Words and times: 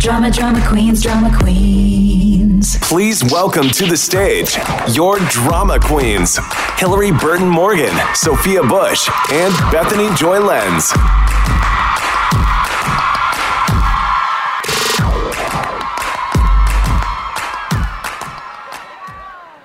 drama, 0.00 0.30
drama 0.30 0.66
queens, 0.66 1.02
drama 1.02 1.30
queens. 1.38 2.78
Please 2.80 3.22
welcome 3.22 3.68
to 3.68 3.84
the 3.84 3.98
stage 3.98 4.56
your 4.96 5.18
drama 5.28 5.78
queens, 5.78 6.38
Hilarie 6.78 7.20
Burton 7.20 7.46
Morgan, 7.46 7.94
Sophia 8.14 8.62
Bush, 8.62 9.10
and 9.30 9.52
Bethany 9.70 10.08
Joy 10.16 10.40
Lenz. 10.40 10.90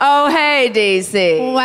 Oh, 0.01 0.29
hey, 0.29 0.69
DC. 0.69 1.53
Wow. 1.53 1.61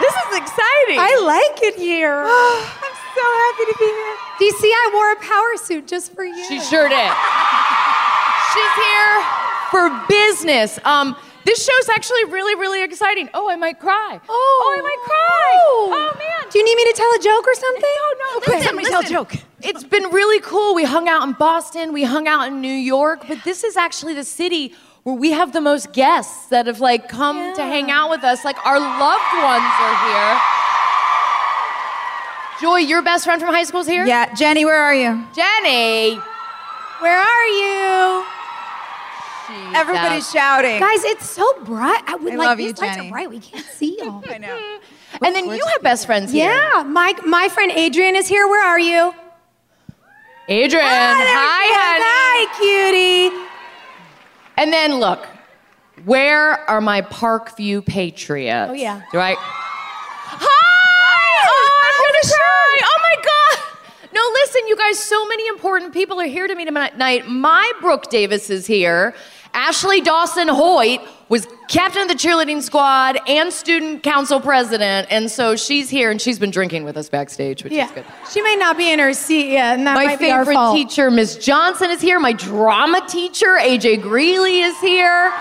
This 0.00 0.12
is 0.12 0.36
exciting. 0.36 0.98
I 1.00 1.16
like 1.24 1.62
it 1.62 1.76
here. 1.76 2.24
I'm 2.26 2.96
so 3.14 3.22
happy 3.22 3.72
to 3.72 3.78
be 3.78 3.86
here. 3.86 4.23
DC, 4.40 4.62
I 4.62 4.90
wore 4.92 5.12
a 5.12 5.16
power 5.16 5.56
suit 5.56 5.86
just 5.86 6.12
for 6.12 6.24
you. 6.24 6.44
She 6.48 6.60
sure 6.60 6.88
did. 6.88 7.12
She's 8.52 8.74
here 8.84 9.14
for 9.70 9.90
business. 10.08 10.78
Um, 10.84 11.16
this 11.44 11.64
show's 11.64 11.88
actually 11.90 12.24
really, 12.24 12.54
really 12.54 12.82
exciting. 12.82 13.28
Oh, 13.34 13.50
I 13.50 13.56
might 13.56 13.78
cry. 13.78 14.20
Oh, 14.28 14.74
I 14.78 14.82
might 14.82 14.98
cry. 15.04 15.52
Oh. 15.54 15.90
Oh, 15.92 16.18
man. 16.18 16.50
Do 16.50 16.58
you 16.58 16.64
need 16.64 16.76
me 16.76 16.84
to 16.90 16.96
tell 16.96 17.10
a 17.14 17.18
joke 17.22 17.46
or 17.46 17.54
something? 17.54 17.82
No, 17.82 18.14
no. 18.18 18.36
Okay. 18.38 18.52
Listen, 18.52 18.66
Somebody 18.68 18.88
tell 18.88 19.00
a 19.00 19.04
joke. 19.04 19.34
It's 19.62 19.84
been 19.84 20.10
really 20.10 20.40
cool. 20.40 20.74
We 20.74 20.84
hung 20.84 21.08
out 21.08 21.22
in 21.26 21.32
Boston, 21.34 21.92
we 21.92 22.04
hung 22.04 22.26
out 22.28 22.48
in 22.48 22.60
New 22.60 22.68
York, 22.68 23.24
but 23.28 23.44
this 23.44 23.64
is 23.64 23.76
actually 23.76 24.14
the 24.14 24.24
city 24.24 24.74
where 25.04 25.14
we 25.14 25.30
have 25.32 25.52
the 25.52 25.60
most 25.60 25.92
guests 25.92 26.48
that 26.48 26.66
have 26.66 26.80
like 26.80 27.08
come 27.08 27.54
to 27.54 27.62
hang 27.62 27.90
out 27.90 28.10
with 28.10 28.24
us. 28.24 28.44
Like 28.44 28.56
our 28.66 28.78
loved 28.78 29.32
ones 29.42 29.72
are 29.80 29.96
here. 30.06 30.40
Joy, 32.60 32.78
your 32.78 33.02
best 33.02 33.24
friend 33.24 33.40
from 33.40 33.52
high 33.52 33.64
school's 33.64 33.86
here? 33.86 34.06
Yeah, 34.06 34.32
Jenny, 34.34 34.64
where 34.64 34.80
are 34.80 34.94
you? 34.94 35.24
Jenny. 35.34 36.14
Where 37.00 37.18
are 37.18 37.46
you? 37.46 38.24
She's 39.46 39.74
Everybody's 39.76 40.26
out. 40.28 40.32
shouting. 40.32 40.80
Guys, 40.80 41.04
it's 41.04 41.28
so 41.28 41.44
bright. 41.64 42.02
I 42.06 42.14
would 42.16 42.32
I 42.32 42.36
like 42.36 42.46
love 42.46 42.58
these 42.58 42.66
you, 42.68 42.86
lights 42.86 42.96
Jenny. 42.96 43.08
are 43.08 43.10
bright. 43.10 43.28
We 43.30 43.40
can't 43.40 43.64
see 43.66 43.98
y'all. 44.02 44.22
I 44.28 44.38
know. 44.38 44.78
And 45.22 45.32
then 45.32 45.44
you 45.46 45.64
have 45.64 45.80
best 45.82 46.06
friends 46.06 46.32
here. 46.32 46.50
Yeah, 46.50 46.82
my 46.82 47.14
my 47.24 47.48
friend 47.48 47.70
Adrian 47.70 48.16
is 48.16 48.26
here. 48.26 48.48
Where 48.48 48.66
are 48.66 48.80
you? 48.80 49.14
Adrian. 50.48 50.84
Ah, 50.84 51.14
there 51.18 51.26
Hi, 51.30 52.48
she 52.50 52.64
is. 52.66 52.86
honey. 52.88 53.30
Hi, 53.30 53.30
cutie. 53.30 53.46
And 54.56 54.72
then 54.72 54.96
look, 54.98 55.24
where 56.04 56.68
are 56.68 56.80
my 56.80 57.02
Parkview 57.02 57.86
Patriots? 57.86 58.70
Oh, 58.70 58.74
yeah. 58.74 59.02
Do 59.12 59.20
I? 59.20 59.36
Hi! 59.38 59.63
Oh. 62.32 62.80
Oh 62.82 62.98
my 63.02 63.22
God! 63.22 64.08
No, 64.12 64.20
listen, 64.32 64.66
you 64.68 64.76
guys. 64.76 64.98
So 64.98 65.26
many 65.26 65.46
important 65.48 65.92
people 65.92 66.20
are 66.20 66.26
here 66.26 66.46
to 66.46 66.54
me 66.54 66.64
tonight. 66.64 67.28
My 67.28 67.70
Brooke 67.80 68.10
Davis 68.10 68.50
is 68.50 68.66
here. 68.66 69.14
Ashley 69.56 70.00
Dawson 70.00 70.48
Hoyt 70.48 71.00
was 71.28 71.46
captain 71.68 72.02
of 72.02 72.08
the 72.08 72.14
cheerleading 72.14 72.60
squad 72.60 73.18
and 73.28 73.52
student 73.52 74.02
council 74.02 74.40
president, 74.40 75.06
and 75.10 75.30
so 75.30 75.54
she's 75.54 75.88
here 75.88 76.10
and 76.10 76.20
she's 76.20 76.40
been 76.40 76.50
drinking 76.50 76.82
with 76.84 76.96
us 76.96 77.08
backstage, 77.08 77.62
which 77.62 77.72
Yeah, 77.72 77.86
is 77.86 77.92
good. 77.92 78.04
she 78.32 78.42
may 78.42 78.56
not 78.56 78.76
be 78.76 78.90
in 78.92 78.98
her 78.98 79.14
seat 79.14 79.52
yet, 79.52 79.78
and 79.78 79.86
that 79.86 79.94
My 79.94 80.06
might 80.06 80.18
be 80.18 80.30
our 80.30 80.40
favorite 80.44 80.54
fault. 80.54 80.76
teacher, 80.76 81.08
Miss 81.10 81.36
Johnson, 81.36 81.90
is 81.90 82.00
here. 82.00 82.18
My 82.18 82.32
drama 82.32 83.00
teacher, 83.08 83.56
AJ 83.60 84.02
Greeley, 84.02 84.60
is 84.62 84.78
here. 84.80 85.32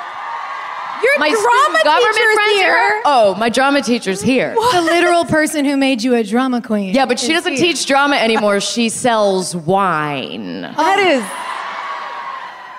Your 1.03 1.19
My 1.19 1.29
drama 1.29 1.39
student 1.43 1.83
government 1.83 2.15
teacher's 2.15 2.33
friends 2.33 2.51
are 2.51 2.55
here. 2.55 3.01
Oh, 3.05 3.35
my 3.37 3.49
drama 3.49 3.81
teacher's 3.81 4.21
here. 4.21 4.55
The 4.55 4.81
literal 4.81 5.25
person 5.25 5.65
who 5.65 5.75
made 5.77 6.01
you 6.01 6.15
a 6.15 6.23
drama 6.23 6.61
queen. 6.61 6.93
Yeah, 6.93 7.05
but 7.05 7.19
she 7.19 7.33
doesn't 7.33 7.53
here. 7.53 7.61
teach 7.73 7.85
drama 7.85 8.15
anymore. 8.15 8.59
She 8.61 8.89
sells 8.89 9.55
wine. 9.55 10.61
That 10.61 10.99
is. 10.99 11.23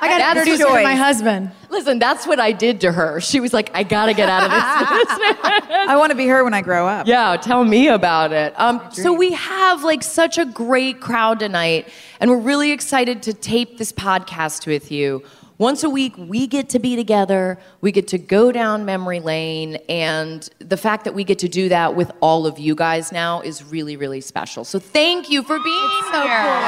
I 0.00 0.08
got 0.08 0.18
to 0.18 0.18
That's 0.18 0.38
introduce 0.40 0.58
you 0.60 0.66
to 0.76 0.82
my 0.82 0.94
husband. 0.94 1.50
Listen, 1.70 1.98
that's 1.98 2.26
what 2.26 2.38
I 2.38 2.52
did 2.52 2.82
to 2.82 2.92
her. 2.92 3.20
She 3.20 3.40
was 3.40 3.54
like, 3.54 3.70
I 3.74 3.82
gotta 3.84 4.12
get 4.12 4.28
out 4.28 4.44
of 4.44 4.50
this. 4.50 5.06
I 5.88 5.96
want 5.96 6.10
to 6.10 6.16
be 6.16 6.26
her 6.26 6.44
when 6.44 6.52
I 6.52 6.60
grow 6.60 6.86
up. 6.86 7.06
yeah, 7.06 7.36
tell 7.38 7.64
me 7.64 7.88
about 7.88 8.32
it. 8.32 8.52
Um, 8.60 8.80
so 8.92 9.14
we 9.14 9.32
have 9.32 9.82
like 9.82 10.02
such 10.02 10.36
a 10.36 10.44
great 10.44 11.00
crowd 11.00 11.40
tonight, 11.40 11.88
and 12.20 12.30
we're 12.30 12.38
really 12.38 12.70
excited 12.70 13.22
to 13.22 13.32
tape 13.32 13.78
this 13.78 13.92
podcast 13.92 14.66
with 14.66 14.92
you. 14.92 15.22
Once 15.56 15.84
a 15.84 15.88
week, 15.90 16.12
we 16.18 16.48
get 16.48 16.68
to 16.70 16.80
be 16.80 16.96
together. 16.96 17.56
We 17.80 17.92
get 17.92 18.08
to 18.08 18.18
go 18.18 18.50
down 18.50 18.84
memory 18.84 19.20
lane, 19.20 19.76
and 19.88 20.48
the 20.58 20.76
fact 20.76 21.04
that 21.04 21.14
we 21.14 21.22
get 21.22 21.38
to 21.40 21.48
do 21.48 21.68
that 21.68 21.94
with 21.94 22.10
all 22.20 22.44
of 22.46 22.58
you 22.58 22.74
guys 22.74 23.12
now 23.12 23.40
is 23.40 23.62
really, 23.62 23.96
really 23.96 24.20
special. 24.20 24.64
So 24.64 24.80
thank 24.80 25.30
you 25.30 25.44
for 25.44 25.58
being 25.60 25.88
so 26.12 26.22
here. 26.22 26.42
cool. 26.42 26.60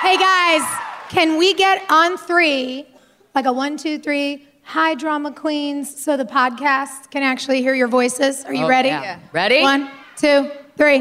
Hey 0.00 0.16
guys, 0.18 0.62
can 1.08 1.38
we 1.38 1.54
get 1.54 1.88
on 1.88 2.16
three, 2.18 2.84
like 3.34 3.46
a 3.46 3.52
one, 3.52 3.76
two, 3.76 3.98
three, 4.00 4.46
hi 4.62 4.94
drama 4.96 5.30
queens, 5.32 6.02
so 6.02 6.16
the 6.16 6.24
podcast 6.24 7.10
can 7.12 7.22
actually 7.22 7.62
hear 7.62 7.74
your 7.74 7.88
voices? 7.88 8.44
Are 8.44 8.52
you 8.52 8.64
Oh, 8.64 8.68
ready? 8.68 8.88
yeah. 8.88 9.20
Ready? 9.32 9.62
One, 9.62 9.88
two, 10.16 10.50
three. 10.76 11.00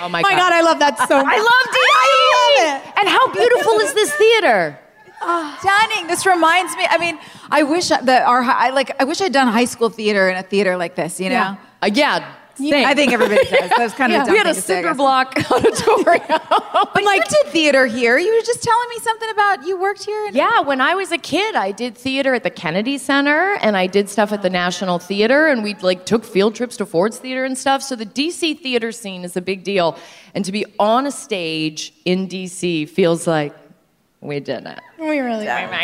Oh, 0.00 0.04
oh 0.04 0.08
my, 0.08 0.22
god. 0.22 0.32
Oh 0.32 0.34
my 0.34 0.40
God, 0.40 0.52
I 0.52 0.60
love 0.60 0.78
that 0.80 0.98
so 1.08 1.16
much. 1.22 1.26
I 1.26 1.38
love 1.38 1.66
DC. 1.72 1.78
I 1.78 2.10
love 2.34 2.66
it. 2.66 2.67
And 2.98 3.08
how 3.08 3.32
beautiful 3.32 3.74
is 3.80 3.94
this 3.94 4.12
theater? 4.14 4.78
stunning. 5.58 6.06
This 6.06 6.24
reminds 6.26 6.76
me. 6.76 6.86
I 6.88 6.98
mean, 6.98 7.18
I 7.50 7.62
wish 7.64 7.88
that 7.88 8.08
our 8.08 8.42
I 8.42 8.70
like. 8.70 8.94
I 9.00 9.04
wish 9.04 9.20
I'd 9.20 9.32
done 9.32 9.48
high 9.48 9.64
school 9.64 9.90
theater 9.90 10.28
in 10.30 10.36
a 10.36 10.42
theater 10.42 10.76
like 10.76 10.94
this. 10.94 11.20
You 11.20 11.30
know. 11.30 11.34
Yeah. 11.34 11.56
Uh, 11.82 11.90
yeah. 11.92 12.34
Same. 12.58 12.86
I 12.86 12.94
think 12.94 13.12
everybody 13.12 13.44
does. 13.50 13.70
That 13.70 13.78
was 13.78 13.92
kind 13.94 14.12
of 14.12 14.16
Yeah. 14.16 14.22
a 14.22 14.26
dumb 14.26 14.32
we 14.32 14.38
had 14.38 14.46
a 14.46 14.54
thing 14.54 14.60
to 14.62 14.66
say, 14.66 14.74
I 14.74 14.76
cinder 14.78 14.88
guess. 14.90 14.96
block 14.96 15.34
auditorium. 15.50 16.40
But 16.94 17.04
like, 17.04 17.20
you 17.30 17.36
did 17.42 17.52
theater 17.52 17.86
here. 17.86 18.18
You 18.18 18.34
were 18.34 18.42
just 18.42 18.62
telling 18.62 18.88
me 18.90 18.98
something 19.00 19.30
about 19.30 19.66
you 19.66 19.78
worked 19.78 20.04
here. 20.04 20.26
And- 20.26 20.34
Yeah, 20.34 20.60
when 20.60 20.80
I 20.80 20.94
was 20.94 21.12
a 21.12 21.18
kid, 21.18 21.54
I 21.54 21.72
did 21.72 21.96
theater 21.96 22.34
at 22.34 22.42
the 22.42 22.50
Kennedy 22.50 22.98
Center 22.98 23.54
and 23.62 23.76
I 23.76 23.86
did 23.86 24.08
stuff 24.08 24.32
at 24.32 24.42
the 24.42 24.50
National 24.50 24.98
Theater 24.98 25.46
and 25.48 25.62
we 25.62 25.74
like 25.76 26.04
took 26.06 26.24
field 26.24 26.54
trips 26.54 26.76
to 26.78 26.86
Ford's 26.86 27.18
Theater 27.18 27.44
and 27.44 27.56
stuff. 27.56 27.82
So 27.82 27.94
the 27.96 28.06
DC 28.06 28.60
theater 28.60 28.92
scene 28.92 29.24
is 29.24 29.36
a 29.36 29.40
big 29.40 29.64
deal. 29.64 29.96
And 30.34 30.44
to 30.44 30.52
be 30.52 30.64
on 30.78 31.06
a 31.06 31.10
stage 31.10 31.92
in 32.04 32.28
DC 32.28 32.88
feels 32.88 33.26
like 33.26 33.54
we 34.20 34.40
did 34.40 34.66
it. 34.66 34.80
We 34.98 35.20
really 35.20 35.48
are. 35.48 35.68
We're 35.68 35.74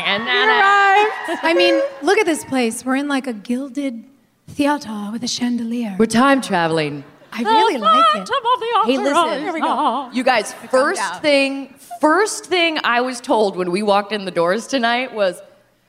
I 1.43 1.55
mean, 1.57 1.81
look 2.03 2.19
at 2.19 2.27
this 2.27 2.45
place. 2.45 2.85
We're 2.85 2.97
in 2.97 3.09
like 3.09 3.27
a 3.27 3.33
gilded 3.33 4.05
theater 4.49 5.11
with 5.13 5.25
a 5.25 5.29
chandelier. 5.29 5.97
We're 5.99 6.07
time 6.07 6.41
traveling. 6.41 7.05
I 7.33 7.43
really 7.43 7.79
like 7.79 8.05
it. 8.15 8.29
Hey, 8.87 8.99
listen. 8.99 10.15
You 10.15 10.23
guys, 10.23 10.55
first 10.71 11.01
down. 11.01 11.21
thing, 11.21 11.75
first 12.01 12.47
thing 12.47 12.79
I 12.85 13.01
was 13.01 13.21
told 13.21 13.57
when 13.57 13.73
we 13.73 13.83
walked 13.83 14.13
in 14.13 14.25
the 14.25 14.31
doors 14.31 14.69
tonight 14.69 15.13
was, 15.13 15.41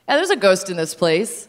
yeah, 0.08 0.16
there's 0.16 0.30
a 0.30 0.36
ghost 0.36 0.70
in 0.70 0.76
this 0.76 0.94
place. 0.94 1.48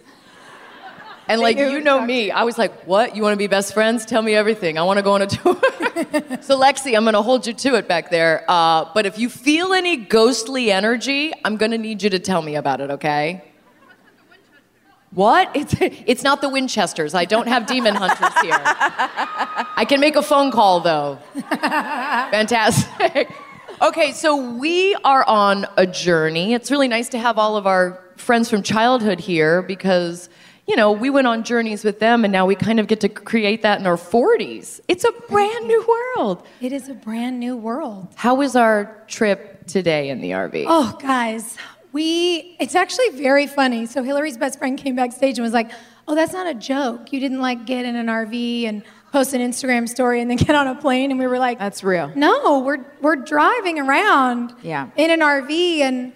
And 1.29 1.41
like, 1.41 1.57
you 1.57 1.81
know 1.81 1.99
me, 1.99 2.31
I 2.31 2.43
was 2.43 2.57
like, 2.57 2.85
what? 2.85 3.15
You 3.15 3.21
want 3.21 3.33
to 3.33 3.37
be 3.37 3.47
best 3.47 3.73
friends? 3.73 4.05
Tell 4.05 4.21
me 4.21 4.33
everything. 4.33 4.77
I 4.77 4.83
want 4.83 4.97
to 4.97 5.03
go 5.03 5.13
on 5.13 5.23
a 5.23 5.27
tour. 5.27 5.55
so, 6.41 6.57
Lexi, 6.57 6.95
I'm 6.95 7.03
going 7.03 7.15
to 7.15 7.21
hold 7.21 7.45
you 7.45 7.53
to 7.53 7.75
it 7.75 7.87
back 7.87 8.11
there. 8.11 8.45
Uh, 8.47 8.85
but 8.93 9.05
if 9.05 9.19
you 9.19 9.29
feel 9.29 9.73
any 9.73 9.97
ghostly 9.97 10.71
energy, 10.71 11.33
I'm 11.43 11.57
going 11.57 11.71
to 11.71 11.77
need 11.77 12.01
you 12.01 12.09
to 12.11 12.19
tell 12.19 12.41
me 12.41 12.55
about 12.55 12.79
it, 12.79 12.91
okay? 12.91 13.43
What? 15.11 15.49
It's, 15.55 15.75
it's 15.79 16.23
not 16.23 16.41
the 16.41 16.49
Winchesters. 16.49 17.13
I 17.13 17.25
don't 17.25 17.47
have 17.47 17.65
demon 17.65 17.95
hunters 17.95 18.33
here. 18.41 18.59
I 18.61 19.85
can 19.87 19.99
make 19.99 20.15
a 20.15 20.21
phone 20.21 20.51
call 20.51 20.79
though. 20.81 21.17
Fantastic. 22.31 23.29
Okay, 23.81 24.11
so 24.11 24.53
we 24.53 24.95
are 25.03 25.23
on 25.27 25.67
a 25.77 25.85
journey. 25.85 26.53
It's 26.53 26.71
really 26.71 26.87
nice 26.87 27.09
to 27.09 27.19
have 27.19 27.37
all 27.37 27.57
of 27.57 27.67
our 27.67 28.03
friends 28.15 28.49
from 28.49 28.63
childhood 28.63 29.19
here 29.19 29.61
because, 29.61 30.29
you 30.67 30.75
know, 30.75 30.91
we 30.91 31.09
went 31.11 31.27
on 31.27 31.43
journeys 31.43 31.83
with 31.83 31.99
them 31.99 32.23
and 32.25 32.31
now 32.31 32.45
we 32.45 32.55
kind 32.55 32.79
of 32.79 32.87
get 32.87 33.01
to 33.01 33.09
create 33.09 33.61
that 33.61 33.79
in 33.79 33.85
our 33.85 33.97
40s. 33.97 34.79
It's 34.87 35.03
a 35.03 35.11
brand 35.29 35.67
new 35.67 35.85
world. 36.15 36.45
It 36.59 36.73
is 36.73 36.89
a 36.89 36.95
brand 36.95 37.39
new 37.39 37.55
world. 37.55 38.07
How 38.15 38.33
was 38.35 38.55
our 38.55 39.03
trip 39.07 39.67
today 39.67 40.09
in 40.09 40.21
the 40.21 40.31
RV? 40.31 40.65
Oh, 40.67 40.97
guys, 40.99 41.57
we, 41.93 42.55
it's 42.59 42.75
actually 42.75 43.09
very 43.11 43.47
funny. 43.47 43.85
So 43.85 44.03
Hilarie's 44.03 44.37
best 44.37 44.59
friend 44.59 44.77
came 44.77 44.95
backstage 44.95 45.37
and 45.37 45.43
was 45.43 45.53
like, 45.53 45.71
oh, 46.07 46.15
that's 46.15 46.33
not 46.33 46.47
a 46.47 46.53
joke. 46.53 47.11
You 47.13 47.19
didn't 47.19 47.39
like 47.41 47.65
get 47.65 47.85
in 47.85 47.95
an 47.95 48.07
RV 48.07 48.63
and 48.63 48.83
post 49.11 49.33
an 49.33 49.41
Instagram 49.41 49.87
story 49.89 50.21
and 50.21 50.29
then 50.29 50.37
get 50.47 50.55
on 50.55 50.67
a 50.67 50.75
plane. 50.75 51.11
And 51.11 51.19
we 51.19 51.27
were 51.27 51.39
like, 51.39 51.59
That's 51.59 51.83
real. 51.83 52.11
No, 52.15 52.59
we're, 52.59 52.85
we're 53.01 53.15
driving 53.15 53.79
around 53.79 54.53
Yeah. 54.61 54.89
in 54.95 55.09
an 55.11 55.21
RV 55.21 55.79
and 55.79 56.13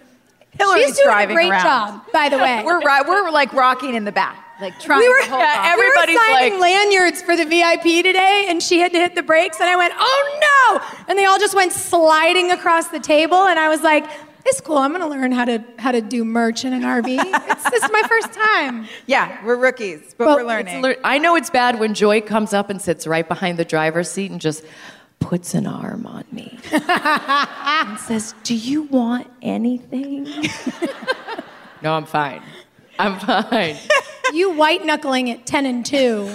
Hilarie's 0.58 0.84
she's 0.84 0.96
doing 0.96 1.06
driving 1.06 1.30
a 1.36 1.40
great 1.40 1.50
around. 1.50 1.62
job, 1.62 2.02
by 2.12 2.28
the 2.28 2.36
way. 2.36 2.62
We're. 2.66 2.80
We're 3.08 3.30
like 3.30 3.54
rocking 3.54 3.94
in 3.94 4.04
the 4.04 4.12
back, 4.12 4.36
like 4.60 4.78
trying 4.78 5.00
we 5.00 5.08
were, 5.08 5.22
to 5.22 5.30
hold 5.30 5.40
Yeah, 5.40 5.72
everybody's 5.72 6.14
we 6.14 6.20
were 6.20 6.34
signing 6.34 6.60
like- 6.60 6.60
lanyards 6.60 7.22
for 7.22 7.34
the 7.34 7.46
VIP 7.46 8.04
today, 8.04 8.44
and 8.50 8.62
she 8.62 8.78
had 8.78 8.92
to 8.92 8.98
hit 8.98 9.14
the 9.14 9.22
brakes, 9.22 9.60
and 9.60 9.70
I 9.70 9.76
went, 9.76 9.94
"Oh 9.96 10.78
no!" 11.00 11.04
And 11.08 11.18
they 11.18 11.24
all 11.24 11.38
just 11.38 11.54
went 11.54 11.72
sliding 11.72 12.50
across 12.50 12.88
the 12.88 13.00
table, 13.00 13.46
and 13.46 13.58
I 13.58 13.70
was 13.70 13.80
like, 13.80 14.04
"It's 14.44 14.60
cool. 14.60 14.78
I'm 14.78 14.92
gonna 14.92 15.08
learn 15.08 15.32
how 15.32 15.44
to 15.44 15.62
how 15.78 15.92
to 15.92 16.00
do 16.00 16.24
merch 16.24 16.64
in 16.64 16.72
an 16.72 16.82
RV. 16.82 17.06
it's, 17.50 17.70
this 17.70 17.82
is 17.82 17.90
my 17.92 18.02
first 18.08 18.32
time." 18.32 18.86
Yeah, 19.06 19.44
we're 19.44 19.56
rookies, 19.56 20.14
but 20.16 20.28
we're 20.28 20.44
learning. 20.44 20.82
Lear- 20.82 20.98
I 21.04 21.18
know 21.18 21.36
it's 21.36 21.50
bad 21.50 21.78
when 21.80 21.94
Joy 21.94 22.20
comes 22.20 22.52
up 22.52 22.70
and 22.70 22.80
sits 22.80 23.06
right 23.06 23.26
behind 23.26 23.58
the 23.58 23.64
driver's 23.64 24.10
seat 24.10 24.30
and 24.30 24.40
just 24.40 24.64
puts 25.20 25.54
an 25.54 25.66
arm 25.66 26.06
on 26.06 26.24
me 26.32 26.58
and 26.72 27.98
says, 27.98 28.34
Do 28.42 28.54
you 28.56 28.82
want 28.82 29.28
anything? 29.40 30.24
no, 31.82 31.94
I'm 31.94 32.06
fine. 32.06 32.42
I'm 32.98 33.18
fine. 33.20 33.76
You 34.34 34.50
white 34.52 34.84
knuckling 34.84 35.30
at 35.30 35.46
ten 35.46 35.64
and 35.66 35.84
two, 35.86 36.30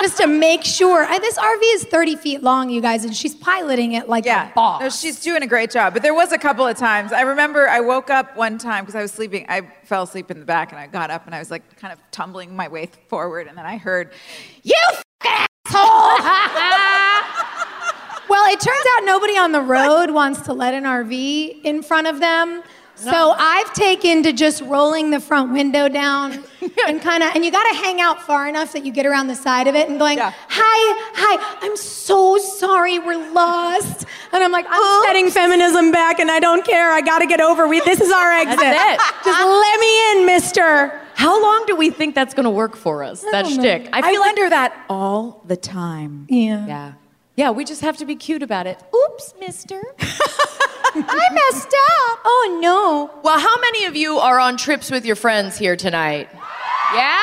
just 0.00 0.16
to 0.18 0.26
make 0.26 0.64
sure. 0.64 1.04
I, 1.04 1.18
this 1.18 1.38
RV 1.38 1.60
is 1.74 1.84
30 1.84 2.16
feet 2.16 2.42
long, 2.42 2.70
you 2.70 2.80
guys, 2.80 3.04
and 3.04 3.14
she's 3.14 3.34
piloting 3.34 3.92
it 3.92 4.08
like 4.08 4.24
yeah, 4.24 4.50
a 4.50 4.54
boss. 4.54 4.80
no, 4.80 4.88
she's 4.88 5.20
doing 5.20 5.42
a 5.42 5.46
great 5.46 5.70
job. 5.70 5.92
But 5.92 6.02
there 6.02 6.14
was 6.14 6.32
a 6.32 6.38
couple 6.38 6.66
of 6.66 6.76
times. 6.76 7.12
I 7.12 7.22
remember 7.22 7.68
I 7.68 7.80
woke 7.80 8.10
up 8.10 8.36
one 8.36 8.58
time 8.58 8.84
because 8.84 8.94
I 8.94 9.02
was 9.02 9.12
sleeping. 9.12 9.46
I 9.48 9.62
fell 9.84 10.02
asleep 10.02 10.30
in 10.30 10.40
the 10.40 10.46
back, 10.46 10.72
and 10.72 10.78
I 10.78 10.86
got 10.86 11.10
up 11.10 11.26
and 11.26 11.34
I 11.34 11.38
was 11.38 11.50
like 11.50 11.76
kind 11.76 11.92
of 11.92 11.98
tumbling 12.10 12.54
my 12.54 12.68
way 12.68 12.90
forward, 13.08 13.46
and 13.46 13.56
then 13.56 13.66
I 13.66 13.76
heard, 13.76 14.12
"You 14.62 14.76
asshole!" 15.22 16.18
Well, 18.28 18.52
it 18.52 18.58
turns 18.58 18.84
out 18.96 19.04
nobody 19.04 19.38
on 19.38 19.52
the 19.52 19.60
road 19.60 20.10
wants 20.10 20.40
to 20.42 20.52
let 20.52 20.74
an 20.74 20.82
RV 20.82 21.62
in 21.62 21.80
front 21.80 22.08
of 22.08 22.18
them. 22.18 22.64
So 22.96 23.34
I've 23.36 23.72
taken 23.74 24.22
to 24.22 24.32
just 24.32 24.62
rolling 24.62 25.10
the 25.10 25.20
front 25.20 25.52
window 25.52 25.88
down 25.88 26.32
and 26.88 27.00
kind 27.00 27.22
of, 27.22 27.34
and 27.34 27.44
you 27.44 27.50
got 27.50 27.70
to 27.70 27.76
hang 27.76 28.00
out 28.00 28.22
far 28.22 28.48
enough 28.48 28.72
that 28.72 28.84
you 28.86 28.92
get 28.92 29.04
around 29.04 29.26
the 29.26 29.34
side 29.34 29.68
of 29.68 29.74
it 29.74 29.88
and 29.88 29.98
going, 29.98 30.18
Yeah. 30.18 30.32
hi, 30.48 31.10
hi, 31.14 31.58
I'm 31.60 31.76
so 31.76 32.38
sorry, 32.38 32.98
we're 32.98 33.32
lost. 33.32 34.06
And 34.32 34.42
I'm 34.42 34.50
like, 34.50 34.64
I'm 34.66 34.72
oh. 34.74 35.04
setting 35.06 35.30
feminism 35.30 35.92
back 35.92 36.18
and 36.18 36.30
I 36.30 36.40
don't 36.40 36.64
care. 36.64 36.90
I 36.90 37.02
got 37.02 37.18
to 37.18 37.26
get 37.26 37.40
over. 37.40 37.68
We, 37.68 37.80
this 37.80 38.00
is 38.00 38.10
our 38.10 38.32
exit. 38.32 38.58
it. 38.60 39.00
Just 39.24 39.40
let 39.40 39.80
me 39.80 40.12
in, 40.12 40.26
mister. 40.26 41.00
How 41.14 41.40
long 41.42 41.64
do 41.66 41.76
we 41.76 41.90
think 41.90 42.14
that's 42.14 42.34
going 42.34 42.44
to 42.44 42.50
work 42.50 42.76
for 42.76 43.02
us, 43.02 43.22
that 43.22 43.44
don't 43.44 43.54
shtick? 43.54 43.88
I, 43.92 44.02
feel 44.02 44.20
like 44.20 44.28
wonder 44.28 44.50
that 44.50 44.84
all 44.88 45.42
the 45.46 45.56
time. 45.56 46.26
Yeah. 46.28 46.66
Yeah. 46.66 46.92
Yeah, 47.36 47.50
we 47.50 47.66
just 47.66 47.82
have 47.82 47.98
to 47.98 48.06
be 48.06 48.16
cute 48.16 48.42
about 48.42 48.66
it. 48.66 48.82
Oops, 48.94 49.34
mister. 49.38 49.82
I 51.08 51.50
messed 51.52 51.66
up. 51.68 52.20
Oh, 52.24 52.58
no. 52.62 53.20
Well, 53.22 53.38
how 53.38 53.56
many 53.60 53.84
of 53.84 53.96
you 53.96 54.18
are 54.18 54.38
on 54.40 54.56
trips 54.56 54.90
with 54.90 55.04
your 55.04 55.16
friends 55.16 55.56
here 55.58 55.76
tonight? 55.76 56.28
Yeah? 56.94 57.22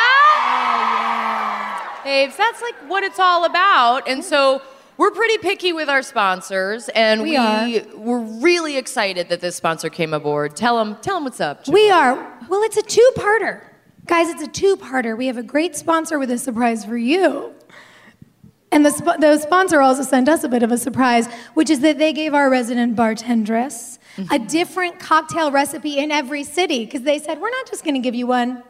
Babes, 2.03 2.35
that's 2.35 2.61
like 2.61 2.75
what 2.89 3.03
it's 3.03 3.19
all 3.19 3.45
about. 3.45 4.07
And 4.09 4.23
so 4.23 4.61
we're 4.97 5.11
pretty 5.11 5.37
picky 5.37 5.71
with 5.73 5.89
our 5.89 6.01
sponsors, 6.01 6.89
and 6.89 7.21
We 7.23 7.31
we, 7.31 7.37
are. 7.37 7.83
we're 7.95 8.19
really 8.19 8.77
excited 8.77 9.29
that 9.29 9.39
this 9.41 9.55
sponsor 9.55 9.89
came 9.89 10.13
aboard. 10.13 10.55
Tell 10.55 10.77
them, 10.83 10.97
tell 11.01 11.15
them 11.15 11.23
what's 11.23 11.39
up. 11.39 11.67
We 11.67 11.89
are. 11.89 12.15
Well, 12.49 12.61
it's 12.63 12.77
a 12.77 12.81
two 12.83 13.09
parter. 13.15 13.61
Guys, 14.05 14.29
it's 14.29 14.43
a 14.43 14.47
two 14.47 14.75
parter. 14.75 15.17
We 15.17 15.27
have 15.27 15.37
a 15.37 15.43
great 15.43 15.75
sponsor 15.77 16.19
with 16.19 16.29
a 16.29 16.37
surprise 16.37 16.83
for 16.83 16.97
you. 16.97 17.53
And 18.73 18.83
the, 18.83 18.89
sp- 18.89 19.19
the 19.19 19.37
sponsor 19.37 19.81
also 19.81 20.01
sent 20.01 20.27
us 20.27 20.43
a 20.43 20.49
bit 20.49 20.63
of 20.63 20.71
a 20.71 20.77
surprise, 20.77 21.27
which 21.53 21.69
is 21.69 21.81
that 21.81 21.99
they 21.99 22.11
gave 22.11 22.33
our 22.33 22.49
resident 22.49 22.95
bartendress 22.95 23.99
a 24.31 24.39
different 24.39 24.99
cocktail 24.99 25.51
recipe 25.51 25.99
in 25.99 26.11
every 26.11 26.43
city 26.43 26.85
because 26.85 27.03
they 27.03 27.19
said, 27.19 27.39
we're 27.39 27.51
not 27.51 27.67
just 27.67 27.83
going 27.83 27.93
to 27.93 27.99
give 27.99 28.15
you 28.15 28.25
one. 28.25 28.63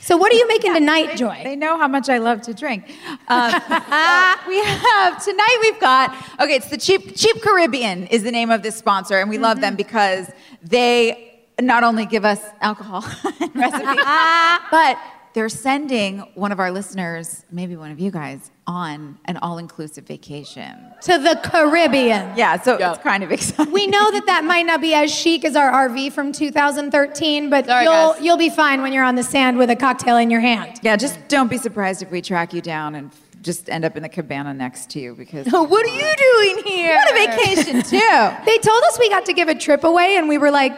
So, 0.00 0.16
what 0.16 0.32
are 0.32 0.36
you 0.36 0.46
making 0.48 0.74
tonight, 0.74 1.16
Joy? 1.16 1.40
They 1.44 1.54
know 1.54 1.78
how 1.78 1.86
much 1.86 2.08
I 2.08 2.18
love 2.18 2.42
to 2.42 2.52
drink. 2.52 2.84
Um, 3.28 3.54
uh, 3.54 4.36
we 4.48 4.58
have 4.62 5.24
tonight. 5.24 5.58
We've 5.62 5.80
got 5.80 6.10
okay. 6.40 6.56
It's 6.56 6.68
the 6.68 6.76
cheap 6.76 7.14
Cheap 7.14 7.40
Caribbean 7.40 8.08
is 8.08 8.24
the 8.24 8.32
name 8.32 8.50
of 8.50 8.62
this 8.62 8.76
sponsor, 8.76 9.20
and 9.20 9.30
we 9.30 9.38
love 9.38 9.60
them 9.60 9.76
because 9.76 10.30
they 10.62 11.42
not 11.60 11.84
only 11.84 12.06
give 12.06 12.24
us 12.24 12.40
alcohol 12.60 13.00
recipes, 13.54 14.04
but 14.70 14.98
they're 15.34 15.48
sending 15.48 16.20
one 16.36 16.52
of 16.52 16.60
our 16.60 16.70
listeners, 16.70 17.44
maybe 17.50 17.74
one 17.76 17.90
of 17.90 17.98
you 17.98 18.10
guys, 18.12 18.50
on 18.68 19.18
an 19.24 19.36
all-inclusive 19.38 20.06
vacation. 20.06 20.76
to 21.02 21.18
the 21.18 21.38
Caribbean. 21.42 22.32
Yeah, 22.36 22.60
so 22.60 22.78
Yeah. 22.78 22.92
it's 22.94 23.02
kind 23.02 23.22
of 23.24 23.32
exciting. 23.32 23.72
We 23.72 23.86
know 23.88 24.10
that 24.12 24.26
that 24.26 24.44
might 24.44 24.64
not 24.64 24.80
be 24.80 24.94
as 24.94 25.12
chic 25.12 25.44
as 25.44 25.56
our 25.56 25.70
RV 25.88 26.10
from 26.12 26.30
2013, 26.32 27.50
but 27.50 27.66
Sorry, 27.66 27.84
you'll, 27.84 28.12
guys. 28.12 28.22
you'll 28.22 28.36
be 28.36 28.48
fine 28.48 28.80
when 28.80 28.92
you're 28.92 29.04
on 29.04 29.16
the 29.16 29.22
sand 29.24 29.58
with 29.58 29.70
a 29.70 29.76
cocktail 29.76 30.16
in 30.18 30.30
your 30.30 30.40
hand. 30.40 30.78
yeah, 30.82 30.96
just 30.96 31.18
don't 31.28 31.50
be 31.50 31.58
surprised 31.58 32.00
if 32.00 32.10
we 32.12 32.22
track 32.22 32.54
you 32.54 32.60
down 32.62 32.94
and 32.94 33.10
just 33.42 33.68
end 33.68 33.84
up 33.84 33.96
in 33.96 34.02
the 34.02 34.08
cabana 34.08 34.54
next 34.54 34.88
to 34.90 35.00
you 35.00 35.14
because 35.14 35.46
what 35.52 35.84
are 35.84 35.88
you 35.88 36.14
doing 36.16 36.64
here? 36.64 36.94
what 36.94 37.10
a 37.10 37.14
vacation 37.26 37.82
too. 37.82 38.30
They 38.46 38.58
told 38.58 38.82
us 38.84 38.98
we 38.98 39.10
got 39.10 39.26
to 39.26 39.32
give 39.34 39.48
a 39.48 39.54
trip 39.54 39.82
away, 39.84 40.16
and 40.16 40.28
we 40.28 40.38
were 40.38 40.50
like, 40.52 40.72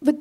but 0.00 0.14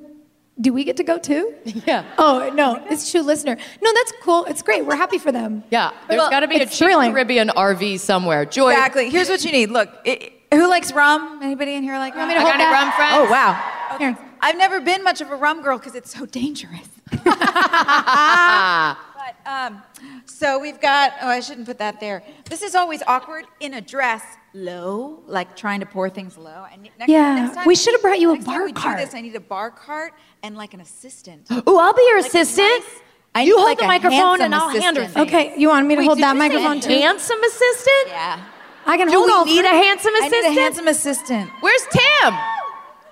do 0.61 0.73
we 0.73 0.83
get 0.83 0.97
to 0.97 1.03
go 1.03 1.17
too? 1.17 1.53
Yeah. 1.87 2.03
Oh, 2.17 2.51
no, 2.53 2.83
it's 2.89 3.09
true 3.11 3.21
listener. 3.21 3.55
No, 3.81 3.93
that's 3.93 4.13
cool. 4.21 4.45
It's 4.45 4.61
great. 4.61 4.85
We're 4.85 4.95
happy 4.97 5.17
for 5.17 5.31
them. 5.31 5.63
Yeah, 5.71 5.91
there's 6.07 6.17
Well, 6.19 6.29
got 6.29 6.41
to 6.41 6.47
be 6.47 6.55
a 6.57 6.61
it's 6.63 6.71
cheap 6.77 6.87
thrilling. 6.87 7.11
Caribbean 7.13 7.49
RV 7.49 7.99
somewhere. 7.99 8.45
Joy, 8.45 8.71
Exactly. 8.71 9.09
Here's 9.09 9.29
what 9.29 9.43
you 9.45 9.51
need. 9.51 9.69
Look, 9.71 9.89
it, 10.05 10.33
who 10.53 10.67
likes 10.69 10.91
rum? 10.91 11.39
Anybody 11.41 11.75
in 11.75 11.83
here 11.83 11.95
like 11.97 12.15
rum? 12.15 12.27
me 12.27 12.33
to 12.33 12.39
I 12.39 12.43
hold 12.43 12.53
got 12.53 12.59
any 12.59 12.63
that? 12.65 12.83
rum 12.83 12.91
friends? 12.93 13.15
Oh 13.17 13.31
wow. 13.31 13.97
Here. 13.97 14.17
I've 14.41 14.57
never 14.57 14.79
been 14.81 15.03
much 15.03 15.21
of 15.21 15.31
a 15.31 15.35
rum 15.35 15.61
girl 15.61 15.77
because 15.77 15.95
it's 15.95 16.11
so 16.17 16.25
dangerous. 16.25 16.87
but 17.11 17.23
But 19.19 19.35
um, 19.51 19.83
so 20.25 20.59
we've 20.59 20.79
got. 20.79 21.13
Oh, 21.21 21.27
I 21.27 21.39
shouldn't 21.41 21.67
put 21.67 21.77
that 21.79 21.99
there. 21.99 22.23
This 22.49 22.61
is 22.61 22.73
always 22.73 23.03
awkward 23.05 23.45
in 23.59 23.73
a 23.75 23.81
dress, 23.81 24.23
low, 24.53 25.21
like 25.27 25.55
trying 25.57 25.81
to 25.81 25.85
pour 25.85 26.09
things 26.09 26.37
low. 26.37 26.65
And 26.71 26.83
next, 26.97 27.09
Yeah, 27.11 27.35
next 27.35 27.55
time 27.55 27.67
we 27.67 27.75
should 27.75 27.93
have 27.93 28.01
brought 28.01 28.19
you 28.19 28.33
a 28.33 28.39
bar 28.39 28.63
we 28.63 28.71
do 28.71 28.79
cart. 28.81 28.97
this, 28.97 29.13
I 29.13 29.21
need 29.21 29.35
a 29.35 29.39
bar 29.41 29.69
cart 29.71 30.13
and 30.43 30.55
like 30.57 30.73
an 30.73 30.81
assistant. 30.81 31.47
Ooh, 31.51 31.77
I'll 31.77 31.93
be 31.93 32.01
your 32.07 32.17
Like 32.21 32.27
assistant. 32.27 32.67
nice- 32.67 33.01
I 33.35 33.41
you 33.43 33.55
need 33.55 33.61
hold 33.61 33.65
like 33.69 33.77
the 33.77 33.83
a 33.85 33.87
microphone 33.87 34.41
and 34.41 34.53
handsome 34.53 34.53
I'll 34.53 34.69
hand 34.81 34.97
her 34.97 35.03
assistant. 35.03 35.29
things. 35.29 35.45
Okay, 35.51 35.59
you 35.59 35.67
want 35.69 35.85
me 35.85 35.95
to 35.95 35.99
Wait, 35.99 36.05
hold 36.05 36.17
did 36.17 36.23
that 36.23 36.33
you 36.35 36.41
say 36.41 36.47
microphone 36.49 36.79
too? 36.81 36.89
Handsome 36.89 37.43
assistant? 37.43 38.07
Yeah. 38.07 38.39
I 38.87 38.97
can 38.97 39.07
Do 39.07 39.17
hold 39.19 39.29
all 39.29 39.45
we 39.45 39.53
need 39.53 39.65
a 39.65 39.69
three. 39.69 39.77
handsome 39.77 40.11
I 40.15 40.27
need 40.29 40.45
a 40.45 40.51
handsome 40.61 40.87
assistant. 40.87 41.49
Where's 41.59 41.85
Tim? 41.91 42.33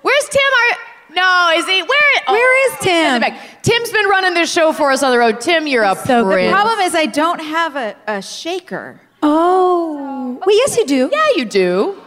Where's 0.02 0.30
Tim? 0.30 0.42
Are 0.42 0.78
no, 1.16 1.52
is 1.56 1.66
he? 1.68 1.82
Where? 1.84 2.24
oh, 2.28 2.34
Where 2.34 2.68
is 2.68 2.74
he's 2.80 2.88
in 2.88 2.94
Tim? 2.94 3.22
back. 3.22 3.62
Tim's 3.64 3.92
been 3.92 4.08
running 4.08 4.34
this 4.34 4.52
show 4.52 4.74
for 4.74 4.92
us 4.92 5.04
on 5.04 5.12
the 5.12 5.18
road. 5.20 5.40
Tim, 5.40 5.68
you're 5.68 5.84
a 5.84 5.96
So 5.96 6.24
good. 6.24 6.34
prince. 6.34 6.48
The 6.52 6.54
problem 6.56 6.80
is 6.80 6.96
I 6.96 7.06
don't 7.06 7.40
have 7.40 7.76
a, 7.76 7.96
a 8.08 8.22
shaker. 8.22 9.00
Oh. 9.24 10.40
Well, 10.46 10.56
yes, 10.56 10.78
you 10.78 10.86
do. 10.86 11.10
yeah, 11.12 11.28
you 11.36 11.46
do. 11.46 11.98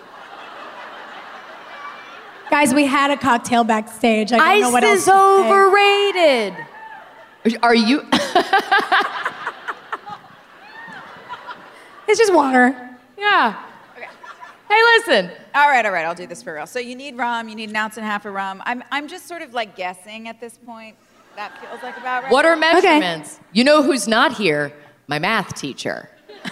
Guys, 2.51 2.75
we 2.75 2.85
had 2.85 3.11
a 3.11 3.17
cocktail 3.17 3.63
backstage. 3.65 4.33
I 4.33 4.37
don't 4.39 4.47
Ice 4.49 4.63
know 4.63 4.71
what 4.71 4.83
else 4.85 4.99
is 5.01 5.05
to 5.05 5.11
say. 5.11 5.17
overrated. 5.51 6.55
Are 7.63 7.75
you? 7.75 8.03
It's 12.09 12.19
just 12.19 12.35
water. 12.35 12.75
yeah. 13.17 13.53
Hey, 14.69 14.83
listen. 14.97 15.31
All 15.55 15.69
right, 15.69 15.87
all 15.87 15.93
right, 15.93 16.05
I'll 16.05 16.15
do 16.17 16.27
this 16.27 16.43
for 16.43 16.53
real. 16.55 16.67
So 16.67 16.81
you 16.81 16.97
need 16.97 17.17
rum, 17.17 17.49
you 17.49 17.55
need 17.55 17.71
an 17.71 17.77
ounce 17.77 17.99
and 17.99 18.05
a 18.05 18.09
half 18.09 18.27
of 18.27 18.35
rum. 18.35 18.61
I'm, 18.67 18.83
I'm 18.91 19.07
just 19.07 19.29
sort 19.29 19.43
of 19.43 19.55
like 19.55 19.77
guessing 19.77 20.27
at 20.27 20.41
this 20.41 20.59
point. 20.67 20.97
That 21.37 21.57
feels 21.61 21.81
like 21.85 21.97
about 21.99 22.25
right. 22.25 22.33
What 22.33 22.45
are 22.47 22.57
measurements? 22.57 23.39
You 23.53 23.63
know 23.63 23.85
who's 23.85 24.09
not 24.09 24.33
here? 24.37 24.73
My 25.07 25.21
math 25.21 25.55
teacher. 25.55 26.09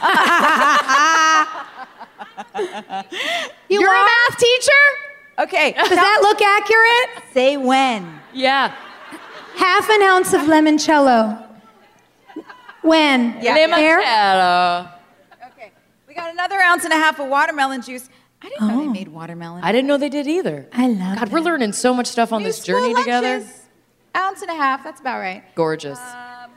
You 3.69 3.81
You're 3.81 3.91
are? 3.91 3.97
a 3.97 4.07
math 4.07 4.39
teacher? 4.39 4.71
Okay, 5.39 5.73
Does 5.77 5.89
that 5.91 6.19
look 6.23 6.43
accurate? 6.43 7.33
say 7.33 7.57
when. 7.57 8.21
Yeah. 8.33 8.75
Half 9.57 9.89
an 9.91 10.03
ounce 10.03 10.33
of 10.35 10.43
limoncello. 10.43 11.45
When? 12.83 13.37
Yeah. 13.41 13.57
Limoncello. 13.57 14.93
Okay, 15.53 15.73
we 16.07 16.15
got 16.15 16.33
another 16.33 16.57
ounce 16.61 16.85
and 16.85 16.93
a 16.93 16.97
half 16.97 17.19
of 17.21 17.29
watermelon 17.29 17.83
juice. 17.83 18.09
I 18.41 18.49
didn't 18.49 18.69
know 18.69 18.79
they 18.81 18.87
oh. 18.87 18.93
made 18.93 19.09
watermelon. 19.09 19.65
I 19.65 19.73
didn't 19.73 19.89
know 19.89 19.97
they 19.97 20.09
did 20.09 20.27
either. 20.27 20.69
I 20.73 20.87
love 20.89 21.19
God, 21.19 21.29
we're 21.33 21.41
that. 21.41 21.45
learning 21.45 21.73
so 21.73 21.93
much 21.93 22.07
stuff 22.07 22.33
on 22.33 22.43
New 22.43 22.49
this 22.49 22.59
school 22.63 22.81
journey 22.81 22.95
together. 22.95 23.39
lunches. 23.39 23.63
Ounce 24.17 24.43
and 24.43 24.51
a 24.51 24.55
half, 24.55 24.83
that's 24.85 25.01
about 25.01 25.19
right. 25.19 25.43
Gorgeous. 25.55 25.99
Um, 25.99 26.51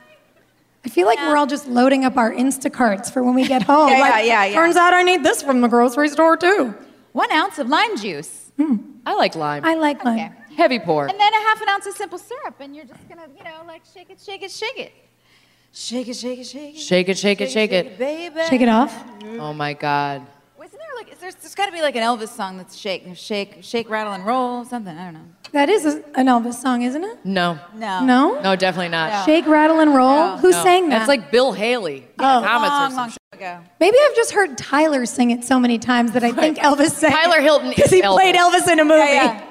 I 0.84 0.88
feel 0.88 1.06
like 1.06 1.18
we're 1.18 1.36
all 1.36 1.46
just 1.46 1.68
loading 1.68 2.04
up 2.04 2.16
our 2.16 2.32
Instacarts 2.32 3.12
for 3.12 3.22
when 3.22 3.34
we 3.34 3.46
get 3.46 3.62
home. 3.72 3.88
Yeah, 3.88 3.96
yeah, 3.96 4.00
Like, 4.10 4.26
yeah, 4.26 4.44
yeah. 4.46 4.54
Turns 4.54 4.76
out 4.76 4.94
I 4.94 5.02
need 5.02 5.22
this 5.22 5.42
from 5.42 5.60
the 5.60 5.68
grocery 5.68 6.08
store 6.08 6.36
too. 6.36 6.74
One 7.12 7.30
ounce 7.30 7.58
of 7.58 7.68
lime 7.68 7.96
juice. 7.96 8.41
Hmm. 8.66 8.76
I 9.04 9.14
like 9.14 9.34
lime. 9.34 9.64
I 9.64 9.74
like 9.74 10.04
lime. 10.04 10.18
Okay. 10.18 10.30
Heavy 10.56 10.78
pour. 10.78 11.06
And 11.08 11.18
then 11.18 11.32
a 11.32 11.42
half 11.48 11.60
an 11.60 11.68
ounce 11.68 11.86
of 11.86 11.94
simple 11.94 12.18
syrup, 12.18 12.56
and 12.60 12.76
you're 12.76 12.84
just 12.84 13.08
gonna, 13.08 13.26
you 13.36 13.42
know, 13.44 13.62
like 13.66 13.82
shake 13.92 14.10
it, 14.10 14.20
shake 14.20 14.42
it, 14.42 14.50
shake 14.50 14.78
it. 14.78 14.92
Shake 15.72 16.08
it, 16.08 16.14
shake 16.14 16.38
it, 16.38 16.44
shake 16.46 16.74
it. 16.74 16.78
Shake 16.78 17.08
it, 17.08 17.18
shake 17.18 17.40
it, 17.40 17.50
shake 17.50 17.72
it. 17.72 17.98
baby. 17.98 18.40
Shake 18.48 18.60
it 18.60 18.68
off. 18.68 18.94
Oh 19.38 19.52
my 19.54 19.72
God. 19.72 20.22
Wasn't 20.58 20.78
there 20.78 20.88
like, 20.96 21.10
is 21.12 21.18
there, 21.18 21.32
there's 21.32 21.54
got 21.54 21.66
to 21.66 21.72
be 21.72 21.80
like 21.80 21.96
an 21.96 22.02
Elvis 22.02 22.28
song 22.28 22.58
that's 22.58 22.76
shake, 22.76 23.04
shake, 23.16 23.58
shake, 23.62 23.88
rattle, 23.88 24.12
and 24.12 24.24
roll, 24.26 24.64
something. 24.66 24.96
I 24.96 25.04
don't 25.04 25.14
know. 25.14 25.24
That 25.52 25.68
is 25.70 25.84
a, 25.86 26.02
an 26.14 26.26
Elvis 26.26 26.54
song, 26.54 26.82
isn't 26.82 27.02
it? 27.02 27.24
No. 27.24 27.58
No. 27.74 28.04
No? 28.04 28.40
No, 28.40 28.54
definitely 28.54 28.90
not. 28.90 29.24
Shake, 29.24 29.46
rattle, 29.46 29.80
and 29.80 29.94
roll. 29.94 30.28
No. 30.28 30.36
Who 30.36 30.50
No. 30.50 30.62
sang 30.62 30.88
that? 30.90 30.98
That's 30.98 31.08
like 31.08 31.30
Bill 31.30 31.52
Haley. 31.52 32.06
Oh. 32.18 32.22
Comets 32.22 32.46
or 32.46 32.58
Long, 32.70 32.90
some 32.90 32.96
long 32.98 33.08
shit. 33.08 33.16
time 33.16 33.21
ago. 33.32 33.60
Maybe 33.80 33.96
I've 34.08 34.14
just 34.16 34.32
heard 34.32 34.56
Tyler 34.58 35.06
sing 35.06 35.30
it 35.30 35.42
so 35.44 35.58
many 35.58 35.78
times 35.78 36.12
that 36.12 36.22
I 36.22 36.32
think 36.32 36.58
Elvis 36.58 36.90
sang 36.90 37.10
Tyler 37.12 37.38
it. 37.38 37.42
Hilton 37.42 37.70
because 37.70 37.86
is 37.86 37.90
he 37.92 38.02
played 38.02 38.34
Elvis. 38.34 38.60
Elvis 38.60 38.72
in 38.72 38.80
a 38.80 38.84
movie. 38.84 38.98
Yeah, 38.98 39.12
yeah. 39.12 39.44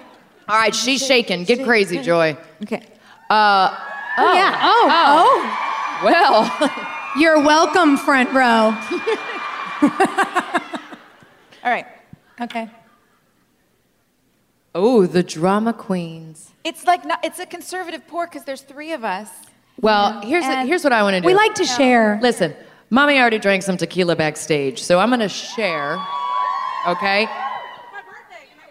All 0.47 0.57
right, 0.57 0.73
she's 0.75 1.05
shaking. 1.05 1.43
Get 1.45 1.63
crazy, 1.63 1.99
Joy. 2.01 2.37
Okay. 2.63 2.83
Uh, 3.29 3.77
Oh, 4.17 4.33
yeah. 4.33 4.59
Oh, 4.61 6.01
well. 6.03 6.51
oh. 6.59 7.13
You're 7.17 7.39
welcome, 7.41 7.95
front 7.97 8.29
row. 8.33 8.75
All 11.63 11.71
right. 11.71 11.85
Okay. 12.41 12.69
oh, 14.75 15.05
the 15.07 15.23
drama 15.23 15.71
queens. 15.71 16.51
It's 16.65 16.85
like 16.85 17.05
not, 17.05 17.23
it's 17.23 17.39
a 17.39 17.45
conservative 17.45 18.05
pour 18.07 18.27
because 18.27 18.43
there's 18.43 18.61
three 18.63 18.91
of 18.91 19.05
us. 19.05 19.29
Well, 19.79 20.19
here's 20.21 20.43
And- 20.43 20.67
here's 20.67 20.83
what 20.83 20.91
I 20.93 21.03
want 21.03 21.15
to 21.15 21.21
do. 21.21 21.25
We 21.27 21.33
like 21.35 21.55
to 21.55 21.65
share. 21.65 22.19
Listen, 22.21 22.53
mommy 22.91 23.17
already 23.19 23.39
drank 23.39 23.63
some 23.63 23.77
tequila 23.77 24.15
backstage, 24.15 24.83
so 24.83 24.99
I'm 24.99 25.09
going 25.09 25.21
to 25.21 25.29
share. 25.29 25.97
Okay? 26.87 27.27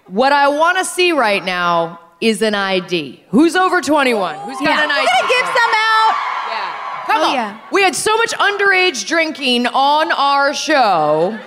What 0.06 0.32
I 0.32 0.46
want 0.48 0.78
to 0.78 0.84
see 0.84 1.10
right 1.12 1.44
now 1.44 1.98
is 2.20 2.42
an 2.42 2.54
ID. 2.54 3.22
Who's 3.30 3.56
over 3.56 3.80
21? 3.80 4.34
Who's 4.40 4.58
got 4.58 4.62
Yeah. 4.64 4.82
an 4.82 4.88
We're 4.88 4.94
ID? 4.94 5.06
gonna 5.06 5.28
give 5.28 5.46
some 5.46 5.72
out. 5.74 6.16
Yeah. 6.50 6.72
Come 7.06 7.20
Oh, 7.22 7.28
on. 7.28 7.34
yeah. 7.34 7.58
We 7.72 7.82
had 7.82 7.94
so 7.96 8.14
much 8.18 8.32
underage 8.34 9.06
drinking 9.06 9.66
on 9.68 10.12
our 10.12 10.52
show 10.52 11.38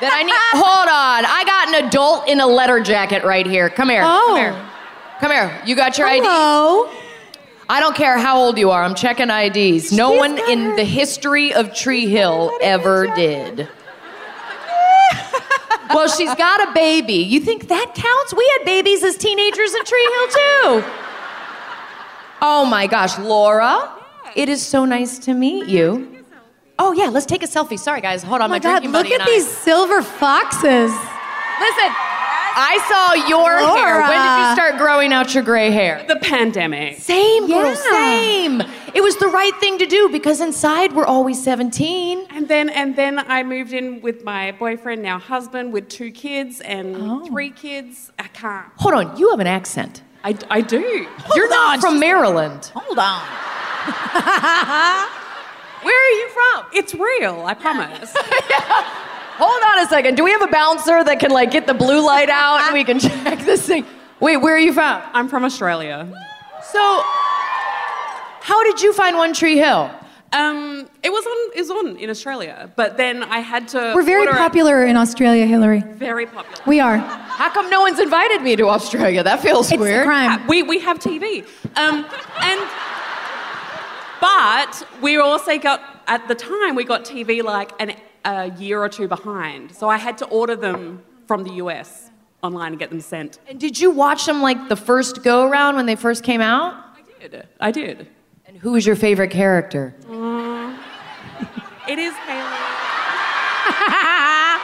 that 0.00 0.12
I 0.12 0.22
need. 0.24 0.34
hold 0.54 0.88
on. 0.88 1.24
I 1.24 1.44
got 1.44 1.68
an 1.68 1.86
adult 1.86 2.26
in 2.28 2.40
a 2.40 2.46
letter 2.46 2.80
jacket 2.80 3.22
right 3.22 3.46
here. 3.46 3.68
Come 3.70 3.90
here. 3.90 4.02
Oh. 4.04 4.24
Come 4.28 4.36
here. 4.38 4.66
Come 5.20 5.30
here. 5.30 5.62
You 5.66 5.76
got 5.76 5.98
your 5.98 6.08
ID? 6.08 6.24
I 7.68 7.80
don't 7.80 7.96
care 7.96 8.16
how 8.18 8.38
old 8.38 8.58
you 8.58 8.70
are. 8.70 8.82
I'm 8.84 8.94
checking 8.94 9.28
IDs. 9.30 9.90
No 9.92 10.12
She's 10.12 10.18
one 10.18 10.38
in 10.50 10.58
her- 10.60 10.76
the 10.76 10.84
history 10.84 11.52
of 11.52 11.74
Tree 11.74 12.06
Hill 12.06 12.56
ever 12.62 13.08
did. 13.16 13.68
well, 15.90 16.08
she's 16.08 16.34
got 16.36 16.68
a 16.68 16.72
baby. 16.72 17.14
You 17.14 17.40
think 17.40 17.68
that 17.68 17.92
counts? 17.94 18.34
We 18.34 18.48
had 18.58 18.64
babies 18.64 19.02
as 19.02 19.16
teenagers 19.16 19.74
in 19.74 19.84
Tree 19.84 20.10
Hill 20.14 20.28
too. 20.28 20.84
Oh 22.42 22.66
my 22.68 22.86
gosh, 22.86 23.18
Laura. 23.18 23.92
It 24.34 24.48
is 24.48 24.64
so 24.64 24.84
nice 24.84 25.18
to 25.20 25.34
meet 25.34 25.66
you. 25.66 26.12
Oh 26.78 26.92
yeah, 26.92 27.06
let's 27.06 27.24
take 27.26 27.42
a 27.42 27.46
selfie. 27.46 27.78
Sorry 27.78 28.00
guys, 28.02 28.22
hold 28.22 28.42
on. 28.42 28.46
Oh 28.46 28.48
my 28.48 28.56
my 28.56 28.58
God, 28.60 28.80
drinking 28.82 28.92
look 28.92 29.10
at 29.10 29.22
I- 29.22 29.24
these 29.24 29.48
silver 29.48 30.02
foxes. 30.02 30.92
Listen, 30.92 31.90
I 32.58 32.78
saw 32.88 33.12
your 33.28 33.58
hair. 33.76 34.00
When 34.00 34.18
did 34.18 34.38
you 34.40 34.46
start 34.54 34.78
growing 34.78 35.12
out 35.12 35.34
your 35.34 35.42
gray 35.42 35.70
hair? 35.70 36.02
The 36.08 36.16
pandemic. 36.16 36.96
Same, 36.96 37.46
girl, 37.48 37.68
Yeah. 37.68 37.74
same. 37.90 38.62
It 38.94 39.02
was 39.02 39.14
the 39.18 39.28
right 39.28 39.54
thing 39.60 39.76
to 39.76 39.84
do 39.84 40.08
because 40.08 40.40
inside 40.40 40.94
we're 40.94 41.04
always 41.04 41.42
17. 41.42 42.26
And 42.30 42.48
then 42.48 42.70
and 42.70 42.96
then 42.96 43.18
I 43.18 43.42
moved 43.42 43.74
in 43.74 44.00
with 44.00 44.24
my 44.24 44.52
boyfriend, 44.52 45.02
now 45.02 45.18
husband, 45.18 45.70
with 45.74 45.90
two 45.90 46.10
kids 46.10 46.62
and 46.62 46.96
oh. 46.96 47.26
three 47.26 47.50
kids. 47.50 48.10
I 48.18 48.28
can't. 48.28 48.68
Hold 48.76 48.94
on, 48.94 49.14
you 49.18 49.28
have 49.30 49.40
an 49.40 49.46
accent. 49.46 50.00
I, 50.24 50.34
I 50.48 50.62
do. 50.62 51.06
You're 51.34 51.50
not 51.50 51.80
from 51.80 52.00
Maryland. 52.00 52.72
Hold 52.74 52.98
on. 52.98 53.20
Where 55.82 55.94
are 55.94 56.10
you 56.10 56.28
from? 56.30 56.64
It's 56.72 56.94
real, 56.94 57.44
I 57.44 57.52
promise. 57.52 58.16
Hold 59.38 59.62
on 59.72 59.84
a 59.84 59.88
second. 59.88 60.14
Do 60.16 60.24
we 60.24 60.30
have 60.32 60.42
a 60.42 60.46
bouncer 60.48 61.04
that 61.04 61.20
can 61.20 61.30
like 61.30 61.50
get 61.50 61.66
the 61.66 61.74
blue 61.74 62.04
light 62.04 62.30
out 62.30 62.60
and 62.62 62.72
we 62.74 62.84
can 62.84 62.98
check 63.06 63.38
this 63.40 63.66
thing? 63.66 63.84
Wait, 64.20 64.38
where 64.38 64.54
are 64.54 64.58
you 64.58 64.72
from? 64.72 65.02
I'm 65.12 65.28
from 65.28 65.44
Australia. 65.44 66.06
So, 66.72 67.00
how 68.40 68.62
did 68.64 68.80
you 68.80 68.92
find 68.94 69.16
One 69.16 69.32
Tree 69.34 69.56
Hill? 69.56 69.90
Um, 70.32 70.88
it 71.02 71.10
was 71.10 71.24
on 71.26 71.50
it 71.54 71.60
was 71.60 71.70
on 71.70 71.96
in 71.98 72.10
Australia, 72.10 72.70
but 72.76 72.96
then 72.96 73.22
I 73.22 73.38
had 73.40 73.68
to. 73.68 73.92
We're 73.94 74.02
very 74.02 74.26
order 74.26 74.32
it- 74.32 74.38
popular 74.38 74.84
in 74.86 74.96
Australia, 74.96 75.46
Hilarie. 75.46 75.86
Very 75.94 76.26
popular. 76.26 76.62
We 76.66 76.80
are. 76.80 76.96
How 76.96 77.50
come 77.50 77.68
no 77.70 77.80
one's 77.82 78.00
invited 78.00 78.42
me 78.42 78.56
to 78.56 78.68
Australia? 78.68 79.22
That 79.22 79.40
feels 79.40 79.70
It's 79.70 79.78
weird. 79.80 80.02
a 80.02 80.04
crime. 80.04 80.46
We 80.48 80.62
we 80.62 80.80
have 80.80 80.98
TV. 80.98 81.44
Um, 81.76 82.04
and 82.40 82.60
but 84.20 84.86
we 85.02 85.16
also 85.18 85.58
got 85.58 85.80
at 86.06 86.26
the 86.28 86.34
time 86.34 86.74
we 86.74 86.84
got 86.84 87.04
TV 87.04 87.42
like 87.42 87.70
an, 87.80 87.92
a 88.26 88.50
year 88.58 88.82
or 88.82 88.88
two 88.88 89.08
behind, 89.08 89.74
so 89.74 89.88
I 89.88 89.96
had 89.96 90.18
to 90.18 90.26
order 90.26 90.56
them 90.56 91.02
from 91.26 91.44
the 91.44 91.52
US 91.54 92.10
online 92.42 92.72
and 92.72 92.78
get 92.78 92.90
them 92.90 93.00
sent. 93.00 93.38
And 93.48 93.58
did 93.58 93.80
you 93.80 93.90
watch 93.90 94.26
them 94.26 94.42
like 94.42 94.68
the 94.68 94.76
first 94.76 95.22
go 95.22 95.48
around 95.48 95.76
when 95.76 95.86
they 95.86 95.96
first 95.96 96.22
came 96.22 96.40
out? 96.40 96.74
I 96.74 97.28
did. 97.28 97.46
I 97.60 97.70
did. 97.70 98.08
And 98.46 98.56
who 98.58 98.72
was 98.72 98.86
your 98.86 98.96
favorite 98.96 99.30
character? 99.30 99.94
It 101.88 102.00
is 102.00 102.14
Haley. 102.14 102.42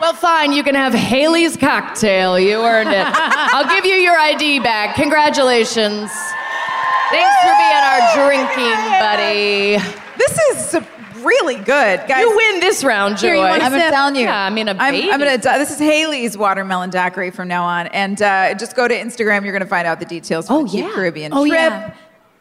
Well, 0.00 0.14
fine, 0.14 0.52
you 0.52 0.62
can 0.62 0.76
have 0.76 0.94
Haley's 0.94 1.56
cocktail. 1.56 2.38
You 2.38 2.58
earned 2.60 2.90
it. 2.90 3.04
I'll 3.04 3.68
give 3.68 3.84
you 3.84 3.94
your 3.94 4.16
ID 4.16 4.60
back. 4.60 4.94
Congratulations. 4.94 6.08
Thanks 7.10 7.34
for 7.42 7.52
being 7.58 7.82
our 7.82 8.00
drinking 8.14 8.78
buddy. 9.00 9.78
This 10.16 10.38
is 10.52 10.76
really 11.28 11.56
good, 11.56 12.00
guys. 12.08 12.20
You 12.20 12.36
win 12.36 12.60
this 12.60 12.82
round, 12.82 13.18
Joy. 13.18 13.26
Here, 13.26 13.34
you 13.36 13.40
want 13.42 13.62
a 13.62 13.66
I'm 13.66 13.72
sip? 13.72 13.90
telling 13.92 14.16
you. 14.16 14.22
Yeah, 14.22 14.44
I 14.46 14.50
mean, 14.50 14.68
a 14.68 14.72
I'm, 14.72 14.92
baby. 14.94 15.10
I'm 15.12 15.18
gonna. 15.18 15.38
This 15.38 15.70
is 15.70 15.78
Haley's 15.78 16.36
watermelon 16.38 16.90
daiquiri 16.90 17.30
from 17.30 17.48
now 17.48 17.64
on, 17.64 17.86
and 17.88 18.20
uh, 18.22 18.54
just 18.54 18.74
go 18.74 18.88
to 18.88 18.94
Instagram. 18.94 19.44
You're 19.44 19.52
gonna 19.52 19.66
find 19.66 19.86
out 19.86 20.00
the 20.00 20.06
details. 20.06 20.46
For 20.48 20.54
Oh, 20.54 20.62
the 20.64 20.70
Cheap 20.70 20.84
yeah. 20.86 20.92
Caribbean 20.94 21.32
Oh, 21.32 21.46
trip. 21.46 21.52
yeah. 21.58 21.94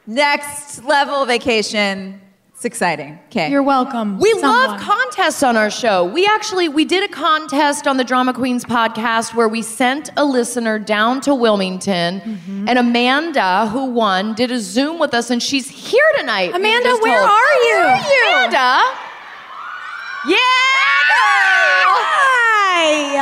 Next 0.07 0.83
level 0.85 1.25
vacation. 1.25 2.21
It's 2.53 2.65
exciting. 2.65 3.19
Okay. 3.29 3.51
You're 3.51 3.61
welcome. 3.61 4.17
We 4.17 4.31
someone. 4.31 4.49
love 4.49 4.81
contests 4.81 5.43
on 5.43 5.55
our 5.57 5.69
show. 5.69 6.05
We 6.05 6.25
actually 6.25 6.67
we 6.69 6.85
did 6.85 7.03
a 7.07 7.13
contest 7.13 7.85
on 7.85 7.97
the 7.97 8.03
Drama 8.03 8.33
Queens 8.33 8.65
podcast 8.65 9.35
where 9.35 9.47
we 9.47 9.61
sent 9.61 10.09
a 10.17 10.25
listener 10.25 10.79
down 10.79 11.21
to 11.21 11.35
Wilmington, 11.35 12.19
Mm-hmm. 12.21 12.67
and 12.67 12.79
Amanda, 12.79 13.67
who 13.67 13.85
won, 13.91 14.33
did 14.33 14.49
a 14.49 14.59
Zoom 14.59 14.97
with 14.97 15.13
us, 15.13 15.29
and 15.29 15.43
she's 15.43 15.69
here 15.69 16.01
tonight. 16.17 16.55
Amanda, 16.55 16.97
where 17.03 17.19
told. 17.19 17.29
are 17.29 17.53
you? 17.67 17.75
Where 17.75 17.87
are 17.89 17.99
you? 17.99 18.25
Amanda. 18.37 18.83
Yeah. 20.29 20.37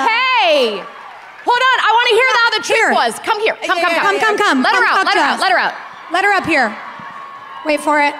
Hi. 0.07 0.54
Hold 0.74 1.62
on. 1.69 1.77
I 1.86 1.89
want 1.93 2.07
to 2.10 2.15
hear 2.15 2.29
how 2.34 2.50
the 2.57 2.62
Here. 2.65 2.91
was. 2.93 3.19
Come 3.19 3.39
here. 3.41 3.53
Come, 3.65 3.79
come, 3.79 3.93
Come, 3.93 4.19
come, 4.19 4.38
come. 4.38 4.63
Let 4.63 4.75
her 4.75 4.86
out. 4.86 5.05
Let 5.05 5.15
her 5.17 5.22
out. 5.22 5.39
Let 5.39 5.51
her 5.51 5.57
out. 5.60 5.74
Let 6.12 6.24
her 6.25 6.34
up 6.34 6.45
here. 6.45 6.75
Wait 7.65 7.81
for 7.81 8.01
it. 8.01 8.13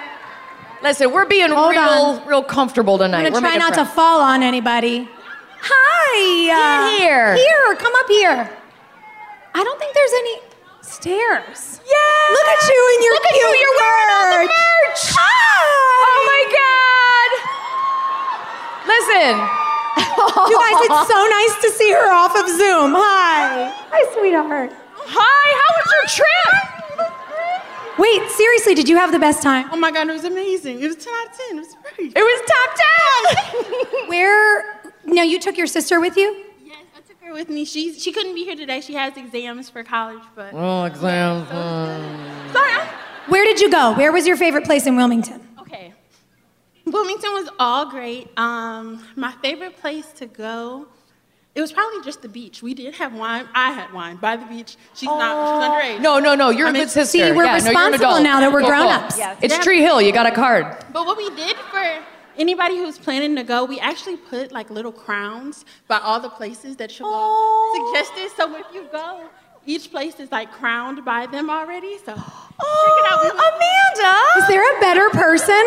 Listen, 0.82 1.10
we're 1.10 1.24
being 1.26 1.50
real, 1.50 2.20
real 2.26 2.42
comfortable 2.42 2.98
tonight. 2.98 3.24
I'm 3.26 3.32
gonna 3.32 3.48
try 3.48 3.56
not 3.56 3.74
to 3.74 3.84
fall 3.84 4.20
on 4.20 4.42
anybody. 4.42 5.08
Hi. 5.60 6.50
Uh, 6.52 6.90
Get 6.90 6.98
here. 7.00 7.34
Here. 7.34 7.74
Come 7.76 7.92
up 7.96 8.08
here. 8.08 8.50
I 9.54 9.64
don't 9.64 9.78
think 9.78 9.94
there's 9.94 10.12
any 10.12 10.36
stairs. 10.82 11.80
Yeah. 11.82 12.34
Look 12.36 12.46
at 12.46 12.68
you 12.68 12.80
in 12.98 13.02
your 13.04 13.14
Look 13.14 13.24
at 13.24 13.34
you. 13.34 13.46
cute 13.48 13.60
You're 13.60 13.76
wearing 13.80 14.10
all 14.12 14.26
the 14.30 14.38
merch. 14.44 14.52
merch. 14.52 15.02
Hi. 15.16 15.64
Oh 16.04 16.20
my 16.28 16.42
God. 16.60 17.30
Listen. 18.86 19.65
You 20.48 20.58
guys, 20.58 20.78
it's 20.86 21.08
so 21.08 21.26
nice 21.26 21.62
to 21.62 21.70
see 21.70 21.90
her 21.92 22.12
off 22.12 22.36
of 22.36 22.46
Zoom. 22.48 22.92
Hi. 22.94 23.72
Hi, 23.90 24.14
sweetheart. 24.14 24.70
Hi. 24.94 25.46
How 25.60 25.70
was 25.76 25.88
your 25.96 26.06
trip? 26.24 27.98
Wait, 27.98 28.30
seriously, 28.30 28.74
did 28.74 28.88
you 28.88 28.96
have 28.96 29.10
the 29.12 29.18
best 29.18 29.42
time? 29.42 29.68
Oh 29.72 29.76
my 29.76 29.90
god, 29.90 30.08
it 30.08 30.12
was 30.12 30.24
amazing. 30.24 30.80
It 30.82 30.86
was 30.86 30.96
10 30.96 31.12
out 31.14 31.26
of 31.32 31.38
10. 31.48 31.56
It 31.56 31.60
was 31.60 31.76
great. 31.96 32.12
It 32.14 32.22
was 32.22 32.40
top 33.56 33.86
10. 33.96 34.08
Where? 34.08 34.82
No, 35.06 35.22
you 35.22 35.40
took 35.40 35.56
your 35.56 35.66
sister 35.66 35.98
with 36.00 36.16
you? 36.16 36.44
Yes, 36.62 36.76
I 36.96 37.00
took 37.00 37.20
her 37.22 37.32
with 37.32 37.48
me. 37.48 37.64
She's, 37.64 38.02
she 38.02 38.12
couldn't 38.12 38.34
be 38.34 38.44
here 38.44 38.56
today. 38.56 38.80
She 38.82 38.94
has 38.94 39.16
exams 39.16 39.70
for 39.70 39.82
college, 39.82 40.22
but. 40.34 40.52
oh, 40.52 40.84
exams. 40.84 41.48
Sorry, 41.48 42.70
I'm- 42.72 42.88
Where 43.28 43.44
did 43.44 43.60
you 43.60 43.70
go? 43.70 43.94
Where 43.94 44.12
was 44.12 44.26
your 44.26 44.36
favorite 44.36 44.64
place 44.66 44.86
in 44.86 44.96
Wilmington? 44.96 45.45
Okay. 46.86 46.90
Wilmington 46.92 47.32
was 47.32 47.48
all 47.58 47.90
great. 47.90 48.28
Um, 48.38 49.04
my 49.16 49.32
favorite 49.42 49.76
place 49.78 50.06
to 50.14 50.26
go, 50.26 50.86
it 51.54 51.60
was 51.60 51.72
probably 51.72 52.02
just 52.04 52.22
the 52.22 52.28
beach. 52.28 52.62
We 52.62 52.74
did 52.74 52.94
have 52.96 53.14
wine. 53.14 53.48
I 53.54 53.72
had 53.72 53.92
wine 53.92 54.16
by 54.16 54.36
the 54.36 54.46
beach. 54.46 54.76
She's 54.94 55.08
not, 55.08 55.82
she's 55.82 55.96
underage. 55.98 56.02
No, 56.02 56.18
no, 56.18 56.34
no. 56.34 56.50
You're 56.50 56.66
a 56.66 56.70
I 56.70 56.72
mean, 56.72 56.82
good 56.82 56.90
sister. 56.90 57.18
See, 57.18 57.20
we're 57.20 57.26
Yeah, 57.26 57.32
no, 57.32 57.42
you're 57.42 57.48
an 57.48 57.64
responsible 57.64 58.06
adult. 58.06 58.22
now 58.22 58.40
that 58.40 58.52
we're 58.52 58.60
Cool, 58.60 58.70
cool. 58.70 58.78
grown-ups. 58.78 59.18
Yes. 59.18 59.38
It's 59.42 59.56
Yeah. 59.56 59.62
Tree 59.62 59.80
Hill. 59.80 60.00
You 60.02 60.12
got 60.12 60.26
a 60.26 60.30
card. 60.32 60.84
But 60.92 61.06
what 61.06 61.16
we 61.16 61.30
did 61.30 61.56
for 61.56 61.82
anybody 62.36 62.76
who's 62.76 62.98
planning 62.98 63.34
to 63.36 63.42
go, 63.42 63.64
we 63.64 63.80
actually 63.80 64.16
put 64.18 64.52
like 64.52 64.68
little 64.68 64.92
crowns 64.92 65.64
by 65.88 65.98
all 65.98 66.20
the 66.20 66.28
places 66.28 66.76
that 66.76 66.90
Siobhan 66.90 67.86
suggested. 67.94 68.30
So 68.36 68.54
if 68.56 68.66
you 68.74 68.86
go, 68.92 69.22
each 69.66 69.90
place 69.90 70.18
is 70.20 70.30
like 70.30 70.50
crowned 70.52 71.04
by 71.04 71.26
them 71.26 71.50
already. 71.50 71.98
So 71.98 72.14
check 72.14 72.96
it 73.02 73.06
out. 73.12 73.22
We 73.22 73.30
Amanda. 73.34 74.14
Is 74.38 74.46
there 74.48 74.62
a 74.62 74.80
better 74.80 75.10
person? 75.10 75.62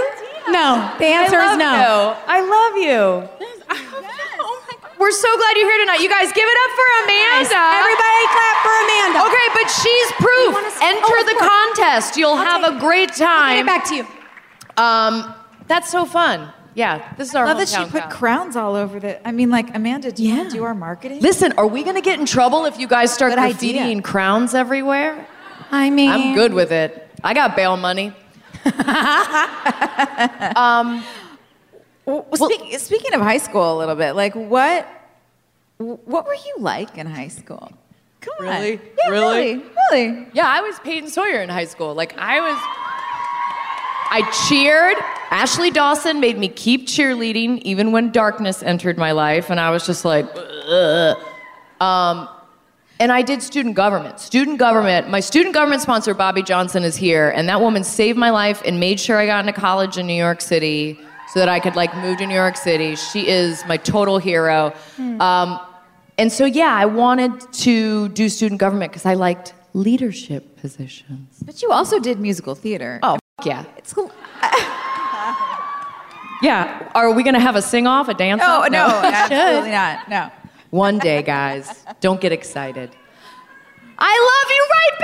No. 0.49 0.89
The 0.97 1.05
answer 1.05 1.39
is 1.39 1.57
no. 1.57 2.15
You. 2.15 2.23
I 2.25 2.39
love 2.39 2.75
you. 2.79 3.27
Yes, 3.39 3.59
I 3.69 3.75
hope 3.75 4.03
so. 4.03 4.39
Oh 4.39 4.63
my 4.71 4.75
God. 4.81 4.91
We're 4.97 5.11
so 5.11 5.29
glad 5.37 5.57
you're 5.57 5.69
here 5.69 5.83
tonight. 5.83 5.99
You 6.01 6.09
guys 6.09 6.31
give 6.31 6.47
it 6.47 6.59
up 6.63 6.71
for 6.79 6.87
Amanda. 7.03 7.61
Everybody 7.83 8.23
clap 8.31 8.57
for 8.63 8.75
Amanda. 8.87 9.19
Okay, 9.27 9.47
but 9.53 9.67
she's 9.67 10.09
proof. 10.17 10.51
Enter 10.81 11.15
oh, 11.19 11.23
the 11.27 11.37
course. 11.37 11.75
contest. 11.75 12.17
You'll 12.17 12.39
have 12.39 12.63
a 12.63 12.79
great 12.79 13.09
Get 13.09 13.27
time. 13.27 13.59
it 13.59 13.65
back 13.67 13.85
to 13.89 13.95
you. 13.95 14.07
Um, 14.77 15.35
that's 15.67 15.91
so 15.91 16.05
fun. 16.05 16.51
Yeah, 16.79 17.13
this 17.17 17.27
is 17.29 17.35
our 17.35 17.45
love 17.45 17.57
that 17.57 17.67
she 17.67 17.83
put 17.83 17.91
crowd. 18.03 18.09
crowns 18.11 18.55
all 18.55 18.75
over 18.75 18.99
the. 18.99 19.11
I 19.27 19.31
mean, 19.39 19.49
like 19.49 19.75
Amanda, 19.75 20.11
do 20.13 20.23
you 20.23 20.29
want 20.29 20.43
Yeah. 20.45 20.49
to 20.49 20.55
do 20.59 20.63
our 20.63 20.73
marketing? 20.73 21.19
Listen, 21.19 21.51
are 21.57 21.67
we 21.67 21.83
gonna 21.83 21.99
get 22.09 22.19
in 22.21 22.25
trouble 22.25 22.63
if 22.65 22.79
you 22.79 22.87
guys 22.87 23.11
start 23.13 23.31
Good 23.33 23.39
graffitiing 23.39 23.83
idea. 23.97 24.01
crowns 24.01 24.53
everywhere? 24.55 25.27
I 25.71 25.89
mean, 25.89 26.09
I'm 26.09 26.35
good 26.35 26.53
with 26.53 26.71
it. 26.71 26.91
I 27.23 27.33
got 27.33 27.55
bail 27.55 27.75
money. 27.77 28.13
Um, 30.55 31.03
well, 32.05 32.25
speak, 32.35 32.79
speaking 32.79 33.13
of 33.13 33.21
high 33.21 33.37
school, 33.37 33.75
a 33.75 33.77
little 33.77 33.95
bit, 33.95 34.13
like 34.13 34.33
what, 34.35 34.87
what 35.77 36.25
were 36.25 36.33
you 36.33 36.55
like 36.59 36.97
in 36.97 37.05
high 37.07 37.27
school? 37.27 37.71
Come 38.21 38.33
on, 38.39 38.45
Really? 38.45 38.81
Yeah, 38.97 39.09
Really? 39.09 39.53
really, 39.53 39.63
really. 39.91 40.27
Yeah, 40.33 40.47
I 40.47 40.61
was 40.61 40.79
Peyton 40.79 41.09
Sawyer 41.09 41.41
in 41.41 41.49
high 41.49 41.65
school. 41.65 41.93
Like 41.93 42.17
I 42.17 42.41
was 42.41 42.57
I 44.11 44.29
cheered. 44.47 44.97
Ashley 45.31 45.69
Dawson 45.71 46.19
made 46.19 46.37
me 46.37 46.47
keep 46.49 46.87
cheerleading 46.87 47.59
even 47.59 47.91
when 47.91 48.11
darkness 48.11 48.63
entered 48.63 48.97
my 48.97 49.11
life 49.11 49.49
and 49.49 49.59
I 49.59 49.69
was 49.69 49.85
just 49.85 50.03
like 50.03 50.25
Ugh. 50.35 51.17
um 51.79 52.27
and 53.01 53.13
I 53.13 53.21
did 53.21 53.41
student 53.41 53.75
government. 53.75 54.19
Student 54.19 54.59
government, 54.59 55.09
my 55.09 55.21
student 55.21 55.53
government 55.53 55.81
sponsor, 55.81 56.13
Bobby 56.13 56.43
Johnson, 56.43 56.83
is 56.83 56.97
here, 56.97 57.29
and 57.29 57.47
that 57.47 57.61
woman 57.61 57.85
saved 57.85 58.17
my 58.17 58.29
life 58.29 58.61
and 58.65 58.77
made 58.77 58.99
sure 58.99 59.17
I 59.17 59.25
got 59.25 59.39
into 59.47 59.57
college 59.57 59.97
in 59.97 60.05
New 60.05 60.21
York 60.27 60.41
City 60.41 60.99
so 61.31 61.39
that 61.39 61.47
I 61.47 61.61
could 61.61 61.77
like 61.77 61.95
move 61.95 62.17
to 62.17 62.27
New 62.27 62.35
York 62.35 62.57
City. 62.57 62.97
She 62.97 63.25
is 63.27 63.63
my 63.67 63.77
total 63.77 64.17
hero. 64.17 64.73
Um, 64.97 65.59
and 66.17 66.29
so, 66.29 66.43
yeah, 66.43 66.73
I 66.75 66.87
wanted 66.87 67.39
to 67.53 68.09
do 68.09 68.27
student 68.27 68.59
government 68.59 68.91
because 68.91 69.05
I 69.05 69.13
liked 69.13 69.53
leadership 69.73 70.57
positions. 70.57 71.41
But 71.45 71.61
you 71.61 71.71
also 71.71 71.99
did 71.99 72.19
musical 72.19 72.53
theater. 72.53 72.99
Oh, 73.01 73.17
yeah. 73.45 73.63
it's 73.77 73.93
cool. 73.93 74.11
Yeah. 76.41 76.89
Are 76.95 77.11
we 77.11 77.23
going 77.23 77.33
to 77.33 77.39
have 77.41 77.57
a 77.57 77.61
sing 77.61 77.85
off, 77.85 78.07
a 78.07 78.13
dance 78.13 78.39
No, 78.39 78.61
off? 78.61 78.71
no, 78.71 78.87
no 78.87 79.01
absolutely 79.03 79.71
not. 79.71 80.07
No. 80.07 80.31
One 80.69 80.97
day, 80.99 81.21
guys. 81.21 81.83
Don't 81.99 82.21
get 82.21 82.31
excited. 82.31 82.95
I 83.97 84.13
love 84.31 84.49
you 84.55 84.67
right 84.71 84.99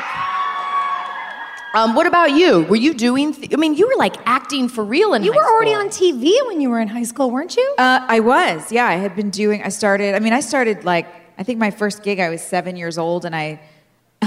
back. 0.00 1.76
Um, 1.76 1.94
what 1.94 2.08
about 2.08 2.32
you? 2.32 2.64
Were 2.64 2.74
you 2.74 2.92
doing? 2.94 3.32
Th- 3.32 3.52
I 3.52 3.56
mean, 3.56 3.74
you 3.74 3.86
were 3.86 3.94
like 3.96 4.16
acting 4.26 4.68
for 4.68 4.82
real 4.82 5.14
in 5.14 5.22
you 5.22 5.32
were 5.32 5.44
already 5.44 5.72
on 5.74 5.88
TV 5.90 6.32
when 6.48 6.60
you 6.60 6.68
were 6.68 6.80
in 6.80 6.88
high 6.88 7.04
school, 7.04 7.30
weren't 7.30 7.56
you? 7.56 7.74
Uh, 7.78 8.04
I 8.08 8.18
was, 8.18 8.72
yeah. 8.72 8.86
I 8.86 8.94
had 8.94 9.14
been 9.14 9.30
doing. 9.30 9.62
I 9.62 9.68
started. 9.68 10.16
I 10.16 10.18
mean, 10.18 10.32
I 10.32 10.40
started 10.40 10.82
like. 10.84 11.06
I 11.38 11.44
think 11.44 11.60
my 11.60 11.70
first 11.70 12.02
gig. 12.02 12.18
I 12.18 12.28
was 12.30 12.42
seven 12.42 12.74
years 12.76 12.98
old, 12.98 13.24
and 13.24 13.36
I. 13.36 13.60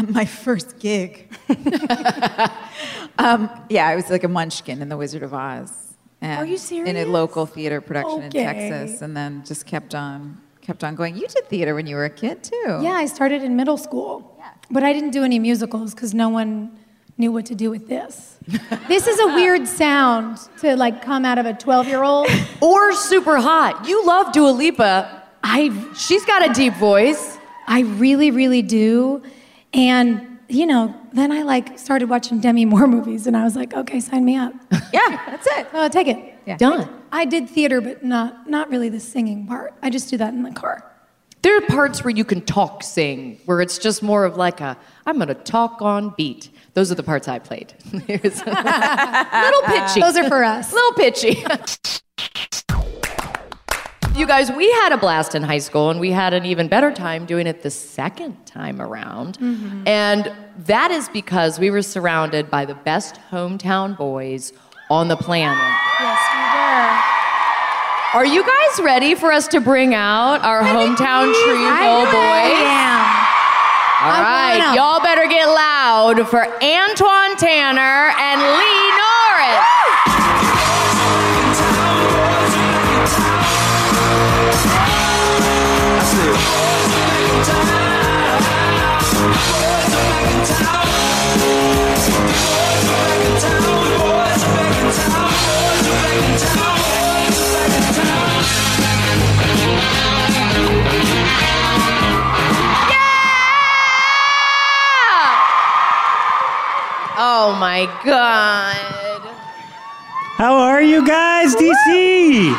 My 0.10 0.26
first 0.26 0.80
gig. 0.80 1.30
um, 3.20 3.50
yeah, 3.70 3.88
I 3.88 3.96
was 3.96 4.10
like 4.10 4.24
a 4.24 4.28
munchkin 4.28 4.82
in 4.82 4.90
The 4.90 4.98
Wizard 4.98 5.24
of 5.24 5.34
Oz. 5.34 5.72
And 6.22 6.40
Are 6.40 6.46
you 6.46 6.58
serious? 6.58 6.90
In 6.90 6.98
a 6.98 7.06
local 7.06 7.46
theater 7.46 7.80
production 7.82 8.24
Okay. 8.24 8.40
in 8.40 8.46
Texas, 8.46 9.02
and 9.02 9.16
then 9.16 9.44
just 9.46 9.66
kept 9.66 9.94
on, 9.94 10.42
kept 10.62 10.84
on 10.84 10.96
going. 10.96 11.16
You 11.16 11.28
did 11.28 11.48
theater 11.48 11.76
when 11.76 11.86
you 11.86 11.96
were 11.96 12.06
a 12.06 12.10
kid 12.10 12.44
too. 12.44 12.80
Yeah, 12.82 12.94
I 12.94 13.06
started 13.06 13.44
in 13.44 13.56
middle 13.56 13.78
school. 13.78 14.36
yeah. 14.40 14.52
But 14.72 14.84
I 14.84 14.94
didn't 14.94 15.12
do 15.12 15.24
any 15.24 15.38
musicals 15.38 15.94
because 15.94 16.14
no 16.14 16.30
one 16.30 16.78
knew 17.18 17.32
what 17.32 17.46
to 17.48 17.56
do 17.56 17.70
with 17.70 17.88
this. 17.88 18.38
this 18.88 19.06
is 19.06 19.20
a 19.20 19.28
weird 19.36 19.68
sound 19.68 20.40
to 20.60 20.76
like 20.76 21.04
come 21.04 21.24
out 21.26 21.38
of 21.38 21.46
a 21.46 21.54
12 21.54 21.88
year 21.88 22.04
old. 22.04 22.28
or 22.62 22.94
super 22.94 23.38
hot. 23.38 23.88
You 23.88 24.04
love 24.06 24.32
Dua 24.34 24.50
Lipa. 24.50 25.24
I, 25.44 25.72
She's 25.96 26.26
got 26.26 26.50
a 26.50 26.54
deep 26.54 26.74
voice. 26.76 27.38
I 27.68 27.82
really, 27.82 28.32
really 28.32 28.62
do. 28.64 29.22
And, 29.74 30.40
you 30.50 30.66
know, 30.66 30.94
then 31.14 31.32
I 31.32 31.42
like 31.42 31.80
started 31.80 32.10
watching 32.10 32.40
Demi 32.40 32.66
Moore 32.66 32.88
movies 32.98 33.28
and 33.28 33.36
I 33.36 33.44
was 33.44 33.56
like, 33.56 33.74
okay, 33.74 34.00
sign 34.00 34.26
me 34.26 34.36
up. 34.36 34.54
yeah, 34.94 35.22
that's 35.26 35.48
it. 35.48 35.68
Oh, 35.74 35.88
take 35.90 36.08
it. 36.08 36.36
Yeah. 36.46 36.58
Done. 36.58 36.90
I 37.12 37.26
did 37.26 37.50
theater, 37.50 37.82
but 37.82 38.04
not, 38.04 38.50
not 38.50 38.70
really 38.70 38.90
the 38.90 39.00
singing 39.00 39.48
part. 39.48 39.74
I 39.82 39.90
just 39.90 40.10
do 40.10 40.18
that 40.18 40.34
in 40.34 40.44
the 40.44 40.52
car. 40.52 40.90
There 41.42 41.58
are 41.58 41.62
parts 41.62 42.04
where 42.04 42.12
you 42.12 42.24
can 42.24 42.42
talk 42.42 42.84
sing, 42.84 43.38
where 43.46 43.60
it's 43.60 43.78
just 43.78 44.02
more 44.02 44.24
of 44.24 44.38
like 44.38 44.62
a, 44.62 44.78
I'm 45.06 45.18
going 45.18 45.28
to 45.28 45.34
talk 45.34 45.82
on 45.82 46.14
beat. 46.16 46.50
Those 46.74 46.90
are 46.92 46.96
the 46.96 47.04
parts 47.04 47.28
I 47.28 47.40
played. 47.40 47.74
It 48.08 48.24
was 48.24 48.42
a 48.42 48.46
little 48.46 49.62
pitchy. 49.64 50.00
Those 50.00 50.16
are 50.18 50.28
for 50.30 50.44
us. 50.44 50.72
little 50.72 50.94
pitchy. 50.94 51.44
you 54.16 54.28
guys, 54.28 54.52
we 54.52 54.72
had 54.72 54.92
a 54.92 54.98
blast 54.98 55.36
in 55.36 55.44
high 55.44 55.58
school, 55.60 55.90
and 55.90 56.00
we 56.00 56.12
had 56.12 56.34
an 56.34 56.46
even 56.46 56.68
better 56.68 56.92
time 56.92 57.26
doing 57.26 57.48
it 57.48 57.64
the 57.64 57.70
second 57.72 58.46
time 58.46 58.82
around. 58.82 59.38
And 59.86 60.32
that 60.66 60.92
is 60.92 61.10
because 61.10 61.60
we 61.60 61.72
were 61.72 61.82
surrounded 61.82 62.50
by 62.50 62.66
the 62.66 62.76
best 62.76 63.20
hometown 63.32 63.98
boys 63.98 64.54
on 64.90 65.08
the 65.08 65.18
planet. 65.18 65.58
Yes, 66.00 66.20
we 66.34 66.40
were. 66.40 68.20
Are 68.20 68.26
you 68.26 68.44
guys 68.44 68.80
ready 68.84 69.16
for 69.16 69.32
us 69.32 69.48
to 69.50 69.60
bring 69.60 69.96
out 69.96 70.42
our 70.44 70.62
hometown 70.62 71.34
Tree 71.34 71.66
Hill 71.66 72.06
boys? 72.06 72.62
Yeah. 72.62 73.20
All 74.04 74.12
I 74.12 74.60
right, 74.60 74.76
y'all 74.76 75.00
better 75.02 75.26
get 75.28 75.46
loud 75.48 76.28
for 76.28 76.44
Antwon 76.62 77.38
Tanner 77.38 78.12
and 78.20 78.42
Lee 78.42 78.83
Oh 107.46 107.52
my 107.60 107.88
God. 108.06 109.22
How 110.38 110.56
are 110.56 110.82
you 110.82 111.06
guys, 111.06 111.54
DC? 111.54 112.54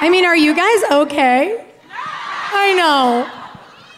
I 0.00 0.08
mean, 0.08 0.24
are 0.24 0.36
you 0.36 0.54
guys 0.54 0.84
okay? 0.92 1.66
I 1.90 2.72
know. 2.74 3.28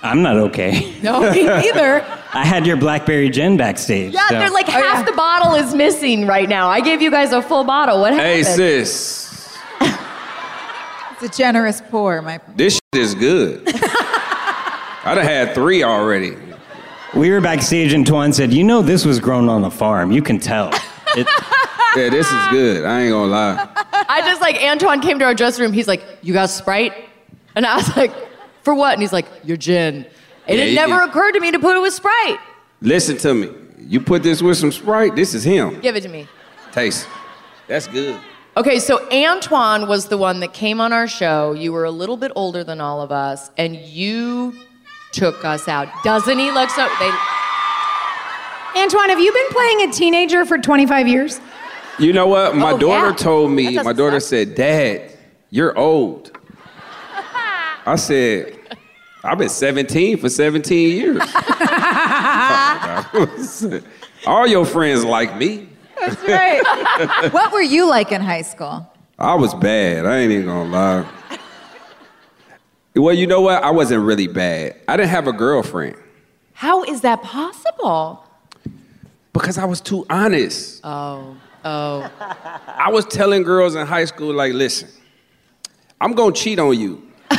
I'm 0.02 0.22
not 0.22 0.38
okay. 0.48 0.94
No, 1.02 1.30
me 1.30 1.44
neither. 1.44 2.00
I 2.32 2.46
had 2.46 2.66
your 2.66 2.78
blackberry 2.78 3.28
gin 3.28 3.58
backstage. 3.58 4.14
Yeah, 4.14 4.26
so- 4.28 4.38
they're 4.38 4.48
like 4.50 4.68
oh, 4.68 4.72
half 4.72 5.04
the 5.04 5.12
bottle 5.12 5.54
is 5.54 5.74
missing 5.74 6.26
right 6.26 6.48
now. 6.48 6.70
I 6.70 6.80
gave 6.80 7.02
you 7.02 7.10
guys 7.10 7.32
a 7.32 7.42
full 7.42 7.64
bottle. 7.64 8.00
What 8.00 8.14
happened? 8.14 8.28
Hey, 8.28 8.42
sis, 8.44 9.58
It's 9.80 11.22
a 11.22 11.28
generous 11.28 11.82
pour, 11.90 12.22
my. 12.22 12.40
this 12.56 12.80
shit 12.94 13.02
is 13.02 13.14
good. 13.14 13.62
I'd 13.68 15.18
have 15.18 15.22
had 15.22 15.54
three 15.54 15.82
already. 15.82 16.45
We 17.14 17.30
were 17.30 17.40
backstage 17.40 17.92
and 17.92 18.04
Twan 18.06 18.34
said, 18.34 18.52
"You 18.52 18.64
know 18.64 18.82
this 18.82 19.04
was 19.04 19.20
grown 19.20 19.48
on 19.48 19.64
a 19.64 19.70
farm. 19.70 20.12
You 20.12 20.22
can 20.22 20.38
tell." 20.38 20.70
It, 21.16 21.26
Yeah, 21.96 22.10
this 22.10 22.26
is 22.30 22.48
good. 22.50 22.84
I 22.84 23.02
ain't 23.02 23.10
gonna 23.12 23.30
lie. 23.32 23.68
I 24.06 24.20
just 24.20 24.42
like 24.42 24.56
Antwon 24.56 25.00
came 25.00 25.18
to 25.20 25.24
our 25.24 25.32
dressing 25.34 25.62
room. 25.62 25.72
He's 25.72 25.88
like, 25.88 26.04
"You 26.20 26.34
got 26.34 26.50
Sprite?" 26.50 26.92
And 27.54 27.64
I 27.64 27.76
was 27.76 27.96
like, 27.96 28.12
"For 28.62 28.74
what?" 28.74 28.92
And 28.92 29.00
he's 29.00 29.14
like, 29.14 29.24
"Your 29.44 29.56
gin." 29.56 30.04
And 30.46 30.58
Yeah, 30.58 30.64
it 30.66 30.74
never 30.74 31.00
did. 31.00 31.08
occurred 31.08 31.32
to 31.32 31.40
me 31.40 31.52
to 31.52 31.58
put 31.58 31.74
it 31.74 31.80
with 31.80 31.94
Sprite. 31.94 32.38
Listen 32.82 33.16
to 33.18 33.32
me. 33.32 33.48
You 33.78 34.00
put 34.00 34.22
this 34.22 34.42
with 34.42 34.58
some 34.58 34.72
Sprite, 34.72 35.16
this 35.16 35.32
is 35.32 35.42
him. 35.44 35.80
Give 35.80 35.96
it 35.96 36.02
to 36.02 36.08
me. 36.10 36.28
Taste. 36.72 37.08
That's 37.66 37.86
good. 37.86 38.18
Okay, 38.58 38.78
so 38.78 38.98
Antwon 39.08 39.86
was 39.88 40.08
the 40.08 40.18
one 40.18 40.40
that 40.40 40.52
came 40.52 40.82
on 40.82 40.92
our 40.92 41.06
show. 41.08 41.52
You 41.54 41.72
were 41.72 41.84
a 41.84 41.90
little 41.90 42.18
bit 42.18 42.30
older 42.36 42.62
than 42.62 42.80
all 42.82 43.00
of 43.00 43.10
us, 43.10 43.50
and 43.56 43.74
you 43.74 44.54
took 45.12 45.44
us 45.44 45.68
out. 45.68 45.88
Doesn't 46.04 46.38
he 46.38 46.50
look 46.50 46.70
so? 46.70 46.86
They, 46.98 47.10
Antwon, 48.80 49.08
have 49.08 49.20
you 49.20 49.32
been 49.32 49.48
playing 49.50 49.88
a 49.88 49.92
teenager 49.92 50.44
for 50.44 50.58
25 50.58 51.08
years? 51.08 51.40
You 51.98 52.12
know 52.12 52.26
what? 52.26 52.54
My 52.56 52.72
Oh, 52.72 52.78
daughter 52.78 53.08
yeah. 53.08 53.14
told 53.16 53.50
me, 53.52 53.76
my 53.82 53.92
daughter 53.94 54.20
suck. 54.20 54.28
said, 54.28 54.54
Dad, 54.54 55.12
you're 55.50 55.76
old. 55.78 56.30
I 57.86 57.96
said, 57.96 58.58
I've 59.24 59.38
been 59.38 59.48
17 59.48 60.18
for 60.18 60.28
17 60.28 60.96
years. 60.96 61.22
All 64.26 64.46
your 64.46 64.64
friends 64.66 65.04
like 65.04 65.36
me. 65.36 65.68
That's 66.00 66.22
right. 66.28 67.32
what 67.32 67.52
were 67.52 67.62
you 67.62 67.88
like 67.88 68.12
in 68.12 68.20
high 68.20 68.42
school? 68.42 68.92
I 69.18 69.34
was 69.34 69.54
bad. 69.54 70.04
I 70.04 70.18
ain't 70.18 70.32
even 70.32 70.46
gonna 70.46 70.70
lie. 70.70 71.06
Well, 72.96 73.14
you 73.14 73.26
know 73.26 73.42
what? 73.42 73.62
I 73.62 73.70
wasn't 73.70 74.04
really 74.04 74.26
bad. 74.26 74.76
I 74.88 74.96
didn't 74.96 75.10
have 75.10 75.26
a 75.26 75.32
girlfriend 75.32 75.96
how 76.56 76.82
is 76.84 77.02
that 77.02 77.22
possible? 77.22 78.22
because 79.34 79.58
I 79.58 79.66
was 79.66 79.82
too 79.82 80.06
honest. 80.08 80.80
Oh, 80.82 81.36
oh. 81.62 82.10
I 82.66 82.88
was 82.90 83.04
telling 83.04 83.42
girls 83.42 83.74
in 83.74 83.86
high 83.86 84.06
school, 84.06 84.32
like, 84.32 84.54
listen, 84.54 84.88
I'm 86.00 86.14
gonna 86.14 86.32
cheat 86.32 86.58
on 86.58 86.78
you. 86.80 87.02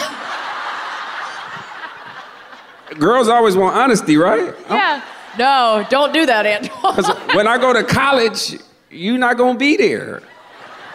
girls 3.00 3.28
always 3.28 3.58
want 3.58 3.76
honesty, 3.76 4.16
right? 4.18 4.54
Yeah. 4.70 5.04
No, 5.40 5.84
don't 5.90 6.14
do 6.14 6.28
that, 6.28 6.46
Antwon. 6.46 7.18
When 7.36 7.48
I 7.48 7.58
go 7.58 7.74
to 7.74 7.84
college, 7.84 8.60
you're 8.92 9.18
not 9.18 9.36
gonna 9.38 9.58
be 9.58 9.78
there. 9.78 10.22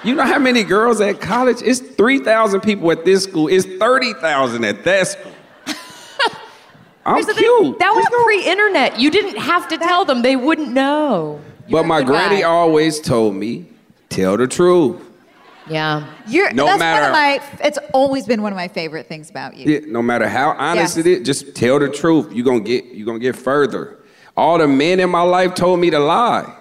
You 0.04 0.14
know 0.14 0.24
how 0.24 0.38
many 0.38 0.64
girls 0.64 1.00
at 1.00 1.20
college? 1.20 1.58
It's 1.62 1.80
3,000 1.80 2.60
people 2.60 2.90
at 2.90 3.04
this 3.04 3.24
school. 3.24 3.48
It's 3.48 3.64
30,000 3.66 4.64
at 4.64 4.82
that 4.84 5.06
school. 5.08 5.32
I'm 7.06 7.14
Here's 7.16 7.26
cute. 7.36 7.36
thing, 7.62 7.74
that 7.78 7.92
was 7.92 8.06
pre-internet. 8.24 8.98
You 8.98 9.10
didn't 9.10 9.36
have 9.38 9.66
to 9.68 9.76
tell 9.78 10.04
them; 10.04 10.22
they 10.22 10.36
wouldn't 10.36 10.72
know. 10.72 11.40
but 11.70 11.84
my 11.84 12.02
granny 12.02 12.42
guy. 12.42 12.48
always 12.48 13.00
told 13.00 13.34
me, 13.34 13.66
tell 14.08 14.36
the 14.36 14.46
truth. 14.46 15.00
Yeah. 15.68 16.12
You're, 16.28 16.52
No 16.52 16.66
that's 16.66 16.78
matter- 16.80 17.02
one 17.02 17.10
of 17.10 17.12
my. 17.60 17.66
It's 17.66 17.78
always 17.92 18.26
been 18.26 18.42
one 18.42 18.52
of 18.52 18.56
my 18.56 18.68
favorite 18.68 19.06
things 19.08 19.30
about 19.30 19.56
you. 19.56 19.72
Yeah, 19.72 19.80
no 19.86 20.02
matter 20.02 20.28
how 20.28 20.50
honest 20.52 20.96
Yes. 20.96 21.06
it 21.06 21.06
is, 21.08 21.26
just 21.26 21.54
tell 21.56 21.78
the 21.80 21.88
truth. 21.88 22.32
You're 22.32 22.44
gonna 22.44 22.60
get 22.60 22.84
you're 22.86 23.06
gonna 23.06 23.18
get 23.20 23.34
further. 23.36 23.98
All 24.36 24.58
the 24.58 24.66
men 24.68 24.98
in 25.00 25.10
my 25.10 25.22
life 25.22 25.54
told 25.54 25.78
me 25.80 25.90
to 25.90 25.98
lie. 25.98 26.52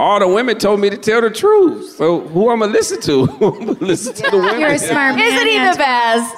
All 0.00 0.18
the 0.18 0.26
women 0.26 0.56
told 0.58 0.80
me 0.80 0.88
to 0.88 0.96
tell 0.96 1.20
the 1.20 1.28
truth. 1.28 1.96
So 1.96 2.20
who 2.20 2.48
I'm 2.48 2.60
gonna 2.60 2.72
listen 2.72 3.02
to? 3.02 3.24
I'm 3.42 3.66
gonna 3.66 3.72
listen 3.72 4.14
to 4.14 4.30
the 4.30 4.38
women. 4.38 4.58
You're 4.60 4.70
a 4.70 4.78
smart 4.78 5.14
man. 5.14 5.30
Isn't 5.30 5.46
he 5.46 5.58
the 5.58 5.76
best? 5.76 6.34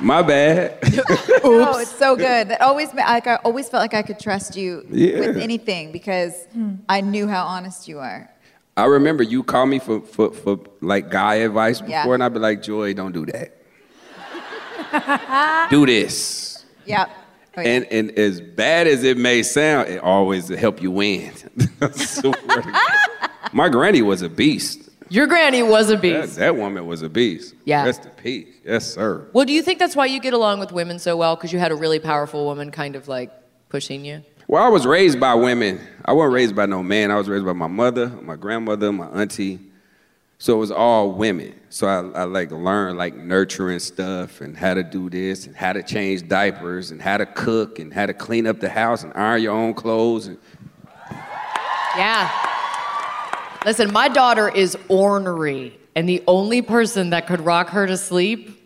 My 0.02 0.22
bad. 0.22 0.78
Oh, 1.44 1.78
it's 1.78 1.94
so 1.94 2.16
good. 2.16 2.48
That 2.48 2.62
always 2.62 2.94
like 2.94 3.26
I 3.26 3.36
always 3.44 3.68
felt 3.68 3.82
like 3.82 3.92
I 3.92 4.00
could 4.00 4.18
trust 4.18 4.56
you 4.56 4.86
Yeah. 4.88 5.20
with 5.20 5.36
anything 5.36 5.92
because 5.92 6.32
hmm. 6.54 6.76
I 6.88 7.02
knew 7.02 7.28
how 7.28 7.44
honest 7.44 7.86
you 7.86 7.98
are. 7.98 8.30
I 8.74 8.86
remember 8.86 9.22
you 9.22 9.42
called 9.42 9.68
me 9.68 9.80
for, 9.80 10.00
for, 10.00 10.32
for 10.32 10.58
like 10.80 11.10
guy 11.10 11.34
advice 11.34 11.82
before, 11.82 11.92
Yeah. 11.92 12.14
and 12.14 12.24
I'd 12.24 12.32
be 12.32 12.38
like, 12.40 12.62
Joy, 12.62 12.94
don't 12.94 13.12
do 13.12 13.26
that. 13.26 13.52
do 15.70 15.84
this. 15.84 16.64
Yep. 16.86 17.10
Oh, 17.58 17.62
yeah. 17.62 17.68
And 17.68 17.84
and 17.92 18.10
as 18.18 18.40
bad 18.40 18.86
as 18.86 19.04
it 19.04 19.16
may 19.18 19.42
sound, 19.42 19.88
it 19.88 20.02
always 20.02 20.48
help 20.48 20.80
you 20.82 20.90
win. 20.90 21.32
I 21.80 21.90
swear 21.90 22.32
to 22.34 22.62
God. 22.72 23.30
My 23.52 23.68
granny 23.68 24.02
was 24.02 24.22
a 24.22 24.28
beast. 24.28 24.88
Your 25.10 25.26
granny 25.26 25.62
was 25.62 25.88
a 25.88 25.94
That, 25.96 26.02
beast. 26.02 26.36
that 26.36 26.56
woman 26.56 26.86
was 26.86 27.00
a 27.02 27.08
beast. 27.08 27.54
Yeah. 27.64 27.84
Rest 27.84 28.04
in 28.04 28.10
peace. 28.12 28.48
Yes, 28.64 28.92
sir. 28.92 29.26
Well, 29.32 29.46
do 29.46 29.54
you 29.54 29.62
think 29.62 29.78
that's 29.78 29.96
why 29.96 30.04
you 30.06 30.20
get 30.20 30.34
along 30.34 30.60
with 30.60 30.70
women 30.70 30.98
so 30.98 31.16
well? 31.16 31.34
Because 31.34 31.50
you 31.52 31.58
had 31.58 31.72
a 31.72 31.74
really 31.74 31.98
powerful 31.98 32.44
woman 32.44 32.70
kind 32.70 32.94
of 32.94 33.08
like 33.08 33.30
pushing 33.70 34.04
you. 34.04 34.22
Well, 34.48 34.62
I 34.62 34.68
was 34.68 34.86
raised 34.86 35.18
by 35.18 35.34
women. 35.34 35.80
I 36.04 36.12
wasn't 36.12 36.34
raised 36.34 36.56
by 36.56 36.66
no 36.66 36.82
man. 36.82 37.10
I 37.10 37.16
was 37.16 37.28
raised 37.28 37.44
by 37.46 37.52
my 37.54 37.66
mother, 37.68 38.08
my 38.08 38.36
grandmother, 38.36 38.92
my 38.92 39.06
auntie. 39.08 39.58
So 40.40 40.54
it 40.54 40.58
was 40.58 40.70
all 40.70 41.10
women. 41.10 41.52
So 41.68 41.88
I, 41.88 42.20
I 42.20 42.24
like 42.24 42.52
learned 42.52 42.96
like 42.96 43.16
nurturing 43.16 43.80
stuff 43.80 44.40
and 44.40 44.56
how 44.56 44.74
to 44.74 44.84
do 44.84 45.10
this 45.10 45.46
and 45.46 45.56
how 45.56 45.72
to 45.72 45.82
change 45.82 46.28
diapers 46.28 46.92
and 46.92 47.02
how 47.02 47.16
to 47.16 47.26
cook 47.26 47.80
and 47.80 47.92
how 47.92 48.06
to 48.06 48.14
clean 48.14 48.46
up 48.46 48.60
the 48.60 48.68
house 48.68 49.02
and 49.02 49.12
iron 49.14 49.42
your 49.42 49.52
own 49.52 49.74
clothes. 49.74 50.28
And 50.28 50.38
Yeah. 51.96 52.30
Listen, 53.66 53.92
my 53.92 54.06
daughter 54.06 54.48
is 54.48 54.78
ornery, 54.88 55.76
and 55.96 56.08
the 56.08 56.22
only 56.28 56.62
person 56.62 57.10
that 57.10 57.26
could 57.26 57.40
rock 57.40 57.70
her 57.70 57.88
to 57.88 57.96
sleep, 57.96 58.64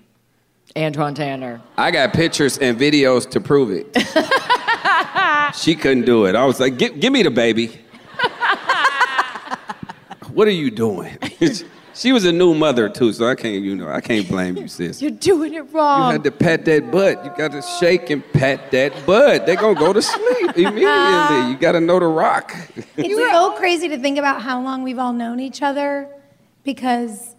Antwon 0.77 1.15
Tanner. 1.15 1.63
I 1.79 1.91
got 1.91 2.13
pictures 2.13 2.59
and 2.59 2.79
videos 2.79 3.29
to 3.31 3.41
prove 3.41 3.71
it. 3.71 3.87
she 5.57 5.75
couldn't 5.75 6.05
do 6.05 6.27
it. 6.27 6.35
I 6.35 6.45
was 6.45 6.61
like, 6.61 6.77
give, 6.77 7.01
give 7.01 7.11
me 7.13 7.23
the 7.23 7.31
baby. 7.31 7.81
What 10.35 10.49
are 10.49 10.53
you 10.53 10.71
doing? 10.71 11.17
she 11.95 12.13
was 12.13 12.25
a 12.25 12.33
new 12.33 12.55
mother 12.55 12.89
too, 12.89 13.13
so 13.13 13.27
I 13.27 13.35
can't, 13.35 13.63
you 13.63 13.77
know, 13.77 13.89
I 13.89 14.01
can't 14.01 14.27
blame 14.29 14.57
you, 14.57 14.69
sis. 14.69 15.03
You're 15.03 15.11
doing 15.11 15.55
it 15.55 15.61
wrong. 15.61 15.73
You 15.73 15.79
wrong. 15.79 16.13
had 16.13 16.25
to 16.25 16.31
pat 16.31 16.65
that 16.65 16.91
butt. 16.91 17.25
You 17.25 17.33
got 17.37 17.53
to 17.53 17.63
shake 17.63 18.11
and 18.11 18.23
pat 18.33 18.71
that 18.71 19.07
butt. 19.07 19.47
They're 19.47 19.57
going 19.57 19.77
to 19.77 19.81
go 19.81 19.93
to 19.93 20.03
sleep 20.03 20.51
immediately. 20.57 20.87
Uh, 20.87 21.49
you 21.49 21.57
got 21.57 21.73
to 21.73 21.81
know 21.81 21.99
the 21.99 22.07
rock. 22.07 22.55
It's 22.97 23.15
so 23.15 23.53
crazy 23.57 23.89
to 23.89 23.99
think 23.99 24.19
about 24.19 24.43
how 24.43 24.61
long 24.61 24.83
we've 24.83 24.99
all 24.99 25.13
known 25.13 25.41
each 25.41 25.63
other 25.63 26.09
because 26.65 27.37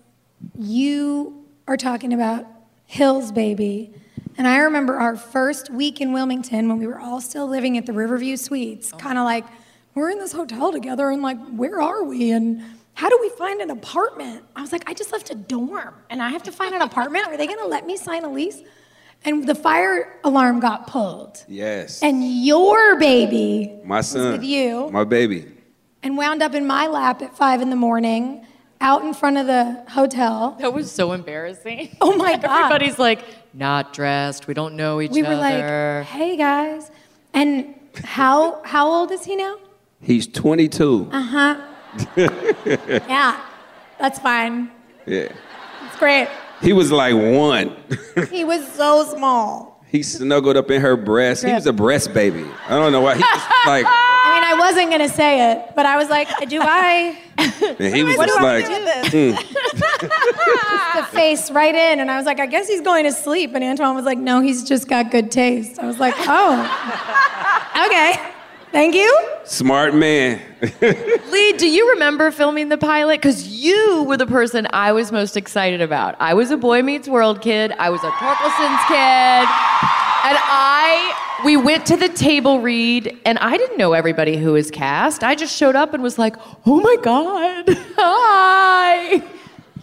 you 0.58 1.46
are 1.68 1.78
talking 1.78 2.14
about 2.14 2.46
Hills 2.86 3.32
Baby. 3.32 3.94
And 4.38 4.48
I 4.48 4.58
remember 4.60 4.98
our 4.98 5.16
first 5.16 5.70
week 5.70 6.02
in 6.02 6.12
Wilmington 6.12 6.68
when 6.68 6.80
we 6.80 6.88
were 6.88 7.00
all 7.00 7.22
still 7.22 7.48
living 7.48 7.78
at 7.78 7.86
the 7.86 7.94
Riverview 7.94 8.36
Suites, 8.36 8.92
kind 8.94 9.18
of 9.18 9.26
like, 9.26 9.46
we're 9.96 10.10
in 10.10 10.18
this 10.18 10.32
hotel 10.32 10.72
together 10.72 11.12
and 11.12 11.22
like, 11.22 11.38
where 11.50 11.80
are 11.80 12.04
we? 12.04 12.32
And 12.32 12.64
how 12.96 13.10
do 13.10 13.18
we 13.22 13.30
find 13.30 13.62
an 13.62 13.70
apartment? 13.72 14.44
I 14.56 14.62
was 14.62 14.72
like, 14.72 14.88
I 14.90 14.94
just 14.94 15.12
left 15.12 15.30
a 15.32 15.36
dorm 15.36 15.94
and 16.10 16.22
I 16.22 16.30
have 16.30 16.44
to 16.44 16.52
find 16.52 16.76
an 16.76 16.82
apartment. 16.82 17.28
Are 17.28 17.38
they 17.38 17.48
gonna 17.48 17.66
let 17.68 17.86
me 17.86 17.98
sign 17.98 18.24
a 18.24 18.30
lease? 18.32 18.62
And 19.26 19.48
the 19.48 19.56
fire 19.56 20.20
alarm 20.24 20.60
got 20.60 20.86
pulled. 20.88 21.44
Yes. 21.48 22.04
And 22.04 22.44
your 22.46 23.00
baby 23.00 23.80
my 23.86 24.02
son. 24.02 24.34
with 24.34 24.44
you. 24.44 24.90
My 24.92 25.04
baby. 25.06 25.46
and 26.04 26.18
wound 26.18 26.44
up 26.44 26.54
in 26.54 26.68
my 26.68 26.88
lap 26.88 27.22
at 27.22 27.36
five 27.36 27.62
in 27.62 27.70
the 27.70 27.76
morning, 27.78 28.46
out 28.82 29.04
in 29.06 29.14
front 29.14 29.38
of 29.38 29.48
the 29.48 29.84
hotel. 29.90 30.58
That 30.60 30.74
was 30.74 30.92
so 30.92 31.14
embarrassing. 31.14 31.96
Oh 32.02 32.16
my 32.18 32.36
God. 32.38 32.66
Everybody's 32.66 33.00
like, 33.00 33.24
not 33.54 33.94
dressed. 33.94 34.46
We 34.48 34.54
don't 34.54 34.76
know 34.76 35.00
each 35.00 35.12
other. 35.12 35.22
we 35.22 35.26
other. 35.26 35.36
were 35.36 35.42
like, 35.42 36.06
"Hey 36.08 36.36
guys," 36.36 36.92
and 37.34 37.74
how 38.04 38.62
how 38.66 38.88
old 38.92 39.12
is 39.12 39.24
he 39.24 39.36
now? 39.38 39.58
He's 40.02 40.28
22. 40.28 41.10
Uh 41.12 41.22
huh. 41.22 41.62
yeah, 42.16 43.40
that's 44.00 44.20
fine. 44.20 44.72
Yeah. 45.06 45.30
It's 45.86 45.98
great. 45.98 46.28
He 46.62 46.74
was 46.74 46.92
like 46.92 47.14
one. 47.16 47.76
He 48.30 48.44
was 48.44 48.66
so 48.72 49.04
small. 49.06 49.84
he 49.90 50.02
snuggled 50.02 50.58
up 50.58 50.72
in 50.72 50.82
her 50.82 50.96
breast. 50.96 51.44
He 51.44 51.52
was 51.52 51.68
a 51.68 51.74
breast 51.74 52.14
baby. 52.14 52.46
I 52.68 52.72
don't 52.80 52.92
know 52.92 53.02
why. 53.02 53.16
He 53.16 53.22
was 53.22 53.48
like, 53.68 53.86
I 54.26 54.34
mean, 54.34 54.44
I 54.44 54.56
wasn't 54.60 54.90
gonna 54.90 55.10
say 55.10 55.52
it, 55.52 55.76
but 55.76 55.86
I 55.86 55.98
was 55.98 56.10
like, 56.10 56.28
"Do 56.50 56.60
I?" 56.62 57.18
and 57.38 57.96
he 57.96 58.04
was 58.04 58.18
What 58.18 58.28
just 58.28 58.40
do 58.40 58.46
I 58.46 58.54
like, 58.54 58.66
do 58.66 58.72
with 58.72 59.38
mm. 59.38 60.96
the 60.96 61.04
face 61.12 61.52
right 61.52 61.74
in. 61.74 62.00
And 62.00 62.10
I 62.10 62.18
was 62.18 62.26
like, 62.26 62.40
I 62.40 62.46
guess 62.46 62.68
he's 62.68 62.82
going 62.82 63.06
to 63.06 63.12
sleep. 63.12 63.54
And 63.54 63.64
Antwon 63.64 63.96
was 63.96 64.06
like, 64.06 64.18
no, 64.18 64.40
he's 64.40 64.64
just 64.64 64.88
got 64.88 65.12
good 65.12 65.32
taste. 65.32 65.80
I 65.80 65.86
was 65.86 66.00
like, 66.00 66.16
oh, 66.20 67.86
okay. 67.86 68.34
Thank 68.74 68.96
you. 68.96 69.30
Smart 69.46 69.94
man. 69.94 70.42
Lee, 71.32 71.54
do 71.54 71.70
you 71.70 71.92
remember 71.92 72.32
filming 72.32 72.70
the 72.70 72.78
pilot? 72.78 73.22
Because 73.22 73.48
you 73.48 74.04
were 74.04 74.18
the 74.18 74.26
person 74.26 74.68
I 74.72 74.92
was 74.92 75.12
most 75.12 75.38
excited 75.38 75.80
about. 75.80 76.16
I 76.20 76.34
was 76.34 76.50
a 76.50 76.58
Boy 76.58 76.82
Meets 76.82 77.08
World 77.08 77.40
kid. 77.42 77.72
I 77.74 77.92
was 77.92 78.04
a 78.04 78.10
Torkelson's 78.10 78.84
kid. 78.88 79.48
And 80.26 80.38
I, 80.42 81.40
we 81.46 81.56
went 81.56 81.86
to 81.88 81.98
the 81.98 82.10
table 82.10 82.62
read, 82.62 83.16
and 83.26 83.38
I 83.40 83.58
didn't 83.58 83.78
know 83.78 83.94
everybody 83.94 84.38
who 84.38 84.54
was 84.54 84.72
cast. 84.72 85.24
I 85.24 85.36
just 85.36 85.56
showed 85.56 85.76
up 85.76 85.94
and 85.94 86.02
was 86.02 86.18
like, 86.18 86.36
oh 86.66 86.82
my 86.82 86.96
God, 87.04 87.66
hi. 87.96 89.22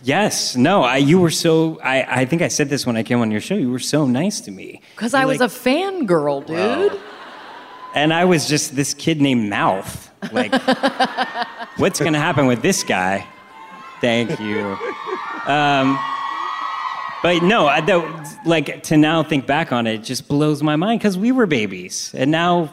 Yes, 0.02 0.56
no, 0.56 0.82
I, 0.82 0.96
you 0.96 1.20
were 1.20 1.30
so. 1.30 1.78
I, 1.80 2.22
I 2.22 2.24
think 2.24 2.40
I 2.42 2.48
said 2.48 2.70
this 2.70 2.86
when 2.86 2.96
I 2.96 3.02
came 3.02 3.20
on 3.20 3.30
your 3.30 3.42
show. 3.42 3.54
You 3.54 3.70
were 3.70 3.78
so 3.78 4.06
nice 4.06 4.40
to 4.40 4.50
me. 4.50 4.80
Because 4.96 5.12
I 5.14 5.26
was 5.26 5.38
like- 5.40 5.50
a 5.50 5.52
fangirl, 5.52 6.44
dude. 6.44 6.98
And 7.94 8.12
I 8.12 8.24
was 8.24 8.48
just 8.48 8.76
this 8.76 8.94
kid 8.94 9.20
named 9.20 9.48
Mouth. 9.50 10.10
Like, 10.32 10.52
what's 11.76 11.98
going 11.98 12.12
to 12.12 12.18
happen 12.18 12.46
with 12.46 12.62
this 12.62 12.82
guy? 12.84 13.26
Thank 14.00 14.38
you. 14.40 14.78
Um, 15.46 15.98
but 17.22 17.42
no, 17.42 17.66
I, 17.66 17.80
that, 17.82 18.38
like 18.46 18.82
to 18.84 18.96
now 18.96 19.22
think 19.22 19.46
back 19.46 19.72
on 19.72 19.86
it, 19.86 19.94
it 19.94 20.04
just 20.04 20.28
blows 20.28 20.62
my 20.62 20.76
mind 20.76 21.00
because 21.00 21.18
we 21.18 21.32
were 21.32 21.46
babies, 21.46 22.14
and 22.16 22.30
now 22.30 22.72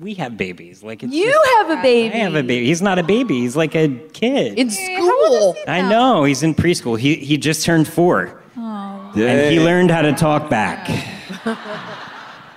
we 0.00 0.14
have 0.14 0.36
babies. 0.36 0.82
Like 0.82 1.02
it's 1.02 1.12
You 1.12 1.30
just- 1.30 1.48
have 1.56 1.78
a 1.78 1.82
baby. 1.82 2.14
I 2.14 2.18
have 2.18 2.34
a 2.34 2.42
baby. 2.42 2.66
He's 2.66 2.80
not 2.82 2.98
a 2.98 3.02
baby. 3.02 3.40
He's 3.40 3.56
like 3.56 3.74
a 3.74 3.88
kid. 4.12 4.58
In 4.58 4.70
school. 4.70 5.56
I 5.66 5.82
know. 5.82 6.24
He's 6.24 6.42
in 6.42 6.54
preschool. 6.54 6.98
He 6.98 7.16
he 7.16 7.36
just 7.36 7.64
turned 7.64 7.86
four, 7.88 8.40
and 8.56 9.52
he 9.52 9.60
learned 9.60 9.90
how 9.90 10.02
to 10.02 10.12
talk 10.12 10.48
back. 10.48 10.88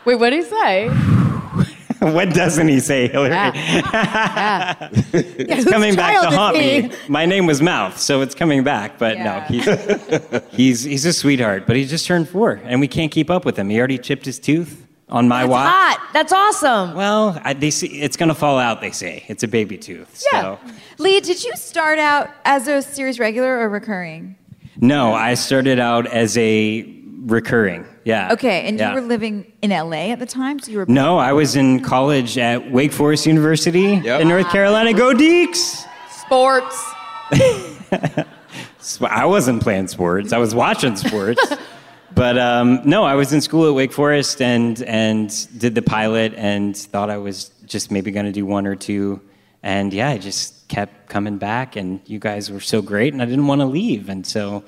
Wait, 0.06 0.16
what 0.16 0.30
did 0.30 0.44
he 0.44 0.50
say? 0.50 0.90
what 2.16 2.34
doesn't 2.34 2.68
he 2.68 2.80
say, 2.80 3.10
Hilarie? 3.10 3.32
Ah. 3.34 3.52
Ah. 4.82 4.90
it's 5.14 5.70
coming 5.70 5.96
back 5.96 6.22
to 6.30 6.36
haunt 6.36 6.56
he? 6.58 6.84
me. 6.84 6.92
My 7.08 7.26
name 7.26 7.46
was 7.46 7.62
Mouth, 7.62 7.98
so 8.00 8.22
it's 8.22 8.36
coming 8.36 8.64
back. 8.64 8.98
But 8.98 9.18
Yeah. 9.18 9.24
no, 9.24 9.42
he's, 9.42 10.42
he's 10.52 10.84
he's 10.84 11.06
a 11.06 11.14
sweetheart. 11.14 11.66
But 11.68 11.76
he 11.76 11.86
just 11.86 12.06
turned 12.06 12.30
four, 12.30 12.60
and 12.64 12.80
we 12.80 12.88
can't 12.88 13.12
keep 13.12 13.30
up 13.30 13.46
with 13.46 13.58
him. 13.58 13.70
He 13.70 13.78
already 13.78 13.98
chipped 13.98 14.26
his 14.26 14.40
tooth 14.40 14.86
on 15.10 15.28
my 15.28 15.44
watch. 15.46 15.68
Hot. 15.70 16.10
That's 16.14 16.32
awesome. 16.32 16.96
Well, 16.96 17.40
I, 17.44 17.54
they 17.54 17.72
see, 17.72 17.88
it's 18.02 18.16
gonna 18.18 18.36
fall 18.36 18.58
out. 18.60 18.80
They 18.82 18.92
say 18.92 19.24
it's 19.28 19.44
a 19.44 19.48
baby 19.48 19.78
tooth. 19.78 20.24
Yeah. 20.32 20.42
So 20.42 20.60
Lee, 21.00 21.20
did 21.20 21.44
you 21.44 21.52
start 21.56 22.00
out 22.00 22.30
as 22.46 22.68
a 22.68 22.82
series 22.82 23.20
regular 23.20 23.60
or 23.60 23.70
recurring? 23.70 24.36
no, 24.82 25.14
I 25.14 25.34
started 25.34 25.78
out 25.80 26.08
as 26.08 26.38
a 26.38 26.82
recurring. 27.32 27.86
Yeah. 28.06 28.34
Okay, 28.34 28.68
and 28.68 28.78
Yeah. 28.78 28.90
you 28.90 28.96
were 28.96 29.08
living 29.08 29.52
in 29.62 29.72
LA 29.72 30.12
at 30.12 30.20
the 30.20 30.26
time, 30.26 30.60
so 30.60 30.72
you 30.72 30.80
were. 30.80 30.86
No, 30.88 31.18
I 31.18 31.34
was 31.34 31.56
in 31.56 31.82
college 31.82 32.38
at 32.38 32.72
Wake 32.72 32.92
Forest 32.92 33.26
University 33.28 34.02
Yep. 34.04 34.22
in 34.22 34.28
North 34.28 34.50
Carolina. 34.50 34.94
Go 34.94 35.14
Deacs! 35.14 35.86
Sports. 36.10 36.84
I 39.02 39.26
wasn't 39.26 39.62
playing 39.62 39.88
sports. 39.88 40.34
I 40.34 40.38
was 40.38 40.56
watching 40.56 40.96
sports. 40.96 41.42
but 42.16 42.38
um, 42.38 42.82
no, 42.86 43.04
I 43.04 43.16
was 43.16 43.34
in 43.34 43.42
school 43.42 43.68
at 43.68 43.74
Wake 43.76 43.92
Forest 43.94 44.42
and 44.42 44.82
and 44.84 45.30
did 45.60 45.76
the 45.76 45.82
pilot 45.82 46.34
and 46.36 46.76
thought 46.76 47.10
I 47.10 47.18
was 47.18 47.52
just 47.66 47.92
maybe 47.92 48.12
going 48.12 48.26
to 48.26 48.32
do 48.32 48.46
one 48.46 48.66
or 48.66 48.76
two. 48.76 49.22
And 49.62 49.94
yeah, 49.94 50.10
I 50.10 50.18
just 50.18 50.68
kept 50.70 51.10
coming 51.10 51.38
back, 51.38 51.76
and 51.76 52.00
you 52.06 52.18
guys 52.18 52.50
were 52.50 52.62
so 52.62 52.82
great, 52.82 53.12
and 53.14 53.22
I 53.22 53.26
didn't 53.26 53.48
want 53.48 53.60
to 53.62 53.66
leave, 53.66 54.08
and 54.10 54.26
so. 54.26 54.64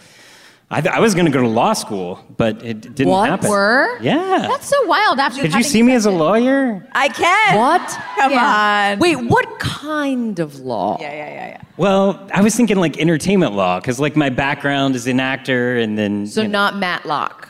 I, 0.73 0.79
th- 0.81 0.93
I 0.95 0.99
was 1.01 1.13
going 1.13 1.25
to 1.25 1.31
go 1.31 1.41
to 1.41 1.47
law 1.49 1.73
school, 1.73 2.23
but 2.37 2.63
it 2.63 2.95
didn't 2.95 3.07
What? 3.09 3.29
happen. 3.29 3.49
Were? 3.49 3.99
Yeah. 4.01 4.47
That's 4.49 4.67
so 4.67 4.85
wild. 4.85 5.19
After 5.19 5.41
Could 5.41 5.53
you 5.53 5.63
see 5.63 5.83
me 5.83 5.93
as 5.93 6.05
a 6.05 6.11
lawyer? 6.11 6.87
I 6.93 7.09
can. 7.09 7.57
What? 7.57 7.81
Come 8.17 8.33
on. 8.33 8.99
Wait, 8.99 9.17
what 9.17 9.59
kind 9.59 10.39
of 10.39 10.59
law? 10.59 10.97
Yeah, 11.01 11.11
yeah, 11.11 11.29
yeah, 11.29 11.47
yeah. 11.49 11.61
Well, 11.75 12.25
I 12.33 12.41
was 12.41 12.55
thinking 12.55 12.77
like 12.77 12.97
entertainment 12.99 13.53
law, 13.53 13.79
because 13.81 13.99
like 13.99 14.15
my 14.15 14.29
background 14.29 14.95
is 14.95 15.07
an 15.07 15.19
actor, 15.19 15.77
and 15.77 15.97
then 15.97 16.25
So 16.25 16.41
you 16.43 16.47
know- 16.47 16.51
not 16.59 16.77
Matlock. 16.77 17.49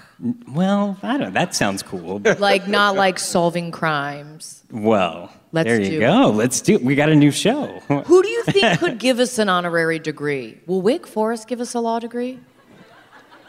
well, 0.54 0.98
I 1.04 1.12
don't. 1.18 1.20
know. 1.28 1.30
That 1.32 1.54
sounds 1.56 1.84
cool. 1.84 2.22
Like 2.40 2.68
not 2.68 2.96
like 2.96 3.20
solving 3.20 3.70
crimes. 3.72 4.64
Well, 4.72 5.32
Let's 5.52 5.68
there 5.68 5.80
you 5.82 5.90
do 5.92 6.00
go. 6.00 6.30
Let's 6.34 6.62
do. 6.62 6.76
It. 6.76 6.84
We 6.84 6.96
got 6.96 7.10
a 7.10 7.16
new 7.16 7.30
show. 7.32 7.68
Who 8.06 8.24
do 8.24 8.30
you 8.30 8.44
think 8.46 8.80
could 8.80 8.98
give 9.00 9.20
us 9.20 9.38
an 9.38 9.50
honorary 9.50 10.00
degree? 10.00 10.58
Will 10.66 10.82
Wake 10.82 11.06
Forest 11.06 11.48
give 11.48 11.60
us 11.62 11.74
a 11.76 11.80
law 11.80 12.00
degree? 12.00 12.40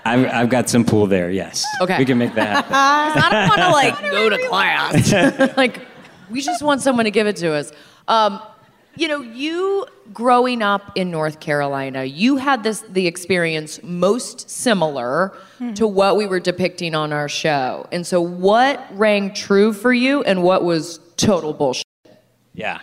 I've, 0.05 0.27
I've 0.27 0.49
got 0.49 0.69
some 0.69 0.85
pool 0.85 1.07
there. 1.07 1.31
Yes. 1.31 1.65
Okay. 1.81 1.99
We 1.99 2.05
can 2.05 2.19
make 2.19 2.35
that 2.35 2.65
happen. 2.65 2.75
I 2.75 3.31
don't 3.31 3.49
want 3.49 3.61
to 3.61 3.71
like 3.71 4.01
go 4.11 4.29
to 4.29 4.49
class. 4.49 5.57
like 5.57 5.87
we 6.31 6.41
just 6.41 6.62
want 6.62 6.81
someone 6.81 7.05
to 7.05 7.11
give 7.11 7.27
it 7.27 7.37
to 7.37 7.53
us. 7.53 7.73
Um, 8.09 8.43
you 8.95 9.09
know, 9.09 9.21
you 9.23 9.87
growing 10.12 10.61
up 10.61 10.93
in 10.97 11.11
North 11.11 11.41
Carolina, 11.41 12.05
you 12.05 12.37
had 12.37 12.62
this 12.62 12.81
the 12.83 13.07
experience 13.07 13.81
most 13.83 14.51
similar 14.51 15.35
to 15.77 15.87
what 15.87 16.17
we 16.17 16.27
were 16.27 16.41
depicting 16.41 16.95
on 16.95 17.12
our 17.12 17.29
show. 17.29 17.87
And 17.91 18.07
so 18.07 18.21
what 18.21 18.85
rang 18.93 19.33
true 19.33 19.73
for 19.73 19.95
you 19.95 20.23
and 20.25 20.43
what 20.43 20.62
was 20.65 20.99
total 21.17 21.55
bullshit? 21.55 21.85
yeah. 22.53 22.81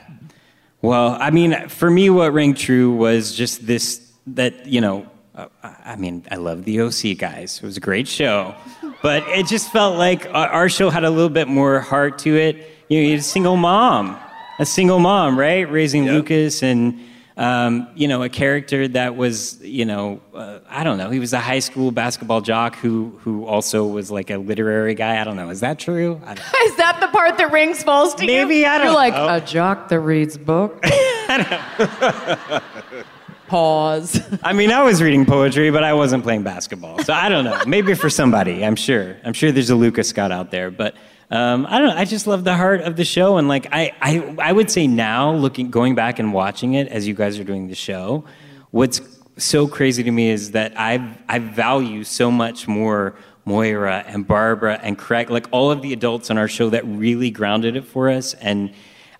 Well, 0.81 1.17
I 1.19 1.29
mean, 1.29 1.67
for 1.67 1.91
me, 1.91 2.09
what 2.09 2.31
rang 2.33 2.53
true 2.53 2.93
was 2.93 3.35
just 3.35 3.67
this 3.67 4.11
that 4.27 4.65
you 4.65 4.81
know. 4.81 5.05
Uh, 5.39 5.47
I 5.63 5.93
I 5.93 5.95
mean, 5.95 6.25
I 6.29 6.35
love 6.35 6.65
the 6.65 6.81
OC 6.81 7.17
guys. 7.17 7.57
It 7.57 7.63
was 7.65 7.77
a 7.77 7.79
great 7.79 8.07
show, 8.07 8.53
but 9.01 9.23
it 9.29 9.47
just 9.47 9.71
felt 9.71 9.97
like 9.97 10.25
our 10.27 10.47
our 10.47 10.69
show 10.69 10.89
had 10.89 11.05
a 11.05 11.09
little 11.09 11.29
bit 11.29 11.47
more 11.47 11.79
heart 11.79 12.19
to 12.19 12.35
it. 12.35 12.57
You 12.89 12.99
know, 12.99 13.05
you 13.05 13.11
had 13.11 13.19
a 13.19 13.23
single 13.23 13.55
mom, 13.55 14.17
a 14.59 14.65
single 14.65 14.99
mom, 14.99 15.39
right, 15.39 15.69
raising 15.69 16.05
Lucas, 16.05 16.61
and 16.61 16.99
um, 17.37 17.87
you 17.95 18.09
know, 18.09 18.21
a 18.21 18.27
character 18.27 18.85
that 18.89 19.15
was, 19.15 19.61
you 19.61 19.85
know, 19.85 20.19
uh, 20.33 20.59
I 20.69 20.83
don't 20.83 20.97
know. 20.97 21.09
He 21.09 21.19
was 21.19 21.31
a 21.31 21.39
high 21.39 21.59
school 21.59 21.89
basketball 21.89 22.41
jock 22.41 22.75
who 22.75 23.17
who 23.23 23.45
also 23.45 23.87
was 23.87 24.11
like 24.11 24.29
a 24.29 24.37
literary 24.37 24.93
guy. 24.93 25.21
I 25.21 25.23
don't 25.23 25.37
know. 25.37 25.49
Is 25.49 25.61
that 25.61 25.79
true? 25.79 26.19
I 26.25 26.33
don't 26.33 26.39
Is 26.63 26.75
that 26.75 26.97
the 26.99 27.07
part 27.07 27.37
that 27.37 27.49
rings 27.53 27.81
false 27.81 28.13
to 28.15 28.25
you? 28.25 28.27
Maybe, 28.27 28.65
I 28.65 28.77
don't 28.77 28.87
You're 28.87 28.95
like 28.95 29.13
know. 29.13 29.35
a 29.35 29.39
jock 29.39 29.87
that 29.87 30.01
reads 30.01 30.37
books. 30.37 30.89
Pause. 33.49 34.21
I 34.43 34.53
mean, 34.53 34.71
I 34.71 34.83
was 34.83 35.01
reading 35.01 35.25
poetry, 35.25 35.71
but 35.71 35.83
I 35.83 35.93
wasn't 35.93 36.23
playing 36.23 36.43
basketball. 36.43 36.99
So 37.03 37.13
I 37.13 37.29
don't 37.29 37.43
know. 37.43 37.59
Maybe 37.65 37.95
for 37.95 38.09
somebody, 38.09 38.63
I'm 38.63 38.75
sure. 38.75 39.17
I'm 39.23 39.33
sure 39.33 39.51
there's 39.51 39.71
a 39.71 39.75
Lucas 39.75 40.07
Scott 40.07 40.31
out 40.31 40.51
there. 40.51 40.69
But 40.69 40.95
um, 41.31 41.65
I 41.67 41.79
don't 41.79 41.89
know. 41.89 41.95
I 41.95 42.05
just 42.05 42.27
love 42.27 42.43
the 42.43 42.55
heart 42.55 42.81
of 42.81 42.95
the 42.95 43.03
show. 43.03 43.37
And 43.37 43.47
like, 43.47 43.67
I, 43.71 43.91
I, 44.01 44.35
I 44.39 44.51
would 44.51 44.69
say 44.69 44.85
now, 44.85 45.33
looking, 45.33 45.71
going 45.71 45.95
back 45.95 46.19
and 46.19 46.31
watching 46.31 46.75
it 46.75 46.87
as 46.89 47.07
you 47.07 47.15
guys 47.15 47.39
are 47.39 47.43
doing 47.43 47.67
the 47.67 47.75
show, 47.75 48.23
what's 48.69 49.01
so 49.37 49.67
crazy 49.67 50.03
to 50.03 50.11
me 50.11 50.29
is 50.29 50.51
that 50.51 50.73
I, 50.77 51.17
I 51.27 51.39
value 51.39 52.03
so 52.03 52.29
much 52.29 52.67
more 52.67 53.15
Moira 53.45 54.03
and 54.05 54.27
Barbara 54.27 54.79
and 54.83 54.95
Craig, 54.95 55.31
like 55.31 55.47
all 55.49 55.71
of 55.71 55.81
the 55.81 55.91
adults 55.91 56.29
on 56.29 56.37
our 56.37 56.47
show 56.47 56.69
that 56.69 56.85
really 56.85 57.31
grounded 57.31 57.75
it 57.75 57.85
for 57.85 58.11
us. 58.11 58.35
And 58.35 58.73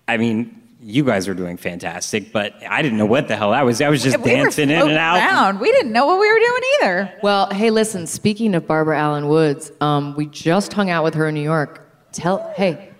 I 0.06 0.18
mean, 0.18 0.59
you 0.82 1.04
guys 1.04 1.28
were 1.28 1.34
doing 1.34 1.56
fantastic, 1.56 2.32
but 2.32 2.54
I 2.66 2.80
didn't 2.80 2.96
know 2.96 3.06
what 3.06 3.28
the 3.28 3.36
hell 3.36 3.52
I 3.52 3.62
was. 3.62 3.82
I 3.82 3.90
was 3.90 4.02
just 4.02 4.18
we 4.18 4.30
dancing 4.30 4.70
in 4.70 4.80
and 4.80 4.92
out. 4.92 5.16
around. 5.16 5.60
We 5.60 5.70
didn't 5.72 5.92
know 5.92 6.06
what 6.06 6.18
we 6.18 6.32
were 6.32 6.38
doing 6.38 6.62
either. 6.80 7.12
Well, 7.22 7.50
hey, 7.50 7.70
listen. 7.70 8.06
Speaking 8.06 8.54
of 8.54 8.66
Barbara 8.66 8.98
Alyn 8.98 9.28
Woods, 9.28 9.70
um, 9.80 10.14
we 10.16 10.26
just 10.26 10.72
hung 10.72 10.88
out 10.88 11.04
with 11.04 11.14
her 11.14 11.28
in 11.28 11.34
New 11.34 11.42
York. 11.42 11.86
Tell, 12.12 12.52
hey, 12.56 12.90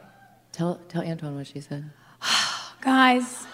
tell, 0.53 0.79
tell 0.89 1.03
Antwon 1.03 1.37
what 1.37 1.47
she 1.47 1.61
said. 1.61 1.91
Guys, 2.83 3.47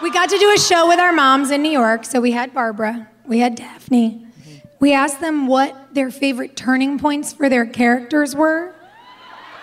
we 0.00 0.10
got 0.10 0.28
to 0.30 0.38
do 0.38 0.52
a 0.54 0.58
show 0.58 0.86
with 0.86 1.00
our 1.00 1.12
moms 1.12 1.50
in 1.50 1.62
New 1.62 1.72
York. 1.72 2.04
So 2.04 2.20
we 2.20 2.32
had 2.32 2.54
Barbara, 2.54 3.08
we 3.26 3.40
had 3.40 3.56
Daphne. 3.56 4.22
We 4.78 4.92
asked 4.92 5.20
them 5.20 5.46
what 5.46 5.94
their 5.94 6.10
favorite 6.10 6.54
turning 6.54 6.98
points 6.98 7.32
for 7.32 7.48
their 7.48 7.64
characters 7.64 8.36
were. 8.36 8.74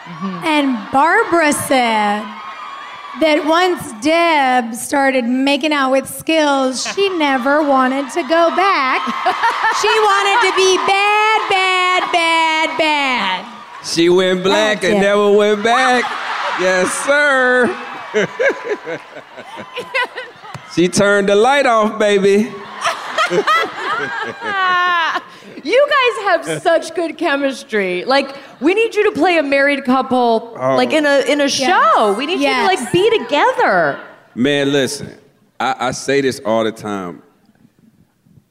And 0.08 0.76
Barbara 0.92 1.54
said 1.54 2.26
that 3.20 3.46
once 3.46 3.92
Deb 4.02 4.74
started 4.74 5.26
making 5.26 5.72
out 5.72 5.92
with 5.92 6.10
Skills, 6.10 6.84
she 6.94 7.10
never 7.18 7.62
wanted 7.62 8.10
to 8.12 8.22
go 8.24 8.50
back. 8.56 9.02
She 9.82 9.88
wanted 9.88 10.50
to 10.50 10.56
be 10.56 10.78
bad, 10.88 11.50
bad, 11.50 12.12
bad, 12.12 12.78
bad. 12.78 13.86
She 13.86 14.10
went 14.10 14.44
black 14.44 14.82
That's 14.82 14.94
and 14.94 15.04
it. 15.04 15.08
never 15.08 15.32
went 15.32 15.64
back. 15.64 16.04
Yes, 16.60 16.92
sir. 17.06 17.68
she 20.76 20.88
turned 20.88 21.30
the 21.30 21.36
light 21.36 21.66
off, 21.66 22.00
baby. 22.00 22.52
You 25.64 25.88
guys 25.90 26.46
have 26.48 26.62
such 26.62 26.94
good 26.96 27.18
chemistry. 27.18 28.04
Like, 28.06 28.36
we 28.60 28.74
need 28.74 28.94
you 28.96 29.04
to 29.12 29.20
play 29.20 29.38
a 29.38 29.44
married 29.44 29.86
couple, 29.86 30.56
Oh. 30.60 30.76
like 30.76 30.92
in 30.94 31.06
a 31.06 31.22
in 31.32 31.42
a 31.42 31.50
show. 31.50 32.14
We 32.18 32.26
need 32.26 32.40
you 32.40 32.48
to 32.54 32.64
like 32.66 32.92
be 32.92 33.10
together. 33.18 34.00
Man, 34.36 34.72
listen, 34.72 35.18
I, 35.60 35.76
I 35.88 35.92
say 35.92 36.22
this 36.22 36.42
all 36.46 36.64
the 36.64 36.72
time. 36.72 37.22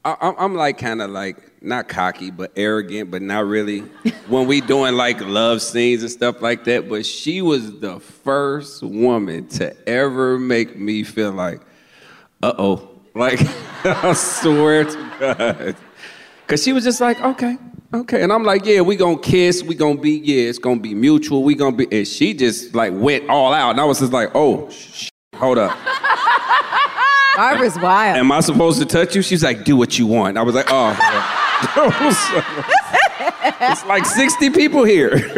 I, 0.05 0.11
I'm- 0.19 0.35
I'm 0.37 0.55
like 0.55 0.77
kind 0.77 1.01
of 1.01 1.11
like 1.11 1.37
not 1.61 1.87
cocky, 1.87 2.29
but 2.31 2.51
arrogant, 2.55 3.09
but 3.11 3.21
not 3.21 3.45
really. 3.45 3.79
when 4.27 4.47
we 4.47 4.59
doing 4.61 4.95
like 4.95 5.21
love 5.21 5.61
scenes 5.61 6.01
and 6.01 6.11
stuff 6.11 6.41
like 6.41 6.63
that, 6.65 6.89
but 6.89 7.05
she 7.05 7.41
was 7.41 7.79
the 7.79 7.99
first 7.99 8.81
woman 8.83 9.47
to 9.49 9.75
ever 9.87 10.37
make 10.39 10.77
me 10.77 11.03
feel 11.03 11.31
like, 11.31 11.61
uh 12.41 12.53
oh, 12.57 12.89
like 13.15 13.39
I 13.85 14.13
swear 14.13 14.83
to 14.85 15.11
God, 15.19 15.75
because 16.45 16.63
she 16.63 16.73
was 16.73 16.83
just 16.83 17.01
like, 17.01 17.19
okay, 17.21 17.57
okay, 17.93 18.21
and 18.21 18.31
I'm 18.31 18.43
like, 18.43 18.65
yeah, 18.65 18.81
we 18.81 18.95
gonna 18.95 19.17
kiss, 19.17 19.63
we 19.63 19.75
gonna 19.75 19.99
be, 19.99 20.11
yeah, 20.11 20.49
it's 20.49 20.59
gonna 20.59 20.79
be 20.79 20.93
mutual, 20.93 21.43
we 21.43 21.55
gonna 21.55 21.75
be, 21.75 21.87
and 21.91 22.07
she 22.07 22.33
just 22.33 22.75
like 22.75 22.93
went 22.95 23.29
all 23.29 23.53
out, 23.53 23.71
and 23.71 23.81
I 23.81 23.85
was 23.85 23.99
just 23.99 24.13
like, 24.13 24.31
oh, 24.35 24.69
sh- 24.69 25.09
hold 25.35 25.57
up. 25.57 25.77
Barbara's 27.35 27.79
wild. 27.79 28.17
Am 28.17 28.31
I 28.31 28.41
supposed 28.41 28.79
to 28.79 28.85
touch 28.85 29.15
you? 29.15 29.21
She's 29.21 29.43
like, 29.43 29.63
do 29.63 29.75
what 29.75 29.97
you 29.97 30.05
want. 30.05 30.37
I 30.37 30.43
was 30.43 30.53
like, 30.53 30.67
oh. 30.69 30.95
it's 33.61 33.85
like 33.85 34.05
60 34.05 34.49
people 34.51 34.83
here. 34.83 35.09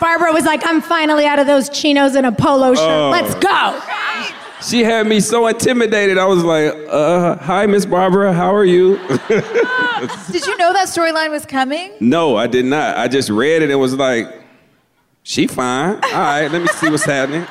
Barbara 0.00 0.32
was 0.32 0.44
like, 0.44 0.62
I'm 0.64 0.80
finally 0.80 1.26
out 1.26 1.38
of 1.38 1.46
those 1.46 1.68
chinos 1.70 2.14
and 2.14 2.26
a 2.26 2.32
polo 2.32 2.74
shirt. 2.74 2.84
Oh. 2.84 3.10
Let's 3.10 3.34
go. 3.36 3.80
She 4.62 4.82
had 4.84 5.06
me 5.06 5.20
so 5.20 5.46
intimidated. 5.46 6.18
I 6.18 6.26
was 6.26 6.42
like, 6.42 6.74
uh, 6.88 7.36
hi, 7.36 7.66
Miss 7.66 7.86
Barbara, 7.86 8.32
how 8.32 8.54
are 8.54 8.64
you? 8.64 8.96
Did 10.30 10.46
you 10.46 10.56
know 10.58 10.72
that 10.72 10.88
storyline 10.88 11.30
was 11.30 11.46
coming? 11.46 11.92
no, 12.00 12.36
I 12.36 12.46
did 12.46 12.64
not. 12.64 12.96
I 12.98 13.08
just 13.08 13.30
read 13.30 13.62
it 13.62 13.70
and 13.70 13.80
was 13.80 13.94
like, 13.94 14.28
she 15.22 15.46
fine. 15.46 15.94
All 15.94 16.00
right, 16.10 16.48
let 16.48 16.60
me 16.60 16.68
see 16.68 16.90
what's 16.90 17.04
happening. 17.04 17.46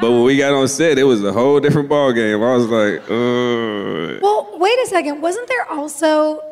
But 0.00 0.10
when 0.10 0.24
we 0.24 0.36
got 0.36 0.52
on 0.52 0.66
set, 0.66 0.98
it 0.98 1.04
was 1.04 1.22
a 1.22 1.32
whole 1.32 1.60
different 1.60 1.88
ball 1.88 2.12
game. 2.12 2.42
I 2.42 2.56
was 2.56 2.66
like, 2.66 3.02
uh. 3.08 4.18
Well, 4.20 4.58
wait 4.58 4.76
a 4.80 4.86
second. 4.88 5.20
Wasn't 5.20 5.46
there 5.46 5.70
also 5.70 6.42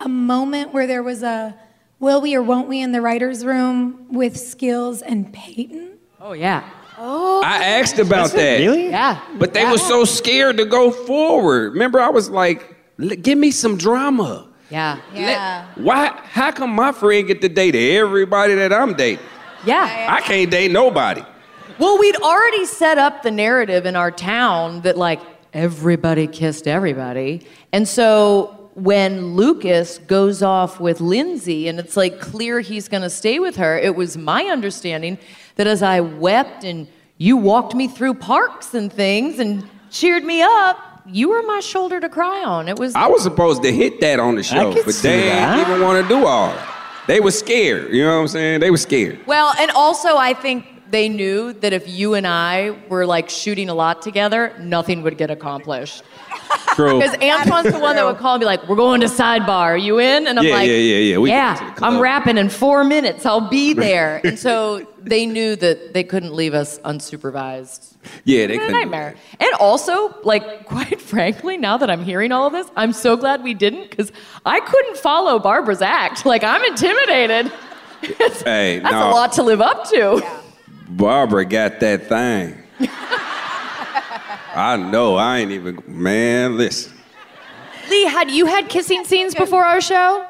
a 0.00 0.08
moment 0.08 0.72
where 0.72 0.86
there 0.86 1.02
was 1.02 1.22
a 1.22 1.54
will 2.00 2.22
we 2.22 2.34
or 2.34 2.42
won't 2.42 2.68
we 2.68 2.80
in 2.80 2.92
the 2.92 3.02
writer's 3.02 3.44
room 3.44 4.06
with 4.10 4.38
Skills 4.38 5.02
and 5.02 5.30
Peyton? 5.32 5.98
Oh 6.20 6.32
yeah. 6.32 6.68
Oh. 6.98 7.42
I 7.44 7.64
asked 7.64 7.98
about 7.98 8.32
that. 8.32 8.60
Really? 8.60 8.88
Yeah. 8.88 9.20
But 9.38 9.54
they 9.54 9.64
were 9.64 9.78
so 9.78 10.04
scared 10.04 10.56
to 10.58 10.64
go 10.64 10.90
forward. 10.90 11.72
Remember, 11.72 12.00
I 12.00 12.08
was 12.08 12.30
like, 12.30 12.76
give 13.22 13.38
me 13.38 13.50
some 13.50 13.76
drama. 13.76 14.48
Yeah. 14.70 15.00
Yeah. 15.14 15.66
Why? 15.76 16.18
How 16.24 16.50
come 16.50 16.70
my 16.70 16.92
friend 16.92 17.26
get 17.26 17.40
to 17.42 17.48
date 17.48 17.74
everybody 17.74 18.54
that 18.54 18.72
I'm 18.72 18.94
dating? 18.94 19.24
Yeah. 19.64 20.08
I 20.10 20.20
can't 20.20 20.50
date 20.50 20.70
nobody. 20.70 21.22
Well, 21.78 21.98
we'd 21.98 22.16
already 22.16 22.64
set 22.64 22.98
up 22.98 23.22
the 23.22 23.30
narrative 23.30 23.84
in 23.84 23.96
our 23.96 24.10
town 24.10 24.80
that 24.82 24.96
like 24.96 25.20
everybody 25.52 26.26
kissed 26.26 26.66
everybody. 26.66 27.46
And 27.72 27.86
so 27.86 28.70
when 28.74 29.34
Lucas 29.34 29.98
goes 29.98 30.42
off 30.42 30.80
with 30.80 31.00
Lindsay 31.00 31.68
and 31.68 31.78
it's 31.78 31.96
like 31.96 32.20
clear 32.20 32.60
he's 32.60 32.88
going 32.88 33.02
to 33.02 33.10
stay 33.10 33.38
with 33.38 33.56
her, 33.56 33.78
it 33.78 33.94
was 33.94 34.16
my 34.16 34.44
understanding 34.44 35.18
that 35.56 35.66
as 35.66 35.82
I 35.82 36.00
wept 36.00 36.64
and 36.64 36.86
you 37.18 37.36
walked 37.36 37.74
me 37.74 37.88
through 37.88 38.14
parks 38.14 38.74
and 38.74 38.92
things 38.92 39.38
and 39.38 39.68
cheered 39.90 40.24
me 40.24 40.42
up, 40.42 41.02
you 41.06 41.30
were 41.30 41.42
my 41.42 41.60
shoulder 41.60 42.00
to 42.00 42.08
cry 42.08 42.44
on. 42.44 42.68
It 42.68 42.78
was 42.78 42.94
I 42.94 43.06
was 43.06 43.22
supposed 43.22 43.62
to 43.62 43.72
hit 43.72 44.00
that 44.00 44.20
on 44.20 44.36
the 44.36 44.42
show, 44.42 44.72
but 44.84 44.94
see 44.94 45.08
they 45.08 45.28
that. 45.28 45.56
didn't 45.56 45.70
even 45.72 45.82
want 45.82 46.02
to 46.02 46.08
do 46.08 46.26
all 46.26 46.48
that. 46.48 46.72
They 47.06 47.20
were 47.20 47.30
scared. 47.30 47.92
You 47.92 48.04
know 48.04 48.16
what 48.16 48.22
I'm 48.22 48.28
saying? 48.28 48.60
They 48.60 48.70
were 48.70 48.76
scared. 48.76 49.20
Well, 49.26 49.52
and 49.58 49.70
also 49.70 50.16
I 50.16 50.34
think 50.34 50.66
they 50.90 51.08
knew 51.08 51.52
that 51.52 51.72
if 51.72 51.88
you 51.88 52.14
and 52.14 52.26
I 52.26 52.76
were 52.88 53.06
like 53.06 53.30
shooting 53.30 53.68
a 53.68 53.74
lot 53.74 54.02
together, 54.02 54.54
nothing 54.58 55.02
would 55.02 55.16
get 55.16 55.30
accomplished. 55.30 56.02
True. 56.74 57.00
Because 57.00 57.16
Antwon's 57.16 57.72
the 57.72 57.78
one 57.78 57.96
that 57.96 58.04
would 58.04 58.18
call 58.18 58.34
and 58.34 58.40
be 58.40 58.44
like, 58.46 58.68
"We're 58.68 58.76
going 58.76 59.00
to 59.00 59.06
sidebar. 59.06 59.48
Are 59.48 59.76
you 59.76 59.98
in?" 59.98 60.26
And 60.26 60.38
I'm 60.38 60.44
Yeah, 60.44 60.54
like, 60.54 60.68
yeah, 60.68 60.74
yeah, 60.74 60.96
yeah. 60.96 61.18
We 61.18 61.30
yeah, 61.30 61.54
get 61.54 61.60
to 61.60 61.64
the 61.70 61.72
club." 61.78 61.92
I'm 61.94 62.00
rapping 62.00 62.36
in 62.38 62.48
four 62.50 62.84
minutes. 62.84 63.24
I'll 63.24 63.48
be 63.48 63.72
there." 63.72 64.20
and 64.24 64.38
so 64.38 64.86
they 65.02 65.24
knew 65.24 65.56
that 65.56 65.94
they 65.94 66.04
couldn't 66.04 66.34
leave 66.34 66.52
us 66.54 66.78
unsupervised. 66.80 67.94
Yeah, 68.24 68.46
they 68.46 68.56
What 68.58 68.64
a 68.64 68.66
couldn't. 68.66 68.72
nightmare. 68.80 69.14
And 69.40 69.52
also, 69.58 70.14
like, 70.22 70.66
quite 70.66 71.00
frankly, 71.00 71.56
now 71.56 71.76
that 71.78 71.88
I'm 71.90 72.04
hearing 72.04 72.30
all 72.30 72.46
of 72.46 72.52
this, 72.52 72.66
I'm 72.76 72.92
so 72.92 73.16
glad 73.16 73.42
we 73.42 73.54
didn't 73.54 73.88
because 73.90 74.12
I 74.44 74.60
couldn't 74.60 74.98
follow 74.98 75.38
Barbara's 75.38 75.80
act. 75.82 76.26
Like, 76.26 76.44
I'm 76.44 76.62
intimidated. 76.64 77.50
Hey, 78.44 78.78
That's 78.78 78.92
no. 78.92 79.08
a 79.08 79.10
lot 79.10 79.32
to 79.32 79.42
live 79.42 79.60
up 79.62 79.88
to. 79.88 80.22
Barbara 80.90 81.46
got 81.46 81.80
that 81.80 82.06
thing. 82.08 82.54
I 84.56 84.76
know. 84.76 85.16
I 85.16 85.38
ain't 85.38 85.52
even. 85.52 85.82
Man, 85.86 86.56
listen. 86.56 86.92
Lee, 87.90 88.04
had 88.06 88.30
you 88.30 88.46
had 88.46 88.68
kissing 88.68 89.04
scenes 89.04 89.34
before 89.34 89.64
our 89.64 89.80
show? 89.80 90.26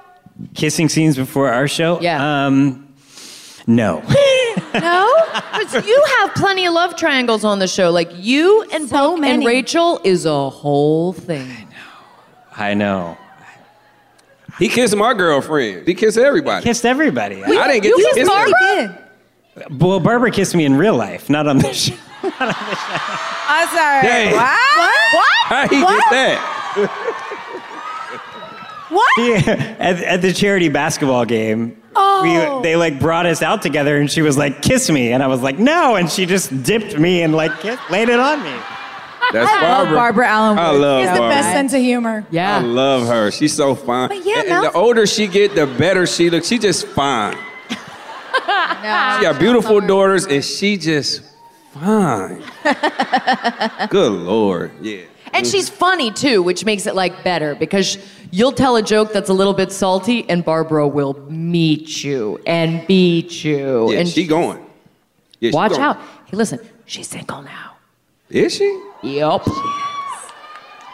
Kissing 0.54 0.88
scenes 0.88 1.16
before 1.16 1.50
our 1.50 1.68
show? 1.68 2.00
Yeah. 2.00 2.46
Um, 2.46 2.88
no. 3.66 4.02
No, 4.74 5.10
but 5.52 5.86
you 5.86 6.04
have 6.18 6.34
plenty 6.34 6.66
of 6.66 6.74
love 6.74 6.96
triangles 6.96 7.44
on 7.44 7.60
the 7.60 7.66
show. 7.68 7.90
Like 7.90 8.10
you 8.14 8.62
and 8.72 8.86
So 8.88 9.16
Brooke 9.16 9.26
and. 9.26 9.44
Rachel 9.44 10.00
is 10.04 10.26
a 10.26 10.50
whole 10.50 11.14
thing. 11.14 11.66
I 12.54 12.74
know. 12.74 13.16
I 13.16 13.16
know. 13.16 13.18
He 14.58 14.68
kissed 14.68 14.94
my 14.94 15.14
girlfriend. 15.14 15.86
He 15.88 15.94
kissed 15.94 16.18
everybody. 16.18 16.62
Kissed 16.62 16.84
everybody. 16.84 17.42
I 17.42 17.68
didn't 17.68 17.82
get 17.84 17.88
You 17.88 17.96
to 17.96 18.02
kissed 18.02 18.14
kiss 18.16 18.28
her. 18.28 18.50
Barbara? 19.56 19.78
Well, 19.78 20.00
Barbara 20.00 20.30
kissed 20.30 20.54
me 20.54 20.66
in 20.66 20.76
real 20.76 20.94
life, 20.96 21.30
not 21.30 21.46
on 21.46 21.56
the 21.58 21.72
show. 21.72 21.94
I'm 22.40 23.68
sorry. 23.68 24.02
Dang. 24.02 24.32
What? 24.34 25.24
How 25.46 25.62
he 25.68 25.80
get 25.80 26.04
that? 26.10 26.38
what? 28.88 29.18
Yeah, 29.18 29.76
at, 29.78 30.02
at 30.02 30.22
the 30.22 30.32
charity 30.32 30.68
basketball 30.68 31.24
game, 31.24 31.80
Oh. 31.98 32.56
we, 32.58 32.62
they 32.62 32.76
like 32.76 33.00
brought 33.00 33.24
us 33.26 33.40
out 33.42 33.62
together, 33.62 33.96
and 33.96 34.10
she 34.10 34.20
was 34.20 34.36
like, 34.36 34.60
"Kiss 34.60 34.90
me," 34.90 35.12
and 35.12 35.22
I 35.22 35.28
was 35.28 35.40
like, 35.40 35.58
"No," 35.58 35.96
and 35.96 36.10
she 36.10 36.26
just 36.26 36.62
dipped 36.62 36.98
me 36.98 37.22
and 37.22 37.34
like 37.34 37.58
kiss, 37.60 37.78
laid 37.90 38.10
it 38.10 38.20
on 38.20 38.42
me. 38.42 38.52
That's 39.32 39.50
I 39.50 39.62
love 39.62 39.62
Barbara. 39.88 39.94
Barbara 39.96 40.26
Alyn. 40.26 40.58
I 40.58 40.72
Wood. 40.72 40.80
love 40.82 41.02
It's 41.04 41.12
the 41.14 41.18
best 41.20 41.48
sense 41.52 41.72
of 41.72 41.80
humor. 41.80 42.24
Yeah. 42.30 42.58
I 42.58 42.60
love 42.60 43.08
her. 43.08 43.30
She's 43.32 43.54
so 43.54 43.74
fine. 43.74 44.08
But 44.08 44.24
yeah, 44.26 44.40
and, 44.40 44.48
and 44.50 44.64
the 44.66 44.72
older 44.72 45.04
she 45.06 45.26
get, 45.26 45.54
the 45.56 45.66
better 45.66 46.06
she 46.06 46.28
looks. 46.30 46.46
She 46.46 46.58
just 46.58 46.86
fine. 46.88 47.32
no, 47.70 49.16
She 49.16 49.22
got 49.24 49.38
beautiful 49.40 49.80
daughters, 49.80 50.26
and 50.26 50.44
she 50.44 50.76
just 50.76 51.22
fine. 51.80 52.42
Good 53.88 54.12
lord, 54.12 54.72
yeah. 54.80 55.02
And 55.32 55.46
she's 55.46 55.68
funny 55.68 56.10
too, 56.10 56.42
which 56.42 56.64
makes 56.64 56.86
it 56.86 56.94
like 56.94 57.22
better 57.22 57.54
because 57.54 57.98
you'll 58.30 58.52
tell 58.52 58.76
a 58.76 58.82
joke 58.82 59.12
that's 59.12 59.28
a 59.28 59.34
little 59.34 59.52
bit 59.52 59.70
salty, 59.70 60.28
and 60.28 60.44
Barbara 60.44 60.88
will 60.88 61.14
meet 61.30 62.02
you 62.04 62.40
and 62.46 62.86
beat 62.86 63.44
you. 63.44 63.92
Yeah, 63.92 63.98
and 64.00 64.08
she 64.08 64.26
going. 64.26 64.64
Yeah, 65.40 65.50
she 65.50 65.56
watch 65.56 65.72
going. 65.72 65.82
out. 65.82 65.98
Hey, 66.26 66.36
listen, 66.36 66.60
she's 66.86 67.08
single 67.08 67.42
now. 67.42 67.76
Is 68.30 68.54
she? 68.54 68.82
Yep. 69.02 69.46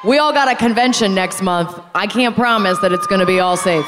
We 0.05 0.19
all 0.19 0.33
got 0.33 0.51
a 0.51 0.57
convention 0.57 1.15
next 1.15 1.43
month. 1.43 1.81
I 1.95 2.09
can't 2.09 2.35
promise 2.35 2.79
that 2.81 2.93
it's 2.93 3.07
going 3.07 3.21
to 3.21 3.27
be 3.27 3.39
all 3.39 3.57
safe. 3.57 3.87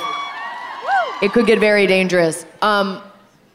It 1.20 1.32
could 1.32 1.46
get 1.46 1.58
very 1.58 1.86
dangerous. 1.86 2.46
Um, 2.62 3.02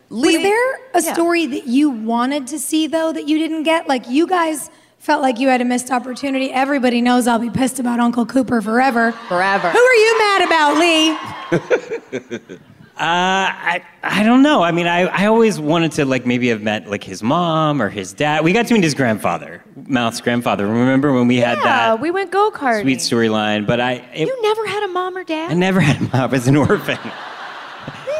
Was 0.09 0.33
there 0.33 0.75
a 0.93 1.01
Yeah. 1.01 1.13
story 1.13 1.45
that 1.47 1.67
you 1.67 1.89
wanted 1.89 2.47
to 2.47 2.59
see 2.59 2.87
though 2.87 3.11
that 3.13 3.27
you 3.27 3.37
didn't 3.37 3.63
get? 3.63 3.87
Like 3.87 4.09
you 4.09 4.25
guys 4.27 4.69
felt 4.97 5.21
like 5.21 5.39
you 5.39 5.47
had 5.47 5.61
a 5.61 5.65
missed 5.65 5.91
opportunity. 5.91 6.51
Everybody 6.51 7.01
knows 7.01 7.27
I'll 7.27 7.39
be 7.39 7.49
pissed 7.49 7.79
about 7.79 7.99
Uncle 7.99 8.25
Cooper 8.25 8.61
forever. 8.61 9.11
Forever. 9.27 9.69
Who 9.69 9.79
are 9.79 9.93
you 9.93 10.17
mad 10.17 10.41
about, 10.47 10.77
Lee? 10.79 12.37
Uh, 12.99 13.47
I 13.55 13.81
I 14.03 14.23
don't 14.23 14.43
know. 14.43 14.61
I 14.61 14.71
mean, 14.73 14.85
I, 14.85 15.03
I 15.03 15.27
always 15.27 15.57
wanted 15.57 15.93
to 15.93 16.03
like 16.03 16.25
maybe 16.25 16.49
have 16.49 16.61
met 16.61 16.89
like 16.89 17.01
his 17.01 17.23
mom 17.23 17.81
or 17.81 17.87
his 17.87 18.11
dad. 18.11 18.43
We 18.43 18.51
got 18.51 18.67
to 18.67 18.73
meet 18.73 18.83
his 18.83 18.93
grandfather, 18.93 19.63
Mouth's 19.87 20.19
grandfather. 20.19 20.67
Remember 20.67 21.13
when 21.13 21.25
we 21.25 21.37
had 21.37 21.59
Yeah, 21.59 21.63
that 21.63 22.01
we 22.01 22.11
went 22.11 22.29
go 22.29 22.51
karting. 22.51 22.81
sweet 22.81 22.99
storyline? 22.99 23.65
But 23.65 23.79
I 23.79 23.93
it, 24.13 24.27
You 24.27 24.41
never 24.41 24.65
had 24.67 24.83
a 24.83 24.89
mom 24.89 25.15
or 25.15 25.23
dad. 25.23 25.49
I 25.49 25.53
never 25.53 25.79
had 25.79 25.95
him 25.95 26.09
up 26.11 26.33
as 26.33 26.49
an 26.49 26.57
orphan. 26.57 26.97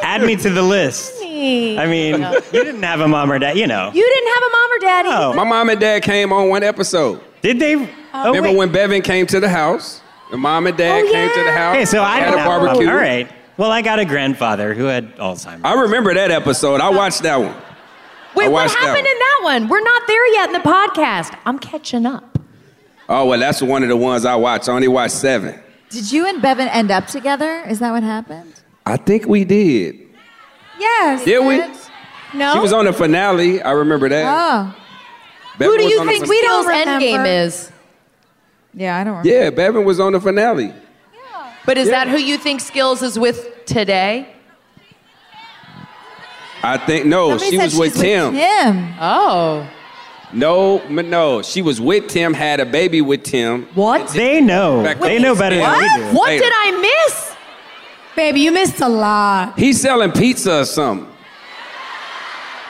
Add 0.10 0.24
me 0.24 0.36
to 0.38 0.50
the 0.50 0.64
list. 0.64 1.14
I 1.22 1.86
mean, 1.88 2.22
you 2.22 2.64
didn't 2.64 2.82
have 2.84 3.00
a 3.00 3.08
mom 3.08 3.32
or 3.32 3.38
dad, 3.40 3.58
you 3.58 3.68
know. 3.68 3.92
You 3.94 4.04
didn't 4.04 4.34
have 4.34 4.44
a 4.44 4.50
mom 4.52 4.72
or 4.72 4.80
daddy? 4.80 5.10
Oh. 5.12 5.34
My 5.36 5.44
mom 5.44 5.70
and 5.70 5.80
dad 5.80 6.04
came 6.04 6.34
on 6.34 6.50
one 6.50 6.64
episode. 6.64 7.22
Did 7.42 7.60
they? 7.60 7.76
Oh, 8.14 8.28
Remember 8.28 8.50
wait. 8.50 8.58
when 8.58 8.72
Bevin 8.72 9.04
came 9.04 9.26
to 9.28 9.40
the 9.40 9.48
house? 9.50 10.02
The 10.32 10.38
mom 10.38 10.68
and 10.68 10.76
dad 10.78 11.06
Oh, 11.06 11.12
came 11.12 11.30
to 11.30 11.44
the 11.44 11.52
house. 11.52 11.76
Okay, 11.76 11.86
so 11.86 12.02
I 12.04 12.18
had 12.20 12.26
didn't 12.26 12.36
a 12.36 12.40
have 12.40 12.48
barbecue. 12.62 12.90
All 12.90 12.96
right. 12.96 13.32
Well, 13.58 13.72
I 13.72 13.82
got 13.82 14.00
a 14.00 14.06
grandfather 14.06 14.74
who 14.74 14.86
had 14.86 15.16
Alzheimer's. 15.18 15.62
I 15.64 15.74
remember 15.82 16.14
that 16.14 16.32
episode. 16.32 16.82
I 16.82 16.90
watched 16.90 17.22
that 17.24 17.38
one. 17.38 17.56
Wait, 18.36 18.46
I 18.46 18.48
what 18.48 18.52
watched 18.64 18.74
that 18.74 18.80
happened 18.80 19.06
one. 19.06 19.12
in 19.12 19.20
that 19.20 19.40
one? 19.44 19.68
We're 19.70 19.82
not 19.84 20.08
there 20.08 20.34
yet 20.34 20.48
in 20.50 20.54
the 20.54 20.60
podcast. 20.60 21.38
I'm 21.46 21.60
catching 21.60 22.06
up. 22.06 22.40
Oh 23.08 23.26
well, 23.26 23.40
that's 23.40 23.62
one 23.62 23.84
of 23.84 23.90
the 23.90 23.98
ones 23.98 24.26
I 24.26 24.36
watched. 24.36 24.70
I 24.70 24.74
only 24.74 24.88
watched 24.88 25.14
seven. 25.16 25.60
Did 25.90 26.12
you 26.12 26.28
and 26.28 26.42
Bevin 26.42 26.68
end 26.72 26.92
up 26.92 27.08
together? 27.08 27.64
Is 27.68 27.80
that 27.80 27.92
what 27.92 28.04
happened? 28.04 28.59
I 28.90 28.98
think 28.98 29.28
we 29.28 29.46
did. 29.46 30.00
Yes. 30.80 31.24
Did 31.26 31.46
we? 31.46 31.58
No. 32.38 32.54
She 32.54 32.60
was 32.60 32.74
on 32.74 32.86
the 32.86 32.94
finale. 32.94 33.62
I 33.62 33.72
remember 33.72 34.10
that. 34.10 34.26
Oh. 34.26 34.76
Bevin 35.58 35.66
Who 35.66 35.78
do 35.78 35.84
you 35.90 36.00
on 36.00 36.06
the 36.08 36.12
think 36.14 36.26
fin- 36.28 36.38
Still 36.38 36.64
Skills 36.64 36.86
Endgame 36.88 37.00
remember. 37.18 37.30
is? 37.30 37.72
Yeah, 38.74 38.98
I 38.98 39.04
don't 39.04 39.18
remember. 39.18 39.30
Yeah, 39.30 39.50
Bevin 39.52 39.84
was 39.84 40.00
on 40.00 40.14
the 40.14 40.22
finale. 40.22 40.66
Yeah. 40.66 41.54
But 41.66 41.78
is 41.78 41.90
that 41.90 42.08
who 42.08 42.18
you 42.18 42.38
think 42.38 42.62
Skills 42.62 43.02
is 43.02 43.18
with 43.20 43.66
today? 43.66 44.28
I 46.62 46.78
think 46.78 47.06
no, 47.06 47.30
Somebody 47.38 47.52
she 47.52 47.58
was 47.58 47.76
with 47.76 47.94
she's 47.94 48.02
Tim. 48.02 48.34
Tim. 48.34 48.94
Oh. 49.00 49.70
No, 50.32 50.78
no, 50.90 51.42
she 51.42 51.62
was 51.62 51.82
with 51.82 52.08
Tim, 52.08 52.34
had 52.34 52.60
a 52.60 52.66
baby 52.66 53.02
with 53.02 53.24
Tim. 53.24 53.64
What? 53.74 54.10
They 54.10 54.42
know. 54.42 54.84
They 54.84 55.20
know 55.20 55.36
better 55.36 55.56
than 55.56 55.78
we 55.78 55.86
do. 56.12 56.16
What 56.18 56.28
Later. 56.30 56.44
did 56.44 56.54
I 56.56 57.04
miss? 57.08 57.29
Baby, 58.30 58.42
you 58.42 58.52
missed 58.52 58.80
a 58.80 58.88
lot. 58.88 59.58
He's 59.58 59.82
selling 59.82 60.12
pizza 60.12 60.60
or 60.60 60.66
something. 60.66 61.12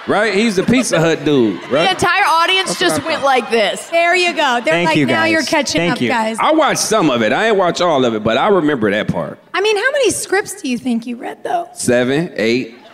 Right? 0.07 0.33
He's 0.33 0.55
the 0.55 0.63
Pizza 0.63 0.97
Hut 1.01 1.25
dude, 1.25 1.61
right? 1.63 1.83
The 1.83 1.89
entire 1.89 2.23
audience 2.25 2.79
just 2.79 3.03
went 3.03 3.23
like 3.23 3.49
this. 3.49 3.85
There 3.89 4.15
you 4.15 4.31
go. 4.31 4.61
They're 4.63 4.73
Thank 4.73 4.87
like, 4.87 4.97
you, 4.97 5.05
now 5.05 5.23
guys. 5.23 5.31
you're 5.33 5.43
catching 5.43 5.79
Thank 5.79 5.91
up, 5.95 6.01
you. 6.01 6.07
guys. 6.07 6.37
I 6.39 6.53
watched 6.53 6.79
some 6.79 7.09
of 7.09 7.21
it. 7.23 7.33
I 7.33 7.49
ain't 7.49 7.57
watch 7.57 7.81
all 7.81 8.05
of 8.05 8.13
it, 8.13 8.23
but 8.23 8.37
I 8.37 8.47
remember 8.47 8.89
that 8.89 9.09
part. 9.09 9.37
I 9.53 9.59
mean, 9.59 9.75
how 9.75 9.91
many 9.91 10.11
scripts 10.11 10.61
do 10.61 10.69
you 10.69 10.77
think 10.77 11.05
you 11.05 11.17
read, 11.17 11.43
though? 11.43 11.67
Seven, 11.73 12.31
eight. 12.35 12.75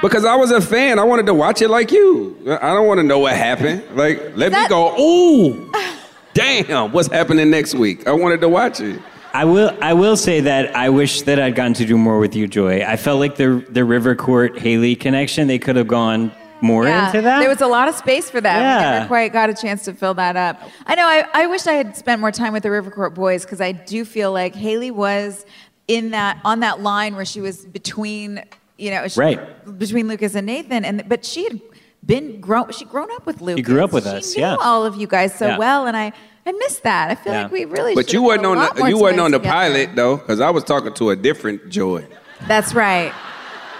Because 0.00 0.24
I 0.24 0.34
was 0.34 0.50
a 0.50 0.62
fan. 0.62 0.98
I 0.98 1.04
wanted 1.04 1.26
to 1.26 1.34
watch 1.34 1.60
it 1.60 1.68
like 1.68 1.92
you. 1.92 2.38
I 2.58 2.72
don't 2.72 2.86
want 2.86 3.00
to 3.00 3.04
know 3.04 3.18
what 3.18 3.36
happened. 3.36 3.84
Like, 3.94 4.34
let 4.34 4.50
me 4.50 4.66
go, 4.66 4.98
ooh, 4.98 5.70
damn, 6.32 6.90
what's 6.92 7.08
happening 7.08 7.50
next 7.50 7.74
week? 7.74 8.08
I 8.08 8.12
wanted 8.12 8.40
to 8.40 8.48
watch 8.48 8.80
it. 8.80 8.98
I 9.32 9.44
will. 9.44 9.76
I 9.80 9.92
will 9.94 10.16
say 10.16 10.40
that 10.40 10.74
I 10.76 10.88
wish 10.90 11.22
that 11.22 11.38
I'd 11.40 11.54
gotten 11.54 11.74
to 11.74 11.84
do 11.86 11.96
more 11.96 12.18
with 12.18 12.34
you, 12.34 12.48
Joy. 12.48 12.82
I 12.84 12.96
felt 12.96 13.20
like 13.20 13.36
the 13.36 13.64
the 13.68 13.84
River 13.84 14.14
Court 14.14 14.58
Haley 14.58 14.96
connection. 14.96 15.46
They 15.46 15.58
could 15.58 15.76
have 15.76 15.88
gone 15.88 16.32
more 16.60 16.86
into 16.86 17.22
that. 17.22 17.38
There 17.40 17.48
was 17.48 17.60
a 17.62 17.66
lot 17.66 17.88
of 17.88 17.94
space 17.94 18.28
for 18.28 18.40
that. 18.40 18.56
We 18.58 18.62
Yeah. 18.62 18.90
never 18.98 19.06
quite 19.06 19.32
got 19.32 19.48
a 19.48 19.54
chance 19.54 19.84
to 19.86 19.94
fill 19.94 20.14
that 20.14 20.36
up. 20.36 20.60
I 20.86 20.94
know. 20.94 21.06
I, 21.06 21.24
I 21.32 21.46
wish 21.46 21.66
I 21.66 21.72
had 21.72 21.96
spent 21.96 22.20
more 22.20 22.30
time 22.32 22.52
with 22.52 22.62
the 22.64 22.70
River 22.70 22.90
Court 22.90 23.14
boys 23.14 23.44
because 23.44 23.60
I 23.62 23.72
do 23.72 24.04
feel 24.04 24.30
like 24.32 24.54
Haley 24.54 24.90
was 24.90 25.46
in 25.88 26.10
that 26.10 26.38
on 26.44 26.60
that 26.60 26.80
line 26.82 27.16
where 27.16 27.24
she 27.24 27.40
was 27.40 27.64
between, 27.64 28.42
you 28.78 28.90
know, 28.90 29.08
she- 29.08 29.18
Right. 29.20 29.78
between 29.78 30.06
Lucas 30.08 30.34
and 30.34 30.46
Nathan, 30.46 30.84
and 30.84 31.08
but 31.08 31.24
she 31.24 31.44
had 31.44 31.60
been 32.04 32.40
grown. 32.40 32.72
She 32.72 32.84
grown 32.84 33.10
up 33.12 33.26
with 33.26 33.40
Lucas. 33.40 33.64
grew 33.64 33.82
up 33.84 33.92
with 33.92 34.04
She 34.04 34.10
us, 34.10 34.36
knew 34.36 34.42
yeah. 34.42 34.56
all 34.60 34.84
of 34.84 34.96
you 34.96 35.06
guys 35.06 35.34
so 35.34 35.48
Yeah. 35.48 35.58
well, 35.58 35.86
and 35.86 35.96
I 35.96 36.12
I 36.46 36.52
miss 36.52 36.78
that. 36.80 37.10
I 37.10 37.14
feel 37.14 37.32
Yeah. 37.32 37.42
like 37.44 37.52
we 37.52 37.64
really. 37.66 37.94
But 37.94 38.12
you 38.12 38.20
have 38.20 38.26
wasn't 38.40 38.46
on 38.46 38.76
the 38.76 38.86
you 38.88 38.98
wasn't 38.98 39.20
on 39.20 39.30
the 39.32 39.38
together. 39.38 39.52
pilot 39.54 39.90
though, 39.94 40.16
because 40.16 40.40
I 40.40 40.50
was 40.50 40.64
talking 40.64 40.92
to 40.94 41.10
a 41.10 41.16
different 41.16 41.68
Joy. 41.68 42.06
That's 42.48 42.74
right. 42.74 43.12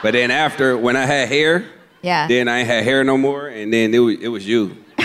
But 0.02 0.12
then 0.12 0.30
after 0.30 0.76
when 0.78 0.96
I 0.96 1.04
had 1.06 1.28
hair, 1.28 1.64
Yeah. 2.02 2.26
then 2.28 2.48
I 2.48 2.62
had 2.62 2.84
hair 2.84 3.02
no 3.04 3.16
more, 3.18 3.48
and 3.48 3.72
then 3.72 3.94
it 3.94 3.98
was, 3.98 4.16
it 4.20 4.28
was 4.28 4.46
you. 4.46 4.76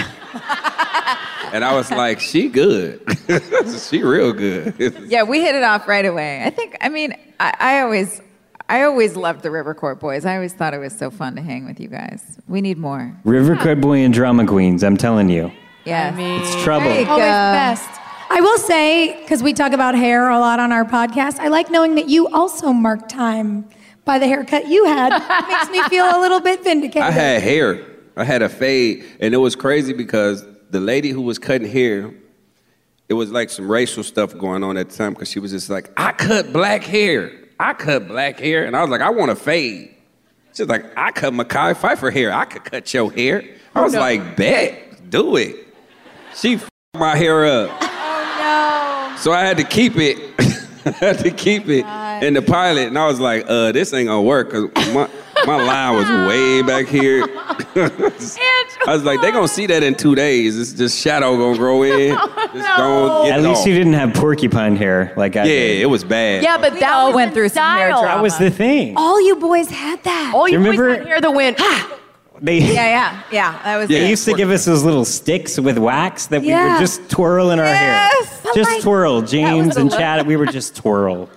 and 1.53 1.63
I 1.63 1.73
was 1.75 1.89
like, 1.91 2.19
she 2.19 2.49
good. 2.49 3.01
she 3.89 4.03
real 4.03 4.33
good. 4.33 4.73
Yeah, 5.07 5.23
we 5.23 5.41
hit 5.41 5.55
it 5.55 5.63
off 5.63 5.87
right 5.87 6.05
away. 6.05 6.43
I 6.43 6.49
think. 6.49 6.75
I 6.81 6.89
mean, 6.89 7.13
I, 7.39 7.53
I 7.59 7.81
always, 7.81 8.21
I 8.67 8.81
always 8.83 9.15
loved 9.15 9.43
the 9.43 9.51
River 9.51 9.73
Court 9.75 9.99
boys. 9.99 10.25
I 10.25 10.35
always 10.35 10.53
thought 10.53 10.73
it 10.73 10.79
was 10.79 10.97
so 10.97 11.11
fun 11.11 11.35
to 11.35 11.41
hang 11.41 11.65
with 11.65 11.79
you 11.79 11.87
guys. 11.87 12.39
We 12.47 12.61
need 12.61 12.77
more. 12.77 13.15
River 13.23 13.55
Court 13.55 13.79
Boy 13.79 13.99
and 13.99 14.13
Drama 14.13 14.45
Queens. 14.47 14.83
I'm 14.83 14.97
telling 14.97 15.29
you, 15.29 15.51
Yeah, 15.85 16.15
it's 16.17 16.63
trouble. 16.63 16.87
There 16.87 17.01
you 17.01 17.07
Always 17.07 17.23
the 17.25 17.29
go. 17.29 17.29
best. 17.29 17.89
I 18.27 18.41
will 18.41 18.57
say, 18.57 19.19
because 19.21 19.43
we 19.43 19.53
talk 19.53 19.71
about 19.71 19.93
hair 19.93 20.29
a 20.29 20.39
lot 20.39 20.59
on 20.59 20.71
our 20.71 20.83
podcast, 20.83 21.37
I 21.39 21.49
like 21.49 21.69
knowing 21.69 21.93
that 21.95 22.09
you 22.09 22.27
also 22.29 22.73
marked 22.73 23.07
time 23.09 23.69
by 24.03 24.17
the 24.17 24.25
haircut 24.25 24.67
you 24.67 24.85
had. 24.85 25.13
It 25.13 25.47
makes 25.47 25.69
me 25.69 25.83
feel 25.89 26.05
a 26.05 26.19
little 26.19 26.39
bit 26.39 26.63
vindicated. 26.63 27.03
I 27.03 27.11
had 27.11 27.43
hair. 27.43 27.85
I 28.17 28.23
had 28.23 28.41
a 28.41 28.49
fade, 28.49 29.05
and 29.19 29.33
it 29.35 29.37
was 29.37 29.55
crazy 29.55 29.93
because 29.93 30.43
the 30.71 30.79
lady 30.79 31.09
who 31.09 31.21
was 31.21 31.37
cutting 31.37 31.69
hair, 31.69 32.11
it 33.09 33.13
was 33.13 33.29
like 33.31 33.51
some 33.51 33.69
racial 33.71 34.03
stuff 34.03 34.35
going 34.35 34.63
on 34.63 34.75
at 34.77 34.89
the 34.89 34.97
time 34.97 35.13
because 35.13 35.29
she 35.29 35.39
was 35.39 35.51
just 35.51 35.69
like, 35.69 35.91
I 35.97 36.13
cut 36.13 36.51
black 36.51 36.83
hair. 36.83 37.31
I 37.59 37.73
cut 37.73 38.07
black 38.07 38.39
hair. 38.39 38.65
And 38.65 38.75
I 38.75 38.81
was 38.81 38.89
like, 38.89 39.01
I 39.01 39.09
want 39.09 39.31
a 39.31 39.35
fade. 39.35 39.95
She's 40.53 40.67
like, 40.67 40.85
I 40.97 41.11
cut 41.11 41.33
Mekhi 41.33 41.75
Phifer 41.75 42.11
hair. 42.11 42.31
I 42.31 42.45
could 42.45 42.63
cut 42.63 42.93
your 42.93 43.11
hair. 43.11 43.43
I 43.73 43.81
was 43.81 43.93
like, 43.93 44.37
bet, 44.37 45.09
do 45.09 45.35
it. 45.35 45.67
She 46.35 46.59
my 46.97 47.15
hair 47.15 47.45
up. 47.45 47.69
Oh 47.81 49.11
no. 49.15 49.17
So 49.21 49.33
I 49.33 49.41
had 49.41 49.57
to 49.57 49.63
keep 49.63 49.97
it. 49.97 50.17
I 50.85 50.91
had 50.91 51.19
to 51.19 51.31
keep 51.31 51.67
it 51.67 51.85
in 52.23 52.35
the 52.35 52.41
pilot, 52.41 52.87
and 52.87 52.97
I 52.97 53.07
was 53.07 53.19
like, 53.19 53.45
"Uh, 53.47 53.71
this 53.71 53.91
ain't 53.93 54.07
gonna 54.07 54.21
work 54.21 54.51
because 54.51 54.93
my 54.93 55.09
my 55.47 55.61
line 55.63 55.95
was 55.95 56.09
way 56.29 56.61
back 56.61 56.87
here." 56.87 57.23
I 57.75 58.93
was 58.93 59.03
like, 59.03 59.21
"They 59.21 59.31
gonna 59.31 59.47
see 59.47 59.65
that 59.67 59.83
in 59.83 59.95
two 59.95 60.15
days. 60.15 60.59
It's 60.59 60.73
just 60.73 60.99
shadow 60.99 61.37
gonna 61.37 61.57
grow 61.57 61.83
in. 61.83 62.15
Just 62.55 62.77
gonna 62.77 63.25
get 63.27 63.37
At 63.37 63.43
least 63.43 63.61
off." 63.61 63.67
you 63.67 63.73
didn't 63.75 63.93
have 63.93 64.13
porcupine 64.13 64.75
hair 64.75 65.13
like 65.17 65.35
I 65.35 65.39
Yeah, 65.39 65.45
did. 65.45 65.81
it 65.81 65.85
was 65.87 66.03
bad. 66.03 66.43
Yeah, 66.43 66.57
but 66.57 66.73
We 66.73 66.79
that 66.79 66.93
all 66.93 67.13
went 67.13 67.29
in 67.29 67.35
through 67.35 67.49
some 67.49 67.77
hair 67.77 67.89
style. 67.89 68.01
drama. 68.03 68.17
that 68.17 68.23
was 68.23 68.37
the 68.37 68.49
thing. 68.49 68.93
All 68.95 69.19
you 69.21 69.35
boys 69.35 69.69
had 69.69 70.01
that. 70.03 70.31
All 70.33 70.47
you 70.47 70.59
You 70.59 70.65
boys 70.65 70.77
remember- 70.77 70.97
had 70.99 71.07
hair 71.07 71.21
that 71.21 71.31
went. 71.33 71.57
Ah. 71.59 71.91
They 72.41 72.59
Yeah, 72.59 72.71
yeah, 72.73 73.21
yeah. 73.31 73.59
That 73.63 73.77
was. 73.77 73.89
Yeah, 73.89 73.99
they 73.99 74.05
it. 74.05 74.09
used 74.09 74.25
to 74.25 74.33
give 74.33 74.51
us 74.51 74.65
those 74.65 74.83
little 74.83 75.05
sticks 75.05 75.57
with 75.59 75.77
wax 75.77 76.27
that 76.27 76.41
we 76.41 76.49
Yeah. 76.49 76.73
would 76.73 76.79
just 76.79 77.09
twirl 77.09 77.51
in 77.51 77.59
our 77.59 77.65
Yes. 77.65 77.79
hair. 78.29 78.39
But 78.43 78.55
Just 78.55 78.69
like- 78.71 78.81
twirl. 78.81 79.21
James 79.21 79.75
the 79.75 79.81
and 79.81 79.89
look. 79.89 79.99
Chad, 79.99 80.27
we 80.27 80.35
were 80.35 80.45
just 80.45 80.75
twirl. 80.75 81.29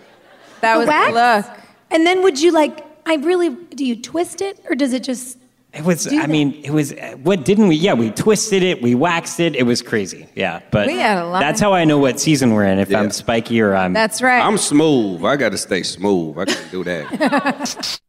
That 0.61 0.75
The 0.75 0.79
was 0.81 0.89
wax? 0.89 1.07
the 1.07 1.13
look. 1.53 1.59
And 1.91 2.07
then 2.07 2.23
would 2.23 2.41
you 2.41 2.51
like, 2.53 2.85
I 3.09 3.15
really, 3.17 3.49
do 3.49 3.85
you 3.87 4.01
twist 4.01 4.43
it 4.43 4.61
or 4.69 4.75
does 4.77 4.93
it 4.93 5.03
just, 5.03 5.39
It 5.73 5.83
was. 5.83 6.05
Do 6.05 6.17
I 6.19 6.21
that. 6.23 6.31
mean, 6.31 6.61
it 6.63 6.71
was. 6.73 6.93
What 7.23 7.45
didn't 7.45 7.69
we? 7.69 7.77
Yeah, 7.77 7.95
we 7.95 8.11
twisted 8.11 8.63
it. 8.63 8.83
We 8.83 8.95
waxed 8.95 9.41
it. 9.41 9.57
It 9.57 9.63
was 9.65 9.81
crazy. 9.81 10.29
Yeah, 10.35 10.61
but 10.71 10.87
We 10.87 10.99
had 10.99 11.17
a 11.19 11.27
lot 11.27 11.41
that's 11.41 11.61
of- 11.61 11.65
how 11.67 11.73
I 11.73 11.85
know 11.85 11.99
what 11.99 12.21
season 12.21 12.53
we're 12.53 12.65
in. 12.67 12.79
If 12.79 12.91
Yeah. 12.91 13.01
I'm 13.01 13.11
spiky 13.11 13.61
or 13.63 13.75
I'm. 13.75 13.95
That's 13.95 14.21
right. 14.21 14.41
I'm 14.41 14.59
smooth. 14.59 15.25
I 15.25 15.37
got 15.37 15.53
to 15.53 15.59
stay 15.59 15.83
smooth. 15.83 16.39
I 16.39 16.45
can't 16.45 16.71
do 16.71 16.85
that. 16.85 18.01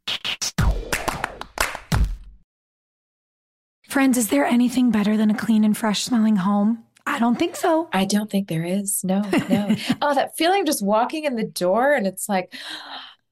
friends, 3.88 4.18
is 4.18 4.30
there 4.30 4.46
anything 4.46 4.92
better 4.92 5.18
than 5.18 5.32
a 5.32 5.34
clean 5.34 5.64
and 5.64 5.76
fresh 5.78 6.04
smelling 6.04 6.36
home? 6.38 6.84
I 7.08 7.18
don't 7.18 7.40
think 7.40 7.56
so. 7.56 7.90
I 7.92 8.06
don't 8.06 8.30
think 8.30 8.48
there 8.48 8.64
is. 8.64 9.04
No, 9.04 9.22
no. 9.50 9.76
oh, 10.02 10.14
that 10.14 10.38
feeling 10.38 10.62
of 10.62 10.68
just 10.68 10.84
walking 10.86 11.24
in 11.24 11.36
the 11.36 11.44
door 11.44 11.94
and 11.94 12.06
it's 12.06 12.30
like, 12.30 12.54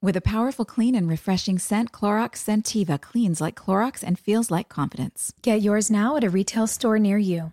With 0.00 0.16
a 0.16 0.20
powerful, 0.20 0.64
clean, 0.64 0.94
and 0.94 1.08
refreshing 1.08 1.58
scent, 1.58 1.90
Clorox 1.90 2.34
Scentiva 2.36 3.00
cleans 3.00 3.40
like 3.40 3.56
Clorox 3.56 4.04
and 4.04 4.16
feels 4.16 4.48
like 4.48 4.68
confidence. 4.68 5.32
Get 5.42 5.60
yours 5.60 5.90
now 5.90 6.16
at 6.16 6.22
a 6.22 6.30
retail 6.30 6.68
store 6.68 7.00
near 7.00 7.18
you. 7.18 7.50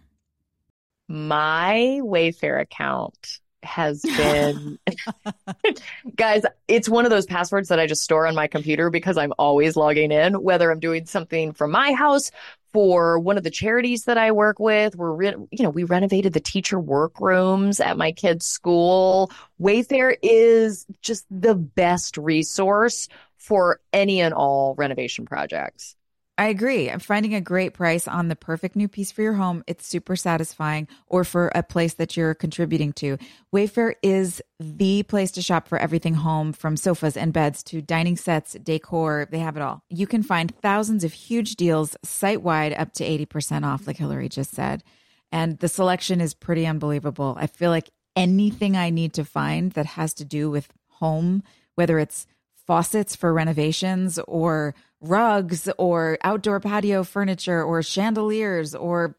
My 1.08 2.02
Wayfair 2.04 2.62
account 2.62 3.40
has 3.64 4.04
been 4.04 4.78
guys 6.16 6.44
it's 6.68 6.88
one 6.88 7.04
of 7.04 7.10
those 7.10 7.26
passwords 7.26 7.70
that 7.70 7.80
i 7.80 7.88
just 7.88 8.04
store 8.04 8.28
on 8.28 8.36
my 8.36 8.46
computer 8.46 8.92
because 8.92 9.18
i'm 9.18 9.34
always 9.40 9.76
logging 9.76 10.12
in 10.12 10.36
whether 10.36 10.70
i'm 10.70 10.80
doing 10.80 11.08
something 11.08 11.52
from 11.52 11.72
my 11.72 11.92
house 11.94 12.30
for 12.76 13.18
one 13.18 13.38
of 13.38 13.44
the 13.46 13.50
charities 13.50 14.04
that 14.04 14.18
i 14.18 14.34
work 14.34 14.60
with. 14.60 14.98
We're 14.98 15.14
re- 15.14 15.36
you 15.50 15.64
know 15.64 15.70
we 15.70 15.86
renovated 15.86 16.34
the 16.34 16.42
teacher 16.42 16.78
workrooms 16.78 17.80
at 17.80 17.98
my 17.98 18.12
kids 18.12 18.46
school. 18.46 19.32
Wayfair 19.62 20.18
is 20.22 20.86
just 21.02 21.26
the 21.32 21.56
best 21.56 22.18
resource 22.18 23.08
for 23.38 23.80
any 23.94 24.20
and 24.20 24.34
all 24.34 24.76
renovation 24.76 25.26
projects 25.26 25.96
I 26.38 26.48
agree. 26.48 26.90
I'm 26.90 27.00
finding 27.00 27.34
a 27.34 27.40
great 27.40 27.74
price 27.74 28.10
on 28.10 28.28
the 28.28 28.36
perfect 28.36 28.76
new 28.76 28.90
piece 28.90 29.10
for 29.10 29.22
your 29.22 29.36
home. 29.36 29.64
It's 29.68 29.88
super 29.88 30.18
satisfying, 30.18 30.90
or 31.08 31.24
for 31.24 31.50
a 31.56 31.64
place 31.64 31.94
that 31.94 32.18
you're 32.18 32.34
contributing 32.34 32.92
to. 32.94 33.18
Wayfair 33.54 33.94
is 34.04 34.42
the 34.60 35.04
place 35.04 35.32
to 35.32 35.42
shop 35.42 35.70
for 35.70 35.78
everything 35.78 36.16
home, 36.16 36.52
from 36.52 36.76
sofas 36.76 37.16
and 37.16 37.32
beds 37.32 37.64
to 37.64 37.82
dining 37.82 38.18
sets, 38.18 38.54
decor. 38.62 39.30
They 39.32 39.40
have 39.40 39.56
it 39.56 39.62
all. 39.62 39.82
You 39.90 40.08
can 40.08 40.24
find 40.24 40.54
thousands 40.62 41.06
of 41.06 41.14
huge 41.14 41.56
deals 41.56 41.96
site 42.04 42.42
wide, 42.42 42.74
up 42.74 42.92
to 42.94 43.06
80% 43.06 43.64
off, 43.64 43.88
like 43.88 43.98
Hilarie 43.98 44.30
just 44.30 44.52
said. 44.52 44.84
And 45.32 45.58
the 45.60 45.70
selection 45.70 46.20
is 46.20 46.34
pretty 46.34 46.66
unbelievable. 46.66 47.38
I 47.40 47.48
feel 47.48 47.72
like 47.72 47.92
anything 48.16 48.76
I 48.76 48.90
need 48.90 49.14
to 49.14 49.24
find 49.24 49.72
that 49.74 49.86
has 49.86 50.14
to 50.16 50.26
do 50.26 50.50
with 50.50 50.68
home, 50.90 51.44
whether 51.76 51.98
it's 51.98 52.28
faucets 52.66 53.16
for 53.16 53.34
renovations 53.34 54.20
or 54.28 54.76
rugs 55.02 55.70
or 55.78 56.18
outdoor 56.24 56.60
patio 56.60 57.04
furniture 57.04 57.64
or 57.64 57.84
chandeliers 57.84 58.74
or 58.74 59.16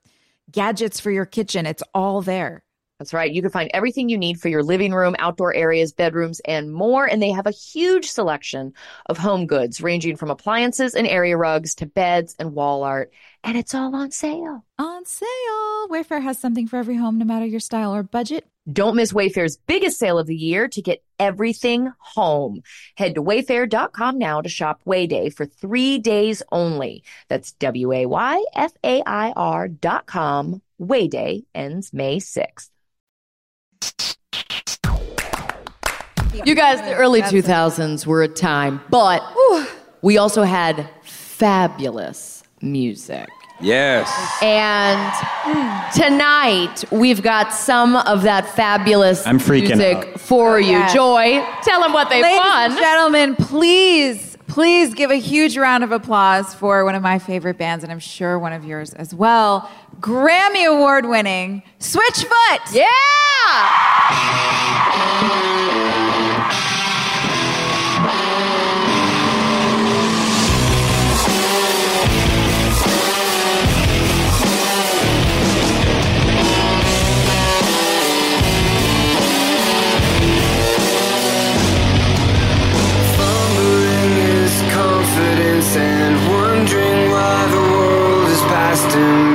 gadgets 0.51 1.01
for 1.01 1.11
your 1.11 1.27
kitchen. 1.27 1.67
It's 1.67 1.83
all 1.95 2.23
there. 2.23 2.63
That's 2.99 3.13
right. 3.13 3.31
You 3.31 3.43
can 3.43 3.51
find 3.51 3.71
everything 3.75 4.09
you 4.09 4.17
need 4.17 4.41
for 4.41 4.49
your 4.49 4.63
living 4.63 4.95
room, 4.95 5.15
outdoor 5.19 5.53
areas, 5.55 5.93
bedrooms, 5.93 6.41
and 6.47 6.73
more. 6.73 7.05
And 7.05 7.23
they 7.23 7.31
have 7.31 7.47
a 7.47 7.51
huge 7.51 8.09
selection 8.09 8.73
of 9.07 9.19
home 9.19 9.47
goods, 9.47 9.83
ranging 9.83 10.17
from 10.17 10.31
appliances 10.31 10.95
and 10.95 11.07
area 11.07 11.37
rugs 11.37 11.75
to 11.77 11.87
beds 11.87 12.35
and 12.39 12.55
wall 12.55 12.85
art. 12.85 13.13
And 13.45 13.59
it's 13.59 13.75
all 13.75 13.95
on 13.95 14.13
sale. 14.13 14.65
On 14.79 15.05
sale. 15.05 15.89
Wayfair 15.91 16.23
has 16.23 16.39
something 16.39 16.67
for 16.67 16.79
every 16.79 16.97
home, 16.97 17.19
no 17.19 17.27
matter 17.27 17.45
your 17.45 17.61
style 17.61 17.95
or 17.95 18.03
budget. 18.03 18.47
Don't 18.73 18.97
miss 18.97 19.13
Wayfair's 19.13 19.59
biggest 19.59 19.99
sale 19.99 20.19
of 20.19 20.27
the 20.27 20.35
year 20.35 20.67
to 20.67 20.83
get 20.83 21.05
everything 21.21 21.93
home. 21.99 22.63
Head 22.97 23.15
to 23.15 23.23
wayfair.com 23.23 24.19
now 24.19 24.41
to 24.41 24.49
shop 24.49 24.81
Wayday 24.87 25.33
for 25.35 25.45
three 25.45 25.99
days 25.99 26.43
only. 26.51 27.05
That's 27.29 27.53
W 27.53 27.93
A 27.93 28.07
Y 28.07 28.45
F 28.55 28.73
A 28.83 29.03
I 29.07 29.33
R 29.37 29.69
dot 29.69 30.07
com. 30.07 30.63
Wayday 30.81 31.45
ends 31.55 31.93
May 31.93 32.17
6th. 32.19 32.71
You 36.45 36.55
guys, 36.55 36.81
the 36.83 36.95
early 36.95 37.23
2000s 37.23 38.07
were 38.07 38.23
a 38.23 38.29
time, 38.29 38.81
but 38.91 39.23
we 40.03 40.19
also 40.19 40.43
had 40.43 40.89
fabulous 41.03 42.43
music. 42.61 43.29
Yes. 43.61 44.39
And 44.43 45.93
tonight 45.95 46.85
we've 46.91 47.23
got 47.23 47.55
some 47.55 47.97
of 47.97 48.23
that 48.23 48.47
fabulous 48.55 49.27
I'm 49.27 49.39
freaking 49.39 49.79
music 49.79 49.97
out. 49.97 50.21
for 50.21 50.55
oh, 50.55 50.59
you. 50.59 50.73
Yes. 50.73 50.93
Joy, 50.93 51.43
tell 51.63 51.81
them 51.81 51.93
what 51.93 52.11
they've 52.11 52.23
Ladies 52.23 52.39
won. 52.39 52.71
and 52.71 52.79
gentlemen, 52.79 53.37
please, 53.37 54.37
please 54.47 54.95
give 54.95 55.11
a 55.11 55.17
huge 55.17 55.57
round 55.57 55.85
of 55.85 55.93
applause 55.93 56.55
for 56.55 56.85
one 56.85 56.95
of 56.95 57.03
my 57.03 57.19
favorite 57.19 57.57
bands, 57.57 57.83
and 57.83 57.91
I'm 57.91 57.99
sure 57.99 58.39
one 58.39 58.53
of 58.53 58.65
yours 58.65 58.93
as 58.93 59.15
well. 59.15 59.71
Grammy 60.01 60.67
Award 60.67 61.07
winning 61.07 61.63
Switchfoot. 61.81 62.73
Yeah! 62.73 62.87
And 85.79 86.17
wondering 86.31 87.11
why 87.11 87.47
the 87.51 87.57
world 87.59 88.29
has 88.29 88.41
passed 88.43 88.95
him 88.95 89.26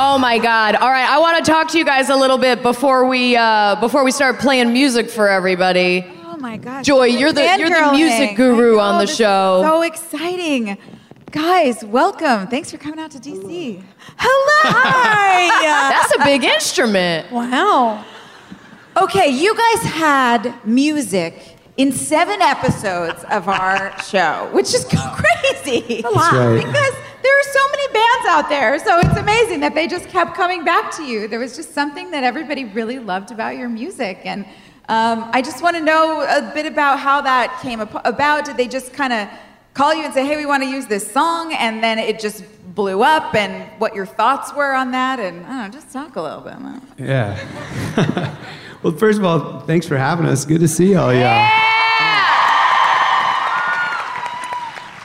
Oh 0.00 0.16
my 0.16 0.38
God! 0.38 0.76
All 0.76 0.90
right, 0.90 1.08
I 1.08 1.18
want 1.18 1.44
to 1.44 1.50
talk 1.50 1.72
to 1.72 1.78
you 1.78 1.84
guys 1.84 2.08
a 2.08 2.14
little 2.14 2.38
bit 2.38 2.62
before 2.62 3.08
we 3.08 3.34
uh, 3.34 3.74
before 3.80 4.04
we 4.04 4.12
start 4.12 4.38
playing 4.38 4.72
music 4.72 5.10
for 5.10 5.28
everybody. 5.28 6.06
Oh 6.22 6.36
my 6.36 6.56
gosh. 6.56 6.86
Joy, 6.86 7.06
you're 7.06 7.32
the 7.32 7.42
you're 7.58 7.68
the 7.68 7.90
music 7.90 8.36
guru 8.36 8.78
on 8.78 9.04
the 9.04 9.08
show. 9.08 9.60
So 9.64 9.82
exciting. 9.82 10.78
Guys, 11.32 11.82
welcome. 11.84 12.46
Thanks 12.46 12.70
for 12.70 12.78
coming 12.78 13.00
out 13.00 13.10
to 13.10 13.18
DC. 13.18 13.82
Hello. 14.16 14.72
Hi. 14.72 15.90
That's 15.90 16.14
a 16.14 16.24
big 16.24 16.44
instrument. 16.44 17.32
Wow. 17.32 18.04
Okay, 18.96 19.30
you 19.30 19.52
guys 19.52 19.82
had 19.82 20.64
music 20.64 21.47
in 21.78 21.92
seven 21.92 22.42
episodes 22.42 23.24
of 23.30 23.48
our 23.48 23.96
show, 24.02 24.48
which 24.52 24.74
is 24.74 24.84
crazy. 24.90 26.02
A 26.04 26.10
lot. 26.10 26.32
right. 26.32 26.56
Because 26.56 26.94
there 27.22 27.38
are 27.38 27.48
so 27.52 27.60
many 27.70 27.92
bands 27.92 28.28
out 28.28 28.48
there, 28.48 28.78
so 28.80 28.98
it's 28.98 29.16
amazing 29.18 29.60
that 29.60 29.74
they 29.74 29.86
just 29.86 30.08
kept 30.08 30.34
coming 30.34 30.64
back 30.64 30.94
to 30.96 31.04
you. 31.04 31.28
There 31.28 31.38
was 31.38 31.54
just 31.56 31.72
something 31.74 32.10
that 32.10 32.24
everybody 32.24 32.64
really 32.64 32.98
loved 32.98 33.30
about 33.30 33.56
your 33.56 33.68
music, 33.68 34.18
and 34.24 34.44
um, 34.88 35.30
I 35.32 35.40
just 35.40 35.62
want 35.62 35.76
to 35.76 35.82
know 35.82 36.22
a 36.22 36.50
bit 36.52 36.66
about 36.66 36.98
how 36.98 37.20
that 37.22 37.58
came 37.62 37.80
about. 37.80 38.44
Did 38.44 38.56
they 38.56 38.66
just 38.68 38.92
kind 38.92 39.12
of 39.12 39.28
call 39.74 39.94
you 39.94 40.02
and 40.04 40.12
say, 40.12 40.26
"Hey, 40.26 40.36
we 40.36 40.46
want 40.46 40.64
to 40.64 40.68
use 40.68 40.86
this 40.86 41.08
song," 41.10 41.54
and 41.54 41.82
then 41.82 41.98
it 42.00 42.18
just 42.18 42.42
blew 42.74 43.02
up, 43.04 43.34
and 43.36 43.68
what 43.80 43.94
your 43.94 44.06
thoughts 44.06 44.52
were 44.52 44.72
on 44.74 44.90
that, 44.92 45.20
and 45.20 45.44
I 45.46 45.48
don't 45.48 45.58
know, 45.58 45.68
just 45.80 45.92
talk 45.92 46.16
a 46.16 46.22
little 46.22 46.40
bit. 46.40 46.54
about 46.54 46.82
it. 46.98 47.04
Yeah. 47.06 48.36
well, 48.88 48.96
first 48.96 49.18
of 49.18 49.24
all, 49.26 49.60
thanks 49.60 49.86
for 49.86 49.98
having 49.98 50.24
us. 50.24 50.46
Good 50.46 50.60
to 50.60 50.68
see 50.68 50.94
all 50.94 51.12
y'all. 51.12 51.46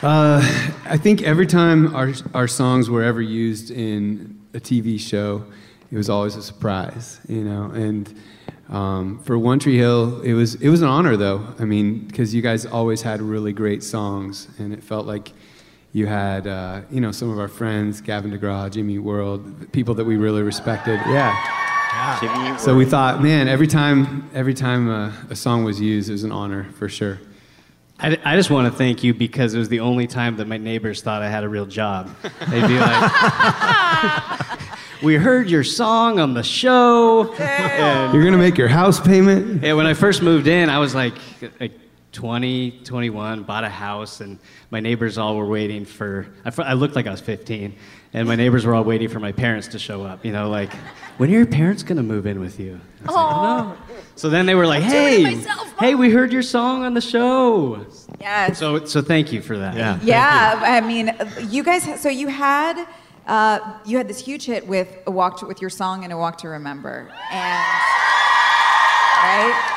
Uh, 0.02 0.40
I 0.86 0.98
think 0.98 1.22
every 1.24 1.46
time 1.46 1.94
our, 1.94 2.14
our 2.34 2.48
songs 2.48 2.90
were 2.90 3.04
ever 3.04 3.22
used 3.22 3.72
in 3.72 4.40
a 4.54 4.60
TV 4.62 4.98
show, 4.98 5.44
it 5.92 5.98
was 5.98 6.10
always 6.10 6.38
a 6.38 6.42
surprise, 6.42 7.20
you 7.28 7.44
know. 7.44 7.72
And 7.72 8.14
um, 8.70 9.20
for 9.24 9.38
One 9.38 9.60
Tree 9.60 9.78
Hill, 9.78 10.22
it 10.22 10.34
was 10.34 10.56
it 10.56 10.70
was 10.70 10.82
an 10.82 10.88
honor, 10.88 11.18
though. 11.18 11.46
I 11.60 11.66
mean, 11.66 12.06
because 12.06 12.34
you 12.34 12.42
guys 12.42 12.66
always 12.66 13.02
had 13.02 13.22
really 13.22 13.52
great 13.52 13.84
songs, 13.84 14.48
and 14.60 14.72
it 14.72 14.82
felt 14.82 15.06
like 15.06 15.34
you 15.92 16.06
had, 16.06 16.48
uh, 16.48 16.82
you 16.90 17.02
know, 17.02 17.12
some 17.12 17.30
of 17.30 17.38
our 17.38 17.50
friends, 17.50 18.00
Gavin 18.00 18.32
DeGraw, 18.32 18.72
Jimmy 18.72 18.98
World, 18.98 19.74
people 19.74 19.94
that 19.96 20.06
we 20.06 20.16
really 20.16 20.42
respected. 20.42 21.02
Yeah. 21.06 21.73
Jimmy 22.20 22.58
So 22.58 22.76
we 22.76 22.86
thought, 22.86 23.22
man, 23.22 23.48
every 23.48 23.68
time 23.68 24.30
every 24.34 24.54
time 24.54 24.90
uh, 24.90 25.12
a 25.30 25.36
song 25.36 25.64
was 25.64 25.80
used, 25.80 26.10
it 26.10 26.14
was 26.14 26.24
an 26.24 26.32
honor 26.32 26.66
for 26.78 26.88
sure. 26.90 27.20
I, 28.00 28.18
I 28.26 28.36
just 28.36 28.50
want 28.50 28.72
to 28.72 28.78
thank 28.78 29.04
you 29.04 29.14
because 29.14 29.54
it 29.54 29.60
was 29.60 29.70
the 29.70 29.80
only 29.80 30.08
time 30.08 30.38
that 30.38 30.48
my 30.48 30.58
neighbors 30.58 31.02
thought 31.02 31.22
I 31.22 31.30
had 31.30 31.44
a 31.44 31.50
real 31.50 31.66
job. 31.66 32.10
They'd 32.50 32.68
be 32.68 32.80
like, 32.80 33.12
"We 35.04 35.16
heard 35.16 35.50
your 35.50 35.64
song 35.64 36.20
on 36.20 36.34
the 36.34 36.44
show." 36.44 37.34
And 37.36 38.14
You're 38.14 38.24
gonna 38.24 38.38
make 38.38 38.58
your 38.58 38.68
house 38.68 39.00
payment. 39.00 39.64
yeah, 39.64 39.74
when 39.74 39.86
I 39.86 39.94
first 39.94 40.22
moved 40.22 40.48
in, 40.48 40.70
I 40.70 40.80
was 40.80 40.94
like, 40.96 41.14
like 41.60 41.72
20, 42.14 42.82
21, 42.84 43.44
bought 43.44 43.64
a 43.64 43.70
house, 43.70 44.22
and 44.22 44.40
my 44.72 44.80
neighbors 44.80 45.18
all 45.18 45.36
were 45.36 45.48
waiting 45.48 45.84
for. 45.84 46.28
I, 46.46 46.52
I 46.62 46.74
looked 46.74 46.96
like 46.96 47.08
I 47.08 47.12
was 47.12 47.22
15, 47.22 47.76
and 48.14 48.28
my 48.28 48.36
neighbors 48.36 48.66
were 48.66 48.76
all 48.76 48.84
waiting 48.84 49.10
for 49.10 49.20
my 49.20 49.32
parents 49.32 49.68
to 49.70 49.80
show 49.80 50.04
up. 50.04 50.24
You 50.24 50.32
know, 50.32 50.50
like, 50.50 50.72
when 51.18 51.30
are 51.30 51.34
your 51.34 51.46
parents 51.46 51.84
gonna 51.84 52.04
move 52.04 52.28
in 52.28 52.40
with 52.40 52.60
you? 52.60 52.80
I 53.02 53.08
was 53.08 53.16
like, 53.16 53.36
"Oh, 53.36 53.42
no." 53.42 53.96
So 54.16 54.30
then 54.30 54.46
they 54.46 54.56
were 54.56 54.68
like, 54.68 54.84
"Hey, 54.84 55.44
hey, 55.80 55.96
we 55.96 56.12
heard 56.12 56.32
your 56.32 56.44
song 56.44 56.84
on 56.84 56.94
the 56.94 57.02
show." 57.02 57.86
Yes. 58.22 58.60
So, 58.60 58.86
so 58.86 59.02
thank 59.02 59.34
you 59.34 59.42
for 59.42 59.58
that. 59.58 59.76
Yeah. 59.76 60.00
Yeah, 60.04 60.60
I 60.64 60.82
mean, 60.82 61.12
you 61.50 61.64
guys. 61.64 62.00
So 62.00 62.10
you 62.10 62.28
had 62.28 62.88
uh, 63.28 63.60
you 63.86 63.98
had 63.98 64.08
this 64.08 64.20
huge 64.20 64.46
hit 64.46 64.68
with 64.68 64.96
a 65.08 65.12
walk 65.12 65.40
to, 65.40 65.46
with 65.46 65.62
your 65.62 65.70
song 65.70 66.04
and 66.04 66.14
a 66.14 66.18
walk 66.18 66.38
to 66.40 66.50
remember, 66.50 67.10
and 67.32 67.64
right. 69.24 69.73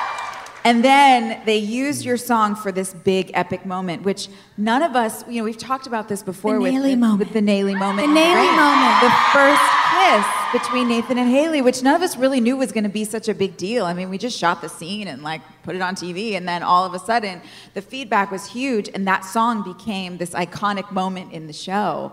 And 0.66 0.84
then 0.84 1.40
they 1.44 1.58
used 1.58 2.04
your 2.04 2.16
song 2.16 2.56
for 2.56 2.72
this 2.72 2.92
big 2.92 3.30
epic 3.34 3.64
moment, 3.64 4.02
which 4.02 4.28
none 4.58 4.82
of 4.82 4.96
us, 4.96 5.24
you 5.28 5.38
know, 5.38 5.44
we've 5.44 5.56
talked 5.56 5.86
about 5.86 6.08
this 6.08 6.24
before 6.24 6.54
The 6.54 6.60
with, 6.60 6.74
Naley 6.74 7.18
with, 7.20 7.32
the 7.32 7.38
Naley 7.38 7.78
moment. 7.78 8.08
The 8.08 8.12
Naley 8.12 8.56
moment. 8.56 9.00
The 9.00 9.14
first 9.32 9.62
kiss 9.92 10.26
between 10.52 10.88
Nathan 10.88 11.18
and 11.18 11.30
Haley, 11.30 11.62
which 11.62 11.84
none 11.84 11.94
of 11.94 12.02
us 12.02 12.16
really 12.16 12.40
knew 12.40 12.56
was 12.56 12.72
going 12.72 12.82
to 12.82 12.90
be 12.90 13.04
such 13.04 13.28
a 13.28 13.34
big 13.34 13.56
deal. 13.56 13.84
I 13.84 13.94
mean, 13.94 14.10
we 14.10 14.18
just 14.18 14.36
shot 14.36 14.60
the 14.60 14.68
scene 14.68 15.06
and 15.06 15.22
like 15.22 15.40
put 15.62 15.76
it 15.76 15.82
on 15.82 15.94
TV, 15.94 16.32
and 16.32 16.48
then 16.48 16.64
all 16.64 16.84
of 16.84 16.94
a 16.94 16.98
sudden, 16.98 17.42
the 17.74 17.80
feedback 17.80 18.32
was 18.32 18.44
huge, 18.44 18.90
and 18.92 19.06
that 19.06 19.24
song 19.24 19.62
became 19.62 20.16
this 20.16 20.30
iconic 20.30 20.90
moment 20.90 21.32
in 21.32 21.46
the 21.46 21.52
show 21.52 22.10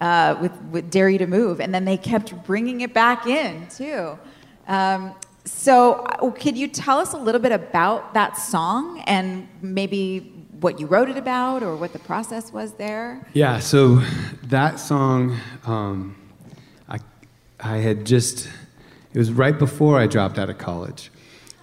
uh, 0.00 0.36
with, 0.40 0.60
with 0.72 0.90
"Dare 0.90 1.08
You 1.08 1.18
to 1.18 1.28
Move," 1.28 1.60
and 1.60 1.72
then 1.72 1.84
they 1.84 1.98
kept 1.98 2.34
bringing 2.42 2.80
it 2.80 2.92
back 2.92 3.28
in 3.28 3.68
too. 3.68 4.18
Um, 4.66 5.14
so, 5.44 5.94
uh, 5.94 6.30
could 6.30 6.56
you 6.56 6.68
tell 6.68 6.98
us 6.98 7.12
a 7.14 7.16
little 7.18 7.40
bit 7.40 7.52
about 7.52 8.14
that 8.14 8.36
song 8.36 9.00
and 9.06 9.48
maybe 9.60 10.20
what 10.60 10.78
you 10.78 10.86
wrote 10.86 11.08
it 11.08 11.16
about 11.16 11.62
or 11.64 11.74
what 11.76 11.92
the 11.92 11.98
process 11.98 12.52
was 12.52 12.74
there? 12.74 13.26
Yeah, 13.32 13.58
so 13.58 13.96
that 14.44 14.78
song, 14.78 15.38
um, 15.66 16.16
I, 16.88 16.98
I 17.60 17.78
had 17.78 18.04
just, 18.06 18.48
it 19.12 19.18
was 19.18 19.32
right 19.32 19.58
before 19.58 19.98
I 19.98 20.06
dropped 20.06 20.38
out 20.38 20.48
of 20.48 20.58
college. 20.58 21.10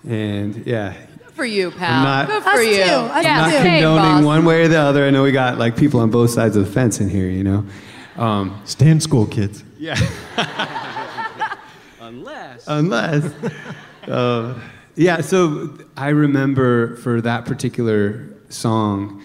And 0.08 0.66
yeah, 0.66 0.94
Good 1.26 1.34
for 1.34 1.46
you, 1.46 1.72
pal. 1.72 1.94
I'm 2.00 2.04
not- 2.04 2.28
Good 2.28 2.44
for 2.44 2.50
Us 2.50 2.66
you. 2.66 2.74
too. 2.76 2.80
Us 2.82 3.24
yeah, 3.24 3.38
not 3.38 3.52
too. 3.52 3.58
condoning 3.58 3.96
boss. 3.96 4.24
one 4.26 4.44
way 4.46 4.64
or 4.64 4.68
the 4.68 4.80
other. 4.80 5.06
I 5.06 5.10
know 5.10 5.24
we 5.24 5.32
got 5.32 5.58
like 5.58 5.78
people 5.78 6.02
on 6.02 6.10
both 6.12 6.32
sides 6.32 6.58
of 6.58 6.66
the 6.66 6.72
fence 6.72 7.00
in 7.00 7.08
here, 7.10 7.30
you 7.30 7.44
know. 7.46 7.66
Um, 8.18 8.62
Stay 8.66 8.90
in 8.90 9.00
school, 9.00 9.26
kids. 9.26 9.64
yeah, 9.78 9.96
Unless. 12.10 12.66
unless. 12.68 13.34
Uh, 14.08 14.58
yeah, 14.96 15.22
so 15.22 15.78
I 15.96 16.10
remember 16.10 16.96
for 16.96 17.22
that 17.22 17.46
particular 17.46 18.28
song, 18.48 19.22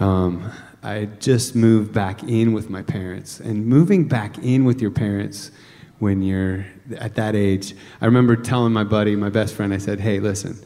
um, 0.00 0.50
I 0.82 1.04
just 1.20 1.54
moved 1.54 1.92
back 1.92 2.24
in 2.24 2.52
with 2.52 2.68
my 2.68 2.82
parents. 2.82 3.38
And 3.38 3.66
moving 3.66 4.08
back 4.08 4.38
in 4.38 4.64
with 4.64 4.80
your 4.80 4.90
parents 4.90 5.52
when 6.00 6.22
you're 6.22 6.66
at 6.96 7.14
that 7.14 7.36
age, 7.36 7.76
I 8.00 8.06
remember 8.06 8.34
telling 8.34 8.72
my 8.72 8.82
buddy, 8.82 9.14
my 9.14 9.28
best 9.28 9.54
friend, 9.54 9.72
I 9.72 9.78
said, 9.78 10.00
hey, 10.00 10.18
listen, 10.18 10.58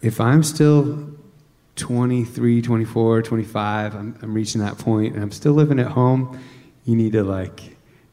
if 0.00 0.20
I'm 0.20 0.44
still 0.44 1.10
23, 1.74 2.62
24, 2.62 3.22
25, 3.22 3.94
I'm, 3.96 4.18
I'm 4.22 4.34
reaching 4.34 4.60
that 4.60 4.78
point 4.78 5.14
and 5.14 5.24
I'm 5.24 5.32
still 5.32 5.54
living 5.54 5.80
at 5.80 5.88
home, 5.88 6.38
you 6.84 6.94
need 6.94 7.12
to 7.12 7.24
like 7.24 7.71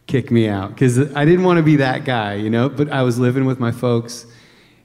kick 0.10 0.32
me 0.32 0.50
out 0.50 0.70
because 0.70 1.00
I 1.16 1.24
didn't 1.24 1.46
want 1.46 1.58
to 1.58 1.64
be 1.64 1.78
that 1.78 2.04
guy, 2.04 2.34
you 2.34 2.50
know. 2.50 2.68
But 2.68 2.92
I 2.92 3.04
was 3.04 3.18
living 3.18 3.46
with 3.46 3.60
my 3.60 3.72
folks, 3.72 4.26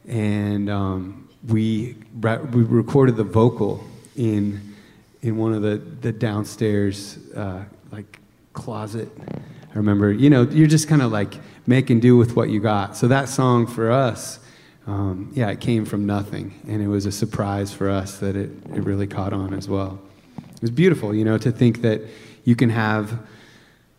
and 0.07 0.71
um, 0.71 1.29
we 1.49 1.97
we 2.23 2.63
recorded 2.63 3.17
the 3.17 3.25
vocal 3.25 3.83
in 4.17 4.75
in 5.23 5.37
one 5.37 5.55
of 5.55 5.63
the 5.63 5.79
the 6.03 6.13
downstairs 6.13 7.19
uh, 7.35 7.65
like 7.91 8.21
closet. 8.53 9.09
I 9.19 9.77
remember, 9.77 10.13
you 10.13 10.31
know, 10.31 10.43
you're 10.43 10.69
just 10.69 10.87
kind 10.87 11.03
of 11.03 11.11
like 11.11 11.35
making 11.67 11.99
do 11.99 12.17
with 12.17 12.37
what 12.37 12.51
you 12.51 12.61
got. 12.61 12.97
So 12.97 13.09
that 13.09 13.29
song 13.29 13.67
for 13.67 13.91
us, 13.91 14.39
um, 14.87 15.33
yeah, 15.35 15.51
it 15.51 15.61
came 15.61 15.85
from 15.85 16.07
nothing, 16.07 16.55
and 16.69 16.81
it 16.81 16.87
was 16.87 17.07
a 17.07 17.13
surprise 17.13 17.73
for 17.73 17.89
us 17.89 18.19
that 18.19 18.37
it 18.37 18.51
it 18.75 18.85
really 18.85 19.07
caught 19.07 19.33
on 19.33 19.55
as 19.55 19.69
well. 19.69 19.99
It 20.37 20.61
was 20.61 20.71
beautiful, 20.71 21.15
you 21.15 21.25
know, 21.25 21.39
to 21.39 21.51
think 21.51 21.81
that 21.81 22.03
you 22.45 22.55
can 22.55 22.69
have 22.69 23.19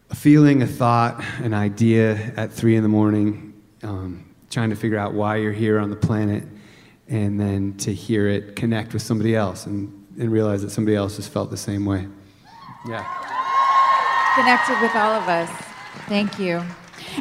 a 0.10 0.16
feeling, 0.16 0.62
a 0.62 0.68
thought, 0.68 1.24
an 1.41 1.53
idea 1.53 2.16
at 2.38 2.51
three 2.51 2.76
in 2.76 2.84
the 2.84 2.89
morning, 2.89 3.53
um, 3.84 4.26
trying 4.49 4.70
to 4.70 4.76
figure 4.76 4.97
out 4.97 5.14
why 5.14 5.38
you're 5.38 5.51
here 5.51 5.80
on 5.80 5.89
the 5.89 5.95
planet, 5.95 6.43
and 7.08 7.39
then 7.39 7.76
to 7.78 7.93
hear 7.93 8.28
it 8.28 8.56
connect 8.56 8.93
with 8.93 9.01
somebody 9.01 9.36
else 9.36 9.66
and, 9.66 9.91
and 10.20 10.32
realize 10.32 10.62
that 10.62 10.70
somebody 10.72 10.95
else 10.95 11.18
has 11.18 11.28
felt 11.28 11.49
the 11.49 11.58
same 11.58 11.86
way. 11.86 12.08
Yeah. 12.88 13.03
Connected 14.36 14.82
with 14.82 14.95
all 14.95 15.14
of 15.14 15.28
us. 15.28 15.49
Thank 16.08 16.39
you. 16.39 16.62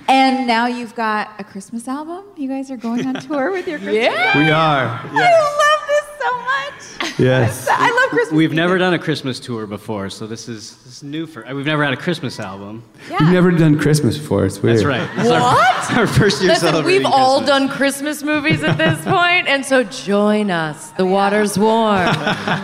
And 0.09 0.47
now 0.47 0.67
you've 0.67 0.95
got 0.95 1.31
a 1.39 1.45
Christmas 1.45 1.89
album. 1.89 2.25
You 2.37 2.49
guys 2.49 2.71
are 2.71 2.77
going 2.77 3.07
on 3.07 3.15
tour 3.15 3.51
with 3.51 3.67
your 3.67 3.79
Christmas 3.81 4.09
album. 4.09 4.45
We 4.45 4.51
are. 4.51 5.01
I 5.05 5.41
love 5.63 5.83
this 5.89 6.07
so 6.21 6.31
much. 6.41 7.04
Yes. 7.19 7.69
I 7.71 7.91
love 7.91 8.11
Christmas. 8.11 8.37
We've 8.37 8.53
never 8.53 8.77
done 8.79 8.95
a 8.95 8.99
Christmas 8.99 9.39
tour 9.39 9.67
before, 9.67 10.11
so 10.11 10.27
this 10.27 10.49
is 10.49 10.77
this 10.79 10.97
is 10.97 11.03
new 11.03 11.27
for. 11.27 11.45
We've 11.55 11.65
never 11.67 11.85
had 11.85 11.93
a 11.93 11.97
Christmas 11.97 12.41
album. 12.41 12.83
We've 13.09 13.21
never 13.31 13.51
done 13.53 13.79
Christmas 13.79 14.19
before. 14.19 14.45
It's 14.47 14.61
weird. 14.63 14.77
That's 14.79 14.85
right. 14.85 15.09
This 15.17 15.27
is 15.27 15.31
our- 15.33 15.41
What? 15.41 15.71
Our, 15.99 16.07
first 16.07 16.41
year 16.43 16.51
Listen, 16.53 16.71
celebrating. 16.71 17.03
we've 17.03 17.07
all 17.13 17.39
Christmas. 17.41 17.49
done 17.59 17.69
Christmas 17.69 18.23
movies 18.23 18.63
at 18.65 18.79
this 18.79 19.05
point, 19.05 19.47
and 19.49 19.65
so 19.65 19.85
join 19.85 20.51
us. 20.51 20.91
The 20.93 21.05
water's 21.07 21.59
warm. 21.59 22.09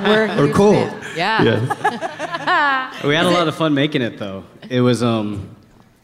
We're 0.05 0.35
Or 0.39 0.53
cold. 0.53 0.91
Yeah. 1.17 2.97
We 3.05 3.15
had 3.15 3.25
a 3.27 3.31
lot 3.31 3.49
of 3.49 3.55
fun 3.57 3.73
making 3.75 4.03
it 4.03 4.19
though. 4.19 4.45
It 4.69 4.81
was 4.83 5.03
um, 5.03 5.57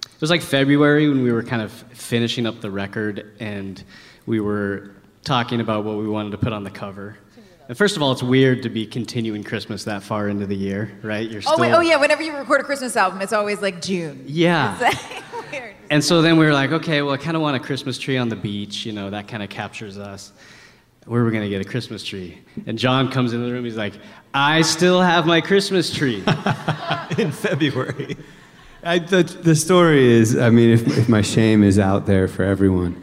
it 0.04 0.20
was 0.20 0.30
like 0.30 0.40
February 0.42 1.08
when 1.08 1.22
we 1.22 1.30
were 1.32 1.42
kind 1.42 1.60
of 1.62 1.70
finishing 1.72 2.46
up 2.46 2.60
the 2.60 2.70
record 2.70 3.34
and 3.40 3.82
we 4.24 4.40
were 4.40 4.92
talking 5.24 5.60
about 5.60 5.84
what 5.84 5.96
we 5.98 6.08
wanted 6.08 6.30
to 6.30 6.38
put 6.38 6.52
on 6.54 6.64
the 6.64 6.70
cover. 6.70 7.16
And 7.68 7.76
first 7.76 7.96
of 7.96 8.02
all, 8.02 8.12
it's 8.12 8.22
weird 8.22 8.62
to 8.62 8.68
be 8.68 8.86
continuing 8.86 9.42
Christmas 9.42 9.84
that 9.84 10.02
far 10.02 10.28
into 10.28 10.46
the 10.46 10.54
year, 10.54 10.92
right? 11.02 11.28
You're 11.28 11.42
Oh, 11.46 11.58
wait, 11.58 11.72
oh, 11.72 11.80
yeah. 11.80 11.96
Whenever 11.96 12.22
you 12.22 12.36
record 12.36 12.60
a 12.60 12.64
Christmas 12.64 12.96
album, 12.96 13.20
it's 13.20 13.32
always 13.32 13.60
like 13.60 13.82
June. 13.82 14.22
Yeah. 14.26 14.78
It's 14.80 15.02
like 15.32 15.52
weird. 15.52 15.74
And 15.90 16.04
so 16.04 16.22
then 16.22 16.36
we 16.36 16.46
were 16.46 16.52
like, 16.52 16.70
okay, 16.70 17.02
well, 17.02 17.12
I 17.12 17.16
kind 17.16 17.36
of 17.36 17.42
want 17.42 17.56
a 17.56 17.60
Christmas 17.60 17.98
tree 17.98 18.18
on 18.18 18.28
the 18.28 18.36
beach. 18.36 18.86
You 18.86 18.92
know, 18.92 19.10
that 19.10 19.26
kind 19.26 19.42
of 19.42 19.48
captures 19.48 19.98
us. 19.98 20.32
Where 21.06 21.22
are 21.22 21.24
we 21.24 21.30
going 21.30 21.44
to 21.44 21.48
get 21.48 21.60
a 21.60 21.68
Christmas 21.68 22.04
tree? 22.04 22.38
And 22.66 22.78
Jon 22.78 23.10
comes 23.10 23.32
into 23.32 23.46
the 23.46 23.52
room. 23.52 23.64
He's 23.64 23.76
like, 23.76 23.94
I 24.34 24.62
still 24.62 25.00
have 25.00 25.26
my 25.26 25.40
Christmas 25.40 25.92
tree. 25.92 26.16
in 27.18 27.32
February. 27.32 28.16
I, 28.82 28.98
the, 29.00 29.22
the 29.22 29.56
story 29.56 30.04
is, 30.04 30.36
I 30.36 30.50
mean, 30.50 30.70
if, 30.70 30.86
if 30.98 31.08
my 31.08 31.22
shame 31.22 31.64
is 31.64 31.78
out 31.78 32.06
there 32.06 32.28
for 32.28 32.44
everyone, 32.44 33.02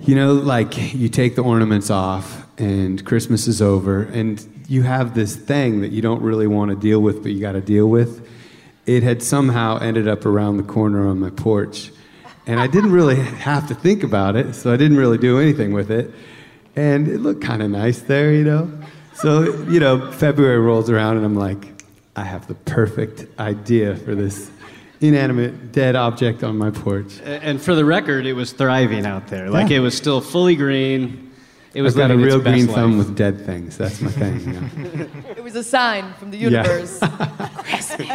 you 0.00 0.14
know, 0.14 0.32
like 0.32 0.94
you 0.94 1.08
take 1.08 1.34
the 1.34 1.42
ornaments 1.42 1.90
off 1.90 2.46
and 2.58 3.04
Christmas 3.04 3.46
is 3.46 3.62
over, 3.62 4.02
and 4.02 4.44
you 4.68 4.82
have 4.82 5.14
this 5.14 5.36
thing 5.36 5.80
that 5.80 5.92
you 5.92 6.02
don't 6.02 6.22
really 6.22 6.46
want 6.46 6.70
to 6.70 6.76
deal 6.76 7.00
with, 7.00 7.22
but 7.22 7.32
you 7.32 7.40
got 7.40 7.52
to 7.52 7.60
deal 7.60 7.86
with. 7.86 8.28
It 8.84 9.02
had 9.02 9.22
somehow 9.22 9.78
ended 9.78 10.08
up 10.08 10.26
around 10.26 10.56
the 10.56 10.62
corner 10.62 11.06
on 11.06 11.20
my 11.20 11.30
porch, 11.30 11.92
and 12.46 12.58
I 12.58 12.66
didn't 12.66 12.92
really 12.92 13.16
have 13.46 13.68
to 13.68 13.74
think 13.74 14.02
about 14.02 14.34
it, 14.36 14.54
so 14.54 14.72
I 14.72 14.76
didn't 14.76 14.96
really 14.96 15.18
do 15.18 15.38
anything 15.38 15.72
with 15.72 15.90
it. 15.90 16.10
And 16.74 17.08
it 17.08 17.18
looked 17.18 17.42
kind 17.42 17.62
of 17.62 17.70
nice 17.70 18.00
there, 18.00 18.32
you 18.32 18.44
know? 18.44 18.72
So, 19.14 19.64
you 19.64 19.80
know, 19.80 20.12
February 20.12 20.58
rolls 20.58 20.90
around, 20.90 21.16
and 21.16 21.26
I'm 21.26 21.34
like, 21.34 21.82
I 22.14 22.24
have 22.24 22.46
the 22.48 22.54
perfect 22.54 23.26
idea 23.38 23.96
for 23.96 24.14
this 24.14 24.50
inanimate, 25.00 25.72
dead 25.72 25.94
object 25.96 26.42
on 26.44 26.56
my 26.58 26.70
porch. 26.70 27.20
And 27.24 27.60
for 27.60 27.74
the 27.74 27.84
record, 27.84 28.26
it 28.26 28.32
was 28.34 28.52
thriving 28.52 29.06
out 29.06 29.28
there. 29.28 29.48
Like 29.50 29.70
Yeah. 29.70 29.76
it 29.78 29.80
was 29.80 29.96
still 29.96 30.20
fully 30.20 30.56
green. 30.56 31.32
It 31.74 31.82
was 31.82 31.94
I've 31.94 32.08
got 32.08 32.10
a 32.10 32.16
real 32.16 32.38
best 32.40 32.54
green 32.54 32.66
life. 32.66 32.74
thumb 32.76 32.98
with 32.98 33.14
dead 33.14 33.44
things. 33.46 33.76
That's 33.76 34.00
my 34.00 34.10
thing. 34.10 34.40
You 34.40 34.52
know? 35.04 35.06
It 35.36 35.42
was 35.44 35.54
a 35.54 35.62
sign 35.62 36.12
from 36.14 36.30
the 36.30 36.38
Yeah. 36.38 36.48
universe. 36.48 37.00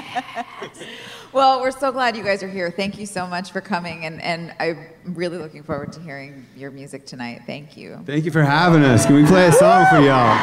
Well, 1.34 1.62
we're 1.62 1.72
so 1.72 1.92
glad 1.92 2.16
you 2.16 2.24
guys 2.24 2.44
are 2.44 2.48
here. 2.48 2.70
Thank 2.70 3.00
you 3.00 3.08
so 3.08 3.26
much 3.26 3.52
for 3.52 3.60
coming, 3.60 4.06
and, 4.06 4.22
and 4.22 4.54
I'm 4.60 4.86
really 5.16 5.40
looking 5.40 5.64
forward 5.64 5.92
to 5.94 6.00
hearing 6.00 6.46
your 6.56 6.70
music 6.70 7.08
tonight. 7.08 7.42
Thank 7.48 7.76
you. 7.76 8.00
Thank 8.06 8.26
you 8.26 8.30
for 8.32 8.44
having 8.44 8.84
us. 8.84 9.08
Can 9.08 9.16
we 9.16 9.26
play 9.26 9.48
a 9.48 9.52
song 9.52 9.88
for 9.90 10.00
y'all? 10.00 10.38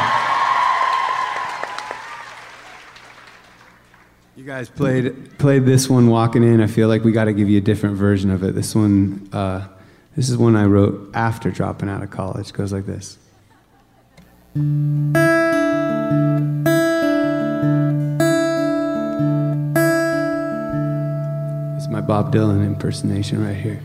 You 4.41 4.47
guys 4.47 4.69
played 4.69 5.37
played 5.37 5.67
this 5.67 5.87
one 5.87 6.07
walking 6.07 6.41
in. 6.41 6.61
I 6.61 6.65
feel 6.65 6.87
like 6.87 7.03
we 7.03 7.11
got 7.11 7.25
to 7.25 7.33
give 7.33 7.47
you 7.47 7.59
a 7.59 7.61
different 7.61 7.95
version 7.95 8.31
of 8.31 8.41
it. 8.43 8.55
This 8.55 8.73
one, 8.73 9.29
uh, 9.31 9.67
this 10.15 10.31
is 10.31 10.37
one 10.37 10.55
I 10.55 10.65
wrote 10.65 11.11
after 11.13 11.51
dropping 11.51 11.89
out 11.89 12.01
of 12.01 12.09
college. 12.09 12.49
It 12.49 12.53
goes 12.53 12.73
like 12.73 12.87
this. 12.87 13.19
It's 21.77 21.87
my 21.91 22.01
Bob 22.01 22.33
Dylan 22.33 22.65
impersonation 22.65 23.45
right 23.45 23.55
here. 23.55 23.79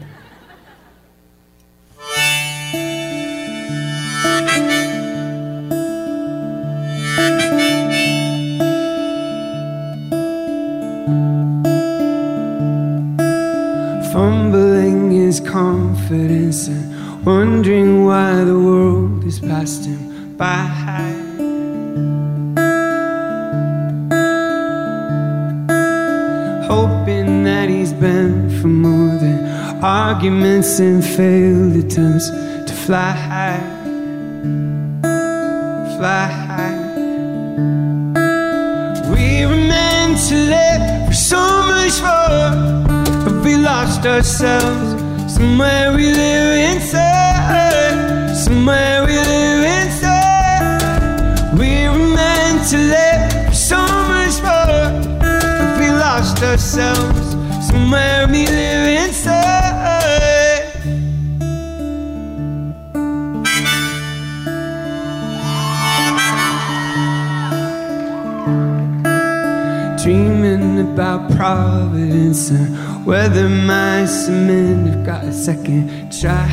Second 75.47 76.11
try. 76.11 76.49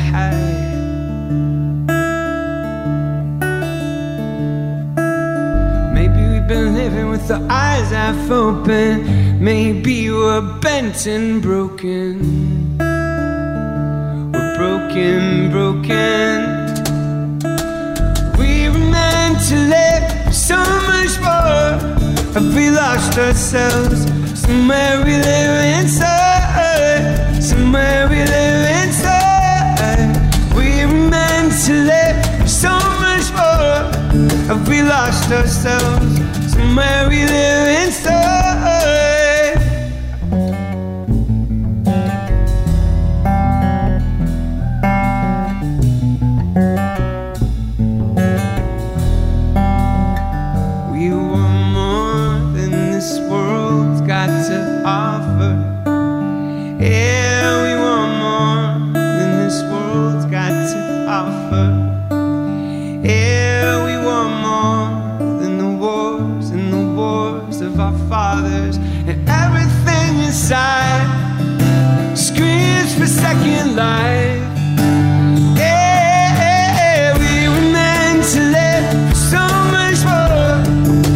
Maybe 5.92 6.20
we've 6.30 6.46
been 6.46 6.74
living 6.74 7.10
with 7.10 7.28
our 7.28 7.44
eyes 7.50 7.90
half 7.90 8.30
open. 8.30 9.42
Maybe 9.42 10.10
we're 10.10 10.42
bent 10.60 11.06
and 11.06 11.42
broken. 11.42 12.78
We're 14.32 14.54
broken, 14.62 15.50
broken. 15.50 16.36
We 18.38 18.68
were 18.70 18.86
meant 18.96 19.38
to 19.48 19.56
live 19.76 20.32
so 20.32 20.58
much 20.90 21.14
more. 21.26 21.74
Have 22.34 22.54
we 22.54 22.70
lost 22.70 23.18
ourselves? 23.18 23.98
Somewhere 24.40 25.04
we 25.04 25.14
ourselves? 35.32 36.52
Somewhere 36.52 37.08
we 37.08 37.24
live 37.24 37.68
inside. 37.68 37.83
Inside 70.44 71.08
screams 72.14 72.94
for 72.98 73.06
second 73.06 73.76
life. 73.76 74.42
Yeah, 75.56 77.16
we 77.16 77.48
were 77.48 77.72
meant 77.72 78.22
to 78.34 78.40
live 78.52 79.16
so 79.16 79.40
much 79.72 80.04
more. 80.04 80.60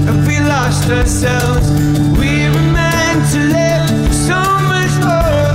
If 0.09 0.27
we 0.27 0.41
lost 0.41 0.89
ourselves, 0.89 1.69
we 2.19 2.49
were 2.49 2.73
meant 2.73 3.23
to 3.35 3.41
live 3.53 4.15
so 4.15 4.41
much 4.73 4.95
more. 5.05 5.53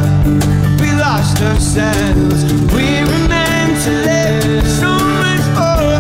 If 0.70 0.80
we 0.80 0.92
lost 0.92 1.42
ourselves, 1.42 2.44
we 2.76 3.02
were 3.10 3.28
meant 3.28 3.82
to 3.86 3.92
live 4.06 4.68
so 4.68 4.92
much 5.24 5.46
more. 5.58 5.98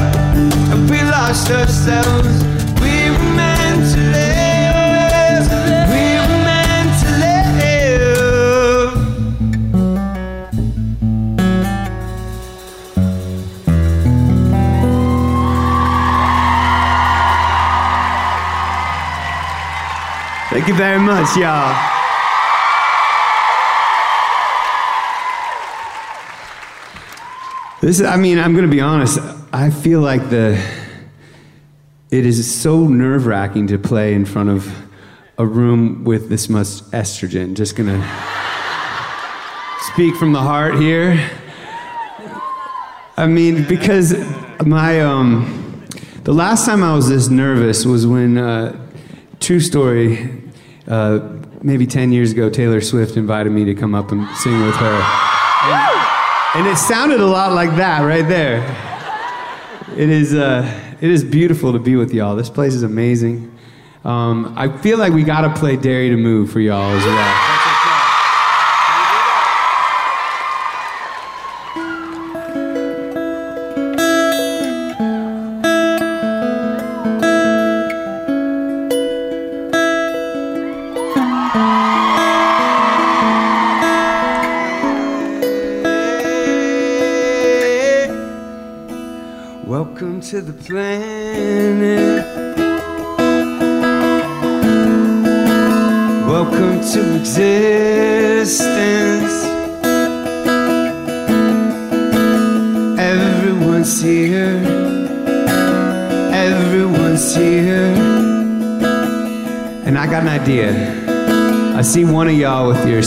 If 0.75 0.91
we 0.91 1.01
lost 1.09 1.49
ourselves, 1.49 2.42
Thank 20.63 20.75
you 20.75 20.81
very 20.81 20.99
much, 20.99 21.35
y'all. 21.35 21.75
This, 27.81 27.99
is, 27.99 28.05
I 28.05 28.15
mean, 28.15 28.39
I'm 28.39 28.53
going 28.53 28.63
to 28.63 28.71
be 28.71 28.79
honest. 28.79 29.19
I 29.51 29.71
feel 29.71 29.99
like 29.99 30.29
the 30.29 30.57
it 32.11 32.25
is 32.25 32.49
so 32.49 32.87
nerve 32.87 33.25
wracking 33.25 33.67
to 33.67 33.77
play 33.77 34.13
in 34.13 34.23
front 34.23 34.51
of 34.51 34.73
a 35.37 35.45
room 35.45 36.05
with 36.05 36.29
this 36.29 36.47
much 36.47 36.67
estrogen. 36.93 37.55
Just 37.55 37.75
going 37.75 37.89
to 37.89 38.01
speak 39.91 40.15
from 40.15 40.31
the 40.31 40.39
heart 40.39 40.75
here. 40.75 41.29
I 43.17 43.27
mean, 43.27 43.67
because 43.67 44.15
my 44.65 45.01
um, 45.01 45.85
the 46.23 46.33
last 46.33 46.65
time 46.65 46.83
I 46.83 46.95
was 46.95 47.09
this 47.09 47.27
nervous 47.27 47.85
was 47.85 48.07
when 48.07 48.37
uh, 48.37 48.79
true 49.41 49.59
story. 49.59 50.39
Uh, 50.87 51.19
maybe 51.61 51.87
10 51.87 52.11
years 52.11 52.31
ago, 52.31 52.49
Taylor 52.49 52.81
Swift 52.81 53.15
invited 53.15 53.51
me 53.51 53.65
to 53.65 53.73
come 53.75 53.95
up 53.95 54.11
and 54.11 54.27
sing 54.37 54.65
with 54.65 54.75
her. 54.75 55.01
And, 56.55 56.65
and 56.65 56.67
it 56.67 56.77
sounded 56.77 57.19
a 57.19 57.25
lot 57.25 57.53
like 57.53 57.75
that 57.77 58.01
right 58.01 58.27
there. 58.27 58.59
It 59.97 60.09
is, 60.09 60.33
uh, 60.33 60.95
it 60.99 61.09
is 61.09 61.23
beautiful 61.23 61.73
to 61.73 61.79
be 61.79 61.95
with 61.95 62.13
y'all. 62.13 62.35
This 62.35 62.49
place 62.49 62.73
is 62.73 62.83
amazing. 62.83 63.55
Um, 64.03 64.53
I 64.57 64.75
feel 64.77 64.97
like 64.97 65.13
we 65.13 65.23
got 65.23 65.41
to 65.41 65.59
play 65.59 65.73
You 65.73 66.09
to 66.09 66.17
Move 66.17 66.51
for 66.51 66.59
y'all 66.59 66.91
as 66.91 67.05
well. 67.05 67.52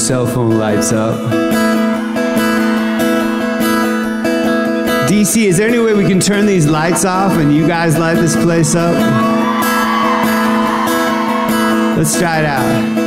Cell 0.07 0.25
phone 0.25 0.57
lights 0.57 0.93
up. 0.93 1.19
DC, 5.11 5.47
is 5.47 5.57
there 5.57 5.69
any 5.69 5.81
way 5.81 5.95
we 5.95 6.07
can 6.07 6.21
turn 6.21 6.47
these 6.47 6.65
lights 6.65 7.05
off 7.05 7.33
and 7.33 7.53
you 7.53 7.67
guys 7.67 7.99
light 7.99 8.15
this 8.15 8.37
place 8.37 8.77
up? 8.77 8.95
Let's 11.97 12.17
try 12.21 12.39
it 12.39 12.45
out. 12.45 13.06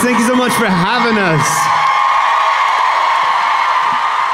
Thank 0.00 0.16
you 0.18 0.26
so 0.26 0.34
much 0.34 0.52
for 0.56 0.64
having 0.64 1.16
us. 1.20 1.44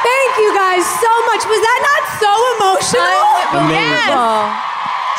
Thank 0.06 0.30
you 0.38 0.54
guys 0.54 0.86
so 0.86 1.10
much. 1.26 1.42
Was 1.50 1.58
that 1.58 1.80
not 1.82 2.02
so 2.22 2.30
emotional? 2.54 3.18
Amazing. 3.66 4.14
Yes. 4.14 4.62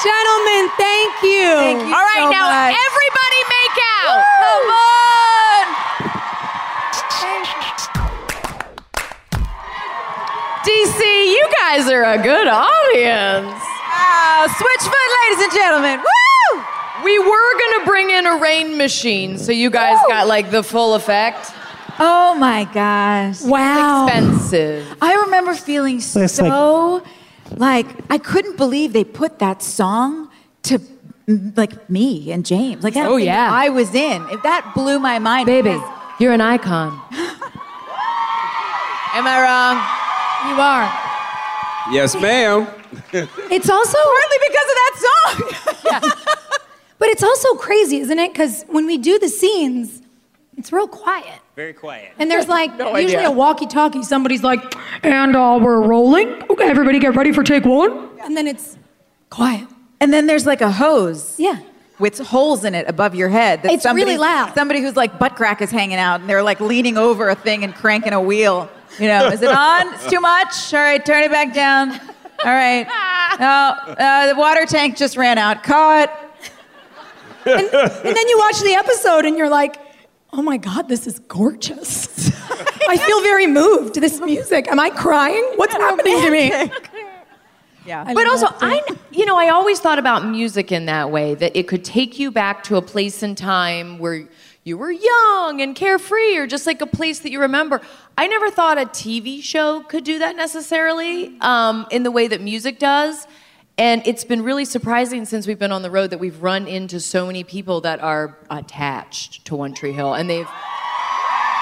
Gentlemen, 0.07 0.63
thank 0.79 1.11
you. 1.19 1.51
Thank 1.51 1.83
you 1.83 1.91
All 1.91 1.99
right, 1.99 2.23
so 2.23 2.31
now 2.31 2.47
much. 2.47 2.71
everybody 2.79 3.39
make 3.51 3.75
out. 3.99 4.23
Come 4.39 4.71
on! 4.71 5.65
DC, 10.63 10.99
you 11.03 11.43
guys 11.59 11.91
are 11.91 12.03
a 12.03 12.17
good 12.21 12.47
audience. 12.47 13.51
Wow, 13.51 14.45
Switchfoot, 14.47 15.09
ladies 15.27 15.43
and 15.43 15.51
gentlemen. 15.53 15.99
Woo! 15.99 16.26
We 17.03 17.19
were 17.19 17.59
gonna 17.59 17.85
bring 17.85 18.09
in 18.09 18.25
a 18.25 18.37
rain 18.37 18.77
machine, 18.77 19.37
so 19.37 19.51
you 19.51 19.69
guys 19.69 19.97
got 20.07 20.27
like 20.27 20.51
the 20.51 20.63
full 20.63 20.95
effect. 20.95 21.51
Oh 21.99 22.35
my 22.35 22.65
gosh. 22.73 23.41
Wow. 23.41 24.05
Expensive. 24.07 24.85
I 25.01 25.15
remember 25.25 25.53
feeling 25.55 25.99
so 26.01 27.03
like 27.55 27.87
I 28.09 28.17
couldn't 28.17 28.57
believe 28.57 28.93
they 28.93 29.03
put 29.03 29.39
that 29.39 29.61
song 29.63 30.29
to 30.63 30.79
like 31.55 31.89
me 31.89 32.31
and 32.31 32.45
James. 32.45 32.83
Like 32.83 32.93
that 32.95 33.07
Oh, 33.07 33.17
thing 33.17 33.25
yeah. 33.25 33.49
I 33.51 33.69
was 33.69 33.93
in. 33.95 34.27
If 34.29 34.43
that 34.43 34.71
blew 34.75 34.99
my 34.99 35.19
mind. 35.19 35.45
Baby, 35.45 35.71
because- 35.73 35.89
you're 36.19 36.33
an 36.33 36.41
icon. 36.41 36.99
Am 39.13 39.25
I 39.25 39.37
wrong? 39.41 39.77
You 40.49 40.61
are. 40.61 40.87
Yes, 41.93 42.15
ma'am. 42.15 42.67
It's 43.13 43.69
also 43.69 43.97
partly 43.97 44.39
because 44.47 44.67
of 44.71 44.75
that 44.83 44.93
song. 45.05 46.43
But 46.99 47.09
it's 47.09 47.23
also 47.23 47.53
crazy, 47.55 47.97
isn't 47.99 48.17
it? 48.19 48.33
Because 48.33 48.63
when 48.69 48.85
we 48.87 48.97
do 48.97 49.19
the 49.19 49.29
scenes, 49.29 50.01
it's 50.57 50.71
real 50.71 50.87
quiet. 50.87 51.39
Very 51.55 51.73
quiet. 51.73 52.11
And 52.19 52.29
there's 52.31 52.47
like 52.47 52.75
No 52.79 52.95
usually 52.97 53.17
idea. 53.17 53.29
a 53.29 53.31
walkie-talkie. 53.31 54.03
Somebody's 54.03 54.43
like, 54.43 54.61
"And 55.03 55.35
uh, 55.35 55.59
we're 55.61 55.81
rolling. 55.81 56.41
Okay, 56.49 56.67
everybody, 56.67 56.99
get 56.99 57.15
ready 57.15 57.31
for 57.31 57.43
take 57.43 57.65
one." 57.65 58.09
And 58.23 58.35
then 58.35 58.47
it's 58.47 58.77
quiet. 59.29 59.67
and 59.99 60.11
then 60.13 60.27
there's 60.27 60.45
like 60.45 60.61
a 60.61 60.71
hose. 60.71 61.35
Yeah. 61.39 61.59
With 61.99 62.19
holes 62.19 62.63
in 62.63 62.75
it 62.75 62.87
above 62.87 63.15
your 63.15 63.29
head. 63.29 63.63
that 63.63 63.71
It's 63.71 63.83
really 63.85 64.01
somebody- 64.01 64.17
loud. 64.17 64.53
Somebody 64.53 64.81
who's 64.81 64.95
like 64.95 65.17
butt 65.17 65.35
crack 65.35 65.61
is 65.61 65.71
hanging 65.71 65.97
out 65.97 66.19
and 66.21 66.29
they're 66.29 66.43
like 66.43 66.59
leaning 66.59 66.95
over 66.97 67.27
a 67.29 67.33
thing 67.35 67.63
and 67.63 67.73
cranking 67.73 68.13
a 68.13 68.21
wheel. 68.21 68.69
You 68.99 69.07
know, 69.07 69.27
is 69.27 69.41
it 69.41 69.49
on? 69.49 69.93
It's 69.95 70.07
too 70.09 70.19
much. 70.19 70.73
All 70.73 70.79
right, 70.79 71.03
turn 71.03 71.23
it 71.23 71.31
back 71.31 71.53
down. 71.53 71.91
All 71.91 71.99
right. 72.45 72.87
Oh, 73.39 73.43
uh, 73.43 74.33
the 74.33 74.39
water 74.39 74.65
tank 74.65 74.95
just 74.97 75.15
ran 75.17 75.37
out. 75.37 75.61
Cut. 75.61 76.26
And 77.47 78.15
then 78.15 78.27
you 78.27 78.37
watch 78.37 78.61
the 78.61 78.75
episode 78.77 79.25
and 79.25 79.37
you're 79.37 79.49
like, 79.49 79.77
"Oh 80.33 80.41
my 80.41 80.57
God, 80.57 80.87
this 80.87 81.07
is 81.07 81.19
gorgeous." 81.19 82.31
I 82.89 82.97
feel 82.97 83.21
very 83.21 83.47
moved. 83.47 83.95
This 83.95 84.19
music. 84.21 84.67
Am 84.67 84.79
I 84.79 84.89
crying? 84.89 85.43
What's 85.55 85.73
happening 85.73 86.21
to 86.21 86.31
me? 86.31 86.71
Yeah. 87.85 88.03
I 88.05 88.13
But 88.13 88.27
also. 88.27 88.47
I, 88.59 88.81
you 89.11 89.25
know, 89.25 89.37
I 89.37 89.49
always 89.49 89.79
thought 89.79 89.99
about 89.99 90.25
music 90.25 90.71
in 90.71 90.85
that 90.87 91.09
way 91.09 91.35
that 91.35 91.55
it 91.55 91.67
could 91.67 91.83
take 91.85 92.19
you 92.19 92.31
back 92.31 92.63
to 92.63 92.75
a 92.75 92.81
place 92.81 93.23
and 93.23 93.37
time 93.37 93.97
where 93.97 94.27
you 94.63 94.77
were 94.77 94.91
young 94.91 95.61
and 95.61 95.73
carefree, 95.73 96.35
or 96.37 96.45
just 96.45 96.67
like 96.67 96.81
a 96.81 96.85
place 96.85 97.19
that 97.19 97.31
you 97.31 97.39
remember. 97.39 97.81
I 98.17 98.27
never 98.27 98.51
thought 98.51 98.77
a 98.77 98.85
TV 98.85 99.41
show 99.41 99.81
could 99.83 100.03
do 100.03 100.19
that 100.19 100.35
necessarily 100.35 101.37
um, 101.39 101.87
in 101.89 102.03
the 102.03 102.11
way 102.11 102.27
that 102.27 102.41
music 102.41 102.77
does. 102.77 103.25
And 103.79 104.01
it's 104.07 104.23
been 104.23 104.41
really 104.43 104.65
surprising 104.65 105.25
since 105.25 105.45
we've 105.45 105.59
been 105.59 105.71
on 105.71 105.83
the 105.83 105.91
road 105.91 106.09
that 106.09 106.17
we've 106.19 106.41
run 106.41 106.67
into 106.67 106.99
so 106.99 107.27
many 107.27 107.43
people 107.43 107.81
that 107.81 107.99
are 108.01 108.35
attached 108.49 109.45
to 109.45 109.55
One 109.55 109.73
Tree 109.75 109.91
Hill, 109.91 110.15
and 110.15 110.27
they've 110.27 110.49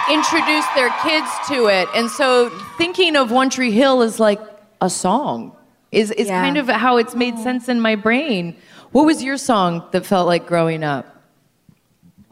introduced 0.09 0.69
their 0.75 0.91
kids 1.03 1.27
to 1.49 1.67
it. 1.67 1.89
And 1.93 2.09
so 2.09 2.49
thinking 2.77 3.15
of 3.17 3.31
One 3.31 3.49
Tree 3.49 3.71
Hill 3.71 4.01
as 4.01 4.19
like 4.19 4.39
a 4.79 4.89
song 4.89 5.55
is, 5.91 6.11
is 6.11 6.27
Yeah. 6.27 6.41
kind 6.41 6.57
of 6.57 6.67
how 6.69 6.97
it's 6.97 7.15
made 7.15 7.37
sense 7.39 7.67
in 7.67 7.81
my 7.81 7.95
brain. 7.95 8.55
What 8.91 9.05
was 9.05 9.21
your 9.23 9.35
song 9.37 9.83
that 9.91 10.05
felt 10.05 10.27
like 10.27 10.45
growing 10.47 10.83
up? 10.83 11.14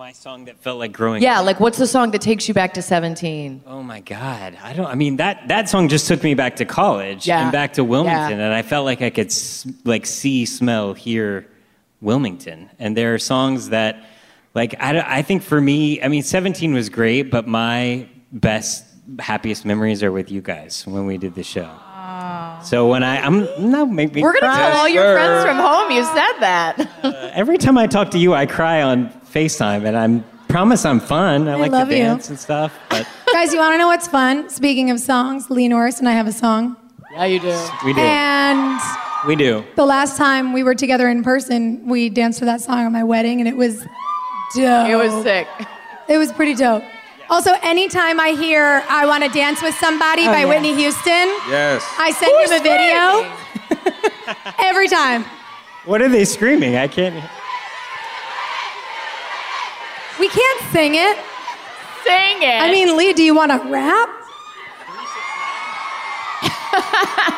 My 0.04 0.12
song 0.12 0.44
that 0.46 0.58
felt 0.62 0.80
like 0.80 0.92
growing 0.92 1.24
Yeah, 1.24 1.40
like 1.40 1.62
what's 1.62 1.78
the 1.78 1.88
song 1.88 2.12
that 2.12 2.20
takes 2.20 2.50
you 2.50 2.54
back 2.54 2.74
to 2.74 2.82
17? 2.82 3.64
Oh 3.66 3.82
my 3.82 4.02
God! 4.02 4.58
I 4.62 4.74
don't. 4.74 4.88
I 4.88 4.96
mean 4.96 5.16
that 5.16 5.48
that 5.48 5.70
song 5.70 5.88
just 5.88 6.10
took 6.10 6.22
me 6.24 6.34
back 6.34 6.58
to 6.58 6.66
college 6.66 7.26
Yeah. 7.26 7.42
and 7.42 7.54
back 7.54 7.72
to 7.76 7.86
Wilmington, 7.86 8.42
and 8.42 8.54
I 8.54 8.64
felt 8.64 8.84
like 8.84 9.02
I 9.02 9.10
could 9.10 9.28
s- 9.28 9.66
like 9.86 10.06
see, 10.06 10.46
smell, 10.46 10.94
hear 10.94 11.48
Wilmington. 12.02 12.70
And 12.80 12.98
there 12.98 13.14
are 13.14 13.18
songs 13.18 13.70
that, 13.70 14.04
like 14.54 14.76
I, 14.82 14.92
don't- 14.92 15.08
I 15.08 15.22
think 15.22 15.42
for 15.42 15.62
me, 15.62 16.02
I 16.02 16.10
mean, 16.10 16.24
Seventeen 16.24 16.74
was 16.74 16.90
great, 16.90 17.32
but 17.32 17.48
my 17.48 18.06
best, 18.34 18.84
happiest 19.20 19.64
memories 19.64 20.04
are 20.04 20.12
with 20.12 20.30
you 20.30 20.42
guys 20.42 20.86
when 20.86 21.06
we 21.06 21.18
did 21.18 21.34
the 21.34 21.44
show. 21.44 21.72
So 22.62 22.88
when 22.88 23.04
I, 23.04 23.22
I'm 23.26 23.48
no, 23.72 23.86
make 23.86 24.14
me 24.14 24.22
We're 24.22 24.34
gonna 24.40 24.52
cry. 24.54 24.70
tell 24.70 24.78
all 24.80 24.90
your 24.90 25.14
friends 25.14 25.46
from 25.46 25.58
home 25.58 25.92
you 25.92 26.04
said 26.04 26.34
that. 26.40 26.90
Uh, 27.04 27.30
every 27.34 27.58
time 27.58 27.78
I 27.78 27.88
talk 27.88 28.12
to 28.12 28.18
you, 28.20 28.34
I 28.34 28.46
cry 28.46 28.82
on 28.82 29.10
FaceTime, 29.34 29.86
and 29.86 29.98
I'm 29.98 30.24
promise 30.48 30.86
I'm 30.86 31.00
fun. 31.00 31.48
I, 31.48 31.56
like 31.56 31.72
love 31.72 31.90
to 31.90 31.96
you. 31.98 32.04
dance 32.04 32.30
and 32.30 32.38
stuff, 32.40 32.78
but 32.90 33.08
Guys, 33.34 33.52
you 33.52 33.60
want 33.60 33.74
to 33.74 33.78
know 33.80 33.88
what's 33.88 34.08
fun? 34.08 34.50
Speaking 34.50 34.92
of 34.92 35.00
songs, 35.00 35.50
Lee 35.50 35.68
Norris 35.68 36.00
and 36.00 36.08
I 36.08 36.12
have 36.12 36.28
a 36.28 36.32
song. 36.32 36.76
yeah, 37.14 37.26
you 37.26 37.40
do. 37.40 37.68
we 37.84 37.94
do. 37.94 38.00
And 38.00 38.80
We 39.28 39.36
do. 39.36 39.64
the 39.76 39.86
last 39.86 40.18
time 40.18 40.54
we 40.54 40.62
were 40.64 40.76
together 40.76 41.10
in 41.10 41.24
person, 41.24 41.88
we 41.88 42.10
danced 42.10 42.40
to 42.40 42.46
that 42.46 42.62
song 42.62 42.80
at 42.86 42.92
my 42.92 43.04
wedding, 43.04 43.40
and 43.40 43.48
it 43.48 43.58
was 43.58 43.80
dope. 44.56 44.88
It 44.90 44.96
was 44.96 45.24
sick. 45.24 45.48
It 46.08 46.18
was 46.18 46.32
pretty 46.32 46.54
dope. 46.54 46.84
Also, 47.30 47.52
anytime 47.64 48.20
I 48.20 48.32
hear 48.32 48.84
"I 48.90 49.08
Want 49.08 49.24
to 49.24 49.30
Dance 49.32 49.64
with 49.64 49.74
Somebody" 49.76 50.24
Oh, 50.24 50.28
by 50.28 50.42
yeah. 50.42 50.46
Whitney 50.46 50.76
Houston, 50.76 51.28
Yes. 51.50 51.84
I 51.98 52.12
send 52.12 52.34
him 52.44 52.60
a 52.60 52.62
video 52.62 53.96
every 54.60 54.88
time. 54.88 55.26
What 55.86 56.02
are 56.04 56.10
they 56.10 56.26
screaming? 56.26 56.76
I 56.76 56.88
can't. 56.88 57.16
We 60.24 60.30
can't 60.30 60.62
sing 60.72 60.96
it. 60.96 61.18
Sing 62.06 62.42
it. 62.44 62.62
I 62.62 62.72
mean, 62.72 62.96
Lee, 62.96 63.12
do 63.12 63.24
you 63.24 63.36
want 63.36 63.52
to 63.52 63.58
rap? 63.70 64.08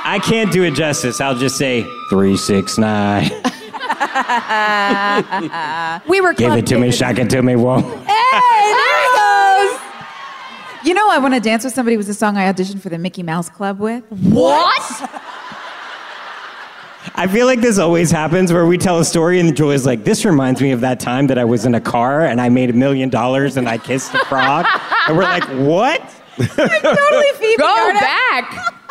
I 0.07 0.19
can't 0.23 0.51
do 0.51 0.61
it 0.63 0.75
justice. 0.75 1.19
I'll 1.19 1.33
just 1.35 1.57
say 1.57 1.83
three 2.11 2.37
six 2.37 2.77
nine. 2.77 3.23
We 6.07 6.21
were 6.21 6.33
Give 6.33 6.53
it 6.53 6.67
to 6.67 6.77
me, 6.77 6.91
shock 6.91 7.17
it 7.17 7.27
to 7.31 7.41
me, 7.41 7.55
whoa. 7.55 7.81
Hey, 7.81 8.05
there 8.05 9.01
he 9.01 9.07
goes. 9.17 9.79
You 10.85 10.93
know, 10.93 11.09
I 11.09 11.17
Want 11.19 11.33
to 11.33 11.39
Dance 11.39 11.63
with 11.63 11.73
Somebody 11.73 11.97
was 11.97 12.07
a 12.07 12.13
song 12.13 12.37
I 12.37 12.53
auditioned 12.53 12.81
for 12.81 12.89
the 12.89 12.99
Mickey 12.99 13.23
Mouse 13.23 13.49
Club 13.49 13.79
with. 13.79 14.03
what? 14.11 15.09
I 17.13 17.27
feel 17.27 17.45
like 17.45 17.61
this 17.61 17.77
always 17.77 18.09
happens 18.09 18.51
where 18.51 18.65
we 18.65 18.77
tell 18.77 18.99
a 18.99 19.05
story 19.05 19.39
and 19.39 19.55
Joy 19.55 19.71
is 19.71 19.85
like, 19.85 20.03
"This 20.03 20.25
reminds 20.25 20.61
me 20.61 20.71
of 20.71 20.81
that 20.81 20.99
time 20.99 21.27
that 21.27 21.37
I 21.37 21.43
was 21.43 21.65
in 21.65 21.75
a 21.75 21.81
car 21.81 22.25
and 22.25 22.41
I 22.41 22.49
made 22.49 22.69
a 22.69 22.73
million 22.73 23.09
dollars 23.09 23.57
and 23.57 23.69
I 23.69 23.77
kissed 23.77 24.13
a 24.13 24.25
frog," 24.25 24.65
and 25.07 25.15
we're 25.15 25.23
like, 25.23 25.43
"What?" 25.43 26.01
totally 26.37 27.31
Phoebe 27.35 27.57
Go 27.57 27.87
Arnett. 27.87 28.01
back. 28.01 28.71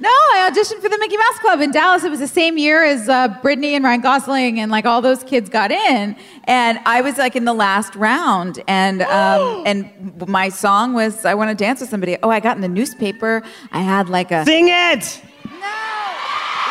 No, 0.00 0.10
I 0.10 0.50
auditioned 0.50 0.82
for 0.82 0.88
the 0.88 0.98
Mickey 0.98 1.16
Mouse 1.16 1.38
Club 1.38 1.60
in 1.60 1.70
Dallas. 1.70 2.04
It 2.04 2.10
was 2.10 2.18
the 2.18 2.28
same 2.28 2.58
year 2.58 2.84
as 2.84 3.08
uh, 3.08 3.28
Britney 3.42 3.70
and 3.72 3.84
Ryan 3.84 4.00
Gosling 4.00 4.60
and 4.60 4.70
like 4.70 4.84
all 4.84 5.00
those 5.00 5.22
kids 5.22 5.48
got 5.48 5.70
in, 5.70 6.16
and 6.44 6.78
I 6.84 7.00
was 7.00 7.16
like 7.16 7.36
in 7.36 7.44
the 7.44 7.54
last 7.54 7.94
round, 7.94 8.62
and 8.66 9.02
um, 9.02 9.62
and 9.66 10.28
my 10.28 10.48
song 10.48 10.92
was 10.94 11.24
"I 11.24 11.34
Want 11.34 11.50
to 11.50 11.54
Dance 11.54 11.80
with 11.80 11.88
Somebody." 11.90 12.18
Oh, 12.22 12.28
I 12.28 12.40
got 12.40 12.56
in 12.56 12.60
the 12.60 12.68
newspaper. 12.68 13.42
I 13.72 13.80
had 13.80 14.08
like 14.08 14.32
a 14.32 14.44
Sing 14.44 14.66
it. 14.68 15.22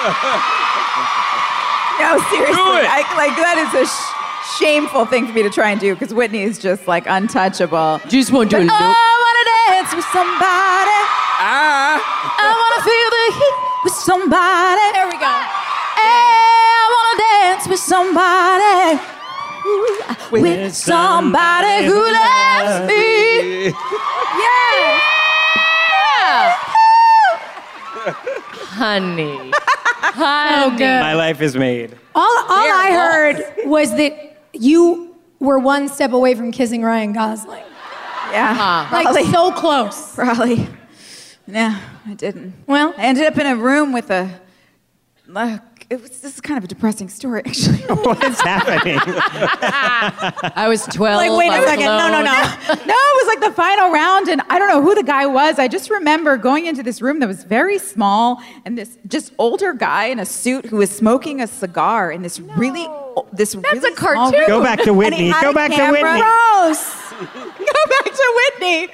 It 0.04 0.12
No, 2.02 2.18
seriously. 2.30 2.84
I, 2.90 3.04
like 3.16 3.36
that 3.38 3.58
is 3.64 3.72
a 3.80 3.86
sh- 3.88 4.12
shameful 4.60 5.06
thing 5.06 5.28
for 5.28 5.34
me 5.34 5.44
to 5.44 5.50
try 5.50 5.70
and 5.72 5.80
do 5.80 5.94
because 5.96 6.14
Whitney 6.14 6.44
is 6.44 6.58
just 6.60 6.88
like 6.88 7.06
untouchable. 7.08 8.02
Just 8.10 8.32
want 8.32 8.50
to 8.52 8.58
But, 8.58 8.64
know. 8.66 8.74
oh, 8.74 8.84
I 8.84 8.86
wanna 9.24 9.46
dance 9.80 9.96
with 9.96 10.06
somebody. 10.12 11.00
Ah. 11.40 11.96
I 12.40 12.42
wanna 12.52 12.82
feel 12.84 13.10
the 13.16 13.26
heat 13.40 13.56
with 13.86 13.94
somebody. 13.94 14.92
There 14.94 15.08
we 15.08 15.18
go. 15.22 15.34
Hey, 16.02 16.04
I 16.04 16.06
wanna 16.96 17.18
dance 17.24 17.64
with 17.70 17.80
somebody. 17.80 19.00
Ooh, 19.66 20.04
with 20.42 20.76
somebody 20.76 21.86
who 21.88 21.96
loves 22.04 22.84
me. 22.90 23.72
Yeah. 24.44 24.92
Honey. 28.76 29.54
Honey. 30.04 30.84
My 30.86 31.14
life 31.14 31.42
is 31.42 31.56
made. 31.56 31.98
All, 32.14 32.22
all 32.24 32.50
I 32.50 32.90
There 32.92 33.34
heard 33.34 33.68
was 33.70 33.92
that 33.96 34.38
you 34.54 35.16
were 35.40 35.60
one 35.60 35.88
step 35.90 36.12
away 36.12 36.36
from 36.36 36.52
kissing 36.52 36.84
Ryan 36.84 37.14
Gosling. 37.14 37.64
Yeah. 38.32 38.88
Like 38.92 39.04
Probably. 39.06 39.32
so 39.32 39.52
close. 39.52 40.16
Probably. 40.16 40.68
No, 41.46 41.78
I 42.06 42.14
didn't. 42.14 42.54
Well, 42.68 42.94
I 42.98 43.04
ended 43.06 43.26
up 43.26 43.38
in 43.38 43.46
a 43.46 43.56
room 43.56 43.92
with 43.94 44.10
a. 44.10 44.42
Uh, 45.34 45.58
it 45.73 45.73
was, 46.02 46.10
this 46.22 46.36
is 46.36 46.42
kind 46.42 46.58
of 46.58 46.64
a 46.64 46.68
depressing 46.68 47.10
story, 47.10 47.42
actually. 47.46 47.78
What's 47.88 48.42
happening? 48.42 49.00
I 50.56 50.68
was 50.68 50.86
12. 50.86 51.18
like, 51.18 51.32
wait 51.38 51.48
a 51.48 51.60
was 51.60 51.70
second. 51.70 51.86
No, 51.86 52.08
no, 52.10 52.22
alone. 52.22 52.26
no. 52.26 52.74
no, 52.86 52.96
it 52.96 53.26
was 53.26 53.28
like 53.28 53.40
the 53.42 53.56
final 53.56 53.92
round, 53.92 54.30
and 54.30 54.42
I 54.50 54.60
don't 54.60 54.70
know 54.70 54.82
who 54.82 54.96
the 54.96 55.04
guy 55.04 55.26
was. 55.26 55.60
I 55.60 55.68
just 55.68 55.90
remember 55.90 56.38
going 56.38 56.66
into 56.66 56.84
this 56.84 57.02
room 57.02 57.20
that 57.20 57.28
was 57.28 57.44
very 57.44 57.78
small, 57.80 58.42
and 58.66 58.78
this 58.78 58.98
just 59.08 59.34
older 59.38 59.74
guy 59.74 60.06
in 60.06 60.20
a 60.20 60.26
suit 60.26 60.66
who 60.66 60.78
was 60.78 60.92
smoking 60.92 61.42
a 61.42 61.48
cigar 61.48 62.12
in 62.12 62.22
this 62.22 62.40
really. 62.40 62.88
This 63.32 63.54
That's 63.54 63.74
really 63.76 63.94
a 63.94 63.96
cartoon. 63.96 64.30
Small 64.30 64.40
room. 64.40 64.48
Go 64.48 64.64
back 64.64 64.82
to 64.82 64.94
Whitney. 64.94 65.32
Go 65.40 65.52
a 65.52 65.54
back 65.54 65.70
to. 65.72 65.92
Whitney. 65.92 66.20
Gross. 66.20 67.12
Go 67.20 67.84
back 67.90 68.06
to 68.06 68.42
Whitney. 68.60 68.88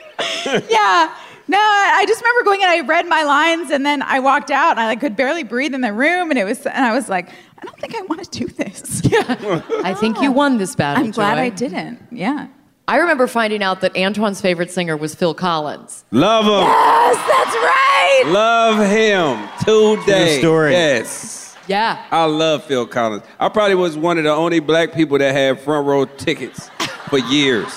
yeah. 0.70 1.16
No, 1.50 1.58
I 1.58 2.06
just 2.08 2.22
remember 2.22 2.44
going 2.44 2.62
in. 2.62 2.68
I 2.68 2.82
read 2.82 3.08
my 3.08 3.24
lines, 3.24 3.72
and 3.72 3.84
then 3.84 4.04
I 4.04 4.20
walked 4.20 4.52
out, 4.52 4.72
and 4.72 4.80
I 4.80 4.86
like, 4.86 5.00
could 5.00 5.16
barely 5.16 5.44
breathe 5.44 5.74
in 5.74 5.82
the 5.82 5.92
room, 5.92 6.30
and 6.30 6.38
it 6.38 6.46
was, 6.46 6.64
and 6.68 6.86
I 6.86 6.94
was 6.94 7.10
like, 7.10 7.30
I 7.58 7.66
don't 7.66 7.76
think 7.80 7.96
I 7.96 8.02
want 8.04 8.24
to 8.24 8.40
do 8.40 8.48
this. 8.48 9.02
Yeah. 9.10 9.64
I 9.84 9.96
think 9.96 10.22
you 10.22 10.32
won 10.32 10.60
this 10.60 10.76
battle. 10.76 11.04
I'm 11.04 11.10
glad 11.10 11.36
Joy. 11.36 11.42
I 11.42 11.50
didn't. 11.50 12.00
Yeah. 12.12 12.48
I 12.88 12.98
remember 12.98 13.26
finding 13.26 13.64
out 13.64 13.82
that 13.82 13.96
Antwon's 13.96 14.40
favorite 14.40 14.70
singer 14.70 14.96
was 14.96 15.16
Phil 15.16 15.34
Collins. 15.34 16.06
Love 16.12 16.46
him. 16.46 16.52
Yes, 16.70 17.16
that's 17.28 17.56
right. 17.56 18.24
Love 18.28 18.88
him 18.88 19.50
today. 19.66 20.34
True 20.34 20.40
story. 20.42 20.72
Yes. 20.74 21.58
Yeah. 21.68 22.06
I 22.12 22.26
love 22.26 22.64
Phil 22.66 22.86
Collins. 22.86 23.24
I 23.40 23.50
probably 23.50 23.76
was 23.76 23.98
one 23.98 24.20
of 24.20 24.24
the 24.24 24.32
only 24.32 24.60
black 24.60 24.94
people 24.94 25.18
that 25.18 25.32
had 25.34 25.60
front 25.60 25.88
row 25.88 26.06
tickets 26.06 26.70
for 27.10 27.18
years. 27.18 27.74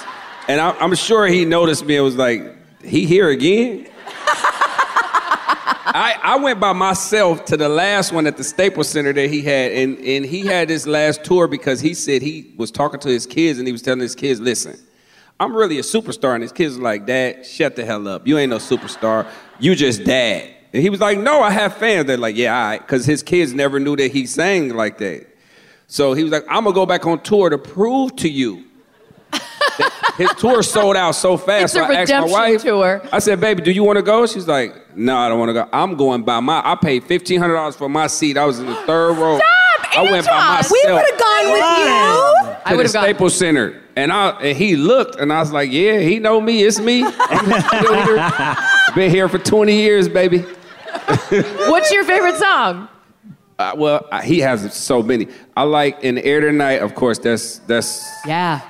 And 0.49 0.61
I, 0.61 0.73
I'm 0.73 0.95
sure 0.95 1.27
he 1.27 1.47
noticed 1.47 1.87
me 1.87 1.97
and 1.97 2.05
was 2.05 2.17
like, 2.17 2.57
he 2.85 3.07
here 3.07 3.29
again? 3.31 3.89
I, 5.95 6.19
I 6.23 6.37
went 6.37 6.59
by 6.59 6.73
myself 6.73 7.45
to 7.47 7.57
the 7.57 7.69
last 7.69 8.13
one 8.13 8.27
at 8.27 8.37
the 8.37 8.45
Staples 8.45 8.89
Center 8.89 9.13
that 9.13 9.29
he 9.29 9.43
had, 9.43 9.73
and, 9.73 9.99
and 9.99 10.25
he 10.25 10.41
had 10.41 10.69
this 10.69 10.87
last 10.87 11.23
tour 11.23 11.47
because 11.47 11.81
he 11.81 11.93
said 11.93 12.23
he 12.23 12.55
was 12.57 12.71
talking 12.71 12.99
to 13.01 13.09
his 13.09 13.27
kids 13.27 13.59
and 13.59 13.69
he 13.69 13.73
was 13.73 13.83
telling 13.83 14.01
his 14.01 14.15
kids, 14.15 14.41
listen, 14.41 14.79
I'm 15.39 15.55
really 15.55 15.79
a 15.79 15.83
superstar. 15.83 16.35
And 16.35 16.43
his 16.43 16.53
kids 16.53 16.77
were 16.77 16.85
like, 16.85 17.05
Dad, 17.05 17.45
shut 17.45 17.77
the 17.77 17.85
hell 17.85 18.07
up. 18.09 18.27
You 18.27 18.39
ain't 18.39 18.51
no 18.51 18.59
superstar. 18.59 19.27
You 19.59 19.75
just 19.75 20.05
dad. 20.05 20.55
And 20.73 20.83
he 20.83 20.89
was 20.89 21.01
like, 21.01 21.19
No, 21.19 21.43
I 21.43 21.51
have 21.51 21.77
fans. 21.77 22.07
They're 22.07 22.17
like, 22.17 22.37
Yeah, 22.37 22.57
all 22.57 22.69
right. 22.69 22.81
Because 22.81 23.05
his 23.05 23.23
kids 23.23 23.53
never 23.53 23.79
knew 23.81 23.97
that 23.97 24.13
he 24.13 24.27
sang 24.27 24.71
like 24.71 24.99
that. 24.99 25.27
So 25.89 26.15
he 26.15 26.23
was 26.23 26.33
like, 26.33 26.45
I'm 26.49 26.65
going 26.65 26.73
to 26.73 26.79
go 26.79 26.87
back 26.87 27.07
on 27.07 27.21
tour 27.21 27.51
to 27.51 27.59
prove 27.59 28.17
to 28.17 28.29
you. 28.29 28.65
That 30.19 30.29
his 30.29 30.31
tour 30.41 30.63
sold 30.63 30.97
out 30.97 31.13
so 31.15 31.37
fast. 31.37 31.65
It's 31.65 31.75
a 31.75 31.79
so 31.79 31.85
I 31.85 32.01
asked 32.01 32.11
my 32.11 32.19
redemption 32.19 32.31
wife, 32.33 32.63
tour. 32.63 33.03
I 33.13 33.19
said, 33.19 33.41
Baby, 33.41 33.63
do 33.63 33.71
you 33.71 33.85
want 33.85 33.97
to 33.99 34.03
go? 34.03 34.27
She's 34.27 34.47
like, 34.49 34.75
No, 34.97 35.17
I 35.17 35.29
don't 35.29 35.39
want 35.39 35.49
to 35.51 35.55
go. 35.55 35.69
I'm 35.73 35.97
going 35.97 36.23
by 36.23 36.41
my, 36.41 36.61
I 36.65 36.75
paid 36.75 37.05
$1,500 37.05 37.75
for 37.77 37.89
my 37.89 38.07
seat. 38.07 38.37
I 38.37 38.45
was 38.45 38.59
in 38.61 38.67
the 38.67 38.75
third 38.87 39.15
row. 39.19 39.39
Stop, 39.39 39.97
I 39.97 40.03
went 40.11 40.27
by 40.27 40.33
Antwon. 40.33 40.55
myself. 40.57 40.73
We 40.87 40.93
would 40.93 41.05
have 41.11 41.19
gone 41.21 41.53
with 41.53 41.57
you. 41.57 42.57
I 42.65 42.71
to 42.71 42.77
would 42.77 42.87
the 42.87 42.89
have 42.89 42.93
gone. 42.93 43.05
Staples 43.05 43.35
Center. 43.37 43.81
And 43.97 44.11
I 44.13 44.31
and 44.41 44.57
he 44.57 44.77
looked 44.77 45.17
and 45.17 45.31
I 45.33 45.41
was 45.41 45.53
like, 45.53 45.71
yeah, 45.71 45.99
he 46.01 46.19
know 46.19 46.41
me. 46.41 46.63
It's 46.63 46.79
me. 46.81 47.03
Been 48.95 49.11
here 49.11 49.29
for 49.29 49.39
20 49.39 49.75
years, 49.75 50.09
baby. 50.09 50.39
What's 51.31 51.91
your 51.91 52.05
favorite 52.05 52.37
song? 52.37 52.89
Uh, 53.59 53.73
well, 53.77 54.07
uh, 54.11 54.21
he 54.23 54.41
has 54.41 54.73
so 54.75 55.03
many. 55.03 55.29
I 55.57 55.63
like 55.65 56.03
In 56.03 56.15
the 56.17 56.25
Air 56.25 56.41
Tonight, 56.41 56.81
of 56.83 56.95
course, 56.95 57.19
that's 57.19 57.59
that's 57.61 58.07
Yeah. 58.27 58.61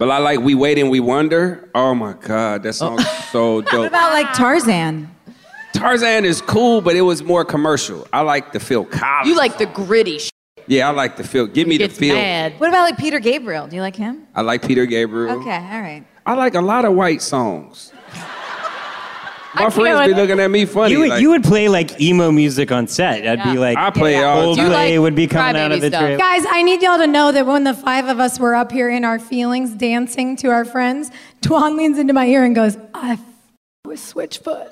But 0.00 0.10
I 0.10 0.16
like 0.16 0.40
We 0.40 0.54
Wait 0.54 0.78
and 0.78 0.90
We 0.90 0.98
Wonder. 0.98 1.68
Oh 1.74 1.94
my 1.94 2.14
God, 2.14 2.62
that 2.62 2.72
song's 2.72 3.02
oh. 3.04 3.28
so 3.30 3.60
dope. 3.60 3.80
What 3.80 3.88
about 3.88 4.14
like 4.14 4.32
Tarzan? 4.32 5.14
Tarzan 5.74 6.24
is 6.24 6.40
cool, 6.40 6.80
but 6.80 6.96
it 6.96 7.02
was 7.02 7.22
more 7.22 7.44
commercial. 7.44 8.08
I 8.10 8.22
like 8.22 8.52
the 8.52 8.60
Phil 8.60 8.86
Collins. 8.86 9.28
You 9.28 9.36
like 9.36 9.58
the 9.58 9.66
gritty 9.66 10.18
sh- 10.18 10.30
Yeah, 10.66 10.88
I 10.88 10.92
like 10.92 11.18
the 11.18 11.22
feel. 11.22 11.46
Give 11.46 11.68
me 11.68 11.76
the 11.76 11.84
gets 11.84 11.98
feel. 11.98 12.14
mad. 12.14 12.58
What 12.58 12.70
about 12.70 12.84
like 12.84 12.96
Peter 12.96 13.18
Gabriel? 13.18 13.66
Do 13.66 13.76
you 13.76 13.82
like 13.82 13.94
him? 13.94 14.26
I 14.34 14.40
like 14.40 14.66
Peter 14.66 14.86
Gabriel. 14.86 15.38
Okay, 15.38 15.50
all 15.50 15.82
right. 15.82 16.04
I 16.24 16.32
like 16.32 16.54
a 16.54 16.62
lot 16.62 16.86
of 16.86 16.94
white 16.94 17.20
songs. 17.20 17.92
My 19.54 19.62
can't 19.62 19.74
friends 19.74 20.06
be 20.08 20.14
looking 20.14 20.38
at 20.38 20.48
me 20.50 20.64
funny. 20.64 20.92
You 20.92 21.00
would, 21.00 21.08
like- 21.08 21.20
you 21.22 21.30
would 21.30 21.42
play 21.42 21.68
like 21.68 22.00
emo 22.00 22.30
music 22.30 22.70
on 22.70 22.86
set. 22.86 23.26
I'd 23.26 23.38
Yeah. 23.38 23.52
be 23.52 23.58
like, 23.58 23.76
I 23.76 23.90
play 23.90 24.22
all 24.22 24.54
the 24.54 24.62
Coldplay 24.62 24.64
time. 24.70 24.72
Like 24.92 24.98
would 25.00 25.14
be 25.16 25.26
coming 25.26 25.56
out 25.60 25.72
of 25.72 25.80
the 25.80 25.88
stuff? 25.88 26.00
trailer. 26.00 26.18
Guys, 26.18 26.44
I 26.48 26.62
need 26.62 26.82
y'all 26.82 26.98
to 26.98 27.06
know 27.08 27.32
that 27.32 27.46
when 27.46 27.64
the 27.64 27.74
five 27.74 28.06
of 28.06 28.20
us 28.20 28.38
were 28.38 28.54
up 28.54 28.70
here 28.70 28.88
in 28.88 29.04
our 29.04 29.18
feelings 29.18 29.70
dancing 29.74 30.36
to 30.36 30.48
our 30.50 30.64
friends, 30.64 31.10
Twan 31.42 31.76
leans 31.76 31.98
into 31.98 32.12
my 32.12 32.26
ear 32.26 32.44
and 32.44 32.54
goes, 32.54 32.76
I 32.94 33.12
f- 33.14 33.20
with 33.84 33.98
Switchfoot. 33.98 34.68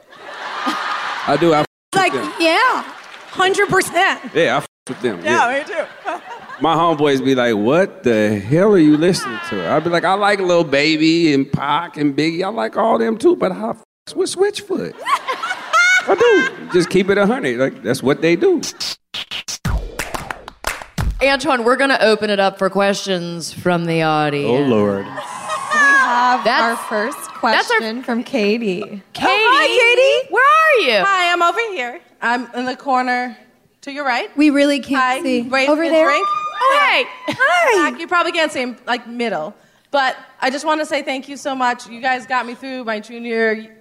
I 1.27 1.37
do. 1.41 1.53
I 1.55 1.61
f- 1.61 1.67
Like, 1.97 2.13
with 2.13 2.23
them. 2.23 2.33
yeah, 2.39 2.85
100%. 3.33 4.35
Yeah, 4.35 4.55
I 4.55 4.57
f- 4.59 4.67
with 4.89 5.01
them. 5.03 5.21
Yeah. 5.25 5.59
me 5.59 5.75
too. 5.75 6.13
My 6.61 6.75
homeboys 6.75 7.25
be 7.25 7.37
like, 7.37 7.55
"What 7.55 8.03
the 8.03 8.37
hell 8.41 8.73
are 8.73 8.79
you 8.79 8.97
listening 8.97 9.39
to?" 9.51 9.69
I'd 9.71 9.85
be 9.85 9.91
like, 9.91 10.05
"I 10.05 10.15
like 10.15 10.41
Lil 10.41 10.65
Baby 10.65 11.33
and 11.33 11.51
Pac 11.53 11.97
and 11.97 12.17
Biggie. 12.17 12.43
I 12.43 12.49
like 12.49 12.77
all 12.77 12.99
them 12.99 13.17
too, 13.17 13.37
but 13.37 13.53
I 13.53 13.71
f- 13.71 13.83
with 14.15 14.35
Switchfoot. 14.35 14.95
I 15.03 16.15
do. 16.15 16.73
Just 16.73 16.91
keep 16.91 17.11
it 17.11 17.19
a 17.19 17.27
hundred. 17.27 17.59
Like 17.59 17.83
that's 17.83 18.03
what 18.03 18.21
they 18.23 18.37
do." 18.37 18.61
Antwon, 21.21 21.65
we're 21.65 21.77
going 21.77 21.91
to 21.91 22.03
open 22.05 22.31
it 22.31 22.39
up 22.39 22.59
for 22.59 22.71
questions 22.71 23.53
from 23.53 23.87
the 23.87 24.03
audience. 24.03 24.49
Oh 24.49 24.63
Lord. 24.63 25.05
We 25.05 25.11
have 25.11 26.45
That's- 26.45 26.63
our 26.63 26.77
first 26.77 27.19
that's 27.43 27.71
our- 27.71 28.03
from 28.03 28.23
Katie. 28.25 28.83
Oh, 28.83 28.87
Katie. 28.87 29.03
hi, 29.15 29.67
Katie. 29.67 30.33
Where 30.33 30.45
are 30.45 30.81
you? 30.99 31.05
Hi, 31.05 31.33
I'm 31.33 31.43
over 31.43 31.61
here. 31.73 32.01
I'm 32.23 32.47
in 32.55 32.67
the 32.67 32.77
corner 32.77 33.37
to 33.83 33.93
your 33.93 34.05
right. 34.05 34.35
We 34.37 34.51
really 34.51 34.81
can't 34.81 35.01
Hi. 35.19 35.23
see. 35.23 35.43
Wait, 35.43 35.69
Over 35.69 35.89
there? 35.89 36.07
Drink. 36.07 36.27
Oh, 36.31 36.79
hey. 36.91 37.05
Hi. 37.39 37.97
You 37.99 38.09
probably 38.09 38.33
can't 38.33 38.51
see 38.51 38.61
him, 38.63 38.77
like 38.87 39.07
middle. 39.07 39.55
But 39.91 40.17
I 40.41 40.51
just 40.51 40.65
want 40.65 40.81
to 40.81 40.87
say 40.87 41.03
thank 41.03 41.29
you 41.29 41.37
so 41.37 41.55
much. 41.55 41.89
You 41.89 42.01
guys 42.01 42.27
got 42.27 42.45
me 42.47 42.55
through 42.55 42.85
my 42.85 42.99
junior, 43.01 43.77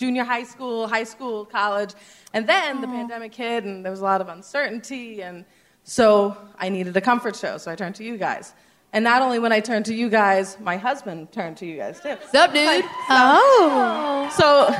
junior 0.00 0.24
high 0.24 0.44
school, 0.44 0.88
high 0.88 1.04
school, 1.04 1.44
college, 1.44 1.92
and 2.32 2.48
then 2.48 2.80
the 2.80 2.86
pandemic 2.86 3.34
hit, 3.34 3.64
and 3.64 3.84
there 3.84 3.90
was 3.90 4.00
a 4.00 4.04
lot 4.04 4.22
of 4.22 4.28
uncertainty, 4.28 5.22
and 5.22 5.44
so 5.84 6.36
I 6.58 6.70
needed 6.70 6.96
a 6.96 7.02
comfort 7.02 7.36
show. 7.36 7.58
So 7.58 7.70
I 7.70 7.76
turned 7.76 7.96
to 7.96 8.04
you 8.04 8.16
guys. 8.16 8.54
And 8.94 9.04
not 9.04 9.20
only 9.20 9.38
when 9.38 9.52
I 9.52 9.60
turned 9.60 9.84
to 9.86 9.94
you 9.94 10.08
guys, 10.08 10.58
my 10.58 10.78
husband 10.78 11.30
turned 11.32 11.58
to 11.58 11.66
you 11.66 11.76
guys 11.76 12.00
too. 12.00 12.16
Sup, 12.32 12.52
dude? 12.52 12.84
Oh. 13.10 14.32
So, 14.36 14.74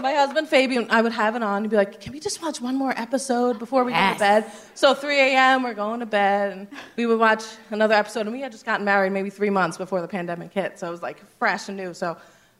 my 0.00 0.12
husband 0.12 0.48
Fabian, 0.48 0.86
I 0.90 1.02
would 1.02 1.12
have 1.12 1.34
it 1.36 1.42
on. 1.42 1.64
He'd 1.64 1.70
be 1.70 1.76
like, 1.76 2.00
"Can 2.00 2.12
we 2.12 2.20
just 2.20 2.40
watch 2.40 2.60
one 2.60 2.76
more 2.76 2.94
episode 2.96 3.58
before 3.58 3.82
we 3.82 3.92
go 3.92 4.12
to 4.12 4.18
bed?" 4.18 4.44
So 4.74 4.94
3 4.94 5.18
a.m. 5.18 5.64
we're 5.64 5.74
going 5.74 6.00
to 6.00 6.06
bed, 6.06 6.52
and 6.52 6.68
we 6.96 7.06
would 7.06 7.18
watch 7.18 7.44
another 7.70 7.94
episode. 7.94 8.20
And 8.20 8.32
we 8.32 8.42
had 8.42 8.52
just 8.52 8.64
gotten 8.64 8.84
married 8.84 9.12
maybe 9.12 9.30
three 9.30 9.50
months 9.50 9.76
before 9.76 10.00
the 10.00 10.08
pandemic 10.08 10.52
hit, 10.52 10.78
so 10.78 10.86
it 10.86 10.90
was 10.90 11.02
like 11.02 11.18
fresh 11.38 11.68
and 11.68 11.76
new. 11.76 11.92
So, 11.92 12.16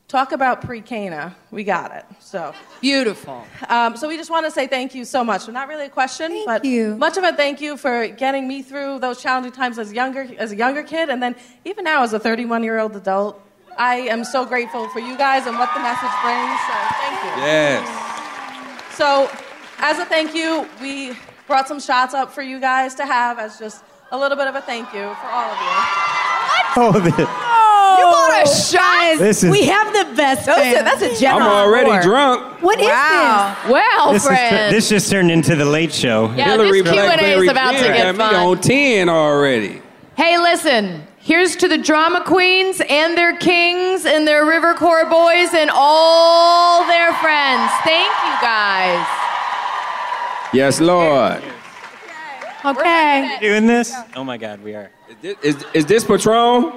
talk 0.09 0.33
about 0.33 0.63
pre-Cana, 0.63 1.35
we 1.51 1.65
got 1.65 1.95
it. 1.95 2.05
So 2.21 2.55
Beautiful. 2.81 3.45
um, 3.69 3.97
so 3.97 4.07
we 4.09 4.17
just 4.17 4.31
want 4.31 4.47
to 4.47 4.51
say 4.53 4.67
thank 4.67 4.95
you 4.95 5.05
so 5.05 5.25
much. 5.25 5.43
So 5.43 5.53
not 5.53 5.69
really 5.69 5.87
a 5.87 5.91
question, 5.91 6.31
Thank 6.31 6.47
but 6.47 6.65
you. 6.65 6.97
much 6.97 7.17
of 7.17 7.25
a 7.25 7.33
thank 7.33 7.61
you 7.61 7.77
for 7.77 8.07
getting 8.09 8.47
me 8.47 8.63
through 8.63 9.01
those 9.01 9.21
challenging 9.23 9.53
times 9.53 9.79
as 9.79 9.93
younger 9.93 10.29
as 10.39 10.53
a 10.53 10.57
younger 10.57 10.83
kid, 10.83 11.09
and 11.09 11.23
then 11.23 11.35
even 11.65 11.85
now 11.85 12.03
as 12.03 12.13
a 12.13 12.19
31 12.19 12.63
year 12.63 12.79
old 12.79 12.95
adult. 12.97 13.43
I 13.79 13.97
am 13.97 14.25
so 14.25 14.47
grateful 14.47 14.89
for 14.89 15.01
you 15.01 15.19
guys 15.19 15.47
and 15.47 15.59
what 15.59 15.69
the 15.75 15.81
message 15.81 16.09
brings. 16.23 16.61
So 16.67 16.73
thank 16.97 17.25
you. 17.25 17.43
Yes. 17.43 18.97
So 18.97 19.31
as 19.79 19.99
a 19.99 20.07
thank 20.07 20.35
you, 20.35 20.67
we 20.81 21.13
brought 21.47 21.69
some 21.69 21.79
shots 21.81 22.15
up 22.15 22.33
for 22.33 22.41
you 22.41 22.59
guys 22.59 22.95
to 22.95 23.05
have 23.05 23.39
as 23.39 23.59
just 23.59 23.85
a 24.13 24.17
little 24.19 24.37
bit 24.39 24.47
of 24.47 24.55
a 24.55 24.63
thank 24.63 24.87
you 24.95 25.03
for 25.21 25.27
all 25.27 25.51
of 25.51 25.59
you. 25.61 25.73
Oh, 26.79 26.93
the, 26.93 27.27
Oh, 27.29 27.66
you 27.99 28.05
bought 28.05 28.43
a 28.45 28.49
shot. 28.49 29.19
This 29.19 29.43
is- 29.45 29.51
we 29.51 29.63
have 29.67 29.93
the 29.93 30.15
best. 30.17 30.47
Those 30.47 30.57
are- 30.59 30.61
fans. 30.63 31.01
that's 31.01 31.21
a 31.23 31.27
I'm 31.29 31.43
already 31.43 31.87
award. 31.91 32.03
drunk. 32.03 32.63
What 32.63 32.79
is 32.81 32.87
this? 32.87 32.95
Wow. 32.95 33.57
Well, 33.69 34.13
This, 34.13 34.23
is, 34.23 34.29
friend. 34.29 34.75
this 34.75 34.89
just 34.89 35.11
turned 35.11 35.31
into 35.31 35.55
the 35.57 35.65
late 35.65 35.93
show. 35.93 36.33
Yeah, 36.37 36.49
Hilarie 36.57 36.83
this 36.85 36.93
Q&A 36.93 37.39
is 37.43 37.49
about 37.49 37.73
to 37.73 37.79
Pen 37.79 37.95
get 37.95 38.03
got 38.05 38.31
me 38.31 38.37
fun. 38.37 38.47
on 38.47 38.61
10 38.61 39.09
already. 39.09 39.83
Hey, 40.17 40.39
listen. 40.39 41.03
Here's 41.19 41.57
to 41.57 41.67
the 41.67 41.77
drama 41.79 42.23
queens 42.25 42.81
and 42.89 43.17
their 43.19 43.37
kings 43.37 44.07
and 44.07 44.27
their 44.29 44.45
River 44.47 44.75
Court 44.75 45.11
boys 45.11 45.53
and 45.55 45.71
all 45.75 46.87
their 46.87 47.13
friends. 47.15 47.71
Thank 47.83 48.09
you 48.25 48.35
guys. 48.41 49.05
Yes, 50.53 50.81
Lord. 50.81 51.43
Okay. 52.65 53.39
Doing 53.41 53.67
this? 53.67 53.93
Oh 54.15 54.25
my 54.25 54.37
God, 54.39 54.63
we 54.63 54.75
are. 54.75 54.91
Is 55.09 55.17
this, 55.21 55.37
is, 55.43 55.65
is 55.75 55.87
this 55.87 56.05
Patron? 56.05 56.73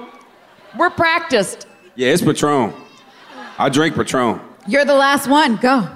We're 0.76 0.90
practiced. 0.90 1.66
Yeah, 1.96 2.08
it's 2.12 2.22
Patron. 2.22 2.72
I 3.58 3.68
drink 3.68 3.94
Patron. 3.96 4.40
You're 4.66 4.84
the 4.84 4.94
last 4.94 5.28
one. 5.28 5.56
Go. 5.56 5.88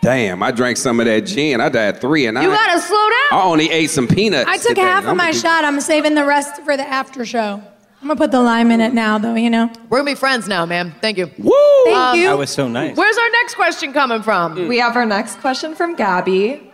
Damn, 0.00 0.42
I 0.42 0.50
drank 0.50 0.76
some 0.78 0.98
of 0.98 1.06
that 1.06 1.20
gin. 1.26 1.60
I 1.60 1.68
died 1.68 2.00
three 2.00 2.26
and 2.26 2.36
I 2.38 2.42
You 2.42 2.48
gotta 2.48 2.80
slow 2.80 2.96
down. 2.98 3.40
I 3.40 3.42
only 3.44 3.70
ate 3.70 3.88
some 3.90 4.08
peanuts. 4.08 4.48
I 4.48 4.56
took 4.56 4.70
today. 4.70 4.80
half 4.80 5.04
of 5.04 5.10
I'm 5.10 5.16
my 5.16 5.24
gonna 5.26 5.32
do- 5.34 5.38
shot. 5.38 5.64
I'm 5.64 5.80
saving 5.80 6.14
the 6.16 6.24
rest 6.24 6.60
for 6.62 6.76
the 6.76 6.86
after 6.88 7.24
show. 7.24 7.62
I'm 8.00 8.08
gonna 8.08 8.18
put 8.18 8.32
the 8.32 8.40
lime 8.40 8.72
in 8.72 8.80
it 8.80 8.94
now, 8.94 9.18
though. 9.18 9.34
You 9.36 9.48
know. 9.48 9.70
We're 9.88 9.98
gonna 9.98 10.10
be 10.10 10.16
friends 10.16 10.48
now, 10.48 10.66
ma'am. 10.66 10.92
Thank 11.00 11.18
you. 11.18 11.30
Woo! 11.38 11.52
Thank 11.84 11.96
Um, 11.96 12.18
you. 12.18 12.26
That 12.26 12.38
was 12.38 12.50
so 12.50 12.66
nice. 12.66 12.96
Where's 12.96 13.16
our 13.16 13.30
next 13.30 13.54
question 13.54 13.92
coming 13.92 14.22
from? 14.22 14.66
We 14.66 14.78
have 14.78 14.96
our 14.96 15.06
next 15.06 15.38
question 15.40 15.76
from 15.76 15.94
Gabby. 15.94 16.71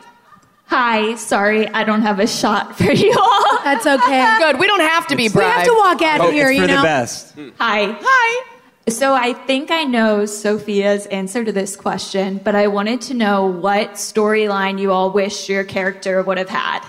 Hi, 0.68 1.14
sorry, 1.16 1.66
I 1.68 1.82
don't 1.84 2.02
have 2.02 2.20
a 2.20 2.26
shot 2.26 2.76
for 2.78 2.92
you 2.92 3.12
all. 3.18 3.58
That's 3.64 3.86
okay. 3.86 4.36
Good. 4.38 4.58
We 4.60 4.66
don't 4.66 4.80
have 4.80 5.06
to 5.08 5.16
be 5.16 5.24
We 5.24 5.28
bribed. 5.30 5.52
have 5.58 5.66
to 5.66 5.74
walk 5.74 6.02
out 6.02 6.20
Oh, 6.20 6.28
of 6.28 6.32
here, 6.34 6.48
it's 6.50 6.56
you 6.56 6.62
for 6.62 6.68
know. 6.68 6.76
the 6.76 6.82
best. 6.82 7.34
Hi. 7.58 7.96
Hi. 8.00 8.44
So 8.90 9.14
I 9.14 9.32
think 9.34 9.70
I 9.70 9.84
know 9.84 10.24
Sophia's 10.24 11.04
answer 11.06 11.44
to 11.44 11.52
this 11.52 11.76
question, 11.76 12.38
but 12.42 12.54
I 12.54 12.68
wanted 12.68 13.00
to 13.02 13.14
know 13.14 13.46
what 13.46 13.92
storyline 13.92 14.78
you 14.80 14.92
all 14.92 15.10
wish 15.10 15.48
your 15.48 15.64
character 15.64 16.22
would 16.22 16.38
have 16.38 16.48
had. 16.48 16.80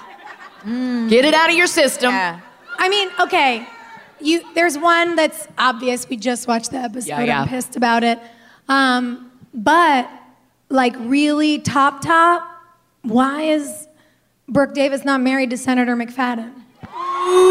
Get 1.10 1.26
it 1.26 1.34
out 1.34 1.50
of 1.50 1.56
your 1.56 1.68
system. 1.68 2.12
Yeah. 2.12 2.40
I 2.78 2.88
mean, 2.90 3.10
okay. 3.20 3.66
You 4.22 4.42
there's 4.56 4.78
one 4.78 5.16
that's 5.16 5.48
obvious. 5.58 6.08
We 6.08 6.18
just 6.18 6.48
watched 6.48 6.72
the 6.72 6.78
episode. 6.78 7.08
Yeah, 7.10 7.22
yeah. 7.24 7.42
I'm 7.42 7.48
pissed 7.48 7.76
about 7.78 8.04
it. 8.04 8.20
Um, 8.68 9.32
but 9.54 10.10
like 10.70 10.96
really 11.00 11.60
top 11.60 12.02
top, 12.02 12.49
why 13.04 13.44
is 13.44 13.88
Brooke 14.48 14.74
Davis 14.74 15.06
not 15.06 15.22
married 15.22 15.50
to 15.52 15.58
Senator 15.58 15.96
McFadden? 15.96 16.52
Do 16.52 17.36
You 17.36 17.44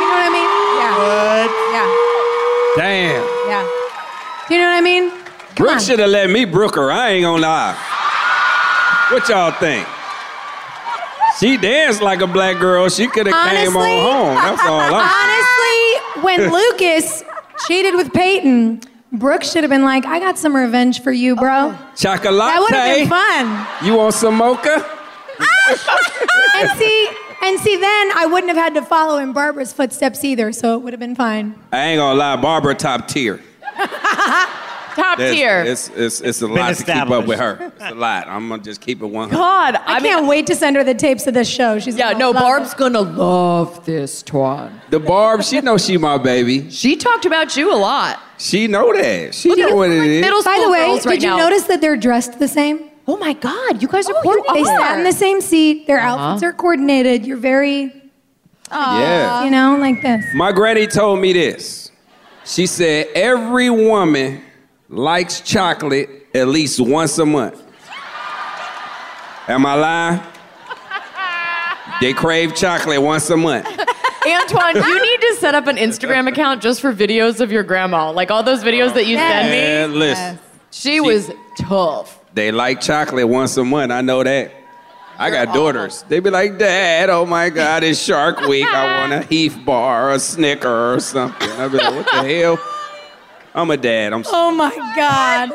know 0.00 0.08
what 0.08 0.22
I 0.22 0.30
mean? 0.32 0.50
Yeah. 0.80 1.86
What? 1.86 2.82
Damn. 2.82 3.22
Yeah. 3.48 3.62
Yeah. 3.62 4.48
Do 4.48 4.54
you 4.54 4.60
know 4.60 4.66
what 4.68 4.76
I 4.76 4.80
mean? 4.80 5.12
Brooke 5.56 5.80
should 5.80 5.98
have 5.98 6.10
let 6.10 6.28
me 6.30 6.44
brook 6.44 6.74
her. 6.76 6.90
I 6.90 7.10
ain't 7.10 7.24
gonna 7.24 7.42
lie. 7.42 7.76
What 9.10 9.28
y'all 9.28 9.52
think? 9.52 9.86
She 11.38 11.56
danced 11.56 12.00
like 12.02 12.20
a 12.20 12.26
black 12.26 12.58
girl. 12.58 12.88
She 12.88 13.08
could 13.08 13.26
have 13.26 13.50
came 13.50 13.76
on 13.76 14.02
home. 14.02 14.34
That's 14.36 14.62
all 14.64 14.80
I'm 14.80 14.94
Honestly, 16.16 16.22
when 16.22 16.52
Lucas 16.52 17.22
cheated 17.66 17.94
with 17.94 18.12
Peyton, 18.12 18.80
Brooke 19.12 19.44
should 19.44 19.62
have 19.62 19.70
been 19.70 19.84
like, 19.84 20.06
I 20.06 20.18
got 20.18 20.38
some 20.38 20.56
revenge 20.56 21.02
for 21.02 21.12
you, 21.12 21.36
bro. 21.36 21.76
Chocolate. 21.96 22.34
That 22.36 22.58
would 22.60 22.74
have 22.74 22.96
been 22.96 23.08
fun. 23.08 23.86
You 23.86 23.96
want 23.96 24.14
some 24.14 24.36
mocha? 24.36 24.84
And 25.68 26.70
see, 26.78 27.08
and 27.42 27.60
see, 27.60 27.76
then 27.76 28.12
I 28.16 28.26
wouldn't 28.30 28.48
have 28.48 28.56
had 28.62 28.74
to 28.74 28.82
follow 28.82 29.18
in 29.18 29.32
Barbara's 29.32 29.72
footsteps 29.72 30.24
either, 30.24 30.52
so 30.52 30.74
it 30.76 30.82
would 30.82 30.92
have 30.92 31.00
been 31.00 31.14
fine. 31.14 31.54
I 31.72 31.86
ain't 31.88 31.98
gonna 31.98 32.18
lie, 32.18 32.36
Barbara 32.36 32.74
top 32.74 33.08
tier. 33.08 33.40
Top 34.96 35.18
It's- 35.18 35.34
tier. 35.36 35.60
It's, 35.60 35.90
it's, 35.90 36.20
it's 36.22 36.40
a 36.40 36.46
Been 36.46 36.56
lot 36.56 36.74
to 36.74 36.82
keep 36.82 37.10
up 37.10 37.26
with 37.26 37.38
her. 37.38 37.70
It's 37.76 37.84
a 37.84 37.94
lot. 37.94 38.28
I'm 38.28 38.48
gonna 38.48 38.62
just 38.62 38.80
keep 38.80 39.02
it 39.02 39.06
100. 39.06 39.36
God, 39.36 39.74
I, 39.84 40.00
can't 40.00 40.26
wait 40.26 40.46
to 40.46 40.54
send 40.56 40.74
her 40.76 40.84
the 40.84 40.94
tapes 40.94 41.26
of 41.26 41.34
this 41.34 41.46
show. 41.46 41.78
She's 41.78 41.98
Yeah, 41.98 42.12
gonna 42.14 42.18
no, 42.18 42.30
love 42.30 42.40
Barb's 42.42 42.72
it. 42.72 42.78
gonna 42.78 43.00
love 43.02 43.84
this, 43.84 44.22
Twan. 44.22 44.72
The 44.88 44.98
Barb, 44.98 45.42
she 45.42 45.60
know 45.60 45.76
she 45.76 45.98
my 45.98 46.16
baby. 46.16 46.70
She 46.70 46.96
talked 46.96 47.26
about 47.26 47.58
you 47.58 47.74
a 47.74 47.76
lot. 47.76 48.18
She 48.38 48.68
know 48.68 48.90
that. 48.94 49.34
She 49.34 49.50
Look 49.50 49.58
know 49.58 49.76
what 49.76 49.90
it 49.90 49.98
like 49.98 50.08
is. 50.08 50.20
middle 50.22 50.42
By 50.42 50.54
school 50.54 50.64
the 50.64 50.70
way, 50.72 50.86
girls 50.86 51.02
did 51.02 51.08
right 51.10 51.20
you 51.22 51.28
now. 51.28 51.36
notice 51.36 51.64
that 51.64 51.82
they're 51.82 51.96
dressed 51.98 52.38
the 52.38 52.48
same? 52.48 52.88
Oh 53.08 53.16
my 53.16 53.32
God, 53.34 53.80
you 53.82 53.88
guys 53.88 54.08
are 54.08 54.14
coordinated. 54.14 54.54
They 54.56 54.62
coordinated. 54.64 54.88
sat 54.88 54.98
in 54.98 55.04
the 55.04 55.12
same 55.12 55.40
seat. 55.40 55.86
Their 55.86 56.00
Uh-huh. 56.00 56.16
outfits 56.18 56.42
are 56.42 56.52
coordinated. 56.52 57.24
You're 57.26 57.36
very, 57.36 57.92
Yeah. 58.70 59.44
you 59.44 59.50
know, 59.50 59.76
like 59.78 60.02
this. 60.02 60.24
My 60.34 60.50
granny 60.52 60.86
told 60.86 61.20
me 61.20 61.32
this. 61.32 61.90
She 62.44 62.66
said 62.66 63.06
every 63.14 63.70
woman 63.70 64.42
likes 64.88 65.40
chocolate 65.40 66.08
at 66.34 66.48
least 66.48 66.80
once 66.80 67.18
a 67.18 67.26
month. 67.26 67.62
Am 69.48 69.64
I 69.64 69.74
lying? 69.74 70.20
They 72.00 72.12
crave 72.12 72.54
chocolate 72.54 73.00
once 73.00 73.30
a 73.30 73.36
month. 73.36 73.66
Antwon, 73.66 74.74
you 74.74 75.02
need 75.02 75.20
to 75.20 75.36
set 75.38 75.54
up 75.54 75.68
an 75.68 75.76
Instagram 75.76 76.28
account 76.28 76.60
just 76.60 76.80
for 76.80 76.92
videos 76.92 77.40
of 77.40 77.52
your 77.52 77.62
grandma. 77.62 78.10
Like 78.10 78.30
all 78.32 78.42
those 78.42 78.64
videos 78.64 78.92
that 78.94 79.06
you 79.06 79.16
send 79.16 79.48
me. 79.48 79.56
Man, 79.56 79.94
listen, 79.98 80.38
She 80.72 81.00
was 81.00 81.30
tough. 81.58 82.15
They 82.36 82.52
like 82.52 82.82
chocolate 82.82 83.26
once 83.26 83.56
a 83.56 83.64
month. 83.64 83.90
I 83.90 84.02
know 84.02 84.22
that. 84.22 84.52
I 85.18 85.30
got 85.30 85.54
daughters. 85.54 86.04
They 86.06 86.20
be 86.20 86.28
like, 86.28 86.58
Dad, 86.58 87.08
oh 87.08 87.24
my 87.24 87.48
God, 87.48 87.82
it's 87.82 87.98
Shark 87.98 88.40
Week. 88.40 88.66
I 88.66 89.00
want 89.00 89.12
a 89.14 89.26
Heath 89.26 89.58
bar 89.64 90.12
a 90.12 90.18
Snicker 90.18 90.94
or 90.94 91.00
something. 91.00 91.48
I 91.52 91.68
be 91.68 91.78
like, 91.78 91.94
what 91.94 92.04
the 92.04 92.28
hell? 92.28 92.58
I'm 93.54 93.70
a 93.70 93.76
dad. 93.78 94.12
I'm. 94.12 94.22
Oh 94.26 94.54
my 94.54 94.74
God. 94.94 95.50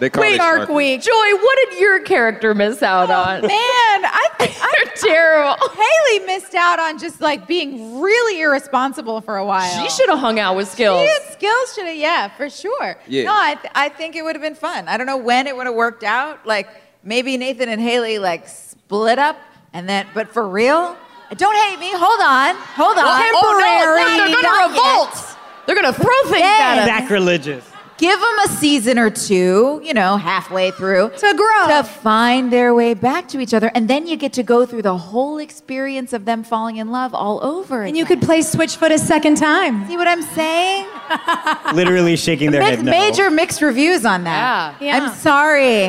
They 0.00 0.08
call 0.08 0.22
Wait, 0.22 0.34
it 0.34 0.38
Shark 0.38 0.70
Week. 0.70 1.02
Joy, 1.02 1.12
what 1.12 1.58
did 1.68 1.78
your 1.78 2.00
character 2.00 2.54
miss 2.54 2.82
out 2.82 3.10
oh, 3.10 3.14
on? 3.14 3.42
Man, 3.42 3.50
I, 3.52 4.28
I 4.40 4.74
You're 4.82 4.94
terrible. 4.96 5.56
Haley 5.76 6.26
missed 6.26 6.54
out 6.54 6.80
on 6.80 6.98
just 6.98 7.20
like 7.20 7.46
being 7.46 8.00
really 8.00 8.40
irresponsible 8.40 9.20
for 9.20 9.36
a 9.36 9.44
while. 9.44 9.82
She 9.82 9.90
should 9.90 10.08
have 10.08 10.18
hung 10.18 10.38
out 10.38 10.56
with 10.56 10.68
skills. 10.68 11.02
She 11.02 11.06
had 11.06 11.32
skills, 11.34 11.74
should 11.74 11.86
have, 11.86 11.96
yeah, 11.96 12.28
for 12.34 12.48
sure. 12.48 12.96
Yeah. 13.06 13.24
No, 13.24 13.34
I, 13.34 13.56
th- 13.56 13.72
I 13.74 13.90
think 13.90 14.16
it 14.16 14.22
would 14.22 14.34
have 14.34 14.42
been 14.42 14.54
fun. 14.54 14.88
I 14.88 14.96
don't 14.96 15.06
know 15.06 15.18
when 15.18 15.46
it 15.46 15.54
would 15.54 15.66
have 15.66 15.76
worked 15.76 16.02
out. 16.02 16.46
Like 16.46 16.68
maybe 17.04 17.36
Nathan 17.36 17.68
and 17.68 17.80
Haley 17.80 18.18
like 18.18 18.48
split 18.48 19.18
up, 19.18 19.36
and 19.74 19.86
then, 19.86 20.06
but 20.14 20.32
for 20.32 20.48
real, 20.48 20.96
don't 21.36 21.56
hate 21.68 21.78
me. 21.78 21.90
Hold 21.92 22.20
on, 22.22 22.56
hold 22.56 22.96
on. 22.96 23.04
Oh, 23.06 23.58
no, 23.60 23.94
they're 23.94 24.16
gonna 24.16 24.30
yet. 24.30 24.66
revolt. 24.66 25.36
They're 25.66 25.76
gonna 25.76 25.92
throw 25.92 26.30
things 26.30 26.42
at 26.42 26.78
us. 26.78 26.86
Sacrilegious. 26.86 27.69
Give 28.00 28.18
them 28.18 28.38
a 28.46 28.48
season 28.48 28.98
or 28.98 29.10
two, 29.10 29.80
you 29.84 29.92
know, 29.92 30.16
halfway 30.16 30.70
through 30.70 31.10
To 31.18 31.34
grow. 31.36 31.68
to 31.76 31.82
find 31.84 32.50
their 32.50 32.74
way 32.74 32.94
back 32.94 33.28
to 33.28 33.40
each 33.40 33.52
other, 33.52 33.70
and 33.74 33.88
then 33.88 34.06
you 34.06 34.16
get 34.16 34.32
to 34.34 34.42
go 34.42 34.64
through 34.64 34.80
the 34.82 34.96
whole 34.96 35.36
experience 35.36 36.14
of 36.14 36.24
them 36.24 36.42
falling 36.42 36.78
in 36.78 36.90
love 36.90 37.14
all 37.14 37.44
over. 37.44 37.82
And 37.82 37.94
you 37.98 38.06
could 38.06 38.22
play 38.22 38.38
Switchfoot 38.40 38.90
a 38.90 38.98
second 38.98 39.36
time. 39.36 39.86
see 39.86 39.98
what 39.98 40.08
I'm 40.08 40.22
saying? 40.22 40.86
Literally 41.74 42.16
shaking 42.16 42.52
their 42.52 42.62
Mix- 42.62 42.76
head 42.76 42.84
no. 42.86 42.90
Major 42.90 43.30
mixed 43.30 43.60
reviews 43.60 44.06
on 44.06 44.24
that. 44.24 44.76
Yeah. 44.80 44.86
Yeah. 44.98 45.04
I'm 45.04 45.14
sorry. 45.16 45.88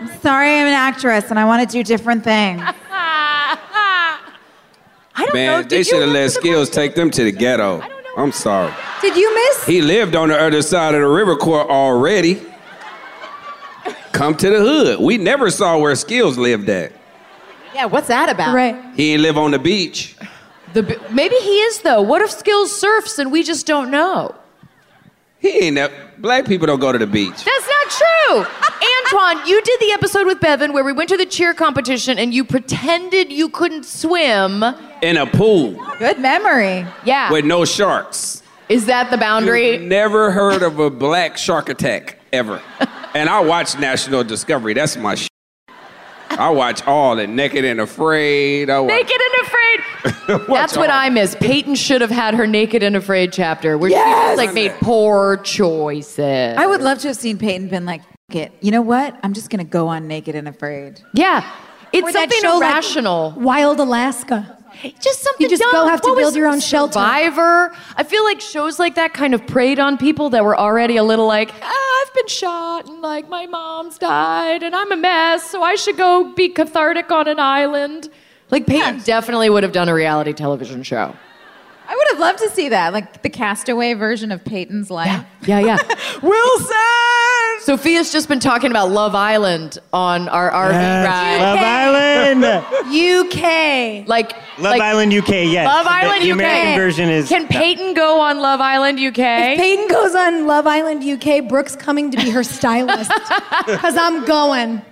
I'm 0.00 0.08
sorry 0.22 0.48
I'm 0.48 0.66
an 0.66 0.72
actress 0.72 1.30
and 1.30 1.38
I 1.38 1.44
want 1.44 1.68
to 1.68 1.70
do 1.70 1.82
different 1.84 2.24
things. 2.24 2.62
I 2.90 4.28
don't 5.16 5.28
know. 5.28 5.34
Man, 5.34 5.62
Did 5.62 5.70
they 5.70 5.82
should 5.82 6.00
have 6.00 6.10
let 6.10 6.30
Skills 6.32 6.70
take 6.70 6.94
them 6.94 7.10
to 7.10 7.22
the 7.22 7.32
ghetto. 7.32 7.82
I'm 8.16 8.32
sorry. 8.32 8.72
Did 9.00 9.16
you 9.16 9.34
miss? 9.34 9.66
He 9.66 9.82
lived 9.82 10.14
on 10.14 10.28
the 10.28 10.38
other 10.38 10.62
side 10.62 10.94
of 10.94 11.00
the 11.00 11.08
river 11.08 11.36
court 11.36 11.68
already. 11.68 12.40
Come 14.12 14.36
to 14.36 14.48
the 14.50 14.58
hood. 14.60 15.00
We 15.00 15.18
never 15.18 15.50
saw 15.50 15.78
where 15.78 15.94
Skills 15.96 16.38
lived 16.38 16.68
at. 16.68 16.92
Yeah, 17.74 17.86
what's 17.86 18.06
that 18.06 18.30
about? 18.30 18.54
Right. 18.54 18.76
He 18.94 19.12
ain't 19.14 19.22
live 19.22 19.36
on 19.36 19.50
the 19.50 19.58
beach. 19.58 20.16
The, 20.72 20.84
bi- 20.84 20.98
maybe 21.10 21.34
he 21.36 21.56
is 21.60 21.80
though. 21.80 22.02
What 22.02 22.22
if 22.22 22.30
Skills 22.30 22.70
surfs 22.78 23.18
and 23.18 23.32
we 23.32 23.42
just 23.42 23.66
don't 23.66 23.90
know? 23.90 24.34
He 25.40 25.48
ain't 25.66 25.76
that. 25.76 26.22
Black 26.22 26.46
people 26.46 26.66
don't 26.66 26.78
go 26.80 26.92
to 26.92 26.98
the 26.98 27.06
beach. 27.06 27.44
That's 27.44 27.68
not 27.68 27.90
true. 27.90 28.44
Antwon, 28.44 29.46
you 29.46 29.60
did 29.62 29.80
the 29.80 29.90
episode 29.92 30.26
with 30.26 30.38
Bevin 30.40 30.72
where 30.72 30.84
we 30.84 30.92
went 30.92 31.08
to 31.10 31.16
the 31.16 31.26
cheer 31.26 31.52
competition 31.52 32.18
and 32.18 32.32
you 32.32 32.44
pretended 32.44 33.32
you 33.32 33.48
couldn't 33.48 33.84
swim. 33.84 34.64
In 35.04 35.16
a 35.18 35.26
pool 35.26 35.72
Good 35.98 36.18
memory. 36.18 36.86
Yeah. 37.04 37.30
with 37.30 37.44
no 37.44 37.64
sharks. 37.66 38.42
Is 38.70 38.86
that 38.86 39.10
the 39.10 39.18
boundary? 39.18 39.76
Never 39.78 40.30
heard 40.30 40.62
of 40.62 40.78
a 40.78 40.88
black 40.88 41.36
shark 41.36 41.68
attack 41.68 42.18
ever. 42.32 42.62
and 43.14 43.28
I 43.28 43.40
watch 43.40 43.78
National 43.78 44.24
Discovery. 44.24 44.72
That's 44.72 44.96
my 44.96 45.14
sh- 45.16 45.28
I 46.30 46.48
watch 46.50 46.84
all 46.86 47.14
the 47.16 47.26
Naked 47.26 47.64
and 47.66 47.80
Afraid. 47.80 48.70
I 48.70 48.80
watch, 48.80 48.88
Naked 48.88 49.20
and 49.20 49.46
Afraid. 49.46 50.48
watch 50.48 50.58
That's 50.60 50.76
what 50.78 50.88
all- 50.90 50.96
I 50.98 51.10
miss. 51.10 51.36
Peyton 51.38 51.74
should 51.74 52.00
have 52.00 52.10
had 52.10 52.34
her 52.34 52.46
Naked 52.46 52.82
and 52.82 52.96
Afraid 52.96 53.32
chapter 53.32 53.76
where 53.76 53.90
she 53.90 53.94
Yes! 53.96 54.30
just 54.30 54.38
like 54.38 54.54
made 54.54 54.72
poor 54.80 55.36
choices. 55.36 56.56
I 56.56 56.66
would 56.66 56.80
love 56.80 56.98
to 57.00 57.08
have 57.08 57.16
seen 57.18 57.36
Peyton 57.38 57.68
been 57.68 57.84
like, 57.84 58.00
"F- 58.30 58.36
it. 58.36 58.52
You 58.62 58.70
know 58.70 58.82
what? 58.82 59.14
I'm 59.22 59.34
just 59.34 59.50
going 59.50 59.64
to 59.64 59.70
go 59.70 59.86
on 59.88 60.08
Naked 60.08 60.34
and 60.34 60.48
Afraid. 60.48 61.00
Yeah. 61.12 61.48
It's 61.92 62.02
Or 62.08 62.10
that 62.12 62.32
something 62.32 62.40
show, 62.40 62.58
like, 62.58 62.72
irrational. 62.72 63.34
Wild 63.36 63.78
Alaska. 63.78 64.58
Just 65.00 65.22
something 65.22 65.44
You 65.44 65.48
just 65.48 65.62
dumb. 65.62 65.72
go 65.72 65.86
have 65.88 66.00
to 66.02 66.08
What 66.10 66.18
build 66.18 66.34
your 66.36 66.46
own 66.48 66.60
shelter. 66.60 66.92
Survivor. 66.94 67.74
I 67.96 68.02
feel 68.04 68.24
like 68.24 68.40
shows 68.40 68.78
like 68.78 68.94
that 68.96 69.14
kind 69.14 69.34
of 69.34 69.46
preyed 69.46 69.78
on 69.78 69.96
people 69.98 70.30
that 70.30 70.44
were 70.44 70.56
already 70.56 70.96
a 70.96 71.02
little 71.04 71.26
like, 71.26 71.50
ah, 71.62 72.02
I've 72.02 72.14
been 72.14 72.28
shot 72.28 72.88
and 72.88 73.00
like 73.00 73.28
my 73.28 73.46
mom's 73.46 73.98
died 73.98 74.62
and 74.62 74.74
I'm 74.74 74.92
a 74.92 74.96
mess, 74.96 75.48
so 75.50 75.62
I 75.62 75.74
should 75.76 75.96
go 75.96 76.32
be 76.34 76.48
cathartic 76.48 77.10
on 77.10 77.28
an 77.28 77.40
island. 77.40 78.08
Like 78.50 78.66
Peyton 78.66 79.00
definitely 79.04 79.50
would 79.50 79.62
have 79.62 79.72
done 79.72 79.88
a 79.88 79.94
reality 79.94 80.32
television 80.32 80.82
show. 80.82 81.14
I 81.86 81.94
would 81.94 82.06
have 82.10 82.18
loved 82.18 82.38
to 82.40 82.48
see 82.50 82.70
that, 82.70 82.92
like 82.92 83.22
the 83.22 83.28
castaway 83.30 83.94
version 83.94 84.32
of 84.32 84.44
Peyton's 84.44 84.90
life. 84.90 85.24
Yeah, 85.46 85.60
yeah. 85.60 85.76
Wilson! 86.22 86.76
Sophia's 87.60 88.10
just 88.12 88.28
been 88.28 88.40
talking 88.40 88.70
about 88.70 88.90
Love 88.90 89.14
Island 89.14 89.78
on 89.92 90.28
our 90.28 90.50
RV 90.50 90.72
Yes, 90.72 91.06
ride. 91.06 91.40
Love 91.40 92.44
Island. 92.44 92.44
UK. 94.02 94.08
Like 94.08 94.32
Love 94.58 94.72
like- 94.72 94.80
Island 94.82 95.12
UK, 95.14 95.28
yes. 95.28 95.66
Love 95.66 95.84
The- 95.86 95.90
Island 95.92 96.22
the 96.22 96.30
UK. 96.30 96.34
American 96.34 96.74
version 96.80 97.08
is 97.10 97.28
Can 97.28 97.46
Peyton 97.48 97.94
go 97.94 98.20
on 98.20 98.40
Love 98.40 98.60
Island 98.60 98.98
UK? 98.98 99.18
If 99.18 99.58
Peyton 99.58 99.88
goes 99.88 100.14
on 100.14 100.46
Love 100.46 100.66
Island 100.66 101.02
UK, 101.04 101.48
Brooke's 101.48 101.76
coming 101.76 102.10
to 102.10 102.16
be 102.16 102.30
her 102.30 102.44
stylist. 102.44 103.10
Because 103.66 103.96
I'm 103.96 104.24
going. 104.26 104.82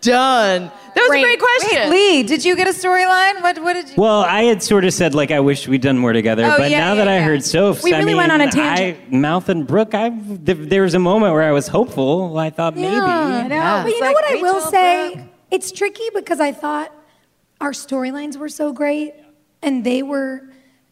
Done. 0.00 0.70
That 0.98 1.08
was 1.08 1.18
a 1.18 1.22
great 1.22 1.38
question. 1.40 1.90
Wait, 1.90 2.16
Lee, 2.16 2.22
did 2.24 2.44
you 2.44 2.56
get 2.56 2.66
a 2.66 2.72
storyline? 2.72 3.42
What, 3.42 3.58
what 3.62 3.72
did 3.74 3.88
you? 3.88 3.94
Well, 3.96 4.20
I 4.20 4.42
had 4.44 4.62
sort 4.62 4.84
of 4.84 4.92
said 4.92 5.14
like 5.14 5.30
I 5.30 5.40
wish 5.40 5.68
we'd 5.68 5.80
done 5.82 5.98
more 5.98 6.12
together, 6.12 6.44
Oh, 6.44 6.56
but 6.58 6.70
yeah, 6.70 6.78
now 6.80 6.92
yeah, 6.92 7.04
that 7.04 7.08
I 7.08 7.20
heard 7.20 7.44
Soph, 7.44 7.82
We 7.82 7.92
I 7.94 7.98
really 7.98 8.06
mean, 8.12 8.16
went 8.18 8.32
on 8.32 8.40
a 8.40 8.50
tangent. 8.50 8.98
I, 9.12 9.16
Mouth 9.16 9.48
and 9.48 9.66
Brooke, 9.66 9.94
I 9.94 10.10
th- 10.10 10.68
there 10.68 10.82
was 10.82 10.94
a 10.94 10.98
moment 10.98 11.32
where 11.32 11.42
I 11.44 11.52
was 11.52 11.68
hopeful. 11.68 12.36
I 12.38 12.50
thought 12.50 12.74
maybe. 12.74 12.86
Yeah, 12.88 13.46
Yeah. 13.48 13.82
But 13.82 13.88
you 13.88 13.92
It's 13.92 14.00
know 14.00 14.06
like 14.06 14.14
what 14.16 14.24
I 14.30 14.34
will 14.36 14.54
Rachel, 14.56 14.70
say? 14.70 15.24
It's 15.50 15.72
tricky 15.72 16.04
because 16.14 16.40
I 16.40 16.52
thought 16.52 16.92
our 17.60 17.72
storylines 17.72 18.36
were 18.36 18.48
so 18.48 18.72
great 18.72 19.14
and 19.62 19.82
they 19.84 20.02
were 20.02 20.42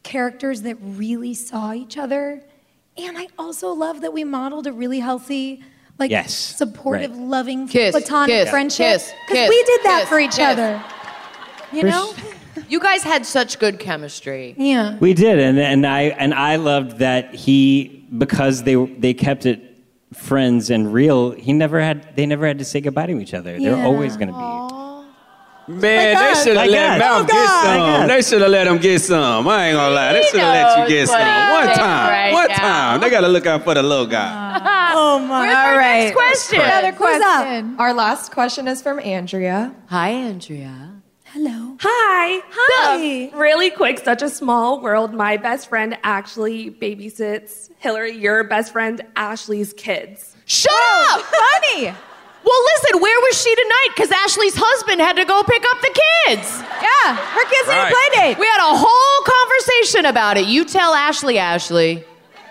characters 0.03 0.63
that 0.63 0.77
really 0.81 1.35
saw 1.35 1.73
each 1.73 1.97
other. 1.99 2.43
And 2.97 3.19
I 3.19 3.29
also 3.39 3.73
love 3.73 4.01
that 4.01 4.13
we 4.13 4.25
modeled 4.25 4.67
a 4.67 4.73
really 4.73 5.01
healthy, 5.01 5.63
like 5.99 6.11
Yes, 6.11 6.35
supportive, 6.35 7.11
right. 7.13 7.21
loving, 7.21 7.69
Kiss, 7.69 7.93
platonic 7.93 8.35
kiss, 8.35 8.51
friendship. 8.51 8.87
kiss, 8.87 9.13
kiss, 9.29 9.49
we 9.49 9.63
did 9.65 9.81
that 9.85 10.01
kiss, 10.01 10.09
for 10.09 10.19
each 10.19 10.31
kiss. 10.33 10.41
other. 10.41 10.83
You 11.73 11.85
know? 11.85 12.13
You 12.69 12.81
guys 12.81 13.03
had 13.05 13.25
such 13.27 13.59
good 13.61 13.79
chemistry. 13.79 14.55
Yeah. 14.59 14.97
We 14.99 15.13
did, 15.15 15.39
and 15.39 15.57
and 15.59 15.87
I 15.87 16.03
and 16.05 16.33
I 16.35 16.57
loved 16.57 16.99
that 16.99 17.33
he 17.35 18.05
because 18.17 18.63
they 18.65 18.75
they 18.75 19.13
kept 19.15 19.47
it 19.47 19.77
friends 20.15 20.71
and 20.71 20.93
real. 20.93 21.31
He 21.33 21.53
never 21.53 21.81
had 21.81 22.17
they 22.17 22.25
never 22.27 22.45
had 22.47 22.59
to 22.59 22.65
say 22.65 22.81
goodbye 22.81 23.07
to 23.07 23.21
each 23.21 23.35
other. 23.35 23.61
They're 23.61 23.77
always 23.77 24.17
going 24.17 24.29
to 24.29 24.35
be. 25.69 25.73
Man, 25.81 26.17
they 26.17 26.41
should 26.43 26.57
have 26.57 26.67
Like 26.67 26.71
let 26.71 26.93
us. 26.93 26.99
Mouth 26.99 27.29
Oh, 27.31 27.33
get 27.33 27.49
some. 27.65 28.09
They 28.09 28.23
should 28.23 28.41
have 28.41 28.51
let 28.51 28.67
him 28.67 28.79
get 28.79 29.01
some. 29.03 29.47
I 29.49 29.67
ain't 29.69 29.77
gonna 29.77 29.95
lie. 29.95 30.13
They 30.15 30.23
should 30.23 30.41
have 30.41 30.79
let 30.79 30.89
you 30.89 30.95
get 30.97 31.09
some. 31.09 31.19
One 31.21 31.77
time. 31.77 32.09
right 32.11 32.33
One 32.33 32.49
now. 32.49 32.57
time. 32.57 33.01
They 33.01 33.11
gotta 33.11 33.29
look 33.29 33.47
out 33.47 33.65
for 33.65 33.75
the 33.75 33.83
little 33.83 34.07
guy. 34.07 34.73
Oh 35.09 35.19
my. 35.19 35.49
All 35.49 35.77
right. 35.77 36.05
Next 36.05 36.17
question. 36.17 36.61
Another 36.61 36.93
Who's 36.93 37.23
up? 37.23 37.45
question. 37.45 37.77
Our 37.79 37.93
last 37.93 38.33
question 38.33 38.67
is 38.67 38.81
from 38.81 38.99
Andrea. 39.01 39.75
Hi, 39.89 40.09
Andrea. 40.09 41.03
Hello. 41.25 41.77
Hi. 41.81 42.41
Hi. 42.51 43.29
Um, 43.31 43.39
really 43.39 43.69
quick, 43.71 43.99
such 43.99 44.23
a 44.23 44.31
small 44.31 44.81
world. 44.81 45.13
My 45.13 45.37
best 45.37 45.69
friend 45.69 45.99
actually 46.03 46.71
babysits 46.71 47.69
Hilarie, 47.85 48.19
your 48.19 48.43
best 48.45 48.73
friend 48.73 49.03
Ashley's 49.17 49.75
kids. 49.75 50.35
Shut 50.47 50.73
up! 50.73 51.21
honey. 51.25 51.93
Well, 52.45 52.63
listen, 52.75 53.03
where 53.03 53.21
was 53.21 53.43
she 53.43 53.55
tonight? 53.55 53.89
Because 53.95 54.11
Ashley's 54.13 54.55
husband 54.57 55.01
had 55.03 55.17
to 55.17 55.27
go 55.27 55.43
pick 55.43 55.63
up 55.63 55.81
the 55.83 56.01
kids. 56.25 56.63
Yeah, 56.81 57.17
her 57.17 57.45
kids 57.51 57.69
need 57.69 57.85
a 57.85 57.91
play 57.91 58.09
date. 58.33 58.39
We 58.39 58.47
had 58.47 58.73
a 58.73 58.77
whole 58.79 59.25
conversation 59.27 60.07
about 60.07 60.39
it. 60.39 60.47
You 60.47 60.65
tell 60.65 60.95
Ashley, 60.95 61.39
Ashley, 61.39 62.05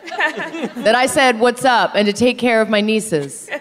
that 0.06 0.95
I 0.95 1.06
said, 1.06 1.40
What's 1.40 1.65
up? 1.65 1.91
and 1.95 2.06
to 2.07 2.14
take 2.14 2.38
care 2.38 2.61
of 2.61 2.69
my 2.69 2.82
nieces. 2.82 3.49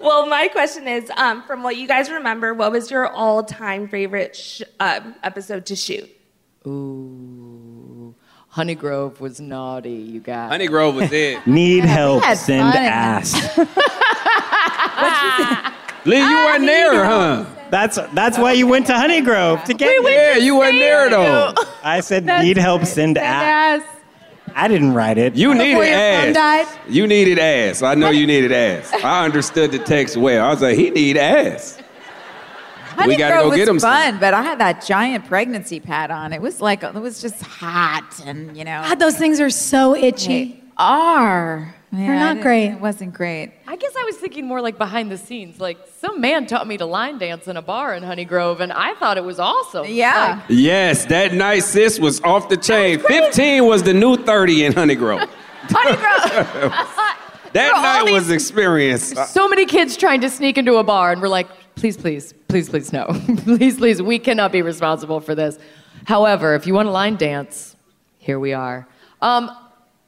Well, 0.00 0.26
my 0.26 0.48
question 0.48 0.86
is, 0.86 1.10
um, 1.16 1.42
from 1.44 1.62
what 1.62 1.76
you 1.78 1.88
guys 1.88 2.10
remember, 2.10 2.52
what 2.52 2.70
was 2.72 2.90
your 2.90 3.08
all-time 3.08 3.88
favorite 3.88 4.36
sh- 4.36 4.60
um, 4.78 5.14
episode 5.22 5.64
to 5.64 5.74
shoot? 5.76 6.10
Ooh. 6.66 8.14
Honey 8.48 8.74
Grove 8.74 9.22
was 9.22 9.40
naughty, 9.40 9.92
you 9.92 10.20
guys. 10.20 10.50
Honey 10.50 10.66
Grove 10.66 10.96
was 10.96 11.10
it. 11.10 11.46
Need 11.46 11.86
help? 11.86 12.22
had 12.22 12.36
Send 12.36 12.74
fun 12.74 12.82
ass. 12.84 13.32
Lee, 16.04 16.18
you 16.18 16.36
weren't 16.36 16.66
there, 16.66 17.02
huh? 17.06 17.46
That's 17.70 17.98
that's 18.12 18.36
why 18.36 18.52
you 18.52 18.66
went 18.66 18.86
to 18.88 18.94
Honey 18.94 19.22
Grove 19.22 19.64
to 19.64 19.72
get. 19.72 20.04
me. 20.04 20.12
Yeah, 20.12 20.36
you 20.36 20.58
weren't 20.58 20.78
there 20.78 21.08
though. 21.08 21.54
I 21.82 22.00
said 22.00 22.26
need 22.26 22.58
help. 22.58 22.84
Send 22.84 23.16
ass. 23.16 23.80
Yes. 23.82 23.93
I 24.56 24.68
didn't 24.68 24.94
write 24.94 25.18
it. 25.18 25.34
You 25.34 25.52
needed 25.54 25.70
Before 25.72 25.84
your 25.84 25.94
ass. 25.94 26.34
died. 26.34 26.66
You 26.88 27.06
needed 27.06 27.38
ass. 27.38 27.82
I 27.82 27.94
know 27.94 28.10
you 28.10 28.26
needed 28.26 28.52
ass. 28.52 28.92
I 29.02 29.24
understood 29.24 29.72
the 29.72 29.78
text 29.80 30.16
well. 30.16 30.46
I 30.46 30.50
was 30.50 30.62
like, 30.62 30.76
he 30.76 30.90
need 30.90 31.16
ass. 31.16 31.78
Honey 32.96 33.14
We 33.14 33.16
gotta 33.16 33.34
Grove 33.34 33.44
go 33.46 33.48
was 33.50 33.58
get 33.58 33.68
'em 33.68 33.80
some. 33.80 33.90
fun, 33.90 34.18
but 34.20 34.34
I 34.34 34.42
had 34.42 34.60
that 34.60 34.84
giant 34.86 35.26
pregnancy 35.26 35.80
pad 35.80 36.12
on. 36.12 36.32
It 36.32 36.40
was 36.40 36.60
like 36.60 36.84
it 36.84 36.94
was 36.94 37.20
just 37.20 37.42
hot, 37.42 38.22
and 38.24 38.56
you 38.56 38.64
know, 38.64 38.80
God, 38.84 39.00
those 39.00 39.16
things 39.16 39.40
are 39.40 39.50
so 39.50 39.96
itchy. 39.96 40.44
they 40.44 40.60
are. 40.76 41.74
Yeah, 41.94 42.06
They're 42.06 42.34
not 42.34 42.40
great. 42.42 42.70
It 42.70 42.80
wasn't 42.80 43.14
great. 43.14 43.52
I 43.68 43.76
guess 43.76 43.92
I 43.96 44.02
was 44.02 44.16
thinking 44.16 44.46
more 44.46 44.60
like 44.60 44.78
behind 44.78 45.12
the 45.12 45.16
scenes. 45.16 45.60
Like, 45.60 45.78
some 45.98 46.20
man 46.20 46.46
taught 46.46 46.66
me 46.66 46.76
to 46.78 46.86
line 46.86 47.18
dance 47.18 47.46
in 47.46 47.56
a 47.56 47.62
bar 47.62 47.94
in 47.94 48.02
Honey 48.02 48.24
Grove, 48.24 48.60
and 48.60 48.72
I 48.72 48.94
thought 48.94 49.16
it 49.16 49.24
was 49.24 49.38
awesome. 49.38 49.86
Yeah. 49.88 50.42
Yes, 50.48 51.04
that 51.06 51.34
night 51.34 51.60
sis 51.60 52.00
was 52.00 52.20
off 52.22 52.48
the 52.48 52.56
chain. 52.56 52.98
15 52.98 53.64
was 53.64 53.84
the 53.84 53.94
new 53.94 54.16
30 54.16 54.64
in 54.64 54.72
Honey 54.72 54.96
Grove. 54.96 55.20
Honey 55.70 55.96
Grove. 55.96 56.72
That 57.54 57.72
all 57.72 57.82
night 57.82 58.12
was 58.12 58.30
experience. 58.30 59.14
So 59.30 59.46
many 59.48 59.64
kids 59.64 59.96
trying 59.96 60.20
to 60.22 60.28
sneak 60.28 60.58
into 60.58 60.74
a 60.74 60.82
bar, 60.82 61.12
and 61.12 61.22
we're 61.22 61.28
like, 61.28 61.46
please, 61.76 61.96
please, 61.96 62.34
please, 62.48 62.68
please, 62.68 62.92
no. 62.92 63.06
please, 63.44 63.76
please, 63.76 64.02
we 64.02 64.18
cannot 64.18 64.50
be 64.50 64.60
responsible 64.60 65.20
for 65.20 65.36
this. 65.36 65.56
However, 66.04 66.56
if 66.56 66.66
you 66.66 66.74
want 66.74 66.86
to 66.86 66.90
line 66.90 67.14
dance, 67.14 67.76
here 68.18 68.40
we 68.40 68.54
are. 68.54 68.88
Um, 69.22 69.56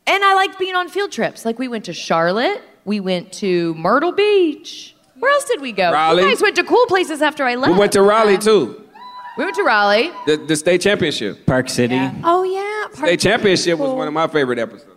and 0.07 0.25
I 0.25 0.35
liked 0.35 0.59
being 0.59 0.75
on 0.75 0.89
field 0.89 1.13
trips. 1.13 1.45
Like, 1.45 1.59
we 1.59 1.69
went 1.69 1.85
to 1.87 1.93
Charlotte, 1.93 2.63
we 2.85 3.01
went 3.01 3.33
to 3.35 3.75
Myrtle 3.75 4.13
Beach. 4.13 4.95
Where 5.19 5.33
else 5.33 5.45
did 5.45 5.61
we 5.61 5.73
go? 5.73 5.93
Raleigh. 5.93 6.23
You 6.23 6.29
guys 6.29 6.43
went 6.43 6.57
to 6.57 6.65
cool 6.65 6.87
places 6.87 7.23
after 7.23 7.45
I 7.45 7.55
left. 7.55 7.73
We 7.73 7.79
went 7.79 7.93
to 7.93 8.03
Raleigh 8.03 8.39
too. 8.39 8.83
We 9.39 9.45
went 9.45 9.57
to 9.57 9.63
Raleigh. 9.63 10.11
The, 10.27 10.37
the 10.37 10.57
state 10.57 10.81
championship. 10.81 11.47
Park 11.47 11.69
City. 11.69 11.99
Oh 12.25 12.43
yeah. 12.43 12.95
State 12.97 13.21
championship 13.21 13.79
was 13.79 13.93
one 13.93 14.09
of 14.09 14.15
my 14.15 14.27
favorite 14.29 14.59
episodes. 14.59 14.93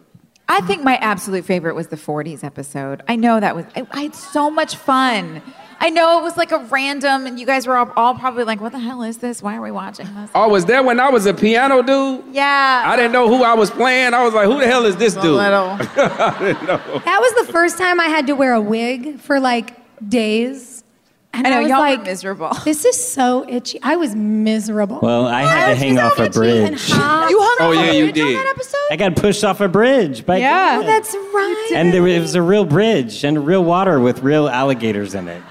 I 0.47 0.61
think 0.61 0.83
my 0.83 0.95
absolute 0.95 1.45
favorite 1.45 1.75
was 1.75 1.87
the 1.87 1.95
40s 1.95 2.43
episode. 2.43 3.03
I 3.07 3.15
know 3.15 3.39
that 3.39 3.55
was, 3.55 3.65
I, 3.75 3.85
I 3.91 4.01
had 4.03 4.15
so 4.15 4.49
much 4.49 4.75
fun. 4.75 5.43
I 5.81 5.89
know 5.89 6.19
it 6.19 6.23
was 6.23 6.35
like 6.35 6.51
a 6.51 6.59
random, 6.59 7.25
and 7.25 7.39
you 7.39 7.45
guys 7.45 7.65
were 7.65 7.77
all, 7.77 7.91
all 7.95 8.13
probably 8.15 8.43
like, 8.43 8.59
what 8.59 8.73
the 8.73 8.79
hell 8.79 9.01
is 9.01 9.17
this? 9.19 9.41
Why 9.41 9.55
are 9.55 9.61
we 9.61 9.71
watching 9.71 10.13
this? 10.13 10.29
Oh, 10.35 10.49
was 10.49 10.65
that 10.65 10.83
when 10.83 10.99
I 10.99 11.09
was 11.09 11.25
a 11.25 11.33
piano 11.33 11.81
dude? 11.81 12.23
Yeah. 12.33 12.83
I 12.85 12.95
didn't 12.97 13.13
know 13.13 13.29
who 13.29 13.43
I 13.43 13.53
was 13.53 13.71
playing. 13.71 14.13
I 14.13 14.23
was 14.23 14.33
like, 14.33 14.45
who 14.47 14.59
the 14.59 14.67
hell 14.67 14.85
is 14.85 14.97
this 14.97 15.13
dude? 15.13 15.23
little. 15.23 15.69
I 15.79 16.35
didn't 16.39 16.65
know. 16.67 16.77
That 17.05 17.19
was 17.21 17.45
the 17.47 17.53
first 17.53 17.77
time 17.77 17.99
I 17.99 18.05
had 18.07 18.27
to 18.27 18.33
wear 18.33 18.53
a 18.53 18.61
wig 18.61 19.19
for 19.19 19.39
like 19.39 19.73
days. 20.09 20.83
And 21.31 21.45
I 21.45 21.51
know, 21.51 21.61
was 21.61 21.69
y'all 21.69 21.79
were 21.81 21.85
like, 21.85 22.03
miserable. 22.03 22.49
This 22.65 22.83
is 22.85 23.01
so 23.13 23.47
itchy. 23.47 23.79
I 23.83 23.95
was 23.95 24.15
miserable. 24.15 24.99
Well, 25.01 25.27
I 25.27 25.43
had 25.43 25.67
to 25.69 25.75
hang 25.75 25.99
off 25.99 26.17
a 26.19 26.29
bridge. 26.29 26.89
You 26.89 26.95
hung 26.95 27.29
Oh, 27.61 27.69
off 27.69 27.75
yeah, 27.75 27.91
a 27.91 27.93
you 27.93 28.05
bridge 28.11 28.19
on 28.19 28.27
did. 28.27 28.35
that 28.37 28.47
episode? 28.55 28.77
I 28.91 28.95
got 28.97 29.15
pushed 29.15 29.43
off 29.43 29.61
a 29.61 29.67
bridge 29.69 30.25
by 30.25 30.37
Yeah. 30.37 30.79
Oh, 30.81 30.85
that's 30.85 31.13
right. 31.13 31.71
And 31.75 31.93
there, 31.93 32.05
it 32.07 32.19
was 32.19 32.33
a 32.35 32.41
real 32.41 32.65
bridge 32.65 33.23
and 33.23 33.45
real 33.45 33.63
water 33.63 33.99
with 33.99 34.23
real 34.23 34.49
alligators 34.49 35.13
in 35.15 35.27
it. 35.27 35.41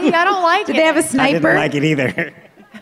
Lee, 0.00 0.12
I 0.12 0.24
don't 0.24 0.42
like 0.42 0.66
Did 0.66 0.72
it. 0.72 0.76
Did 0.76 0.82
they 0.82 0.86
have 0.86 0.96
a 0.96 1.02
sniper? 1.02 1.26
I 1.26 1.32
didn't 1.32 1.54
like 1.56 1.74
it 1.74 1.84
either. 1.84 2.34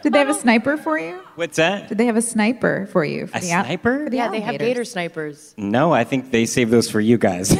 Did 0.02 0.12
they 0.12 0.18
have 0.18 0.28
a 0.28 0.34
sniper 0.34 0.76
for 0.76 0.98
you? 0.98 1.20
What's 1.34 1.56
that? 1.56 1.88
Did 1.88 1.98
they 1.98 2.06
have 2.06 2.16
a 2.16 2.22
sniper 2.22 2.88
for 2.92 3.04
you? 3.04 3.26
For 3.26 3.38
A 3.38 3.40
the 3.40 3.46
sniper? 3.46 4.04
for 4.04 4.10
the 4.10 4.16
Yeah, 4.16 4.28
they 4.28 4.40
have 4.40 4.58
gator 4.58 4.84
snipers. 4.84 5.54
No, 5.56 5.92
I 5.92 6.04
think 6.04 6.30
they 6.30 6.46
saved 6.46 6.70
those 6.70 6.90
for 6.90 7.00
you 7.00 7.16
guys. 7.16 7.48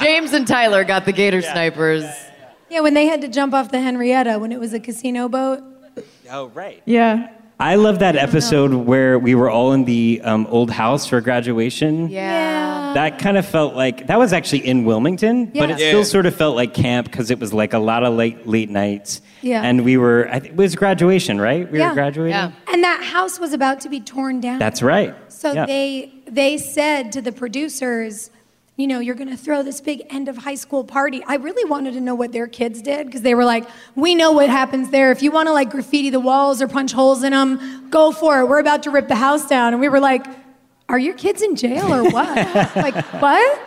James 0.00 0.32
and 0.32 0.46
Tyler 0.46 0.84
got 0.84 1.04
the 1.06 1.12
gator 1.12 1.42
snipers. 1.42 2.04
Yeah, 2.70 2.80
when 2.80 2.94
they 2.94 3.06
had 3.06 3.20
to 3.22 3.28
jump 3.28 3.54
off 3.54 3.70
the 3.70 3.80
Henrietta 3.80 4.38
when 4.38 4.52
it 4.52 4.60
was 4.60 4.72
a 4.72 4.80
casino 4.80 5.28
boat. 5.28 5.62
oh, 6.30 6.46
right. 6.48 6.82
Yeah. 6.84 7.32
I 7.60 7.76
love 7.76 8.00
that 8.00 8.16
episode 8.16 8.74
where 8.74 9.16
we 9.18 9.34
were 9.36 9.48
all 9.48 9.72
in 9.72 9.84
the 9.84 10.20
um, 10.24 10.46
old 10.50 10.70
house 10.70 11.06
for 11.06 11.20
graduation. 11.20 12.08
Yeah. 12.08 12.92
That 12.94 13.20
kind 13.20 13.36
of 13.36 13.46
felt 13.46 13.74
like 13.76 14.08
that 14.08 14.18
was 14.18 14.32
actually 14.32 14.66
in 14.66 14.84
Wilmington, 14.84 15.46
but 15.46 15.70
it 15.70 15.78
Yeah. 15.78 15.88
still 15.90 16.04
sort 16.04 16.26
of 16.26 16.34
felt 16.34 16.56
like 16.56 16.74
camp 16.74 17.10
because 17.10 17.30
it 17.30 17.38
was 17.38 17.52
like 17.54 17.72
a 17.72 17.78
lot 17.78 18.02
of 18.02 18.14
late 18.14 18.46
late 18.46 18.70
nights. 18.70 19.20
Yeah. 19.40 19.62
And 19.62 19.84
we 19.84 19.96
were, 19.96 20.28
I 20.30 20.40
think 20.40 20.54
it 20.54 20.56
was 20.56 20.74
graduation, 20.74 21.40
right? 21.40 21.70
We 21.70 21.78
Yeah. 21.78 21.90
were 21.90 21.94
graduating. 21.94 22.32
Yeah. 22.34 22.50
And 22.72 22.82
that 22.82 23.02
house 23.04 23.38
was 23.38 23.52
about 23.52 23.80
to 23.82 23.88
be 23.88 24.00
torn 24.00 24.40
down. 24.40 24.58
That's 24.58 24.82
right. 24.82 25.14
So 25.28 25.52
Yeah. 25.52 25.66
they 25.66 26.10
they 26.28 26.56
said 26.58 27.12
to 27.12 27.22
the 27.22 27.32
producers, 27.32 28.30
you 28.76 28.88
know, 28.88 28.98
you're 28.98 29.14
going 29.14 29.30
to 29.30 29.36
throw 29.36 29.62
this 29.62 29.80
big 29.80 30.02
end 30.10 30.28
of 30.28 30.36
high 30.36 30.56
school 30.56 30.82
party. 30.82 31.22
I 31.26 31.36
really 31.36 31.68
wanted 31.68 31.94
to 31.94 32.00
know 32.00 32.14
what 32.14 32.32
their 32.32 32.48
kids 32.48 32.82
did 32.82 33.06
because 33.06 33.22
they 33.22 33.34
were 33.34 33.44
like, 33.44 33.68
we 33.94 34.16
know 34.16 34.32
what 34.32 34.48
happens 34.48 34.90
there. 34.90 35.12
If 35.12 35.22
you 35.22 35.30
want 35.30 35.46
to 35.46 35.52
like 35.52 35.70
graffiti 35.70 36.10
the 36.10 36.18
walls 36.18 36.60
or 36.60 36.66
punch 36.66 36.92
holes 36.92 37.22
in 37.22 37.30
them, 37.30 37.88
go 37.90 38.10
for 38.10 38.40
it. 38.40 38.46
We're 38.46 38.58
about 38.58 38.82
to 38.84 38.90
rip 38.90 39.06
the 39.06 39.14
house 39.14 39.46
down. 39.46 39.74
And 39.74 39.80
we 39.80 39.88
were 39.88 40.00
like, 40.00 40.26
are 40.88 40.98
your 40.98 41.14
kids 41.14 41.40
in 41.40 41.54
jail 41.54 41.92
or 41.92 42.02
what? 42.10 42.36
like, 42.76 42.96
what? 43.22 43.60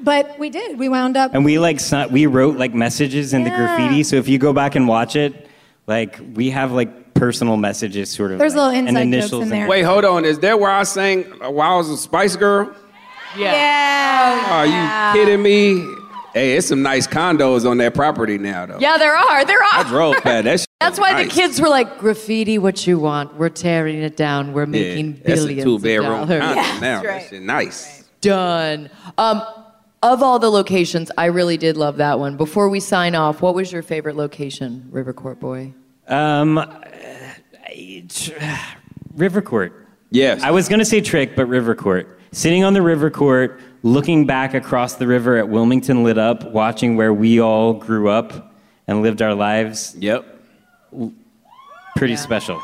But 0.00 0.36
we 0.38 0.50
did. 0.50 0.78
We 0.78 0.88
wound 0.88 1.16
up. 1.16 1.32
And 1.32 1.44
we 1.44 1.58
like 1.58 1.78
si- 1.78 2.06
we 2.06 2.26
wrote 2.26 2.56
like 2.56 2.74
messages 2.74 3.32
in 3.32 3.44
the 3.44 3.50
graffiti. 3.50 4.02
So 4.02 4.16
if 4.16 4.28
you 4.28 4.38
go 4.38 4.52
back 4.52 4.74
and 4.74 4.88
watch 4.88 5.14
it, 5.14 5.48
like 5.86 6.18
we 6.34 6.50
have 6.50 6.72
like 6.72 7.14
personal 7.14 7.56
messages, 7.56 8.10
sort 8.10 8.32
of. 8.32 8.38
There's 8.38 8.54
like, 8.54 8.72
little 8.72 8.78
and 8.78 8.88
inside 8.88 9.04
jokes 9.04 9.14
initials 9.14 9.42
in 9.44 9.48
there. 9.50 9.68
Wait, 9.68 9.82
hold 9.82 10.04
on. 10.04 10.24
Is 10.24 10.38
that 10.40 10.58
where 10.58 10.70
I 10.70 10.82
sang 10.84 11.40
uh, 11.42 11.50
while 11.50 11.74
I 11.74 11.76
was 11.76 11.90
a 11.90 11.96
Spice 11.96 12.34
Girl? 12.34 12.74
Yeah. 13.36 14.46
Are 14.50 14.66
you 14.66 15.24
kidding 15.24 15.42
me? 15.42 15.96
Hey, 16.32 16.56
it's 16.56 16.68
some 16.68 16.82
nice 16.82 17.06
condos 17.08 17.68
on 17.68 17.78
that 17.78 17.94
property 17.94 18.38
now, 18.38 18.66
though. 18.66 18.78
Yeah, 18.78 18.98
there 18.98 19.16
are. 19.16 19.44
There 19.44 19.58
are. 19.58 19.64
I 19.72 19.80
are. 19.80 19.84
drove 19.84 20.14
past 20.22 20.44
that. 20.44 20.60
shit 20.60 20.68
That's 20.80 20.98
was 20.98 21.00
why 21.00 21.24
the 21.24 21.28
kids 21.28 21.60
were 21.60 21.68
like, 21.68 21.98
graffiti 21.98 22.56
what 22.56 22.86
you 22.86 23.00
want. 23.00 23.34
We're 23.34 23.48
tearing 23.48 24.00
it 24.00 24.16
down. 24.16 24.52
We're 24.52 24.66
making 24.66 25.16
yeah, 25.16 25.22
that's 25.24 25.42
a 25.42 25.62
two 25.62 25.74
of 25.76 25.82
bedroom 25.82 26.28
dollars. 26.28 26.40
condo 26.40 26.80
now. 26.80 27.02
That 27.02 27.28
shit 27.28 27.42
nice. 27.42 28.04
Done. 28.20 28.90
Um, 29.18 29.42
of 30.02 30.22
all 30.22 30.38
the 30.38 30.50
locations, 30.50 31.10
I 31.18 31.26
really 31.26 31.56
did 31.56 31.76
love 31.76 31.96
that 31.96 32.18
one. 32.18 32.36
Before 32.36 32.68
we 32.68 32.78
sign 32.80 33.14
off, 33.14 33.42
what 33.42 33.54
was 33.54 33.72
your 33.72 33.82
favorite 33.82 34.16
location, 34.16 34.88
River 34.90 35.12
Court 35.12 35.40
Boy? 35.40 35.74
Um, 36.06 36.58
uh, 36.58 36.66
River 39.16 39.42
Court. 39.42 39.88
Yes. 40.10 40.42
I 40.42 40.52
was 40.52 40.68
going 40.68 40.78
to 40.78 40.84
say 40.84 41.00
Trick, 41.00 41.34
but 41.34 41.46
River 41.46 41.74
Court. 41.74 42.19
Sitting 42.32 42.62
on 42.62 42.74
the 42.74 42.82
River 42.82 43.10
Court, 43.10 43.60
looking 43.82 44.24
back 44.24 44.54
across 44.54 44.94
the 44.94 45.06
river 45.06 45.36
at 45.36 45.48
Wilmington 45.48 46.04
lit 46.04 46.16
up, 46.18 46.50
watching 46.52 46.96
where 46.96 47.12
we 47.12 47.40
all 47.40 47.72
grew 47.72 48.08
up 48.08 48.54
and 48.86 49.02
lived 49.02 49.20
our 49.20 49.34
lives. 49.34 49.96
Yep. 49.98 50.24
Pretty 51.96 52.16
special. 52.16 52.60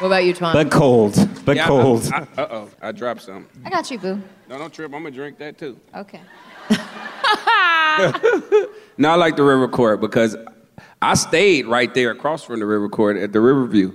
What 0.00 0.08
about 0.08 0.24
you, 0.24 0.34
Twan? 0.34 0.52
But 0.54 0.70
cold. 0.70 1.16
But 1.44 1.56
Yeah, 1.56 1.66
cold. 1.66 2.10
I, 2.12 2.26
uh 2.36 2.48
oh, 2.50 2.68
I 2.82 2.92
dropped 2.92 3.22
something. 3.22 3.46
I 3.64 3.70
got 3.70 3.90
you, 3.90 3.98
boo. 3.98 4.20
No, 4.48 4.58
don't 4.58 4.72
trip. 4.72 4.92
I'm 4.92 5.02
gonna 5.02 5.14
drink 5.14 5.38
that 5.38 5.56
too. 5.56 5.78
Okay. 5.94 6.20
now 8.98 9.12
I 9.12 9.16
like 9.16 9.36
the 9.36 9.44
River 9.44 9.68
Court 9.68 10.00
because 10.00 10.36
I 11.00 11.14
stayed 11.14 11.66
right 11.66 11.92
there 11.94 12.10
across 12.10 12.42
from 12.42 12.60
the 12.60 12.66
River 12.66 12.88
Court 12.88 13.16
at 13.16 13.32
the 13.32 13.40
Riverview. 13.40 13.92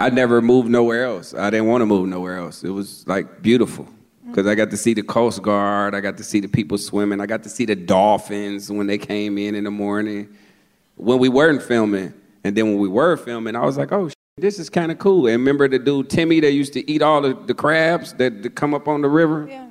I 0.00 0.08
never 0.08 0.40
moved 0.40 0.70
nowhere 0.70 1.04
else. 1.04 1.34
I 1.34 1.50
didn't 1.50 1.66
want 1.66 1.82
to 1.82 1.86
move 1.86 2.08
nowhere 2.08 2.38
else. 2.38 2.64
It 2.64 2.70
was 2.70 3.06
like 3.06 3.42
beautiful 3.42 3.84
mm. 3.84 4.28
because 4.28 4.46
I 4.46 4.54
got 4.54 4.70
to 4.70 4.76
see 4.78 4.94
the 4.94 5.02
Coast 5.02 5.42
Guard. 5.42 5.94
I 5.94 6.00
got 6.00 6.16
to 6.16 6.24
see 6.24 6.40
the 6.40 6.48
people 6.48 6.78
swimming. 6.78 7.20
I 7.20 7.26
got 7.26 7.42
to 7.42 7.50
see 7.50 7.66
the 7.66 7.76
dolphins 7.76 8.72
when 8.72 8.86
they 8.86 8.96
came 8.96 9.36
in 9.36 9.54
in 9.54 9.64
the 9.64 9.70
morning. 9.70 10.34
When 10.96 11.18
we 11.18 11.28
weren't 11.28 11.62
filming, 11.62 12.14
and 12.42 12.56
then 12.56 12.66
when 12.66 12.78
we 12.78 12.88
were 12.88 13.16
filming, 13.18 13.54
I 13.54 13.64
was 13.64 13.76
like, 13.76 13.92
oh. 13.92 14.10
This 14.38 14.58
is 14.58 14.70
kind 14.70 14.90
of 14.90 14.98
cool. 14.98 15.26
And 15.26 15.36
remember 15.36 15.68
the 15.68 15.78
dude 15.78 16.08
Timmy 16.08 16.40
that 16.40 16.52
used 16.52 16.72
to 16.72 16.90
eat 16.90 17.02
all 17.02 17.20
the, 17.20 17.34
the 17.34 17.52
crabs 17.52 18.14
that, 18.14 18.42
that 18.42 18.54
come 18.54 18.72
up 18.72 18.88
on 18.88 19.02
the 19.02 19.08
river? 19.08 19.46
Yeah. 19.46 19.68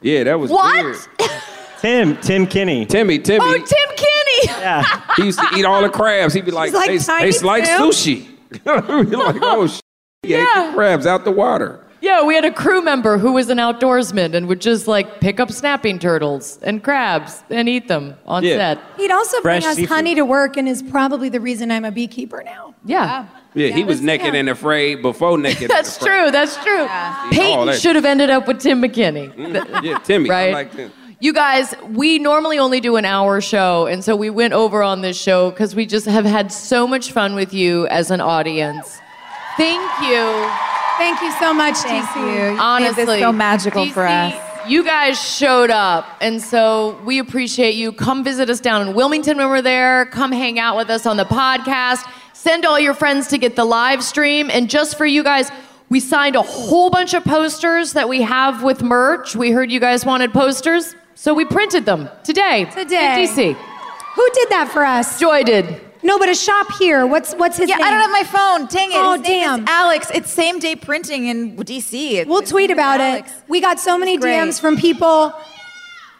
Yeah, 0.00 0.24
that 0.24 0.40
was 0.40 0.50
What? 0.50 0.82
weird. 0.82 0.96
Tim, 1.80 2.16
Tim 2.18 2.46
Kinney. 2.46 2.86
Timmy, 2.86 3.18
Timmy. 3.18 3.44
Oh, 3.44 3.52
Tim 3.52 3.96
Kinney! 3.96 4.60
Yeah. 4.60 5.02
He 5.16 5.24
used 5.24 5.38
to 5.38 5.48
eat 5.54 5.66
all 5.66 5.82
the 5.82 5.90
crabs. 5.90 6.32
He'd 6.32 6.46
be 6.46 6.50
like, 6.50 6.68
He's 6.68 6.74
like 6.74 6.88
tastes, 6.88 7.06
Tiny 7.06 7.24
tastes 7.26 7.42
like 7.42 7.64
sushi. 7.64 8.29
We'd 8.64 9.10
be 9.10 9.16
like, 9.16 9.36
oh, 9.42 9.66
sh- 9.66 9.80
he 10.22 10.34
ate 10.34 10.40
the 10.54 10.72
crabs 10.74 11.06
out 11.06 11.24
the 11.24 11.30
water. 11.30 11.84
Yeah, 12.02 12.24
we 12.24 12.34
had 12.34 12.46
a 12.46 12.50
crew 12.50 12.80
member 12.82 13.18
who 13.18 13.32
was 13.32 13.50
an 13.50 13.58
outdoorsman 13.58 14.32
and 14.34 14.48
would 14.48 14.60
just 14.62 14.88
like 14.88 15.20
pick 15.20 15.38
up 15.38 15.52
snapping 15.52 15.98
turtles 15.98 16.58
and 16.62 16.82
crabs 16.82 17.42
and 17.50 17.68
eat 17.68 17.88
them 17.88 18.14
on 18.26 18.42
Yeah. 18.42 18.56
set. 18.74 18.78
He'd 18.96 19.10
also 19.10 19.40
bring 19.42 19.62
us 19.64 19.76
seafood. 19.76 19.88
honey 19.94 20.14
to 20.14 20.24
work 20.24 20.56
and 20.56 20.66
is 20.66 20.82
probably 20.82 21.28
the 21.28 21.40
reason 21.40 21.70
I'm 21.70 21.84
a 21.84 21.90
beekeeper 21.92 22.42
now. 22.42 22.74
Yeah. 22.86 23.26
Yeah, 23.54 23.68
he 23.68 23.84
was 23.84 24.00
naked 24.00 24.34
and 24.34 24.48
afraid 24.48 25.02
before 25.02 25.36
naked. 25.36 25.62
and 25.64 25.70
That's 25.72 25.96
afraid. 25.98 26.22
true. 26.22 26.30
That's 26.30 26.56
true. 26.64 26.86
all 26.88 27.30
Peyton 27.30 27.66
that. 27.66 27.78
should 27.80 27.96
have 27.96 28.06
ended 28.06 28.30
up 28.30 28.46
with 28.48 28.60
Tim 28.60 28.80
McKinney. 28.80 29.34
Mm, 29.34 29.82
Yeah, 29.84 29.98
Timmy. 29.98 30.30
I 30.30 30.52
Right. 30.52 30.90
You 31.22 31.34
guys, 31.34 31.74
we 31.90 32.18
normally 32.18 32.58
only 32.58 32.80
do 32.80 32.96
an 32.96 33.04
hour 33.04 33.42
show, 33.42 33.84
and 33.84 34.02
so 34.02 34.16
we 34.16 34.30
went 34.30 34.54
over 34.54 34.82
on 34.82 35.02
this 35.02 35.20
show 35.20 35.50
because 35.50 35.74
we 35.74 35.84
just 35.84 36.06
have 36.06 36.24
had 36.24 36.50
so 36.50 36.86
much 36.86 37.12
fun 37.12 37.34
with 37.34 37.52
you 37.52 37.86
as 37.88 38.10
an 38.10 38.22
audience. 38.22 38.98
Thank 39.58 39.82
you. 40.00 40.50
Thank 40.96 41.20
you 41.20 41.30
so 41.32 41.52
much, 41.52 41.76
Thank 41.76 42.06
DC. 42.06 42.52
you. 42.54 42.58
Honestly, 42.58 43.04
this 43.04 43.20
so 43.20 43.32
magical 43.32 43.84
for 43.90 44.06
us. 44.06 44.34
You 44.66 44.82
guys 44.82 45.20
showed 45.20 45.68
up, 45.68 46.06
and 46.22 46.40
so 46.40 46.98
we 47.04 47.18
appreciate 47.18 47.74
you. 47.74 47.92
Come 47.92 48.24
visit 48.24 48.48
us 48.48 48.60
down 48.60 48.88
in 48.88 48.94
Wilmington 48.94 49.36
when 49.36 49.50
we're 49.50 49.60
there. 49.60 50.06
Come 50.06 50.32
hang 50.32 50.58
out 50.58 50.78
with 50.78 50.88
us 50.88 51.04
on 51.04 51.18
the 51.18 51.26
podcast. 51.26 52.00
Send 52.32 52.64
all 52.64 52.80
your 52.80 52.94
friends 52.94 53.28
to 53.28 53.36
get 53.36 53.56
the 53.56 53.66
live 53.66 54.02
stream. 54.02 54.48
And 54.50 54.70
just 54.70 54.96
for 54.96 55.04
you 55.04 55.22
guys, 55.22 55.50
we 55.90 56.00
signed 56.00 56.36
a 56.36 56.42
whole 56.42 56.88
bunch 56.88 57.12
of 57.12 57.24
posters 57.24 57.92
that 57.92 58.08
we 58.08 58.22
have 58.22 58.62
with 58.62 58.80
merch. 58.82 59.36
We 59.36 59.50
heard 59.50 59.70
you 59.70 59.80
guys 59.80 60.06
wanted 60.06 60.32
posters, 60.32 60.94
so 61.14 61.34
we 61.34 61.44
printed 61.44 61.84
them 61.84 62.08
today. 62.24 62.64
Today. 62.66 63.22
in 63.24 63.28
DC. 63.28 63.54
Who 64.14 64.28
did 64.34 64.48
that 64.50 64.70
for 64.72 64.84
us? 64.84 65.18
Joy 65.20 65.42
did. 65.44 65.80
No, 66.02 66.18
but 66.18 66.28
a 66.30 66.34
shop 66.34 66.72
here. 66.78 67.06
What's 67.06 67.34
what's 67.34 67.58
his 67.58 67.68
Yeah, 67.68 67.76
name? 67.76 67.86
I 67.86 67.90
don't 67.90 68.00
have 68.00 68.10
my 68.10 68.24
phone. 68.24 68.66
Dang 68.68 68.90
it. 68.90 68.96
Oh, 68.96 69.12
His 69.18 69.22
name 69.22 69.42
is 69.42 69.56
damn. 69.58 69.68
Alex. 69.68 70.10
It's 70.14 70.30
same 70.32 70.58
day 70.58 70.74
printing 70.74 71.26
in 71.26 71.56
DC. 71.56 72.12
It's- 72.12 72.26
We'll 72.26 72.40
his 72.40 72.50
tweet 72.50 72.70
name 72.70 72.78
is 72.78 72.82
about 72.82 73.00
Alex. 73.00 73.30
it. 73.30 73.34
We 73.48 73.60
got 73.60 73.78
so 73.78 73.98
many. 73.98 74.16
DMs 74.18 74.58
from 74.60 74.76
people. 74.76 75.32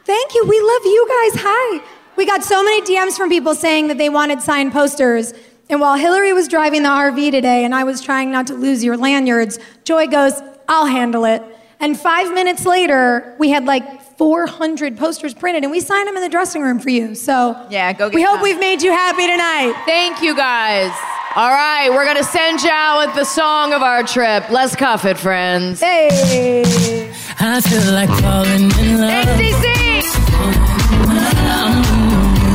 Thank 0.05 0.35
you. 0.35 0.45
We 0.45 0.61
love 0.61 0.85
you 0.85 1.07
guys. 1.09 1.43
Hi. 1.45 1.83
We 2.17 2.27
got 2.27 2.45
so 2.45 2.63
many 2.63 2.83
DMs 2.83 3.17
from 3.17 3.31
people 3.31 3.55
saying 3.55 3.89
that 3.89 3.97
they 3.99 4.09
wanted 4.11 4.43
signed 4.43 4.73
posters. 4.73 5.33
And 5.71 5.81
while 5.81 5.97
Hilarie 5.97 6.35
was 6.35 6.49
driving 6.49 6.83
the 6.83 6.89
RV 6.89 7.31
today 7.31 7.65
and 7.65 7.75
I 7.75 7.85
was 7.85 8.01
trying 8.03 8.31
not 8.31 8.47
to 8.49 8.55
lose 8.55 8.83
your 8.85 8.97
lanyards, 8.97 9.59
Joy 9.85 10.09
goes, 10.09 10.43
I'll 10.69 10.87
handle 10.87 11.25
it. 11.25 11.43
And 11.79 11.99
five 11.99 12.35
minutes 12.35 12.67
later, 12.67 13.35
we 13.39 13.49
had 13.51 13.65
like 13.65 14.10
400 14.25 14.99
posters 14.99 15.33
printed 15.33 15.63
and 15.65 15.71
we 15.71 15.81
signed 15.81 16.07
them 16.07 16.15
in 16.15 16.23
the 16.23 16.29
dressing 16.29 16.61
room 16.61 16.79
for 16.79 16.91
you. 16.91 17.15
So 17.15 17.57
Yeah, 17.71 17.91
go 17.95 18.11
get 18.11 18.15
we 18.15 18.21
hope 18.21 18.35
some. 18.35 18.43
we've 18.43 18.61
made 18.61 18.83
you 18.83 18.91
happy 18.93 19.27
tonight. 19.27 19.73
Thank 19.87 20.21
you 20.21 20.37
guys. 20.37 20.91
All 21.37 21.49
right, 21.49 21.89
we're 21.89 22.05
going 22.05 22.19
to 22.19 22.25
send 22.25 22.61
you 22.61 22.69
out 22.71 23.07
with 23.07 23.15
the 23.17 23.25
song 23.25 23.73
of 23.73 23.81
our 23.83 24.03
trip. 24.03 24.51
Let's 24.51 24.77
cuff 24.77 25.07
it, 25.07 25.17
friends. 25.17 25.81
Hey. 25.81 27.11
I 27.41 27.63
feel 27.63 27.93
like 27.95 28.11
falling 28.21 28.71
in 28.85 29.01
love. 29.01 29.25
XDC! 29.25 30.05
I'm 31.49 31.83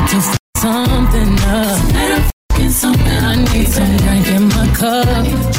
to 0.08 0.18
f- 0.18 0.38
something 0.58 1.34
up. 1.50 1.88
Tonight 1.88 2.12
I'm 2.12 2.22
f***ing 2.22 2.70
something. 2.70 3.08
I 3.08 3.36
need 3.38 3.68
some 3.70 3.98
drink 3.98 4.28
in 4.28 4.50
my 4.50 4.68
cup. 4.76 5.55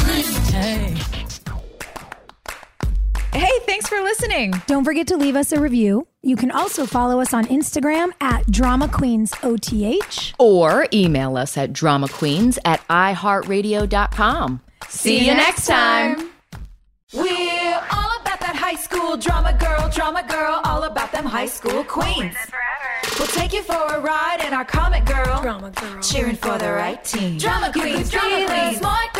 Thanks 3.76 3.90
for 3.90 4.00
listening. 4.00 4.54
Don't 4.66 4.84
forget 4.84 5.06
to 5.08 5.18
leave 5.18 5.36
us 5.36 5.52
a 5.52 5.60
review. 5.60 6.06
You 6.22 6.34
can 6.34 6.50
also 6.50 6.86
follow 6.86 7.20
us 7.20 7.34
on 7.34 7.44
Instagram 7.44 8.10
at 8.22 8.50
Drama 8.50 8.88
Queens 8.88 9.34
OTH. 9.42 10.32
Or 10.38 10.88
email 10.94 11.36
us 11.36 11.58
at 11.58 11.74
dramaqueens 11.74 12.56
at 12.64 12.80
iheartradio.com. 12.88 14.62
See 14.88 15.26
you 15.26 15.34
next 15.34 15.66
time. 15.66 16.30
We're 17.12 17.82
all 17.92 18.12
about 18.22 18.40
that 18.40 18.56
high 18.56 18.76
school 18.76 19.18
drama 19.18 19.52
girl, 19.60 19.90
drama 19.90 20.26
girl, 20.26 20.62
all 20.64 20.84
about 20.84 21.12
them 21.12 21.26
high 21.26 21.44
school 21.44 21.84
queens. 21.84 22.34
We'll 23.18 23.28
take 23.28 23.52
you 23.52 23.62
for 23.62 23.74
a 23.74 24.00
ride 24.00 24.42
in 24.46 24.54
our 24.54 24.64
comic 24.64 25.04
girl, 25.04 25.42
drama 25.42 25.70
girl, 25.70 26.00
cheering 26.00 26.36
for 26.36 26.56
the 26.56 26.72
right 26.72 27.04
team. 27.04 27.36
Drama 27.36 27.70
queens, 27.72 28.10
drama 28.10 28.46
queens, 28.46 28.78
smart 28.78 29.12
girl, 29.12 29.14
rough 29.14 29.14
girl, 29.14 29.15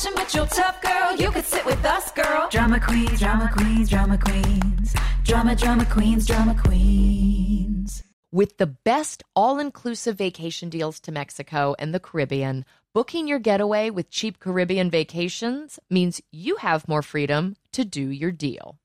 fashion 0.00 0.12
but 0.16 0.34
you're 0.34 0.46
tough 0.46 0.80
girl. 0.80 1.16
You 1.16 1.30
could 1.30 1.44
sit 1.44 1.64
with 1.64 1.84
us, 1.84 2.10
girl. 2.12 2.48
Drama 2.50 2.80
queens, 2.80 3.18
drama 3.18 3.50
queens, 3.52 3.90
drama 3.90 4.18
queens, 4.18 4.94
drama, 5.24 5.54
drama 5.54 5.84
queens, 5.86 6.26
drama 6.26 6.56
queens. 6.62 8.02
With 8.32 8.58
the 8.58 8.66
best 8.66 9.22
all 9.34 9.58
inclusive 9.58 10.16
vacation 10.16 10.70
deals 10.70 11.00
to 11.00 11.12
Mexico 11.12 11.74
and 11.78 11.92
the 11.92 12.00
Caribbean, 12.00 12.64
booking 12.94 13.26
your 13.26 13.40
getaway 13.40 13.90
with 13.90 14.10
cheap 14.10 14.38
Caribbean 14.38 14.90
vacations 14.90 15.78
means 15.90 16.20
you 16.30 16.56
have 16.56 16.88
more 16.88 17.02
freedom 17.02 17.56
to 17.72 17.84
do 17.84 18.08
your 18.08 18.30
deal. 18.30 18.78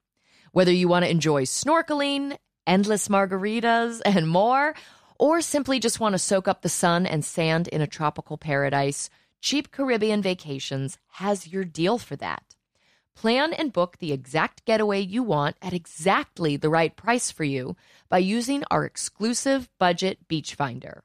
Whether 0.52 0.72
you 0.72 0.88
want 0.88 1.06
to 1.06 1.12
enjoy 1.12 1.44
snorkeling, 1.44 2.38
endless 2.66 3.08
margaritas, 3.08 4.02
and 4.04 4.28
more, 4.28 4.74
or 5.20 5.42
simply 5.42 5.80
just 5.80 6.00
want 6.00 6.14
to 6.14 6.20
soak 6.20 6.48
up 6.48 6.62
the 6.62 6.70
sun 6.70 7.06
and 7.06 7.24
sand 7.24 7.68
in 7.68 7.82
a 7.82 7.88
tropical 7.88 8.38
paradise, 8.38 9.10
Cheap 9.46 9.72
Caribbean 9.72 10.24
Vacations 10.24 10.98
has 11.22 11.48
your 11.48 11.64
deal 11.64 12.00
for 12.00 12.16
that. 12.16 12.56
Plan 13.16 13.54
and 13.54 13.72
book 13.72 13.98
the 14.00 14.12
exact 14.12 14.66
getaway 14.66 15.00
you 15.02 15.22
want 15.22 15.56
at 15.62 15.72
exactly 15.72 16.58
the 16.58 16.68
right 16.68 16.96
price 16.96 17.30
for 17.30 17.44
you 17.44 17.76
by 18.10 18.18
using 18.18 18.64
our 18.72 18.86
exclusive 18.86 19.70
budget 19.78 20.28
beach 20.28 20.56
finder. 20.56 21.04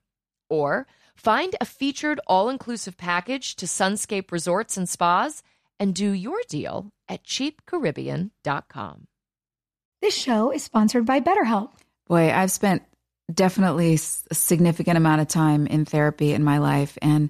Or 0.49 0.87
find 1.15 1.55
a 1.61 1.67
featured 1.67 2.19
all 2.27 2.49
inclusive 2.49 2.97
package 2.97 3.57
to 3.57 3.67
Sunscape 3.67 4.33
Resorts 4.33 4.79
and 4.79 4.89
Spas 4.89 5.43
and 5.79 5.95
do 5.95 6.11
your 6.11 6.41
deal 6.49 6.93
at 7.11 7.23
cheapcaribbean.com. 7.25 9.07
This 10.01 10.15
show 10.15 10.51
is 10.51 10.62
sponsored 10.62 11.05
by 11.05 11.21
BetterHelp. 11.21 11.73
Boy, 12.07 12.33
I've 12.33 12.51
spent 12.51 12.85
definitely 13.31 13.97
a 13.97 13.99
significant 14.35 14.97
amount 14.97 15.21
of 15.21 15.29
time 15.29 15.67
in 15.67 15.85
therapy 15.85 16.33
in 16.33 16.43
my 16.43 16.57
life. 16.57 16.97
And 17.03 17.29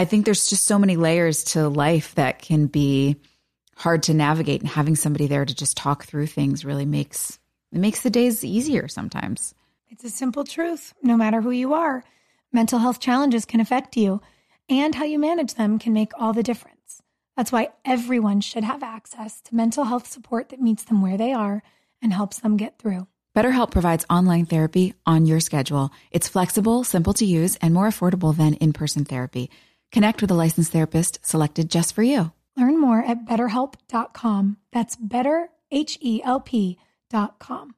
I 0.00 0.06
think 0.06 0.24
there's 0.24 0.48
just 0.48 0.64
so 0.64 0.78
many 0.78 0.96
layers 0.96 1.44
to 1.52 1.68
life 1.68 2.14
that 2.14 2.40
can 2.40 2.68
be 2.68 3.16
hard 3.76 4.04
to 4.04 4.14
navigate. 4.14 4.62
And 4.62 4.70
having 4.70 4.96
somebody 4.96 5.26
there 5.26 5.44
to 5.44 5.54
just 5.54 5.76
talk 5.76 6.04
through 6.04 6.28
things 6.28 6.64
really 6.64 6.86
makes 6.86 7.38
it 7.70 7.80
makes 7.80 8.00
the 8.00 8.08
days 8.08 8.42
easier 8.42 8.88
sometimes. 8.88 9.54
It's 9.90 10.02
a 10.02 10.08
simple 10.08 10.44
truth. 10.44 10.94
No 11.02 11.18
matter 11.18 11.42
who 11.42 11.50
you 11.50 11.74
are, 11.74 12.02
mental 12.50 12.78
health 12.78 12.98
challenges 12.98 13.44
can 13.44 13.60
affect 13.60 13.94
you, 13.94 14.22
and 14.70 14.94
how 14.94 15.04
you 15.04 15.18
manage 15.18 15.52
them 15.52 15.78
can 15.78 15.92
make 15.92 16.12
all 16.18 16.32
the 16.32 16.42
difference. 16.42 17.02
That's 17.36 17.52
why 17.52 17.68
everyone 17.84 18.40
should 18.40 18.64
have 18.64 18.82
access 18.82 19.42
to 19.42 19.54
mental 19.54 19.84
health 19.84 20.06
support 20.06 20.48
that 20.48 20.62
meets 20.62 20.84
them 20.84 21.02
where 21.02 21.18
they 21.18 21.34
are 21.34 21.62
and 22.00 22.10
helps 22.10 22.38
them 22.38 22.56
get 22.56 22.78
through. 22.78 23.06
BetterHelp 23.36 23.70
provides 23.70 24.06
online 24.08 24.46
therapy 24.46 24.94
on 25.04 25.26
your 25.26 25.40
schedule. 25.40 25.90
It's 26.10 26.26
flexible, 26.26 26.84
simple 26.84 27.12
to 27.14 27.26
use, 27.26 27.56
and 27.56 27.74
more 27.74 27.88
affordable 27.88 28.34
than 28.34 28.54
in 28.54 28.72
person 28.72 29.04
therapy. 29.04 29.50
Connect 29.92 30.20
with 30.20 30.30
a 30.30 30.34
licensed 30.34 30.72
therapist 30.72 31.18
selected 31.22 31.70
just 31.70 31.94
for 31.94 32.02
you. 32.02 32.32
Learn 32.56 32.80
more 32.80 33.02
at 33.02 33.24
betterhelp.com. 33.24 34.58
That's 34.72 34.96
better, 34.96 35.50
H 35.70 35.98
E 36.00 36.20
L 36.22 36.40
P.com. 36.40 37.74